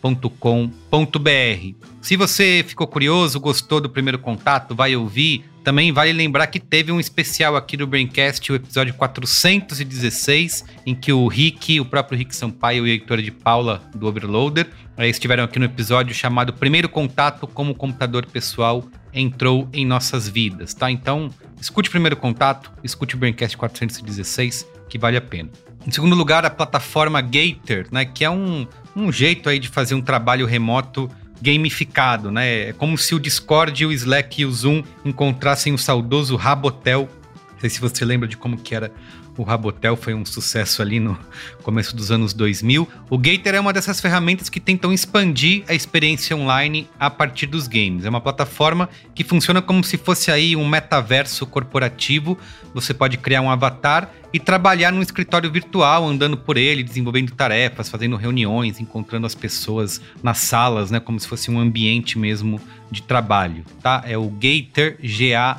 primeirocontato.b9.com.br. 0.05 1.87
Se 2.01 2.15
você 2.15 2.63
ficou 2.67 2.85
curioso, 2.87 3.39
gostou 3.39 3.81
do 3.81 3.89
primeiro 3.89 4.19
contato, 4.19 4.75
vai 4.75 4.95
ouvir, 4.95 5.43
também 5.63 5.91
vale 5.91 6.13
lembrar 6.13 6.45
que 6.47 6.59
teve 6.59 6.91
um 6.91 6.99
especial 6.99 7.55
aqui 7.55 7.75
do 7.75 7.87
Braincast, 7.87 8.51
o 8.51 8.55
episódio 8.55 8.93
416, 8.93 10.63
em 10.85 10.93
que 10.93 11.11
o 11.11 11.27
Rick, 11.27 11.79
o 11.79 11.85
próprio 11.85 12.17
Rick 12.17 12.35
Sampaio 12.35 12.85
e 12.85 12.91
a 12.91 12.93
editora 12.93 13.21
de 13.21 13.31
Paula 13.31 13.81
do 13.95 14.05
Overloader 14.05 14.69
estiveram 14.99 15.43
aqui 15.43 15.57
no 15.57 15.65
episódio 15.65 16.13
chamado 16.13 16.53
Primeiro 16.53 16.87
Contato 16.87 17.47
como 17.47 17.71
o 17.71 17.75
computador 17.75 18.27
pessoal 18.27 18.87
entrou 19.11 19.67
em 19.73 19.85
nossas 19.85 20.29
vidas, 20.29 20.73
tá? 20.73 20.91
Então, 20.91 21.29
escute 21.59 21.89
o 21.89 21.91
Primeiro 21.91 22.17
Contato, 22.17 22.71
escute 22.83 23.15
o 23.15 23.17
Braincast 23.17 23.57
416, 23.57 24.67
que 24.87 24.99
vale 24.99 25.17
a 25.17 25.21
pena. 25.21 25.49
Em 25.87 25.91
segundo 25.91 26.15
lugar, 26.15 26.45
a 26.45 26.49
plataforma 26.49 27.21
Gator, 27.21 27.85
né, 27.91 28.05
que 28.05 28.25
é 28.25 28.29
um, 28.29 28.67
um 28.95 29.11
jeito 29.11 29.47
aí 29.49 29.59
de 29.59 29.67
fazer 29.67 29.93
um 29.93 30.01
trabalho 30.01 30.45
remoto 30.45 31.09
gamificado, 31.41 32.31
né? 32.31 32.69
É 32.69 32.73
como 32.73 32.97
se 32.97 33.13
o 33.13 33.19
Discord, 33.19 33.85
o 33.85 33.91
Slack 33.91 34.41
e 34.41 34.45
o 34.45 34.51
Zoom 34.51 34.83
encontrassem 35.03 35.73
o 35.73 35.77
saudoso 35.77 36.35
Rabotel. 36.35 37.09
Não 37.53 37.59
sei 37.59 37.69
se 37.69 37.79
você 37.79 38.03
lembra 38.03 38.27
de 38.27 38.35
como 38.35 38.57
que 38.57 38.73
era 38.73 38.91
o 39.37 39.43
Rabotel, 39.43 39.95
foi 39.95 40.13
um 40.13 40.25
sucesso 40.25 40.81
ali 40.81 40.99
no 40.99 41.17
começo 41.63 41.95
dos 41.95 42.11
anos 42.11 42.33
2000. 42.33 42.87
O 43.09 43.17
Gator 43.17 43.53
é 43.53 43.59
uma 43.59 43.73
dessas 43.73 43.99
ferramentas 43.99 44.49
que 44.49 44.59
tentam 44.59 44.93
expandir 44.93 45.63
a 45.67 45.73
experiência 45.73 46.35
online 46.35 46.87
a 46.99 47.09
partir 47.09 47.45
dos 47.45 47.67
games. 47.67 48.05
É 48.05 48.09
uma 48.09 48.21
plataforma 48.21 48.89
que 49.13 49.23
funciona 49.23 49.61
como 49.61 49.83
se 49.83 49.97
fosse 49.97 50.31
aí 50.31 50.55
um 50.55 50.67
metaverso 50.67 51.45
corporativo. 51.45 52.37
Você 52.73 52.93
pode 52.93 53.17
criar 53.17 53.41
um 53.41 53.49
avatar 53.49 54.09
e 54.31 54.39
trabalhar 54.39 54.91
num 54.91 55.01
escritório 55.01 55.49
virtual, 55.49 56.07
andando 56.07 56.35
por 56.35 56.57
ele, 56.57 56.83
desenvolvendo 56.83 57.31
tarefas, 57.31 57.87
fazendo 57.87 58.15
reuniões, 58.17 58.79
encontrando 58.79 59.25
as 59.25 59.33
pessoas 59.33 60.01
nas 60.21 60.39
salas, 60.39 60.91
né, 60.91 60.99
como 60.99 61.19
se 61.19 61.27
fosse 61.27 61.49
um 61.49 61.59
ambiente 61.59 62.19
mesmo 62.19 62.59
de 62.91 63.01
trabalho, 63.01 63.63
tá? 63.81 64.03
É 64.05 64.17
o 64.17 64.29
Gator, 64.29 64.95
G 65.01 65.33
A 65.33 65.57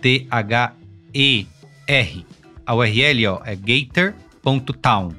T 0.00 0.26
H 0.30 0.72
E 1.12 1.46
R. 1.86 2.24
A 2.66 2.74
URL 2.74 3.28
ó, 3.28 3.40
é 3.44 3.56
gator.town. 3.56 5.10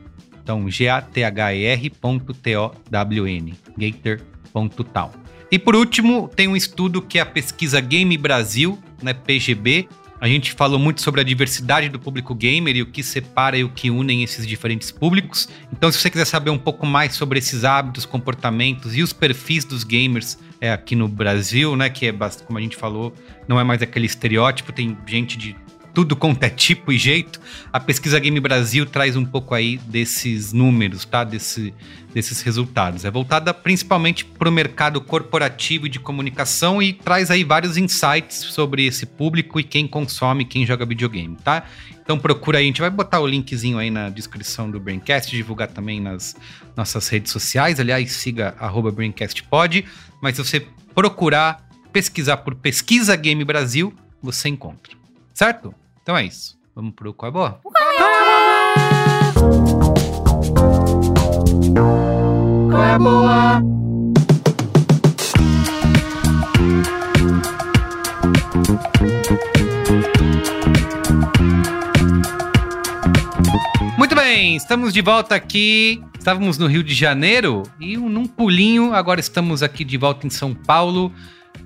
Então, 0.42 0.70
G-A-T-H-E-R.T-O-W-N. 0.70 3.54
Gator.town. 3.78 5.12
E 5.52 5.60
por 5.60 5.76
último, 5.76 6.30
tem 6.36 6.48
um 6.48 6.56
estudo 6.56 7.02
que 7.02 7.20
é 7.20 7.22
a 7.22 7.26
pesquisa 7.26 7.80
Game 7.80 8.18
Brasil, 8.18 8.80
né, 9.02 9.14
PGB. 9.14 9.88
A 10.20 10.28
gente 10.28 10.52
falou 10.54 10.78
muito 10.80 11.02
sobre 11.02 11.22
a 11.22 11.24
diversidade 11.24 11.90
do 11.90 12.00
público 12.00 12.34
gamer 12.34 12.78
e 12.78 12.82
o 12.82 12.86
que 12.86 13.04
separa 13.04 13.58
e 13.58 13.64
o 13.64 13.70
que 13.70 13.92
unem 13.92 14.24
esses 14.24 14.48
diferentes 14.48 14.90
públicos. 14.90 15.50
Então, 15.72 15.92
se 15.92 16.00
você 16.00 16.10
quiser 16.10 16.26
saber 16.26 16.50
um 16.50 16.58
pouco 16.58 16.86
mais 16.86 17.14
sobre 17.14 17.40
esses 17.40 17.66
hábitos, 17.66 18.06
comportamentos 18.06 18.96
e 18.96 19.04
os 19.04 19.12
perfis 19.12 19.66
dos 19.66 19.84
gamers 19.84 20.40
é, 20.62 20.72
aqui 20.72 20.96
no 20.96 21.10
Brasil, 21.10 21.76
né, 21.76 21.90
que 21.90 22.08
é, 22.08 22.14
como 22.46 22.58
a 22.58 22.62
gente 22.62 22.78
falou, 22.78 23.14
não 23.48 23.60
é 23.60 23.66
mais 23.66 23.82
aquele 23.82 24.06
estereótipo, 24.06 24.72
tem 24.72 24.98
gente 25.06 25.38
de 25.38 25.58
tudo 25.94 26.16
quanto 26.16 26.44
é 26.44 26.50
tipo 26.50 26.92
e 26.92 26.98
jeito, 26.98 27.40
a 27.72 27.80
pesquisa 27.80 28.20
Game 28.20 28.40
Brasil 28.40 28.86
traz 28.86 29.16
um 29.16 29.24
pouco 29.24 29.54
aí 29.54 29.78
desses 29.78 30.52
números, 30.52 31.06
tá? 31.06 31.24
Desse, 31.24 31.74
desses 32.14 32.42
resultados. 32.42 33.06
É 33.06 33.12
voltada 33.12 33.54
principalmente 33.54 34.26
para 34.26 34.50
o 34.50 34.52
mercado 34.52 35.00
corporativo 35.00 35.86
e 35.86 35.90
de 35.90 36.00
comunicação 36.00 36.82
e 36.82 36.94
traz 36.94 37.30
aí 37.30 37.44
vários 37.44 37.78
insights 37.78 38.38
sobre 38.38 38.86
esse 38.86 39.06
público 39.06 39.60
e 39.60 39.64
quem 39.64 39.88
consome, 39.88 40.46
quem 40.46 40.66
joga 40.66 40.86
videogame, 40.86 41.38
tá? 41.44 41.64
Então 42.02 42.18
procura 42.18 42.58
aí, 42.58 42.66
a 42.66 42.68
gente 42.68 42.82
vai 42.82 42.90
botar 42.90 43.20
o 43.20 43.28
linkzinho 43.28 43.78
aí 43.78 43.90
na 43.92 44.10
descrição 44.10 44.70
do 44.70 44.80
Braincast, 44.80 45.30
divulgar 45.32 45.70
também 45.70 46.02
nas 46.02 46.36
nossas 46.76 47.08
redes 47.08 47.32
sociais. 47.32 47.80
Aliás, 47.80 48.12
siga 48.12 48.56
BraincastPod, 48.94 49.86
mas 50.22 50.36
se 50.36 50.44
você 50.44 50.68
procurar 50.94 51.66
pesquisar 51.94 52.38
por 52.38 52.56
Pesquisa 52.56 53.16
Game 53.16 53.46
Brasil, 53.46 53.94
você 54.22 54.50
encontra. 54.50 54.94
Certo? 55.34 55.74
Então 56.04 56.18
é 56.18 56.26
isso. 56.26 56.60
Vamos 56.76 56.94
pro 56.96 57.14
Qual 57.14 57.30
é 57.30 57.32
Boa? 57.32 57.62
Qual 62.70 62.84
é 62.84 63.00
boa? 63.00 63.62
Muito 73.98 74.14
bem, 74.14 74.58
estamos 74.58 74.92
de 74.92 75.02
volta 75.02 75.36
aqui. 75.36 76.04
Estávamos 76.20 76.58
no 76.58 76.68
Rio 76.68 76.84
de 76.84 76.94
Janeiro 76.94 77.64
e 77.80 77.96
num 77.96 78.26
pulinho, 78.26 78.94
agora 78.94 79.22
estamos 79.22 79.64
aqui 79.64 79.86
de 79.86 79.96
volta 79.96 80.28
em 80.28 80.30
São 80.30 80.54
Paulo. 80.54 81.14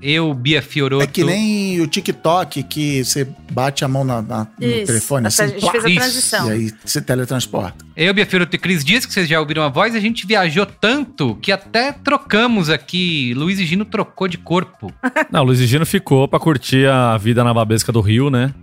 Eu, 0.01 0.33
Bia 0.33 0.61
Fioroto. 0.61 1.03
É 1.03 1.07
que 1.07 1.23
nem 1.23 1.81
o 1.81 1.87
TikTok, 1.87 2.61
que 2.63 3.03
você 3.03 3.27
bate 3.51 3.83
a 3.83 3.87
mão 3.87 4.03
na, 4.03 4.21
na- 4.21 4.47
no 4.59 4.65
Isso. 4.67 4.85
telefone 4.85 5.27
assim, 5.27 5.41
a 5.43 5.47
gente 5.47 5.71
fez 5.71 5.83
a 5.85 5.89
Isso. 5.89 5.99
transição. 5.99 6.47
e 6.49 6.51
aí 6.51 6.71
se 6.85 7.01
teletransporta. 7.01 7.83
Eu, 7.95 8.13
Bia 8.13 8.25
Fioroto 8.25 8.55
e 8.55 8.59
Cris 8.59 8.83
Dias, 8.85 9.05
que 9.05 9.13
vocês 9.13 9.27
já 9.27 9.39
ouviram 9.39 9.63
a 9.63 9.69
voz, 9.69 9.95
a 9.95 9.99
gente 9.99 10.27
viajou 10.27 10.65
tanto 10.65 11.35
que 11.41 11.51
até 11.51 11.91
trocamos 11.91 12.69
aqui. 12.69 13.33
Luiz 13.35 13.59
e 13.59 13.65
Gino 13.65 13.85
trocou 13.85 14.27
de 14.27 14.37
corpo. 14.37 14.93
Não, 15.31 15.41
o 15.41 15.45
Luiz 15.45 15.59
e 15.59 15.65
Gino 15.67 15.85
ficou 15.85 16.27
pra 16.27 16.39
curtir 16.39 16.87
a 16.87 17.17
vida 17.17 17.43
na 17.43 17.53
Babesca 17.53 17.91
do 17.91 18.01
Rio, 18.01 18.29
né? 18.29 18.53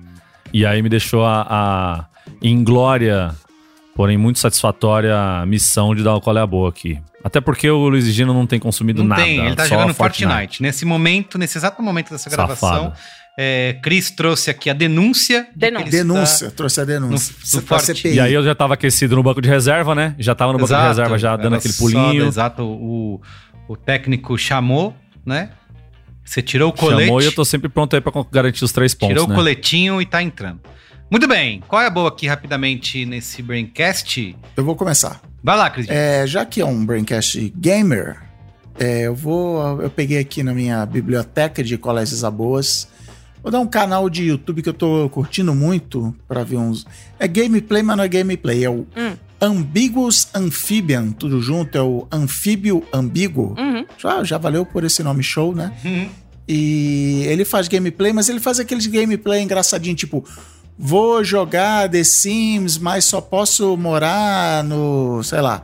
E 0.53 0.65
aí 0.65 0.81
me 0.83 0.89
deixou 0.89 1.25
a, 1.25 1.43
a 1.51 2.07
inglória, 2.41 3.35
porém 3.97 4.17
muito 4.17 4.39
satisfatória, 4.39 5.45
missão 5.47 5.95
de 5.95 6.03
dar 6.05 6.15
o 6.15 6.21
qual 6.21 6.37
é 6.37 6.41
a 6.41 6.47
boa 6.47 6.69
aqui. 6.69 6.99
Até 7.25 7.41
porque 7.41 7.69
o 7.71 7.89
Luiz 7.89 8.05
Gino 8.05 8.35
não 8.35 8.47
tem 8.47 8.61
consumido 8.61 9.01
Não 9.03 9.09
nada. 9.09 9.23
tem, 9.23 9.39
ele 9.47 9.57
tá 9.57 9.63
só 9.65 9.71
jogando 9.77 9.95
Fortnite. 9.95 10.63
Nesse 10.63 10.85
momento, 10.85 11.39
nesse 11.39 11.57
exato 11.57 11.83
momento 11.83 12.11
dessa 12.11 12.29
gravação, 12.29 12.69
Safado. 12.69 12.93
é, 13.39 13.79
Cris 13.83 14.11
trouxe 14.11 14.51
aqui 14.51 14.69
a 14.69 14.75
denúncia. 14.75 15.49
Denúncia. 15.57 15.91
Denúncia, 15.91 16.51
trouxe 16.51 16.83
a 16.83 16.85
denúncia. 16.85 17.35
no- 17.35 17.47
Você 17.47 17.57
no 17.57 17.63
forte. 17.63 17.87
CPI. 17.95 18.15
E 18.17 18.21
aí 18.21 18.35
eu 18.35 18.45
já 18.45 18.55
tava 18.55 18.75
aquecido 18.75 19.17
no 19.17 19.23
banco 19.23 19.41
de 19.41 19.49
reserva, 19.49 19.95
né? 19.95 20.15
Já 20.19 20.35
tava 20.35 20.53
no 20.53 20.59
banco 20.59 20.75
de 20.75 20.81
reserva 20.89 21.17
já 21.19 21.35
dando 21.35 21.47
era 21.47 21.57
aquele 21.57 21.73
só- 21.73 21.83
pulinho. 21.83 22.27
exato, 22.27 22.63
o, 22.63 23.23
o 23.69 23.75
técnico 23.75 24.37
chamou, 24.37 24.95
né? 25.25 25.49
Você 26.23 26.43
tirou 26.43 26.69
o 26.69 26.73
colete. 26.75 27.07
Chamou 27.07 27.23
e 27.23 27.25
eu 27.25 27.33
tô 27.35 27.45
sempre 27.45 27.71
pronto 27.71 27.95
aí 27.97 28.03
pra 28.03 28.13
garantir 28.31 28.65
os 28.65 28.73
três 28.73 28.95
pontos, 28.95 29.15
Tirou 29.15 29.27
né? 29.29 29.33
o 29.35 29.37
coletinho 29.37 30.01
e 30.03 30.05
tá 30.07 30.23
entrando. 30.23 30.61
Muito 31.11 31.27
bem, 31.27 31.63
qual 31.69 31.81
é 31.81 31.87
a 31.87 31.91
boa 31.91 32.09
aqui 32.09 32.27
rapidamente 32.27 33.05
nesse 33.07 33.43
Braincast? 33.43 34.37
Eu 34.57 34.65
vou 34.65 34.75
começar. 34.77 35.21
Vai 35.45 35.57
lá, 35.59 35.69
Cris. 35.69 35.87
É, 35.91 36.27
já 36.27 36.47
que 36.47 36.63
é 36.63 36.65
um 36.65 36.87
Braincast 36.87 37.53
gamer, 37.55 38.17
é, 38.79 39.03
eu 39.03 39.15
vou. 39.15 39.83
Eu 39.83 39.91
peguei 39.91 40.19
aqui 40.19 40.43
na 40.43 40.55
minha 40.55 40.85
biblioteca 40.87 41.63
de 41.63 41.77
colégios 41.77 42.23
boas. 42.31 42.89
Vou 43.43 43.53
dar 43.53 43.61
um 43.61 43.67
canal 43.67 44.09
de 44.09 44.25
YouTube 44.25 44.63
que 44.63 44.71
eu 44.71 44.73
tô 44.75 45.07
curtindo 45.11 45.55
muito 45.55 46.17
pra 46.27 46.43
ver 46.43 46.57
uns. 46.57 46.87
É 47.19 47.29
gameplay, 47.29 47.83
mas 47.83 47.95
não 47.95 48.05
é 48.05 48.09
gameplay. 48.09 48.65
É 48.65 48.71
o 48.71 48.87
Hum. 48.97 49.13
Ambiguous 49.39 50.29
Amphibian, 50.35 51.11
tudo 51.11 51.43
junto. 51.43 51.77
É 51.77 51.83
o 51.83 52.09
Anfíbio 52.11 52.83
Ambíguo. 52.91 53.55
Uhum. 53.59 53.85
Já, 53.99 54.25
já 54.25 54.39
valeu 54.39 54.65
por 54.65 54.83
esse 54.83 55.03
nome 55.03 55.23
show, 55.23 55.55
né? 55.55 55.71
Uhum. 55.85 56.09
E 56.49 57.25
ele 57.27 57.45
faz 57.45 57.69
gameplay, 57.69 58.15
mas 58.15 58.31
ele 58.31 58.41
faz 58.41 58.59
aqueles 58.59 58.87
gameplay 58.87 59.43
engraçadinho, 59.43 59.95
tipo, 59.95 60.25
vou 60.79 61.23
jogar 61.23 61.89
The 61.89 62.05
Sims, 62.05 62.79
mas 62.79 63.05
só 63.05 63.21
posso 63.21 63.77
morar 63.77 64.65
no, 64.65 65.23
sei 65.23 65.41
lá, 65.41 65.63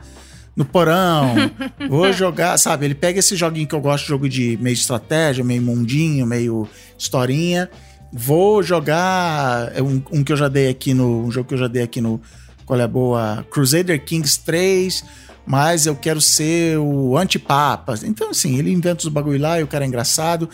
no 0.55 0.65
porão. 0.65 1.35
vou 1.89 2.11
jogar, 2.13 2.57
sabe? 2.57 2.85
Ele 2.85 2.95
pega 2.95 3.19
esse 3.19 3.35
joguinho 3.35 3.67
que 3.67 3.75
eu 3.75 3.81
gosto, 3.81 4.07
jogo 4.07 4.27
de 4.27 4.57
meio 4.61 4.73
estratégia, 4.73 5.43
meio 5.43 5.61
mundinho, 5.61 6.25
meio 6.25 6.67
historinha. 6.97 7.69
Vou 8.11 8.61
jogar 8.61 9.71
é 9.73 9.81
um, 9.81 10.01
um 10.11 10.23
que 10.23 10.31
eu 10.31 10.37
já 10.37 10.47
dei 10.47 10.69
aqui 10.69 10.93
no, 10.93 11.25
um 11.25 11.31
jogo 11.31 11.47
que 11.47 11.53
eu 11.53 11.59
já 11.59 11.67
dei 11.67 11.83
aqui 11.83 12.01
no 12.01 12.21
qual 12.65 12.79
é 12.79 12.87
boa, 12.87 13.45
Crusader 13.51 14.03
Kings 14.03 14.39
3, 14.45 15.03
mas 15.45 15.85
eu 15.85 15.95
quero 15.95 16.21
ser 16.21 16.77
o 16.77 17.17
antipapa. 17.17 17.95
Então 18.03 18.29
assim, 18.29 18.57
ele 18.57 18.71
inventa 18.71 19.03
os 19.03 19.07
bagulho 19.07 19.41
lá 19.41 19.59
e 19.59 19.63
o 19.63 19.67
cara 19.67 19.83
é 19.83 19.87
engraçado. 19.87 20.49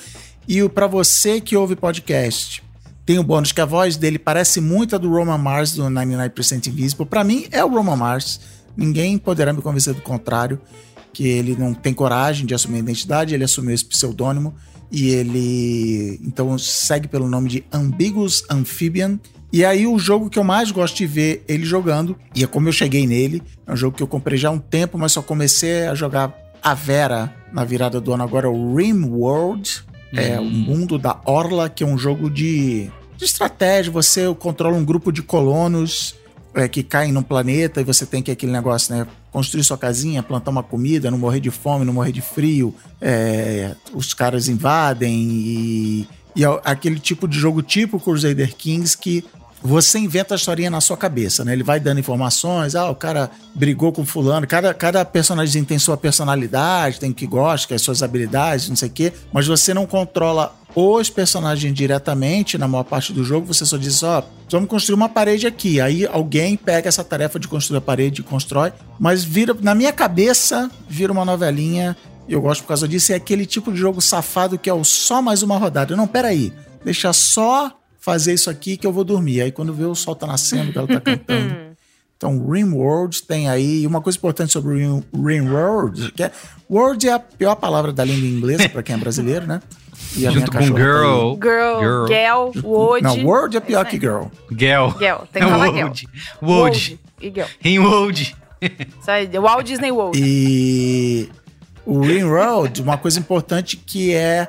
E 0.47 0.68
para 0.70 0.88
você 0.88 1.41
que 1.41 1.58
ouve 1.58 1.76
podcast, 1.76 2.64
tem 3.08 3.18
o 3.18 3.24
bônus 3.24 3.53
que 3.53 3.62
a 3.62 3.66
voz 3.66 3.95
dele 3.95 4.20
parece 4.20 4.60
muito 4.60 4.93
a 4.93 4.97
do 4.99 5.10
Roman 5.10 5.38
Mars 5.38 5.74
do 5.74 5.82
99% 5.84 6.68
Invisible. 6.68 7.05
Para 7.05 7.24
mim 7.24 7.47
é 7.51 7.64
o 7.64 7.70
Roman 7.70 7.95
Mars. 7.95 8.41
Ninguém 8.76 9.18
poderá 9.18 9.53
me 9.53 9.62
convencer 9.62 9.93
do 9.93 10.01
contrário, 10.01 10.60
que 11.14 11.26
ele 11.26 11.55
não 11.58 11.74
tem 11.74 11.93
coragem 11.93 12.45
de 12.45 12.53
assumir 12.53 12.76
a 12.76 12.80
identidade, 12.80 13.34
ele 13.34 13.45
assumiu 13.45 13.74
esse 13.74 13.86
pseudônimo 13.86 14.53
e 14.91 15.08
ele 15.12 16.20
então 16.22 16.58
segue 16.58 17.08
pelo 17.08 17.30
nome 17.30 17.47
de 17.47 17.64
Ambiguous 17.72 18.43
Amphibian. 18.49 19.18
E 19.53 19.64
aí 19.64 19.88
o 19.88 19.97
jogo 19.97 20.30
que 20.30 20.38
eu 20.38 20.43
mais 20.43 20.70
gosto 20.70 20.97
de 20.97 21.08
ver 21.08 21.45
ele 21.47 21.64
jogando, 21.64 22.14
e 22.36 22.43
é 22.43 22.47
como 22.47 22.68
eu 22.68 22.74
cheguei 22.74 23.08
nele, 23.08 23.41
é 23.66 23.72
um 23.72 23.78
jogo 23.78 23.95
que 23.95 24.03
eu 24.03 24.08
comprei 24.08 24.38
já 24.38 24.49
há 24.49 24.51
um 24.51 24.60
tempo, 24.60 24.97
mas 24.97 25.14
só 25.14 25.22
comecei 25.22 25.88
a 25.88 25.95
jogar 25.95 26.36
a 26.62 26.74
Vera 26.74 27.34
na 27.53 27.64
virada 27.64 28.01
do 28.01 28.14
ano 28.14 28.24
agora, 28.24 28.49
o 28.49 28.76
Rim 28.76 29.05
World. 29.05 29.86
É 30.18 30.39
o 30.39 30.45
mundo 30.45 30.97
da 30.97 31.20
Orla, 31.26 31.70
que 31.70 31.84
é 31.84 31.88
um 31.88 31.97
jogo 31.97 32.30
de, 32.30 32.89
de 33.15 33.26
estratégia. 33.26 33.91
Você 33.91 34.34
controla 34.36 34.76
um 34.76 34.84
grupo 34.84 35.11
de 35.11 35.22
colonos 35.22 36.15
é, 36.53 36.68
que 36.68 36.82
caem 36.82 37.11
num 37.11 37.22
planeta 37.22 37.82
e 37.82 37.84
você 37.84 38.05
tem 38.05 38.24
que 38.24 38.32
aquele 38.32 38.51
negócio, 38.51 38.95
né? 38.95 39.07
Construir 39.32 39.63
sua 39.63 39.78
casinha, 39.78 40.24
plantar 40.24 40.49
uma 40.49 40.63
comida, 40.63 41.11
não 41.11 41.18
morrer 41.18 41.39
de 41.39 41.51
fome, 41.51 41.86
não 41.86 41.93
morrer 41.93 42.11
de 42.11 42.22
frio. 42.22 42.74
É, 42.99 43.76
os 43.93 44.13
caras 44.13 44.47
invadem 44.47 45.13
e, 45.13 46.07
e 46.36 46.43
é 46.43 46.61
aquele 46.63 46.99
tipo 46.99 47.28
de 47.28 47.38
jogo 47.38 47.61
tipo 47.61 47.99
Crusader 47.99 48.55
Kings 48.55 48.97
que 48.97 49.24
você 49.62 49.99
inventa 49.99 50.36
a 50.36 50.38
historinha 50.38 50.70
na 50.70 50.82
sua 50.82 50.95
cabeça, 50.95 51.43
né? 51.43 51.53
Ele 51.53 51.64
vai 51.64 51.80
dando 51.80 51.99
informações, 51.99 52.76
ah, 52.76 52.89
o 52.89 52.95
cara 52.95 53.30
brigou 53.55 53.91
com 53.91 54.05
fulano, 54.05 54.45
cada, 54.47 54.74
cada 54.74 55.03
personagem 55.03 55.64
tem 55.64 55.80
sua 55.80 55.97
personalidade, 55.97 56.99
tem 56.99 57.12
que 57.12 57.26
gosta, 57.26 57.74
as 57.74 57.82
suas 57.82 58.03
habilidades, 58.03 58.70
não 58.70 58.76
sei 58.76 58.89
o 58.89 58.91
quê, 58.91 59.14
mas 59.32 59.47
você 59.47 59.74
não 59.74 59.86
controla 59.86 60.55
os 60.76 61.10
personagens 61.10 61.74
diretamente 61.74 62.55
na 62.55 62.68
maior 62.68 62.84
parte 62.84 63.12
do 63.12 63.24
jogo, 63.24 63.47
você 63.47 63.66
só 63.66 63.78
diz, 63.78 64.03
ó, 64.03 64.24
vamos 64.47 64.70
construir 64.70 64.93
uma 64.93 65.10
parede 65.10 65.47
aqui. 65.47 65.82
Aí 65.82 66.05
alguém 66.05 66.55
pega 66.55 66.88
essa 66.88 67.03
tarefa 67.03 67.39
de 67.39 67.47
construir 67.47 67.80
a 67.80 67.82
parede 67.82 68.22
e 68.22 68.24
constrói, 68.24 68.72
mas 68.99 69.24
vira, 69.24 69.55
na 69.60 69.74
minha 69.74 69.91
cabeça, 69.91 70.70
vira 70.88 71.12
uma 71.12 71.26
novelinha. 71.26 71.97
Eu 72.30 72.41
gosto 72.41 72.62
por 72.62 72.68
causa 72.68 72.88
disso, 72.88 73.12
é 73.12 73.16
aquele 73.16 73.45
tipo 73.45 73.72
de 73.72 73.80
jogo 73.80 74.01
safado 74.01 74.60
que 74.60 74.70
é 74.70 74.74
o 74.74 74.84
só 74.84 75.20
mais 75.20 75.41
uma 75.41 75.58
rodada. 75.58 75.95
Não, 75.95 76.05
peraí, 76.05 76.53
deixa 76.86 77.12
só 77.12 77.72
fazer 78.08 78.34
isso 78.34 78.49
aqui 78.49 78.78
que 78.78 78.88
eu 78.88 78.93
vou 78.93 79.03
dormir. 79.03 79.41
Aí 79.41 79.51
quando 79.51 79.74
vê 79.74 79.84
o 79.84 79.93
sol 79.93 80.16
tá 80.16 80.26
nascendo, 80.26 80.72
que 80.72 80.78
ela 80.78 80.88
tá 80.88 81.01
cantando. 81.01 81.68
Então, 82.18 82.49
Rimworld 82.49 83.22
tem 83.28 83.47
aí. 83.47 83.86
Uma 83.86 84.01
coisa 84.01 84.18
importante 84.18 84.51
sobre 84.51 84.80
Rim, 84.80 85.03
Rimworld, 85.14 86.14
que 86.14 86.24
é. 86.24 86.32
World 86.68 87.08
é 87.08 87.14
a 87.14 87.20
pior 87.20 87.53
palavra 87.53 87.93
da 87.93 88.03
língua 88.03 88.28
inglesa 88.28 88.68
para 88.70 88.82
quem 88.82 88.95
é 88.95 88.97
brasileiro, 88.97 89.45
né? 89.45 89.62
E 90.16 90.26
a 90.26 90.32
Junto 90.32 90.51
com 90.51 90.58
cachorra 90.58 90.74
tá 90.74 90.84
Girl. 90.84 91.34
Girl, 91.36 92.08
Girl. 92.08 92.51
Girl. 92.53 93.01
Não, 93.03 93.24
World 93.24 93.58
é 93.58 93.60
pior 93.60 93.86
que. 93.86 93.99
Girl. 93.99 94.24
Girl. 94.49 94.89
Girl, 94.97 95.28
tem 95.32 95.43
que 95.43 95.47
falar 95.47 95.68
Girl. 95.68 95.89
Wold. 95.89 96.10
Wold. 96.41 96.99
E 97.22 97.30
Girl. 97.30 97.47
Rimwold. 97.60 98.36
Isso 98.99 99.12
aí, 99.12 99.30
Walt 99.38 99.68
Disney 99.68 99.91
World. 99.91 100.20
E 100.20 101.30
o 101.86 102.01
Rimworld, 102.01 102.82
uma 102.82 102.97
coisa 102.97 103.20
importante 103.20 103.78
que 103.78 104.16
é. 104.16 104.47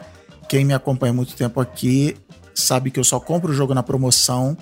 Quem 0.49 0.65
me 0.65 0.73
acompanha 0.73 1.11
há 1.11 1.15
muito 1.15 1.37
tempo 1.37 1.61
aqui 1.61 2.17
sabe 2.61 2.91
que 2.91 2.99
eu 3.01 3.05
só 3.05 3.19
compro 3.21 3.53
o 3.53 3.55
jogo 3.55 3.75
na 3.75 3.83
promoção. 3.83 4.57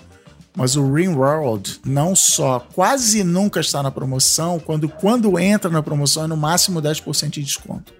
Mas 0.58 0.74
o 0.74 0.90
Rimworld 0.90 1.80
não 1.84 2.16
só 2.16 2.60
quase 2.60 3.22
nunca 3.22 3.60
está 3.60 3.82
na 3.82 3.90
promoção, 3.90 4.58
quando, 4.58 4.88
quando 4.88 5.38
entra 5.38 5.70
na 5.70 5.82
promoção 5.82 6.24
é 6.24 6.26
no 6.26 6.36
máximo 6.36 6.80
10% 6.80 7.28
de 7.28 7.42
desconto. 7.42 7.92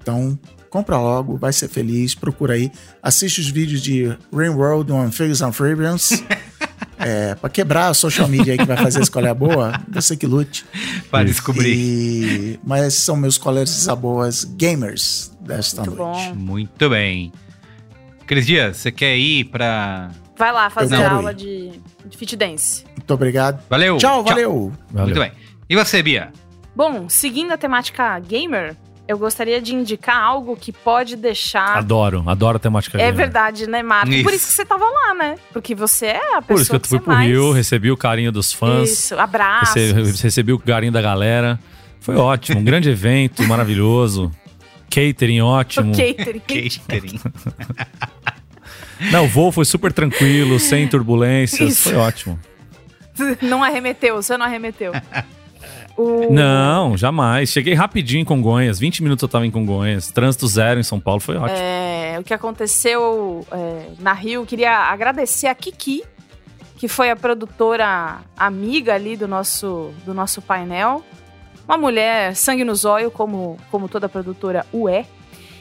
Então, 0.00 0.38
compra 0.70 0.96
logo, 0.96 1.36
vai 1.36 1.52
ser 1.52 1.68
feliz, 1.68 2.14
procura 2.14 2.54
aí. 2.54 2.72
Assiste 3.02 3.38
os 3.42 3.48
vídeos 3.50 3.82
de 3.82 4.16
Rimworld 4.34 4.90
on 4.92 5.12
Figs 5.12 5.42
and 5.42 5.52
Freebians. 5.52 6.24
é, 6.98 7.34
pra 7.34 7.50
quebrar 7.50 7.88
a 7.88 7.94
social 7.94 8.28
media 8.28 8.54
aí 8.54 8.58
que 8.58 8.64
vai 8.64 8.78
fazer 8.78 9.00
a 9.00 9.02
escolha 9.02 9.34
boa, 9.34 9.78
você 9.88 10.16
que 10.16 10.26
lute. 10.26 10.64
Para 11.10 11.24
descobrir. 11.26 11.74
E- 11.74 12.60
Mas 12.64 12.94
são 12.94 13.14
meus 13.14 13.36
colegas 13.36 13.86
boas 14.00 14.44
gamers 14.44 15.30
desta 15.38 15.82
Muito 15.82 15.96
noite. 16.02 16.28
bom. 16.30 16.34
Muito 16.34 16.88
bem. 16.88 17.30
Cris 18.26 18.46
Dias, 18.46 18.76
você 18.78 18.90
quer 18.90 19.16
ir 19.16 19.44
pra. 19.44 20.10
Vai 20.36 20.52
lá 20.52 20.68
fazer 20.70 20.96
quero 20.96 21.16
aula 21.16 21.32
de, 21.34 21.70
de 22.04 22.16
fit 22.16 22.36
dance. 22.36 22.84
Muito 22.96 23.12
obrigado. 23.14 23.62
Valeu. 23.68 23.96
Tchau, 23.98 24.24
valeu. 24.24 24.72
Valeu. 24.90 25.06
Muito 25.06 25.20
bem. 25.20 25.32
E 25.68 25.76
você, 25.76 26.02
Bia? 26.02 26.32
Bom, 26.74 27.08
seguindo 27.08 27.52
a 27.52 27.56
temática 27.56 28.18
gamer, 28.18 28.74
eu 29.06 29.16
gostaria 29.16 29.60
de 29.60 29.74
indicar 29.74 30.16
algo 30.20 30.56
que 30.56 30.72
pode 30.72 31.14
deixar. 31.14 31.76
Adoro, 31.76 32.24
adoro 32.26 32.56
a 32.56 32.58
temática 32.58 32.98
É 32.98 33.02
gamer. 33.02 33.14
verdade, 33.14 33.68
né, 33.68 33.82
Marco? 33.82 34.06
Por 34.06 34.14
Isso. 34.14 34.34
isso 34.34 34.46
que 34.48 34.52
você 34.54 34.64
tava 34.64 34.84
lá, 34.84 35.14
né? 35.14 35.36
Porque 35.52 35.74
você 35.74 36.06
é 36.06 36.36
a 36.36 36.42
pessoa 36.42 36.42
Por 36.42 36.60
isso 36.60 36.70
que 36.70 36.76
eu 36.76 36.80
fui 36.88 36.98
pro 36.98 37.12
mais... 37.12 37.28
Rio, 37.30 37.52
recebi 37.52 37.90
o 37.92 37.96
carinho 37.96 38.32
dos 38.32 38.52
fãs, 38.52 38.90
Isso, 38.90 39.14
abraços. 39.18 39.74
recebi, 39.74 40.22
recebi 40.22 40.52
o 40.52 40.58
carinho 40.58 40.92
da 40.92 41.00
galera. 41.02 41.60
Foi 42.00 42.16
ótimo, 42.16 42.60
um 42.60 42.64
grande 42.64 42.90
evento, 42.90 43.42
maravilhoso. 43.44 44.30
Catering 44.94 45.40
ótimo. 45.40 45.92
O 45.92 45.96
catering. 45.96 46.40
Catering. 46.40 47.20
Não, 49.10 49.24
o 49.24 49.28
voo 49.28 49.50
foi 49.50 49.64
super 49.64 49.92
tranquilo, 49.92 50.58
sem 50.58 50.86
turbulências, 50.88 51.72
Isso. 51.72 51.90
foi 51.90 51.98
ótimo. 51.98 52.38
Não 53.42 53.62
arremeteu, 53.62 54.16
você 54.16 54.36
não 54.36 54.46
arremeteu. 54.46 54.92
O- 55.96 56.32
Não, 56.32 56.96
jamais. 56.96 57.50
Cheguei 57.52 57.72
rapidinho 57.72 58.22
em 58.22 58.24
Congonhas, 58.24 58.80
20 58.80 59.00
minutos 59.00 59.22
eu 59.22 59.28
tava 59.28 59.46
em 59.46 59.50
Congonhas. 59.50 60.10
Trânsito 60.10 60.44
zero 60.48 60.80
em 60.80 60.82
São 60.82 60.98
Paulo, 60.98 61.20
foi 61.20 61.36
ótimo. 61.36 61.56
É, 61.56 62.16
o 62.18 62.24
que 62.24 62.34
aconteceu 62.34 63.46
é, 63.52 63.86
na 64.00 64.12
Rio, 64.12 64.42
eu 64.42 64.46
queria 64.46 64.72
agradecer 64.72 65.46
a 65.46 65.54
Kiki, 65.54 66.02
que 66.76 66.88
foi 66.88 67.10
a 67.10 67.16
produtora 67.16 68.18
amiga 68.36 68.92
ali 68.92 69.16
do 69.16 69.28
nosso, 69.28 69.92
do 70.04 70.12
nosso 70.12 70.42
painel. 70.42 71.04
Uma 71.66 71.78
mulher 71.78 72.36
sangue 72.36 72.64
no 72.64 72.74
zóio, 72.74 73.10
como, 73.10 73.56
como 73.70 73.88
toda 73.88 74.08
produtora 74.08 74.66
o 74.72 74.88
é. 74.88 75.06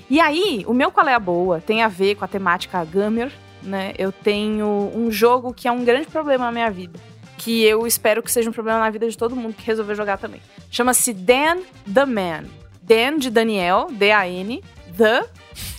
E 0.10 0.20
aí, 0.20 0.64
o 0.68 0.74
meu 0.74 0.92
Qual 0.92 1.08
é 1.08 1.14
a 1.14 1.20
Boa 1.20 1.62
tem 1.62 1.82
a 1.82 1.88
ver 1.88 2.16
com 2.16 2.26
a 2.26 2.28
temática 2.28 2.84
gamer, 2.84 3.32
né? 3.62 3.94
Eu 3.98 4.12
tenho 4.12 4.92
um 4.94 5.10
jogo 5.10 5.54
que 5.54 5.68
é 5.68 5.72
um 5.72 5.84
grande 5.84 6.08
problema 6.08 6.46
na 6.46 6.52
minha 6.52 6.70
vida. 6.70 7.00
Que 7.38 7.64
eu 7.64 7.88
espero 7.88 8.22
que 8.22 8.32
seja 8.32 8.50
um 8.50 8.54
problema 8.54 8.80
na 8.80 8.90
vida 8.90 9.10
de 9.10 9.18
todo 9.18 9.36
mundo 9.36 9.56
que 9.56 9.66
resolver 9.66 9.96
jogar 9.96 10.18
também. 10.18 10.42
Chama-se 10.70 11.14
Dan 11.14 11.62
the 11.92 12.06
Man. 12.06 12.44
Dan 12.82 13.18
de 13.18 13.30
Daniel, 13.30 13.88
D-A-N, 13.92 14.62
The, 14.98 15.24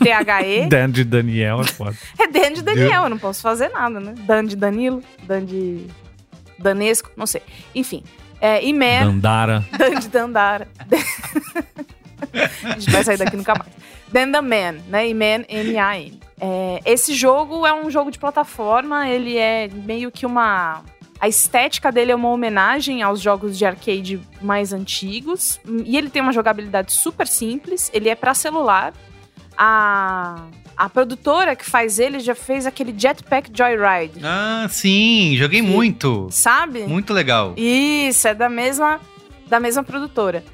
T-H-E. 0.03 0.67
Dan 0.73 0.91
de 0.91 1.05
Daniel 1.05 1.61
é 1.61 1.65
foda. 1.65 1.97
É 2.19 2.27
Dan 2.27 2.55
de 2.55 2.63
Daniel, 2.63 3.05
eu 3.05 3.11
não 3.11 3.19
posso 3.19 3.43
fazer 3.43 3.69
nada, 3.69 4.01
né? 4.01 4.15
Dan 4.27 4.47
de 4.47 4.57
Danilo, 4.57 5.03
Dan 5.25 5.45
de 5.45 5.87
Danesco, 6.59 7.11
não 7.17 7.27
sei. 7.27 7.43
Enfim. 7.75 8.03
É, 8.45 8.61
Man, 8.75 9.07
Dandara. 9.07 9.65
Dan 9.79 9.95
de 10.01 10.09
Dandara. 10.09 10.69
A 12.63 12.79
gente 12.79 12.91
vai 12.91 13.03
sair 13.03 13.17
daqui 13.17 13.39
nunca 13.39 13.55
mais. 13.55 13.73
Dan 14.13 14.33
the 14.33 14.41
Man, 14.43 14.83
né? 14.89 15.09
E 15.09 15.15
Man. 15.15 15.45
É, 16.39 16.81
esse 16.85 17.15
jogo 17.15 17.67
é 17.67 17.73
um 17.73 17.91
jogo 17.91 18.11
de 18.11 18.19
plataforma, 18.19 19.09
ele 19.09 19.39
é 19.39 19.71
meio 19.73 20.13
que 20.13 20.27
uma. 20.27 20.83
A 21.19 21.27
estética 21.27 21.91
dele 21.91 22.13
é 22.13 22.15
uma 22.15 22.29
homenagem 22.29 23.03
aos 23.03 23.19
jogos 23.19 23.57
de 23.57 23.65
arcade 23.65 24.21
mais 24.43 24.75
antigos. 24.75 25.59
E 25.87 25.97
ele 25.97 26.11
tem 26.11 26.21
uma 26.21 26.33
jogabilidade 26.33 26.93
super 26.93 27.27
simples. 27.27 27.91
Ele 27.95 28.11
é 28.11 28.15
pra 28.15 28.35
celular. 28.35 28.93
A, 29.57 30.45
a 30.77 30.89
produtora 30.89 31.55
que 31.57 31.65
faz 31.65 31.99
ele 31.99 32.19
já 32.21 32.35
fez 32.35 32.67
aquele 32.67 32.95
Jetpack 32.97 33.51
Joyride. 33.57 34.21
Ah, 34.25 34.67
sim, 34.71 35.35
joguei 35.37 35.61
Que- 35.61 35.67
muito. 35.67 36.29
Sabe? 36.31 36.81
Muito 36.83 37.13
legal. 37.13 37.55
Isso, 37.57 38.27
é 38.29 38.35
da 38.35 38.49
mesma, 38.49 39.01
da 39.47 39.61
mesma 39.61 39.83
produtora. 39.85 40.45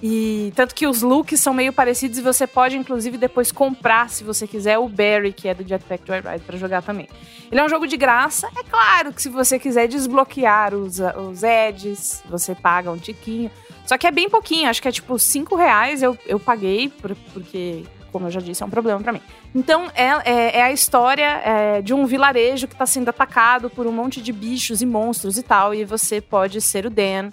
E 0.00 0.52
tanto 0.54 0.76
que 0.76 0.86
os 0.86 1.02
looks 1.02 1.40
são 1.40 1.52
meio 1.52 1.72
parecidos 1.72 2.18
e 2.18 2.22
você 2.22 2.46
pode, 2.46 2.76
inclusive, 2.76 3.18
depois 3.18 3.50
comprar, 3.50 4.08
se 4.08 4.22
você 4.22 4.46
quiser, 4.46 4.78
o 4.78 4.88
Barry, 4.88 5.32
que 5.32 5.48
é 5.48 5.54
do 5.54 5.66
Jetpack 5.66 6.04
Joyride, 6.06 6.44
pra 6.46 6.56
jogar 6.56 6.82
também. 6.82 7.08
Ele 7.50 7.60
é 7.60 7.64
um 7.64 7.68
jogo 7.68 7.84
de 7.84 7.96
graça. 7.96 8.48
É 8.56 8.62
claro 8.62 9.12
que 9.12 9.20
se 9.20 9.28
você 9.28 9.58
quiser 9.58 9.88
desbloquear 9.88 10.72
os, 10.72 10.98
os 11.00 11.42
ads, 11.42 12.22
você 12.30 12.54
paga 12.54 12.92
um 12.92 12.96
tiquinho. 12.98 13.50
Só 13.86 13.98
que 13.98 14.06
é 14.06 14.10
bem 14.12 14.28
pouquinho, 14.28 14.68
acho 14.68 14.80
que 14.80 14.86
é 14.86 14.92
tipo 14.92 15.18
5 15.18 15.56
reais 15.56 16.00
eu, 16.00 16.16
eu 16.26 16.38
paguei, 16.38 16.88
por- 16.90 17.16
porque 17.32 17.82
como 18.12 18.26
eu 18.26 18.30
já 18.30 18.40
disse, 18.40 18.62
é 18.62 18.66
um 18.66 18.70
problema 18.70 19.00
pra 19.00 19.12
mim. 19.12 19.20
Então, 19.54 19.90
é, 19.94 20.06
é, 20.24 20.58
é 20.58 20.62
a 20.62 20.72
história 20.72 21.40
é, 21.44 21.82
de 21.82 21.94
um 21.94 22.06
vilarejo 22.06 22.66
que 22.66 22.76
tá 22.76 22.86
sendo 22.86 23.08
atacado 23.08 23.70
por 23.70 23.86
um 23.86 23.92
monte 23.92 24.20
de 24.20 24.32
bichos 24.32 24.82
e 24.82 24.86
monstros 24.86 25.38
e 25.38 25.42
tal, 25.42 25.74
e 25.74 25.84
você 25.84 26.20
pode 26.20 26.60
ser 26.60 26.86
o 26.86 26.90
Dan, 26.90 27.30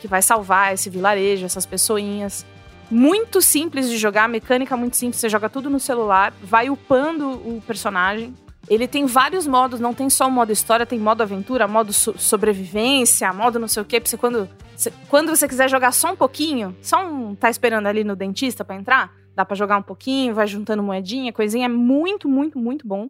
que 0.00 0.08
vai 0.08 0.22
salvar 0.22 0.74
esse 0.74 0.90
vilarejo, 0.90 1.44
essas 1.46 1.66
pessoinhas. 1.66 2.44
Muito 2.90 3.40
simples 3.40 3.88
de 3.88 3.96
jogar, 3.96 4.28
mecânica 4.28 4.76
muito 4.76 4.96
simples, 4.96 5.20
você 5.20 5.28
joga 5.28 5.48
tudo 5.48 5.70
no 5.70 5.80
celular, 5.80 6.32
vai 6.42 6.68
upando 6.68 7.30
o 7.30 7.62
personagem. 7.66 8.34
Ele 8.68 8.86
tem 8.86 9.06
vários 9.06 9.46
modos, 9.46 9.80
não 9.80 9.94
tem 9.94 10.08
só 10.10 10.28
o 10.28 10.30
modo 10.30 10.52
história, 10.52 10.86
tem 10.86 10.98
modo 10.98 11.22
aventura, 11.22 11.66
modo 11.66 11.92
so 11.92 12.14
sobrevivência, 12.18 13.32
modo 13.32 13.58
não 13.58 13.66
sei 13.66 13.82
o 13.82 13.86
quê, 13.86 13.98
pra 13.98 14.08
você 14.08 14.16
quando, 14.16 14.48
você, 14.76 14.92
quando 15.08 15.34
você 15.34 15.48
quiser 15.48 15.68
jogar 15.68 15.92
só 15.92 16.12
um 16.12 16.16
pouquinho, 16.16 16.76
só 16.82 17.04
um 17.04 17.34
tá 17.34 17.50
esperando 17.50 17.86
ali 17.86 18.04
no 18.04 18.14
dentista 18.14 18.64
para 18.64 18.76
entrar, 18.76 19.10
dá 19.34 19.44
para 19.44 19.56
jogar 19.56 19.76
um 19.78 19.82
pouquinho, 19.82 20.34
vai 20.34 20.46
juntando 20.46 20.82
moedinha, 20.82 21.32
coisinha, 21.32 21.66
é 21.66 21.68
muito, 21.68 22.28
muito, 22.28 22.58
muito 22.58 22.86
bom. 22.86 23.08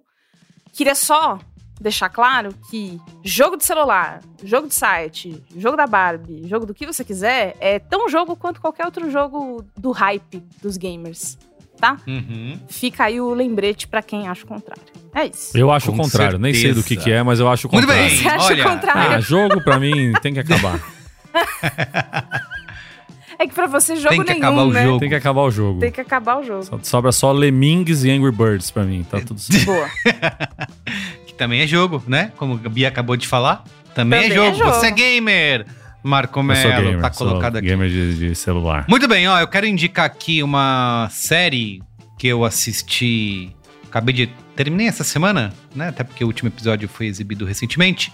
Queria 0.72 0.94
só 0.94 1.38
deixar 1.80 2.08
claro 2.08 2.54
que 2.70 3.00
jogo 3.24 3.56
de 3.56 3.64
celular, 3.64 4.20
jogo 4.44 4.68
de 4.68 4.74
site, 4.74 5.42
jogo 5.56 5.76
da 5.76 5.86
Barbie, 5.86 6.46
jogo 6.48 6.64
do 6.64 6.72
que 6.74 6.86
você 6.86 7.04
quiser, 7.04 7.56
é 7.60 7.78
tão 7.78 8.08
jogo 8.08 8.36
quanto 8.36 8.60
qualquer 8.60 8.84
outro 8.86 9.10
jogo 9.10 9.64
do 9.76 9.90
hype 9.90 10.42
dos 10.62 10.76
gamers, 10.76 11.36
tá? 11.78 11.96
Uhum. 12.06 12.58
Fica 12.68 13.04
aí 13.04 13.20
o 13.20 13.34
lembrete 13.34 13.88
pra 13.88 14.00
quem 14.00 14.28
acha 14.28 14.44
o 14.44 14.46
contrário. 14.46 14.82
É 15.14 15.26
isso. 15.26 15.58
Eu 15.58 15.70
acho 15.72 15.86
Com 15.90 15.98
o 15.98 16.02
contrário. 16.02 16.38
Nem 16.38 16.54
sei 16.54 16.72
do 16.72 16.82
que, 16.82 16.90
certeza. 16.90 17.04
que 17.04 17.12
é, 17.12 17.22
mas 17.22 17.38
eu 17.40 17.48
acho 17.48 17.68
o 17.68 17.72
Muito 17.72 17.86
contrário. 17.86 18.08
bem. 18.10 18.18
Você 18.22 18.28
acha 18.28 18.46
olha, 18.46 18.66
o 18.66 18.70
contrário? 18.70 19.16
Ah, 19.16 19.20
jogo 19.20 19.62
pra 19.62 19.78
mim 19.78 20.12
tem 20.22 20.32
que 20.32 20.40
acabar. 20.40 20.80
É 23.38 23.46
que 23.46 23.54
pra 23.54 23.66
você 23.66 23.96
jogo 23.96 24.08
Tem 24.10 24.24
que 24.24 24.32
nenhum, 24.34 24.46
acabar 24.46 24.62
o 24.62 24.70
né? 24.72 24.82
jogo. 24.84 24.98
Tem 25.00 25.08
que 25.08 25.14
acabar 25.14 25.40
o 25.42 25.50
jogo. 25.50 25.80
Tem 25.80 25.90
que 25.90 26.00
acabar 26.00 26.38
o 26.38 26.44
jogo. 26.44 26.62
Só- 26.64 26.78
Sobra 26.82 27.12
só 27.12 27.32
Lemmings 27.32 28.04
e 28.04 28.10
Angry 28.10 28.30
Birds 28.32 28.70
pra 28.70 28.84
mim. 28.84 29.04
Tá 29.08 29.20
tudo 29.20 29.40
certo. 29.40 29.66
Boa. 29.66 29.88
Que 31.26 31.34
também 31.34 31.60
é 31.62 31.66
jogo, 31.66 32.02
né? 32.06 32.30
Como 32.36 32.60
a 32.64 32.68
Bia 32.68 32.88
acabou 32.88 33.16
de 33.16 33.26
falar. 33.26 33.64
Também, 33.94 34.18
é, 34.18 34.22
Também 34.28 34.36
jogo. 34.36 34.50
é 34.50 34.54
jogo. 34.58 34.70
Você 34.72 34.86
é 34.86 34.90
gamer. 34.90 35.66
Marco 36.02 36.40
Eu 36.40 36.56
sou 36.56 36.68
Melo 36.70 36.82
gamer. 36.84 37.00
tá 37.00 37.12
sou 37.12 37.26
colocado 37.28 37.56
aqui. 37.56 37.68
gamer 37.68 37.88
de, 37.88 38.18
de 38.18 38.34
celular. 38.34 38.84
Muito 38.88 39.06
bem, 39.06 39.28
ó, 39.28 39.38
eu 39.38 39.46
quero 39.46 39.66
indicar 39.66 40.04
aqui 40.04 40.42
uma 40.42 41.08
série 41.12 41.80
que 42.18 42.26
eu 42.26 42.44
assisti, 42.44 43.54
acabei 43.84 44.12
de 44.14 44.26
terminei 44.56 44.88
essa 44.88 45.04
semana, 45.04 45.52
né? 45.74 45.88
Até 45.88 46.02
porque 46.02 46.24
o 46.24 46.26
último 46.26 46.48
episódio 46.48 46.88
foi 46.88 47.06
exibido 47.06 47.44
recentemente, 47.44 48.12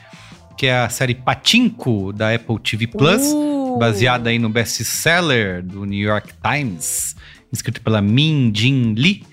que 0.57 0.67
é 0.67 0.81
a 0.81 0.89
série 0.91 1.15
Patinco 1.15 2.13
da 2.13 2.35
Apple 2.35 2.59
TV 2.61 2.87
Plus, 2.87 3.23
Uh. 3.33 3.68
Baseada 3.79 4.31
aí 4.31 4.39
no 4.39 4.49
best-seller 4.49 5.63
do 5.63 5.85
New 5.85 5.99
York 5.99 6.33
Times, 6.43 7.17
escrito 7.53 7.81
pela 7.81 8.03
Min 8.03 8.53
Jin 8.55 8.95
Lee, 8.97 9.25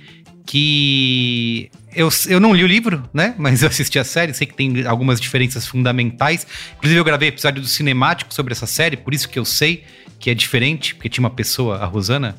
que 0.45 1.69
eu, 1.95 2.09
eu 2.27 2.39
não 2.39 2.53
li 2.53 2.63
o 2.63 2.67
livro, 2.67 3.03
né? 3.13 3.33
Mas 3.39 3.63
eu 3.63 3.69
assisti 3.69 3.97
a 3.97 4.03
série, 4.03 4.33
sei 4.33 4.45
que 4.45 4.53
tem 4.53 4.85
algumas 4.85 5.19
diferenças 5.19 5.65
fundamentais. 5.65 6.45
Inclusive, 6.77 6.99
eu 6.99 7.03
gravei 7.03 7.29
episódio 7.29 7.61
do 7.61 7.67
Cinemático 7.67 8.33
sobre 8.33 8.53
essa 8.53 8.67
série, 8.67 8.97
por 8.97 9.13
isso 9.13 9.27
que 9.27 9.39
eu 9.39 9.45
sei 9.45 9.83
que 10.19 10.29
é 10.29 10.33
diferente, 10.33 10.95
porque 10.95 11.09
tinha 11.09 11.23
uma 11.23 11.29
pessoa, 11.29 11.77
a 11.77 11.85
Rosana. 11.85 12.35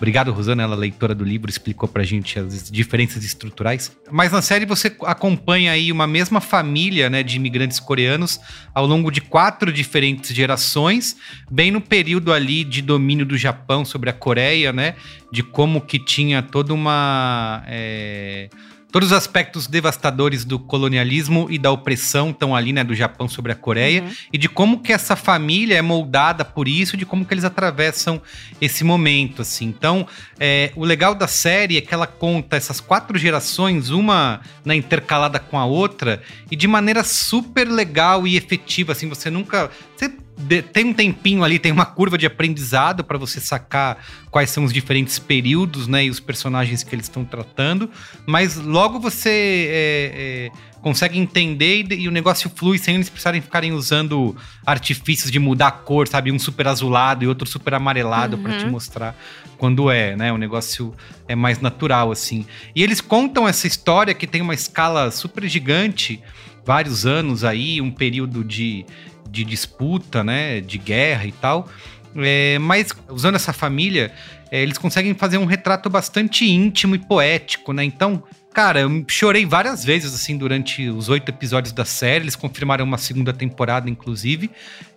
Obrigado, 0.00 0.32
Rosana, 0.32 0.62
ela 0.62 0.74
leitora 0.74 1.14
do 1.14 1.22
livro, 1.22 1.50
explicou 1.50 1.86
pra 1.86 2.02
gente 2.02 2.38
as 2.38 2.70
diferenças 2.70 3.22
estruturais. 3.22 3.94
Mas 4.10 4.32
na 4.32 4.40
série 4.40 4.64
você 4.64 4.96
acompanha 5.02 5.72
aí 5.72 5.92
uma 5.92 6.06
mesma 6.06 6.40
família, 6.40 7.10
né, 7.10 7.22
de 7.22 7.36
imigrantes 7.36 7.78
coreanos 7.78 8.40
ao 8.74 8.86
longo 8.86 9.10
de 9.10 9.20
quatro 9.20 9.70
diferentes 9.70 10.34
gerações, 10.34 11.18
bem 11.50 11.70
no 11.70 11.82
período 11.82 12.32
ali 12.32 12.64
de 12.64 12.80
domínio 12.80 13.26
do 13.26 13.36
Japão 13.36 13.84
sobre 13.84 14.08
a 14.08 14.14
Coreia, 14.14 14.72
né, 14.72 14.94
de 15.30 15.42
como 15.42 15.82
que 15.82 15.98
tinha 15.98 16.42
toda 16.42 16.72
uma 16.72 17.62
é, 17.66 18.48
Todos 18.90 19.12
os 19.12 19.16
aspectos 19.16 19.66
devastadores 19.66 20.44
do 20.44 20.58
colonialismo 20.58 21.46
e 21.50 21.58
da 21.58 21.70
opressão 21.70 22.30
estão 22.30 22.54
ali, 22.56 22.72
né, 22.72 22.82
do 22.82 22.94
Japão 22.94 23.28
sobre 23.28 23.52
a 23.52 23.54
Coreia, 23.54 24.02
Uhum. 24.02 24.10
e 24.32 24.38
de 24.38 24.48
como 24.48 24.80
que 24.80 24.92
essa 24.92 25.14
família 25.16 25.76
é 25.76 25.82
moldada 25.82 26.44
por 26.44 26.66
isso, 26.66 26.96
de 26.96 27.06
como 27.06 27.24
que 27.24 27.32
eles 27.34 27.44
atravessam 27.44 28.20
esse 28.60 28.82
momento, 28.82 29.42
assim. 29.42 29.66
Então, 29.66 30.06
é, 30.38 30.72
o 30.74 30.84
legal 30.84 31.14
da 31.14 31.28
série 31.28 31.76
é 31.76 31.80
que 31.80 31.94
ela 31.94 32.06
conta 32.06 32.56
essas 32.56 32.80
quatro 32.80 33.16
gerações, 33.18 33.90
uma 33.90 34.40
na 34.64 34.74
intercalada 34.74 35.38
com 35.38 35.58
a 35.58 35.64
outra, 35.64 36.22
e 36.50 36.56
de 36.56 36.66
maneira 36.66 37.04
super 37.04 37.68
legal 37.68 38.26
e 38.26 38.36
efetiva, 38.36 38.92
assim, 38.92 39.08
você 39.08 39.30
nunca... 39.30 39.70
Você 39.96 40.10
de- 40.40 40.62
tem 40.62 40.86
um 40.86 40.92
tempinho 40.92 41.44
ali, 41.44 41.58
tem 41.58 41.70
uma 41.72 41.86
curva 41.86 42.16
de 42.18 42.26
aprendizado 42.26 43.04
para 43.04 43.18
você 43.18 43.40
sacar 43.40 43.98
quais 44.30 44.50
são 44.50 44.64
os 44.64 44.72
diferentes 44.72 45.18
períodos, 45.18 45.86
né, 45.86 46.04
e 46.04 46.10
os 46.10 46.20
personagens 46.20 46.82
que 46.82 46.94
eles 46.94 47.06
estão 47.06 47.24
tratando, 47.24 47.90
mas 48.26 48.56
logo 48.56 48.98
você 49.00 49.30
é, 49.30 50.12
é, 50.14 50.50
consegue 50.80 51.18
entender 51.18 51.86
e, 51.90 52.02
e 52.02 52.08
o 52.08 52.10
negócio 52.10 52.50
flui 52.54 52.78
sem 52.78 52.94
eles 52.94 53.08
precisarem 53.08 53.40
ficarem 53.40 53.72
usando 53.72 54.36
artifícios 54.66 55.30
de 55.30 55.38
mudar 55.38 55.68
a 55.68 55.72
cor, 55.72 56.06
sabe, 56.08 56.30
um 56.32 56.38
super 56.38 56.68
azulado 56.68 57.24
e 57.24 57.26
outro 57.28 57.48
super 57.48 57.74
amarelado 57.74 58.38
para 58.38 58.56
te 58.58 58.66
mostrar 58.66 59.16
quando 59.58 59.90
é, 59.90 60.16
né, 60.16 60.32
o 60.32 60.38
negócio 60.38 60.94
é 61.28 61.34
mais 61.34 61.60
natural 61.60 62.10
assim. 62.10 62.46
E 62.74 62.82
eles 62.82 63.00
contam 63.00 63.46
essa 63.46 63.66
história 63.66 64.14
que 64.14 64.26
tem 64.26 64.40
uma 64.40 64.54
escala 64.54 65.10
super 65.10 65.46
gigante, 65.46 66.22
vários 66.64 67.04
anos 67.04 67.44
aí, 67.44 67.80
um 67.80 67.90
período 67.90 68.42
de 68.44 68.86
de 69.30 69.44
disputa, 69.44 70.24
né, 70.24 70.60
de 70.60 70.78
guerra 70.78 71.26
e 71.26 71.32
tal. 71.32 71.68
É, 72.16 72.58
mas 72.58 72.88
usando 73.08 73.36
essa 73.36 73.52
família, 73.52 74.12
é, 74.50 74.62
eles 74.62 74.76
conseguem 74.76 75.14
fazer 75.14 75.38
um 75.38 75.44
retrato 75.44 75.88
bastante 75.88 76.44
íntimo 76.44 76.94
e 76.94 76.98
poético, 76.98 77.72
né? 77.72 77.84
Então, 77.84 78.22
cara, 78.52 78.80
eu 78.80 79.04
chorei 79.08 79.46
várias 79.46 79.84
vezes 79.84 80.12
assim 80.12 80.36
durante 80.36 80.88
os 80.88 81.08
oito 81.08 81.28
episódios 81.28 81.72
da 81.72 81.84
série. 81.84 82.24
Eles 82.24 82.36
confirmaram 82.36 82.84
uma 82.84 82.98
segunda 82.98 83.32
temporada, 83.32 83.88
inclusive. 83.88 84.50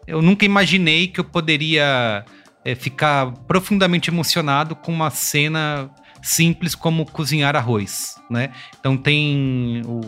Eu 0.08 0.22
nunca 0.22 0.44
imaginei 0.44 1.08
que 1.08 1.20
eu 1.20 1.24
poderia 1.24 2.26
é, 2.66 2.74
ficar 2.74 3.32
profundamente 3.48 4.10
emocionado 4.10 4.76
com 4.76 4.92
uma 4.92 5.12
cena 5.12 5.90
simples 6.22 6.74
como 6.74 7.06
cozinhar 7.06 7.56
arroz, 7.56 8.16
né? 8.30 8.50
Então 8.80 8.98
tem 8.98 9.82
o 9.86 10.02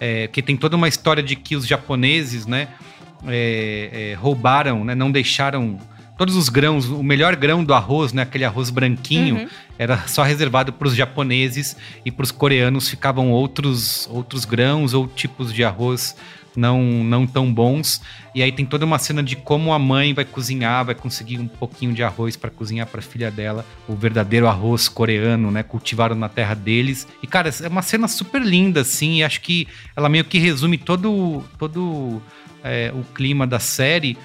é, 0.00 0.26
que 0.26 0.42
tem 0.42 0.56
toda 0.56 0.74
uma 0.74 0.88
história 0.88 1.22
de 1.22 1.36
que 1.36 1.54
os 1.54 1.64
japoneses, 1.66 2.46
né? 2.46 2.68
É, 3.26 4.10
é, 4.10 4.14
roubaram, 4.14 4.84
né, 4.84 4.94
não 4.94 5.10
deixaram 5.10 5.78
todos 6.16 6.36
os 6.36 6.48
grãos, 6.48 6.86
o 6.88 7.02
melhor 7.02 7.34
grão 7.34 7.64
do 7.64 7.74
arroz, 7.74 8.12
né, 8.12 8.22
aquele 8.22 8.44
arroz 8.44 8.70
branquinho, 8.70 9.36
Uhum. 9.36 9.48
era 9.78 10.06
só 10.06 10.22
reservado 10.22 10.72
para 10.72 10.86
os 10.86 10.94
japoneses 10.94 11.76
e 12.04 12.10
para 12.12 12.22
os 12.22 12.30
coreanos 12.30 12.88
ficavam 12.88 13.30
outros 13.30 14.08
outros 14.10 14.44
grãos 14.44 14.94
ou 14.94 15.08
tipos 15.08 15.52
de 15.52 15.64
arroz 15.64 16.14
não 16.54 16.82
não 16.82 17.26
tão 17.26 17.52
bons. 17.52 18.02
E 18.34 18.42
aí 18.42 18.52
tem 18.52 18.64
toda 18.64 18.84
uma 18.84 18.98
cena 18.98 19.22
de 19.22 19.36
como 19.36 19.72
a 19.72 19.78
mãe 19.78 20.12
vai 20.14 20.24
cozinhar, 20.24 20.84
vai 20.84 20.94
conseguir 20.94 21.38
um 21.38 21.48
pouquinho 21.48 21.94
de 21.94 22.02
arroz 22.02 22.36
para 22.36 22.50
cozinhar 22.50 22.86
para 22.86 23.00
a 23.00 23.02
filha 23.02 23.30
dela, 23.30 23.64
o 23.88 23.94
verdadeiro 23.94 24.46
arroz 24.46 24.88
coreano, 24.88 25.50
né, 25.50 25.62
cultivado 25.62 26.14
na 26.14 26.28
terra 26.28 26.54
deles. 26.54 27.08
E 27.22 27.26
cara, 27.26 27.50
é 27.62 27.68
uma 27.68 27.82
cena 27.82 28.06
super 28.06 28.42
linda 28.42 28.82
assim, 28.82 29.16
e 29.16 29.24
acho 29.24 29.40
que 29.40 29.66
ela 29.96 30.08
meio 30.10 30.24
que 30.24 30.38
resume 30.38 30.76
todo 30.78 31.42
todo 31.58 32.20
é, 32.64 32.92
o 32.94 33.02
clima 33.14 33.46
da 33.46 33.58
série 33.58 34.16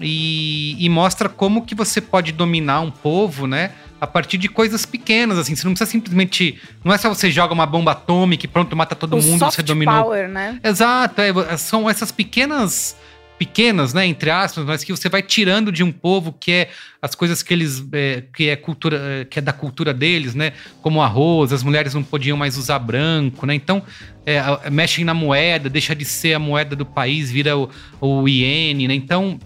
e, 0.00 0.76
e 0.78 0.88
mostra 0.88 1.28
como 1.28 1.64
que 1.64 1.74
você 1.74 2.00
pode 2.00 2.32
dominar 2.32 2.80
um 2.80 2.90
povo, 2.90 3.46
né? 3.46 3.72
A 4.00 4.06
partir 4.06 4.36
de 4.36 4.48
coisas 4.48 4.84
pequenas, 4.84 5.38
assim. 5.38 5.54
Você 5.54 5.64
não 5.64 5.72
precisa 5.72 5.90
simplesmente. 5.90 6.60
Não 6.84 6.92
é 6.92 6.98
só 6.98 7.08
você 7.08 7.30
joga 7.30 7.54
uma 7.54 7.66
bomba 7.66 7.92
atômica 7.92 8.44
e 8.44 8.48
pronto, 8.48 8.74
mata 8.74 8.96
todo 8.96 9.16
o 9.16 9.22
mundo, 9.22 9.38
soft 9.38 9.56
você 9.56 9.62
dominou. 9.62 10.02
power, 10.02 10.28
né? 10.28 10.58
Exato, 10.64 11.20
é, 11.20 11.56
são 11.56 11.88
essas 11.88 12.10
pequenas 12.10 12.96
pequenas, 13.42 13.92
né, 13.92 14.06
entre 14.06 14.30
aspas, 14.30 14.64
mas 14.64 14.84
que 14.84 14.92
você 14.92 15.08
vai 15.08 15.20
tirando 15.20 15.72
de 15.72 15.82
um 15.82 15.90
povo 15.90 16.32
que 16.32 16.52
é 16.52 16.70
as 17.02 17.12
coisas 17.12 17.42
que 17.42 17.52
eles 17.52 17.84
é, 17.92 18.22
que 18.32 18.48
é 18.48 18.54
cultura 18.54 18.96
é, 18.96 19.24
que 19.24 19.40
é 19.40 19.42
da 19.42 19.52
cultura 19.52 19.92
deles, 19.92 20.32
né, 20.32 20.52
como 20.80 21.02
arroz, 21.02 21.52
as 21.52 21.64
mulheres 21.64 21.92
não 21.92 22.04
podiam 22.04 22.36
mais 22.36 22.56
usar 22.56 22.78
branco, 22.78 23.44
né, 23.44 23.52
então 23.52 23.82
é, 24.24 24.40
mexem 24.70 25.04
na 25.04 25.12
moeda, 25.12 25.68
deixa 25.68 25.92
de 25.92 26.04
ser 26.04 26.34
a 26.34 26.38
moeda 26.38 26.76
do 26.76 26.86
país, 26.86 27.32
vira 27.32 27.58
o, 27.58 27.68
o 28.00 28.28
iene, 28.28 28.86
né, 28.86 28.94
então 28.94 29.40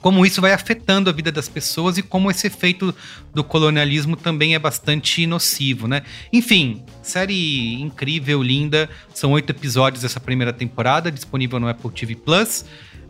como 0.00 0.26
isso 0.26 0.40
vai 0.40 0.52
afetando 0.52 1.08
a 1.08 1.12
vida 1.12 1.30
das 1.30 1.48
pessoas 1.48 1.98
e 1.98 2.02
como 2.02 2.28
esse 2.28 2.48
efeito 2.48 2.92
do 3.32 3.44
colonialismo 3.44 4.16
também 4.16 4.56
é 4.56 4.58
bastante 4.58 5.24
nocivo, 5.26 5.88
né? 5.88 6.02
Enfim, 6.32 6.84
série 7.02 7.80
incrível, 7.80 8.40
linda. 8.40 8.88
São 9.12 9.32
oito 9.32 9.50
episódios 9.50 10.02
dessa 10.02 10.20
primeira 10.20 10.52
temporada, 10.52 11.10
disponível 11.10 11.58
no 11.58 11.68
Apple 11.68 11.90
TV 11.90 12.14
Plus. 12.14 12.64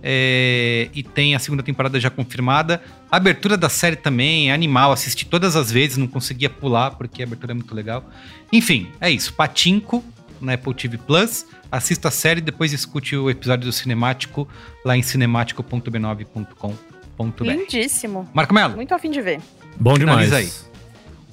É, 0.09 0.89
e 0.95 1.03
tem 1.03 1.35
a 1.35 1.41
segunda 1.41 1.65
temporada 1.65 1.99
já 1.99 2.09
confirmada. 2.09 2.81
A 3.11 3.17
abertura 3.17 3.57
da 3.57 3.69
série 3.69 3.97
também 3.97 4.51
é 4.51 4.55
animal. 4.55 4.93
Assisti 4.93 5.27
todas 5.27 5.57
as 5.57 5.73
vezes, 5.73 5.97
não 5.97 6.07
conseguia 6.07 6.49
pular 6.49 6.93
porque 6.93 7.23
a 7.23 7.25
abertura 7.27 7.53
é 7.53 7.55
muito 7.55 7.75
legal. 7.75 8.09
Enfim, 8.53 8.87
é 9.01 9.11
isso. 9.11 9.35
Patinco 9.35 10.05
na 10.41 10.53
Apple 10.53 10.75
TV 10.75 10.97
Plus. 10.97 11.45
Assista 11.73 12.07
a 12.07 12.13
série, 12.13 12.41
depois 12.41 12.73
escute 12.73 13.17
o 13.17 13.29
episódio 13.29 13.67
do 13.67 13.73
Cinemático 13.73 14.49
lá 14.85 14.97
em 14.97 15.03
cinemático.b9.com.br. 15.03 17.43
Lindíssimo. 17.43 18.31
Marco 18.33 18.55
Melo, 18.55 18.77
Muito 18.77 18.95
afim 18.95 19.11
de 19.11 19.21
ver. 19.21 19.41
Bom 19.75 19.99
demais. 19.99 20.29
Finaliza 20.29 20.37
aí. 20.37 20.49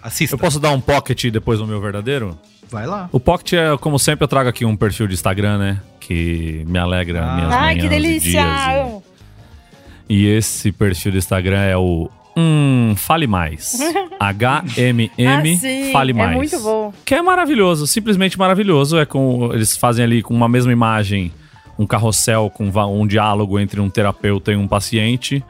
Assista. 0.01 0.33
Eu 0.33 0.39
posso 0.39 0.59
dar 0.59 0.71
um 0.71 0.81
pocket 0.81 1.25
depois 1.25 1.59
no 1.59 1.67
meu 1.67 1.79
verdadeiro? 1.79 2.39
Vai 2.73 2.85
lá. 2.87 3.07
O 3.11 3.19
Pocket 3.19 3.53
é, 3.53 3.77
como 3.77 3.97
sempre, 3.99 4.23
eu 4.23 4.27
trago 4.27 4.49
aqui 4.49 4.65
um 4.65 4.75
perfil 4.75 5.07
de 5.07 5.13
Instagram, 5.13 5.57
né? 5.59 5.79
Que 5.99 6.63
me 6.67 6.79
alegra 6.79 7.23
Ah. 7.23 7.35
minhas 7.35 7.53
Ai, 7.53 7.75
que 7.75 7.83
manhãs 7.83 7.85
e 7.85 7.89
delícia! 7.89 8.29
dias 8.41 8.85
amo. 8.85 9.03
E, 10.09 10.23
e 10.23 10.27
esse 10.27 10.71
perfil 10.71 11.11
do 11.11 11.17
Instagram 11.19 11.59
é 11.61 11.77
o 11.77 12.09
Hum, 12.35 12.95
Fale 12.97 13.27
Mais. 13.27 13.77
HMM 14.19 15.11
Ah, 15.27 15.41
sim, 15.59 15.91
Fale 15.91 16.11
é 16.11 16.15
Mais. 16.15 16.35
muito 16.35 16.59
bom. 16.59 16.91
Que 17.05 17.15
é 17.15 17.21
maravilhoso, 17.21 17.85
simplesmente 17.85 18.37
maravilhoso. 18.39 18.97
É 18.97 19.05
com 19.05 19.51
eles 19.53 19.77
fazem 19.77 20.03
ali 20.03 20.23
com 20.23 20.33
uma 20.33 20.49
mesma 20.49 20.71
imagem 20.71 21.31
um 21.77 21.85
carrossel 21.85 22.49
com 22.49 22.65
um 22.69 23.05
diálogo 23.07 23.59
entre 23.59 23.79
um 23.79 23.89
terapeuta 23.89 24.51
e 24.51 24.55
um 24.55 24.67
paciente. 24.67 25.43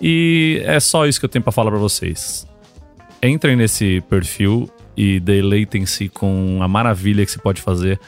E 0.00 0.60
é 0.64 0.78
só 0.78 1.06
isso 1.06 1.18
que 1.18 1.24
eu 1.24 1.28
tenho 1.30 1.42
pra 1.42 1.52
falar 1.52 1.70
pra 1.70 1.80
vocês. 1.80 2.46
Entrem 3.22 3.56
nesse 3.56 4.02
perfil 4.10 4.68
e 4.96 5.20
deleitem-se 5.20 6.08
com 6.08 6.58
a 6.62 6.68
maravilha 6.68 7.24
que 7.24 7.30
se 7.30 7.38
pode 7.38 7.60
fazer 7.60 7.98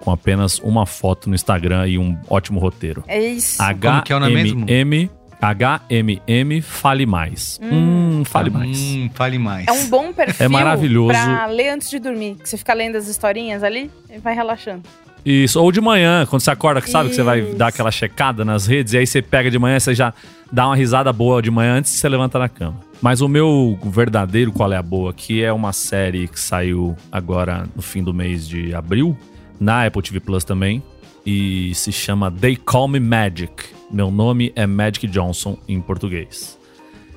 com 0.00 0.10
apenas 0.10 0.58
uma 0.60 0.86
foto 0.86 1.28
no 1.28 1.34
Instagram 1.34 1.86
e 1.88 1.98
um 1.98 2.16
ótimo 2.28 2.60
roteiro. 2.60 3.02
É 3.06 3.20
isso. 3.20 3.58
Como 3.80 4.02
que 4.02 4.12
é 4.12 4.16
o 4.16 4.20
nome 4.20 4.34
mesmo? 4.34 4.64
HMM 4.66 5.10
HMM 5.40 6.60
Fale 6.62 7.06
Mais. 7.06 7.60
Hum, 7.62 8.22
fale 8.24 8.50
mais. 8.50 8.78
Hum, 8.78 9.10
fale 9.14 9.38
mais. 9.38 9.66
É 9.68 9.72
um 9.72 9.88
bom 9.88 10.12
perfil 10.12 10.44
É 10.46 10.48
maravilhoso. 10.48 11.10
pra 11.10 11.46
ler 11.46 11.70
antes 11.70 11.88
de 11.88 11.98
dormir. 11.98 12.36
Que 12.36 12.48
você 12.48 12.56
fica 12.56 12.74
lendo 12.74 12.96
as 12.96 13.06
historinhas 13.06 13.62
ali 13.62 13.90
e 14.10 14.18
vai 14.18 14.34
relaxando. 14.34 14.82
Isso, 15.24 15.60
ou 15.60 15.70
de 15.70 15.80
manhã, 15.80 16.24
quando 16.26 16.42
você 16.42 16.50
acorda, 16.50 16.80
que 16.80 16.88
sabe 16.88 17.10
que 17.10 17.14
você 17.14 17.22
vai 17.22 17.40
Isso. 17.40 17.56
dar 17.56 17.68
aquela 17.68 17.90
checada 17.90 18.44
nas 18.44 18.66
redes, 18.66 18.92
e 18.94 18.98
aí 18.98 19.06
você 19.06 19.20
pega 19.20 19.50
de 19.50 19.58
manhã, 19.58 19.78
você 19.78 19.94
já 19.94 20.14
dá 20.50 20.66
uma 20.66 20.76
risada 20.76 21.12
boa 21.12 21.42
de 21.42 21.50
manhã 21.50 21.74
antes 21.74 21.92
de 21.92 21.98
você 21.98 22.08
levantar 22.08 22.38
da 22.38 22.48
cama. 22.48 22.80
Mas 23.00 23.20
o 23.20 23.28
meu 23.28 23.78
verdadeiro 23.84 24.52
Qual 24.52 24.72
é 24.72 24.76
a 24.76 24.82
Boa, 24.82 25.12
que 25.12 25.42
é 25.42 25.52
uma 25.52 25.72
série 25.72 26.26
que 26.26 26.38
saiu 26.38 26.96
agora 27.12 27.68
no 27.74 27.82
fim 27.82 28.02
do 28.02 28.12
mês 28.12 28.48
de 28.48 28.74
abril, 28.74 29.16
na 29.60 29.86
Apple 29.86 30.02
TV 30.02 30.18
Plus 30.20 30.42
também, 30.42 30.82
e 31.24 31.72
se 31.74 31.92
chama 31.92 32.30
They 32.30 32.56
Call 32.56 32.88
Me 32.88 32.98
Magic. 32.98 33.52
Meu 33.90 34.10
nome 34.10 34.52
é 34.56 34.66
Magic 34.66 35.06
Johnson 35.06 35.56
em 35.68 35.80
português. 35.80 36.58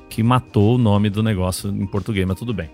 Que 0.10 0.22
matou 0.22 0.76
o 0.76 0.78
nome 0.78 1.10
do 1.10 1.24
negócio 1.24 1.70
em 1.70 1.86
português, 1.86 2.28
mas 2.28 2.38
tudo 2.38 2.53
bem. 2.53 2.70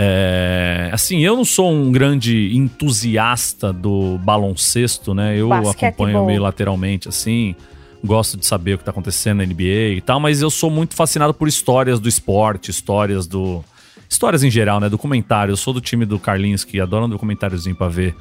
É, 0.00 0.90
assim, 0.92 1.24
eu 1.24 1.34
não 1.36 1.44
sou 1.44 1.72
um 1.72 1.90
grande 1.90 2.56
entusiasta 2.56 3.72
do 3.72 4.16
baloncesto, 4.18 5.12
né? 5.12 5.36
Eu 5.36 5.48
Basquetebol. 5.48 5.88
acompanho 5.88 6.24
meio 6.24 6.42
lateralmente, 6.42 7.08
assim. 7.08 7.56
Gosto 8.04 8.36
de 8.36 8.46
saber 8.46 8.74
o 8.74 8.78
que 8.78 8.84
tá 8.84 8.90
acontecendo 8.90 9.38
na 9.38 9.44
NBA 9.46 9.94
e 9.96 10.00
tal, 10.00 10.20
mas 10.20 10.40
eu 10.40 10.50
sou 10.50 10.70
muito 10.70 10.94
fascinado 10.94 11.34
por 11.34 11.48
histórias 11.48 11.98
do 11.98 12.08
esporte, 12.08 12.70
histórias 12.70 13.26
do. 13.26 13.64
Histórias 14.08 14.42
em 14.42 14.50
geral, 14.50 14.80
né? 14.80 14.88
Documentário. 14.88 15.52
Eu 15.52 15.56
sou 15.56 15.74
do 15.74 15.80
time 15.80 16.06
do 16.06 16.18
Carlinhos, 16.18 16.64
que 16.64 16.80
adora 16.80 17.04
um 17.04 17.08
documentáriozinho 17.08 17.76
pra 17.76 17.88
ver, 17.88 18.14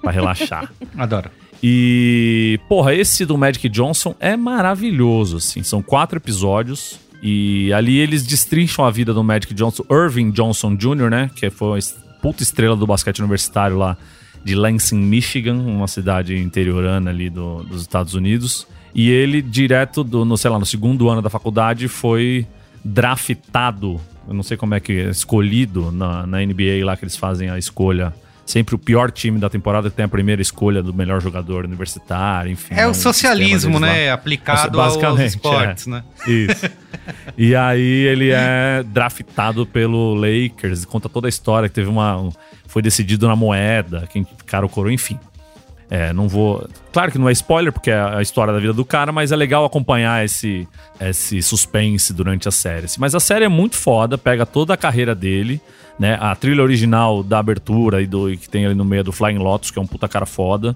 pra 0.00 0.12
relaxar. 0.12 0.70
Adoro. 0.96 1.30
E, 1.60 2.60
porra, 2.68 2.94
esse 2.94 3.24
do 3.24 3.38
Magic 3.38 3.68
Johnson 3.68 4.14
é 4.20 4.36
maravilhoso, 4.36 5.38
assim. 5.38 5.62
São 5.62 5.80
quatro 5.82 6.18
episódios. 6.18 6.98
E 7.22 7.72
ali 7.72 7.98
eles 7.98 8.24
destrincham 8.24 8.84
a 8.84 8.90
vida 8.90 9.14
do 9.14 9.22
Magic 9.22 9.54
Johnson, 9.54 9.84
Irving 9.90 10.30
Johnson 10.32 10.74
Jr., 10.76 11.08
né? 11.08 11.30
Que 11.34 11.50
foi 11.50 11.68
uma 11.68 11.78
puta 12.20 12.42
estrela 12.42 12.74
do 12.76 12.86
basquete 12.86 13.20
universitário 13.20 13.78
lá 13.78 13.96
de 14.44 14.54
Lansing, 14.56 14.96
Michigan, 14.98 15.54
uma 15.54 15.86
cidade 15.86 16.36
interiorana 16.36 17.10
ali 17.10 17.30
do- 17.30 17.62
dos 17.62 17.80
Estados 17.80 18.14
Unidos. 18.14 18.66
E 18.94 19.10
ele, 19.10 19.40
direto 19.40 20.04
do, 20.04 20.24
no, 20.24 20.36
sei 20.36 20.50
lá, 20.50 20.58
no 20.58 20.66
segundo 20.66 21.08
ano 21.08 21.22
da 21.22 21.30
faculdade, 21.30 21.88
foi 21.88 22.46
draftado. 22.84 24.00
Eu 24.28 24.34
não 24.34 24.42
sei 24.42 24.56
como 24.56 24.74
é 24.74 24.80
que 24.80 24.92
é 24.92 25.10
escolhido 25.10 25.90
na, 25.90 26.26
na 26.26 26.38
NBA 26.40 26.84
lá 26.84 26.96
que 26.96 27.04
eles 27.04 27.16
fazem 27.16 27.48
a 27.50 27.58
escolha. 27.58 28.12
Sempre 28.44 28.74
o 28.74 28.78
pior 28.78 29.10
time 29.10 29.38
da 29.38 29.48
temporada 29.48 29.88
que 29.88 29.96
tem 29.96 30.04
a 30.04 30.08
primeira 30.08 30.42
escolha 30.42 30.82
do 30.82 30.92
melhor 30.92 31.20
jogador 31.22 31.64
universitário, 31.64 32.50
enfim. 32.50 32.74
É 32.74 32.86
o 32.86 32.92
socialismo, 32.92 33.70
deles 33.78 33.80
lá. 33.88 33.94
né? 33.94 34.10
Aplicado 34.10 34.80
aos 35.06 35.20
esportes, 35.36 35.86
né? 35.86 36.02
Isso. 36.26 36.68
e 37.38 37.54
aí 37.54 37.80
ele 37.80 38.30
é 38.30 38.82
draftado 38.84 39.64
pelo 39.64 40.14
Lakers, 40.14 40.84
conta 40.84 41.08
toda 41.08 41.28
a 41.28 41.30
história, 41.30 41.68
que 41.68 41.74
teve 41.74 41.88
uma. 41.88 42.20
um- 42.20 42.32
foi 42.66 42.80
decidido 42.82 43.28
na 43.28 43.36
moeda, 43.36 44.08
quem 44.10 44.26
cara 44.46 44.64
o 44.64 44.68
coroa, 44.68 44.92
enfim. 44.92 45.18
É, 45.94 46.10
não 46.10 46.26
vou. 46.26 46.66
Claro 46.90 47.12
que 47.12 47.18
não 47.18 47.28
é 47.28 47.32
spoiler, 47.32 47.70
porque 47.70 47.90
é 47.90 48.00
a 48.00 48.22
história 48.22 48.50
da 48.50 48.58
vida 48.58 48.72
do 48.72 48.82
cara, 48.82 49.12
mas 49.12 49.30
é 49.30 49.36
legal 49.36 49.62
acompanhar 49.62 50.24
esse, 50.24 50.66
esse 50.98 51.42
suspense 51.42 52.14
durante 52.14 52.48
a 52.48 52.50
série. 52.50 52.86
Mas 52.98 53.14
a 53.14 53.20
série 53.20 53.44
é 53.44 53.48
muito 53.48 53.76
foda, 53.76 54.16
pega 54.16 54.46
toda 54.46 54.72
a 54.72 54.76
carreira 54.78 55.14
dele, 55.14 55.60
né? 55.98 56.16
A 56.18 56.34
trilha 56.34 56.62
original 56.62 57.22
da 57.22 57.38
abertura 57.40 58.00
e 58.00 58.06
do 58.06 58.30
e 58.30 58.38
que 58.38 58.48
tem 58.48 58.64
ali 58.64 58.74
no 58.74 58.86
meio 58.86 59.04
do 59.04 59.12
Flying 59.12 59.36
Lotus, 59.36 59.70
que 59.70 59.78
é 59.78 59.82
um 59.82 59.86
puta 59.86 60.08
cara 60.08 60.24
foda. 60.24 60.74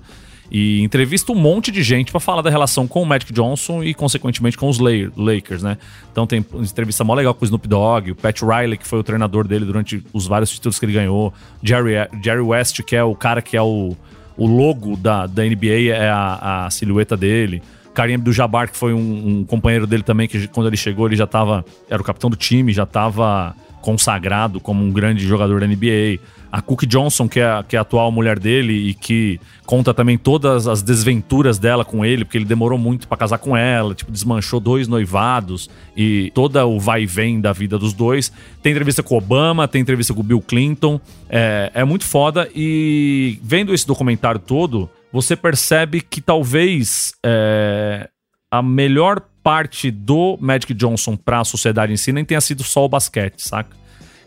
E 0.50 0.82
entrevista 0.82 1.32
um 1.32 1.34
monte 1.34 1.72
de 1.72 1.82
gente 1.82 2.10
pra 2.10 2.20
falar 2.20 2.42
da 2.42 2.50
relação 2.50 2.86
com 2.86 3.00
o 3.02 3.06
Magic 3.06 3.32
Johnson 3.32 3.82
e, 3.82 3.94
consequentemente, 3.94 4.58
com 4.58 4.68
os 4.68 4.78
La- 4.78 4.90
Lakers, 5.16 5.62
né? 5.62 5.78
Então 6.12 6.26
tem 6.26 6.44
entrevista 6.60 7.02
mó 7.04 7.14
legal 7.14 7.32
com 7.32 7.42
o 7.42 7.46
Snoop 7.46 7.66
Dogg, 7.66 8.10
o 8.10 8.14
Pat 8.14 8.42
Riley, 8.42 8.76
que 8.76 8.86
foi 8.86 8.98
o 8.98 9.02
treinador 9.02 9.48
dele 9.48 9.64
durante 9.64 10.04
os 10.12 10.26
vários 10.26 10.50
títulos 10.50 10.78
que 10.78 10.84
ele 10.84 10.92
ganhou, 10.92 11.32
Jerry, 11.62 11.94
Jerry 12.22 12.42
West, 12.42 12.82
que 12.82 12.94
é 12.94 13.02
o 13.02 13.14
cara 13.14 13.40
que 13.40 13.56
é 13.56 13.62
o, 13.62 13.96
o 14.36 14.46
logo 14.46 14.96
da, 14.96 15.26
da 15.26 15.42
NBA, 15.44 15.92
é 15.94 16.10
a, 16.10 16.66
a 16.66 16.70
silhueta 16.70 17.16
dele. 17.16 17.62
Kareem 17.94 18.16
Abdul-Jabbar, 18.16 18.70
que 18.70 18.76
foi 18.76 18.92
um, 18.92 19.38
um 19.38 19.44
companheiro 19.44 19.86
dele 19.86 20.02
também, 20.02 20.28
que 20.28 20.46
quando 20.48 20.66
ele 20.66 20.76
chegou, 20.76 21.06
ele 21.06 21.16
já 21.16 21.26
tava... 21.26 21.64
Era 21.88 22.00
o 22.00 22.04
capitão 22.04 22.28
do 22.28 22.36
time, 22.36 22.72
já 22.72 22.84
tava 22.84 23.54
consagrado 23.86 24.58
como 24.58 24.82
um 24.84 24.90
grande 24.90 25.24
jogador 25.24 25.60
da 25.60 25.66
NBA. 25.68 26.18
A 26.50 26.60
Cookie 26.60 26.86
Johnson, 26.86 27.28
que 27.28 27.38
é, 27.38 27.44
a- 27.44 27.62
que 27.66 27.76
é 27.76 27.78
a 27.78 27.82
atual 27.82 28.10
mulher 28.10 28.36
dele 28.38 28.72
e 28.72 28.94
que 28.94 29.38
conta 29.64 29.94
também 29.94 30.18
todas 30.18 30.66
as 30.66 30.82
desventuras 30.82 31.56
dela 31.56 31.84
com 31.84 32.04
ele, 32.04 32.24
porque 32.24 32.36
ele 32.38 32.44
demorou 32.44 32.76
muito 32.78 33.06
pra 33.06 33.16
casar 33.16 33.38
com 33.38 33.56
ela, 33.56 33.94
tipo, 33.94 34.10
desmanchou 34.10 34.58
dois 34.58 34.88
noivados 34.88 35.70
e 35.96 36.32
toda 36.34 36.66
o 36.66 36.80
vai 36.80 37.02
e 37.02 37.06
vem 37.06 37.40
da 37.40 37.52
vida 37.52 37.78
dos 37.78 37.92
dois. 37.92 38.32
Tem 38.60 38.72
entrevista 38.72 39.02
com 39.04 39.16
Obama, 39.16 39.68
tem 39.68 39.80
entrevista 39.82 40.12
com 40.12 40.22
Bill 40.22 40.40
Clinton. 40.40 41.00
É, 41.28 41.70
é 41.74 41.84
muito 41.84 42.04
foda 42.04 42.48
e 42.54 43.38
vendo 43.42 43.72
esse 43.72 43.86
documentário 43.86 44.40
todo, 44.40 44.90
você 45.12 45.36
percebe 45.36 46.00
que 46.00 46.20
talvez 46.20 47.12
é, 47.24 48.08
a 48.50 48.60
melhor 48.62 49.20
parte 49.46 49.92
do 49.92 50.36
Magic 50.40 50.74
Johnson 50.74 51.16
pra 51.16 51.44
sociedade 51.44 51.92
em 51.92 51.96
si 51.96 52.10
nem 52.10 52.24
tenha 52.24 52.40
sido 52.40 52.64
só 52.64 52.84
o 52.84 52.88
basquete, 52.88 53.38
saca? 53.40 53.70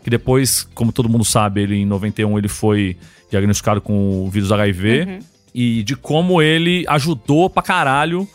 Que 0.02 0.08
depois, 0.08 0.66
como 0.74 0.92
todo 0.92 1.10
mundo 1.10 1.26
sabe, 1.26 1.60
ele 1.60 1.76
em 1.76 1.84
91 1.84 2.38
ele 2.38 2.48
foi 2.48 2.96
diagnosticado 3.30 3.82
com 3.82 4.24
o 4.24 4.30
vírus 4.30 4.50
HIV 4.50 5.18
e 5.54 5.82
de 5.82 5.94
como 5.94 6.40
ele 6.40 6.86
ajudou 6.88 7.50
pra 7.50 7.62
caralho 7.62 8.26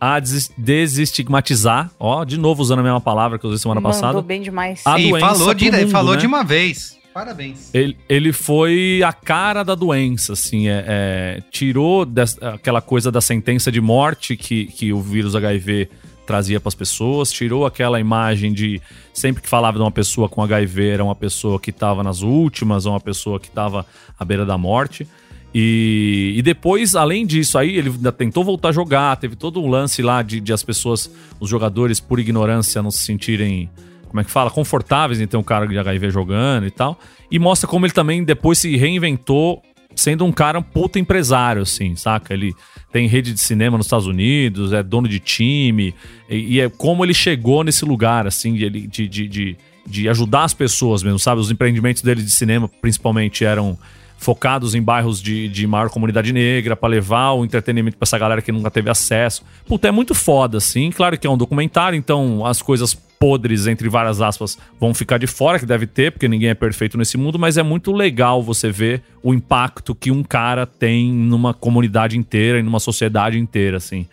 a 0.00 0.18
des- 0.18 0.50
desestigmatizar, 0.56 1.90
ó, 2.00 2.24
de 2.24 2.38
novo 2.38 2.62
usando 2.62 2.78
a 2.78 2.82
mesma 2.82 3.02
palavra 3.02 3.38
que 3.38 3.44
eu 3.44 3.50
usei 3.50 3.60
semana 3.60 3.82
Mandou 3.82 3.92
passada. 4.00 4.22
bem 4.22 4.40
demais. 4.40 4.80
A 4.86 4.98
e 4.98 5.10
doença 5.10 5.26
falou, 5.34 5.54
de, 5.54 5.70
mundo, 5.70 5.88
falou 5.90 6.14
né? 6.14 6.20
de 6.20 6.26
uma 6.26 6.42
vez. 6.42 6.98
Parabéns. 7.12 7.68
Ele, 7.74 7.96
ele 8.08 8.32
foi 8.32 9.02
a 9.04 9.12
cara 9.12 9.62
da 9.62 9.74
doença, 9.74 10.32
assim, 10.32 10.68
é, 10.68 10.84
é, 10.86 11.42
tirou 11.50 12.06
des- 12.06 12.38
aquela 12.40 12.80
coisa 12.80 13.10
da 13.12 13.20
sentença 13.20 13.70
de 13.70 13.80
morte 13.80 14.36
que, 14.38 14.66
que 14.66 14.90
o 14.92 15.00
vírus 15.02 15.34
HIV 15.36 15.90
trazia 16.30 16.60
para 16.60 16.68
as 16.68 16.76
pessoas, 16.76 17.32
tirou 17.32 17.66
aquela 17.66 17.98
imagem 17.98 18.52
de 18.52 18.80
sempre 19.12 19.42
que 19.42 19.48
falava 19.48 19.76
de 19.76 19.82
uma 19.82 19.90
pessoa 19.90 20.28
com 20.28 20.40
HIV 20.40 20.90
era 20.90 21.04
uma 21.04 21.16
pessoa 21.16 21.58
que 21.58 21.70
estava 21.70 22.04
nas 22.04 22.22
últimas, 22.22 22.86
uma 22.86 23.00
pessoa 23.00 23.40
que 23.40 23.48
estava 23.48 23.84
à 24.16 24.24
beira 24.24 24.46
da 24.46 24.56
morte. 24.56 25.08
E, 25.52 26.34
e 26.36 26.42
depois, 26.42 26.94
além 26.94 27.26
disso, 27.26 27.58
aí 27.58 27.76
ele 27.76 27.88
ainda 27.88 28.12
tentou 28.12 28.44
voltar 28.44 28.68
a 28.68 28.72
jogar, 28.72 29.16
teve 29.16 29.34
todo 29.34 29.60
um 29.60 29.68
lance 29.68 30.02
lá 30.02 30.22
de, 30.22 30.40
de 30.40 30.52
as 30.52 30.62
pessoas, 30.62 31.10
os 31.40 31.50
jogadores, 31.50 31.98
por 31.98 32.20
ignorância, 32.20 32.80
não 32.80 32.92
se 32.92 33.02
sentirem 33.04 33.68
como 34.06 34.20
é 34.20 34.24
que 34.24 34.30
fala, 34.30 34.52
confortáveis 34.52 35.20
em 35.20 35.26
ter 35.26 35.36
um 35.36 35.42
cara 35.42 35.66
de 35.66 35.76
HIV 35.76 36.10
jogando 36.10 36.64
e 36.64 36.70
tal. 36.70 36.96
E 37.28 37.40
mostra 37.40 37.68
como 37.68 37.86
ele 37.86 37.92
também 37.92 38.22
depois 38.22 38.58
se 38.58 38.76
reinventou 38.76 39.60
sendo 39.96 40.24
um 40.24 40.30
cara 40.30 40.60
um 40.60 40.62
puta 40.62 41.00
empresário, 41.00 41.62
assim, 41.62 41.96
saca? 41.96 42.32
Ele 42.32 42.54
tem 42.92 43.06
rede 43.06 43.32
de 43.32 43.40
cinema 43.40 43.76
nos 43.76 43.86
Estados 43.86 44.06
Unidos, 44.06 44.72
é 44.72 44.82
dono 44.82 45.08
de 45.08 45.20
time, 45.20 45.94
e, 46.28 46.56
e 46.56 46.60
é 46.60 46.68
como 46.68 47.04
ele 47.04 47.14
chegou 47.14 47.62
nesse 47.62 47.84
lugar, 47.84 48.26
assim, 48.26 48.54
de, 48.54 48.68
de, 48.68 49.08
de, 49.08 49.56
de, 49.86 50.08
ajudar 50.08 50.44
as 50.44 50.54
pessoas 50.54 51.02
mesmo, 51.02 51.18
sabe? 51.18 51.40
Os 51.40 51.50
empreendimentos 51.50 52.02
dele 52.02 52.22
de 52.22 52.30
cinema, 52.30 52.68
principalmente, 52.80 53.44
eram 53.44 53.78
focados 54.18 54.74
em 54.74 54.82
bairros 54.82 55.22
de, 55.22 55.48
de 55.48 55.66
maior 55.66 55.88
comunidade 55.88 56.32
negra, 56.32 56.76
pra 56.76 56.88
levar 56.88 57.32
o 57.32 57.44
entretenimento 57.44 57.96
pra 57.96 58.04
essa 58.04 58.18
galera 58.18 58.42
que 58.42 58.52
nunca 58.52 58.70
teve 58.70 58.90
acesso. 58.90 59.42
Puta, 59.66 59.88
é 59.88 59.90
muito 59.90 60.14
foda, 60.14 60.58
assim. 60.58 60.90
Claro 60.90 61.18
que 61.18 61.26
é 61.26 61.30
um 61.30 61.38
documentário, 61.38 61.96
então 61.96 62.44
as 62.44 62.60
coisas 62.60 62.98
podres, 63.20 63.66
entre 63.66 63.86
várias 63.90 64.22
aspas, 64.22 64.56
vão 64.80 64.94
ficar 64.94 65.18
de 65.18 65.26
fora, 65.26 65.58
que 65.58 65.66
deve 65.66 65.86
ter, 65.86 66.10
porque 66.10 66.26
ninguém 66.26 66.48
é 66.48 66.54
perfeito 66.54 66.96
nesse 66.96 67.18
mundo, 67.18 67.38
mas 67.38 67.58
é 67.58 67.62
muito 67.62 67.92
legal 67.92 68.42
você 68.42 68.70
ver 68.72 69.02
o 69.22 69.34
impacto 69.34 69.94
que 69.94 70.10
um 70.10 70.22
cara 70.22 70.64
tem 70.64 71.12
numa 71.12 71.52
comunidade 71.52 72.16
inteira 72.16 72.58
e 72.58 72.62
numa 72.62 72.80
sociedade 72.80 73.38
inteira, 73.38 73.76
assim. 73.76 74.08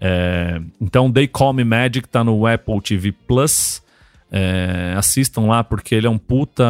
É, 0.00 0.60
então, 0.80 1.10
They 1.12 1.28
Call 1.28 1.52
Me 1.52 1.62
Magic 1.62 2.08
tá 2.08 2.24
no 2.24 2.44
Apple 2.46 2.80
TV 2.80 3.12
Plus. 3.12 3.80
É, 4.30 4.92
assistam 4.96 5.42
lá 5.42 5.62
porque 5.62 5.94
ele 5.94 6.08
é 6.08 6.10
um 6.10 6.18
puta 6.18 6.64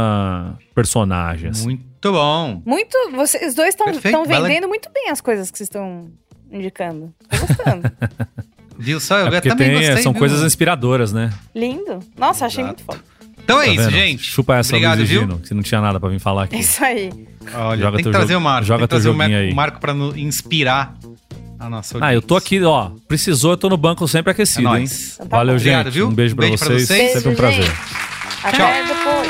personagem. 0.75 1.51
assim. 1.51 1.65
Muito 1.65 2.13
bom. 2.13 2.63
Muito. 2.67 2.97
Vocês 3.13 3.55
dois 3.55 3.75
estão 3.75 4.25
vendendo 4.27 4.69
muito 4.69 4.91
bem 4.93 5.09
as 5.09 5.23
coisas 5.23 5.51
que 5.51 5.57
vocês 5.57 5.69
estão 5.69 6.11
indicando. 6.53 7.15
Tô 7.31 7.47
gostando. 7.47 7.91
Viu 8.79 9.01
só? 9.01 9.19
Eu 9.19 9.27
É 9.27 9.31
porque 9.33 9.49
também 9.49 9.69
tem, 9.71 9.79
gostei. 9.79 10.03
são 10.03 10.13
viu? 10.13 10.19
coisas 10.21 10.43
inspiradoras, 10.43 11.13
né? 11.13 11.33
Lindo. 11.55 11.99
Nossa, 12.17 12.47
achei 12.47 12.63
Exato. 12.63 12.83
muito 12.85 12.85
foda. 12.99 13.19
Então 13.43 13.61
é 13.63 13.67
Tá 13.67 13.73
isso, 13.73 13.83
vendo? 13.85 13.91
gente. 13.93 14.23
Chupa 14.25 14.57
essa, 14.57 14.71
Obrigado, 14.75 14.99
Luiz 14.99 15.09
viu? 15.11 15.21
Gino, 15.23 15.39
que 15.39 15.49
você 15.49 15.55
não 15.55 15.63
tinha 15.63 15.81
nada 15.81 15.99
pra 15.99 16.09
vir 16.11 16.19
falar 16.19 16.43
É 16.43 16.45
aqui. 16.45 16.59
isso 16.59 16.85
aí. 16.85 17.11
Olha, 17.55 17.81
Joga 17.81 17.97
tem 17.97 18.05
que 18.05 18.11
trazer 18.11 18.33
jogo- 18.35 18.39
o 18.39 18.45
Marco. 18.45 18.67
joga 18.67 18.79
tem 18.81 18.89
trazer 18.89 19.09
o 19.09 19.13
joguinho 19.13 19.31
Mar- 19.31 19.41
aí. 19.41 19.51
o 19.53 19.57
Marco 19.57 19.81
pra 19.81 19.95
no- 19.95 20.17
inspirar 20.19 20.95
a 21.59 21.69
nossa 21.71 21.97
Ah, 22.01 22.13
eu 22.15 22.21
tô 22.21 22.37
aqui, 22.37 22.63
ó. 22.63 22.91
Precisou, 23.09 23.53
eu 23.53 23.57
tô 23.57 23.69
no 23.71 23.77
banco 23.79 24.07
sempre 24.07 24.31
É 24.31 24.33
aquecido, 24.33 24.61
hein? 24.69 24.75
nóis. 24.75 25.13
Então 25.15 25.27
tá 25.29 25.37
Valeu, 25.39 25.55
bom. 25.55 25.59
gente. 25.59 25.73
Obrigado, 25.75 25.93
viu? 25.93 26.09
Um 26.09 26.13
beijo 26.13 26.37
pra 26.37 26.47
Beijo 26.47 26.59
pra 26.65 26.75
vocês. 26.75 26.87
vocês. 26.89 27.13
Sempre 27.15 27.31
um 27.31 27.35
Beijo, 27.35 27.37
prazer. 27.37 27.63
gente. 27.65 27.79
Até 28.45 28.83
depois. 28.87 29.28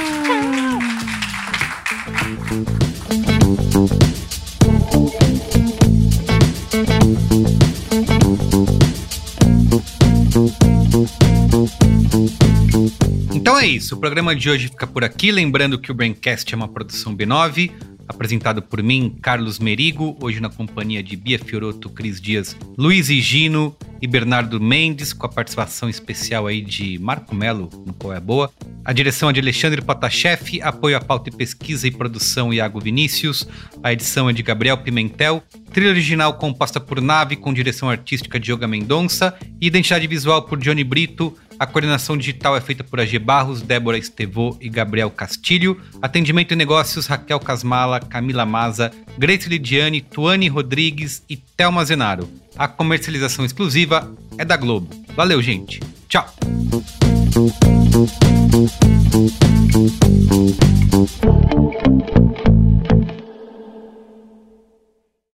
Então 13.58 13.68
é 13.68 13.72
isso, 13.72 13.96
o 13.96 13.98
programa 13.98 14.36
de 14.36 14.48
hoje 14.48 14.68
fica 14.68 14.86
por 14.86 15.02
aqui. 15.02 15.32
Lembrando 15.32 15.80
que 15.80 15.90
o 15.90 15.94
Braincast 15.94 16.54
é 16.54 16.56
uma 16.56 16.68
produção 16.68 17.16
B9, 17.16 17.72
apresentado 18.06 18.62
por 18.62 18.80
mim, 18.80 19.16
Carlos 19.20 19.58
Merigo, 19.58 20.16
hoje 20.20 20.38
na 20.38 20.48
companhia 20.48 21.02
de 21.02 21.16
Bia 21.16 21.40
Fioroto, 21.40 21.90
Cris 21.90 22.20
Dias, 22.20 22.56
Luiz 22.78 23.10
Higino 23.10 23.76
e 24.00 24.06
Bernardo 24.06 24.60
Mendes, 24.60 25.12
com 25.12 25.26
a 25.26 25.28
participação 25.28 25.88
especial 25.88 26.46
aí 26.46 26.60
de 26.60 27.00
Marco 27.00 27.34
Melo, 27.34 27.68
no 27.84 27.92
Qual 27.92 28.14
é 28.14 28.20
Boa. 28.20 28.48
A 28.84 28.92
direção 28.92 29.28
é 29.28 29.32
de 29.32 29.40
Alexandre 29.40 29.82
Potashev, 29.82 30.62
apoio 30.62 30.96
à 30.96 31.00
pauta 31.00 31.28
e 31.28 31.32
pesquisa 31.32 31.88
e 31.88 31.90
produção 31.90 32.54
Iago 32.54 32.78
Vinícius, 32.78 33.48
a 33.82 33.92
edição 33.92 34.30
é 34.30 34.32
de 34.32 34.40
Gabriel 34.40 34.78
Pimentel, 34.78 35.42
trilha 35.72 35.90
original 35.90 36.32
composta 36.34 36.78
por 36.78 37.00
Nave, 37.00 37.34
com 37.34 37.52
direção 37.52 37.90
artística 37.90 38.38
de 38.38 38.52
Yoga 38.52 38.68
Mendonça 38.68 39.36
e 39.60 39.66
identidade 39.66 40.06
visual 40.06 40.42
por 40.42 40.60
Johnny 40.60 40.84
Brito, 40.84 41.36
a 41.58 41.66
coordenação 41.66 42.16
digital 42.16 42.56
é 42.56 42.60
feita 42.60 42.84
por 42.84 43.00
AG 43.00 43.18
Barros, 43.18 43.62
Débora 43.62 43.98
Estevô 43.98 44.56
e 44.60 44.68
Gabriel 44.68 45.10
Castilho. 45.10 45.80
Atendimento 46.00 46.52
e 46.52 46.56
negócios, 46.56 47.06
Raquel 47.06 47.40
Casmala, 47.40 47.98
Camila 47.98 48.46
Maza, 48.46 48.92
Grace 49.18 49.48
Lidiane, 49.48 50.00
Tuane 50.00 50.48
Rodrigues 50.48 51.22
e 51.28 51.36
Thelma 51.36 51.84
Zenaro. 51.84 52.28
A 52.56 52.68
comercialização 52.68 53.44
exclusiva 53.44 54.10
é 54.36 54.44
da 54.44 54.56
Globo. 54.56 54.88
Valeu, 55.16 55.42
gente. 55.42 55.80
Tchau. 56.08 56.32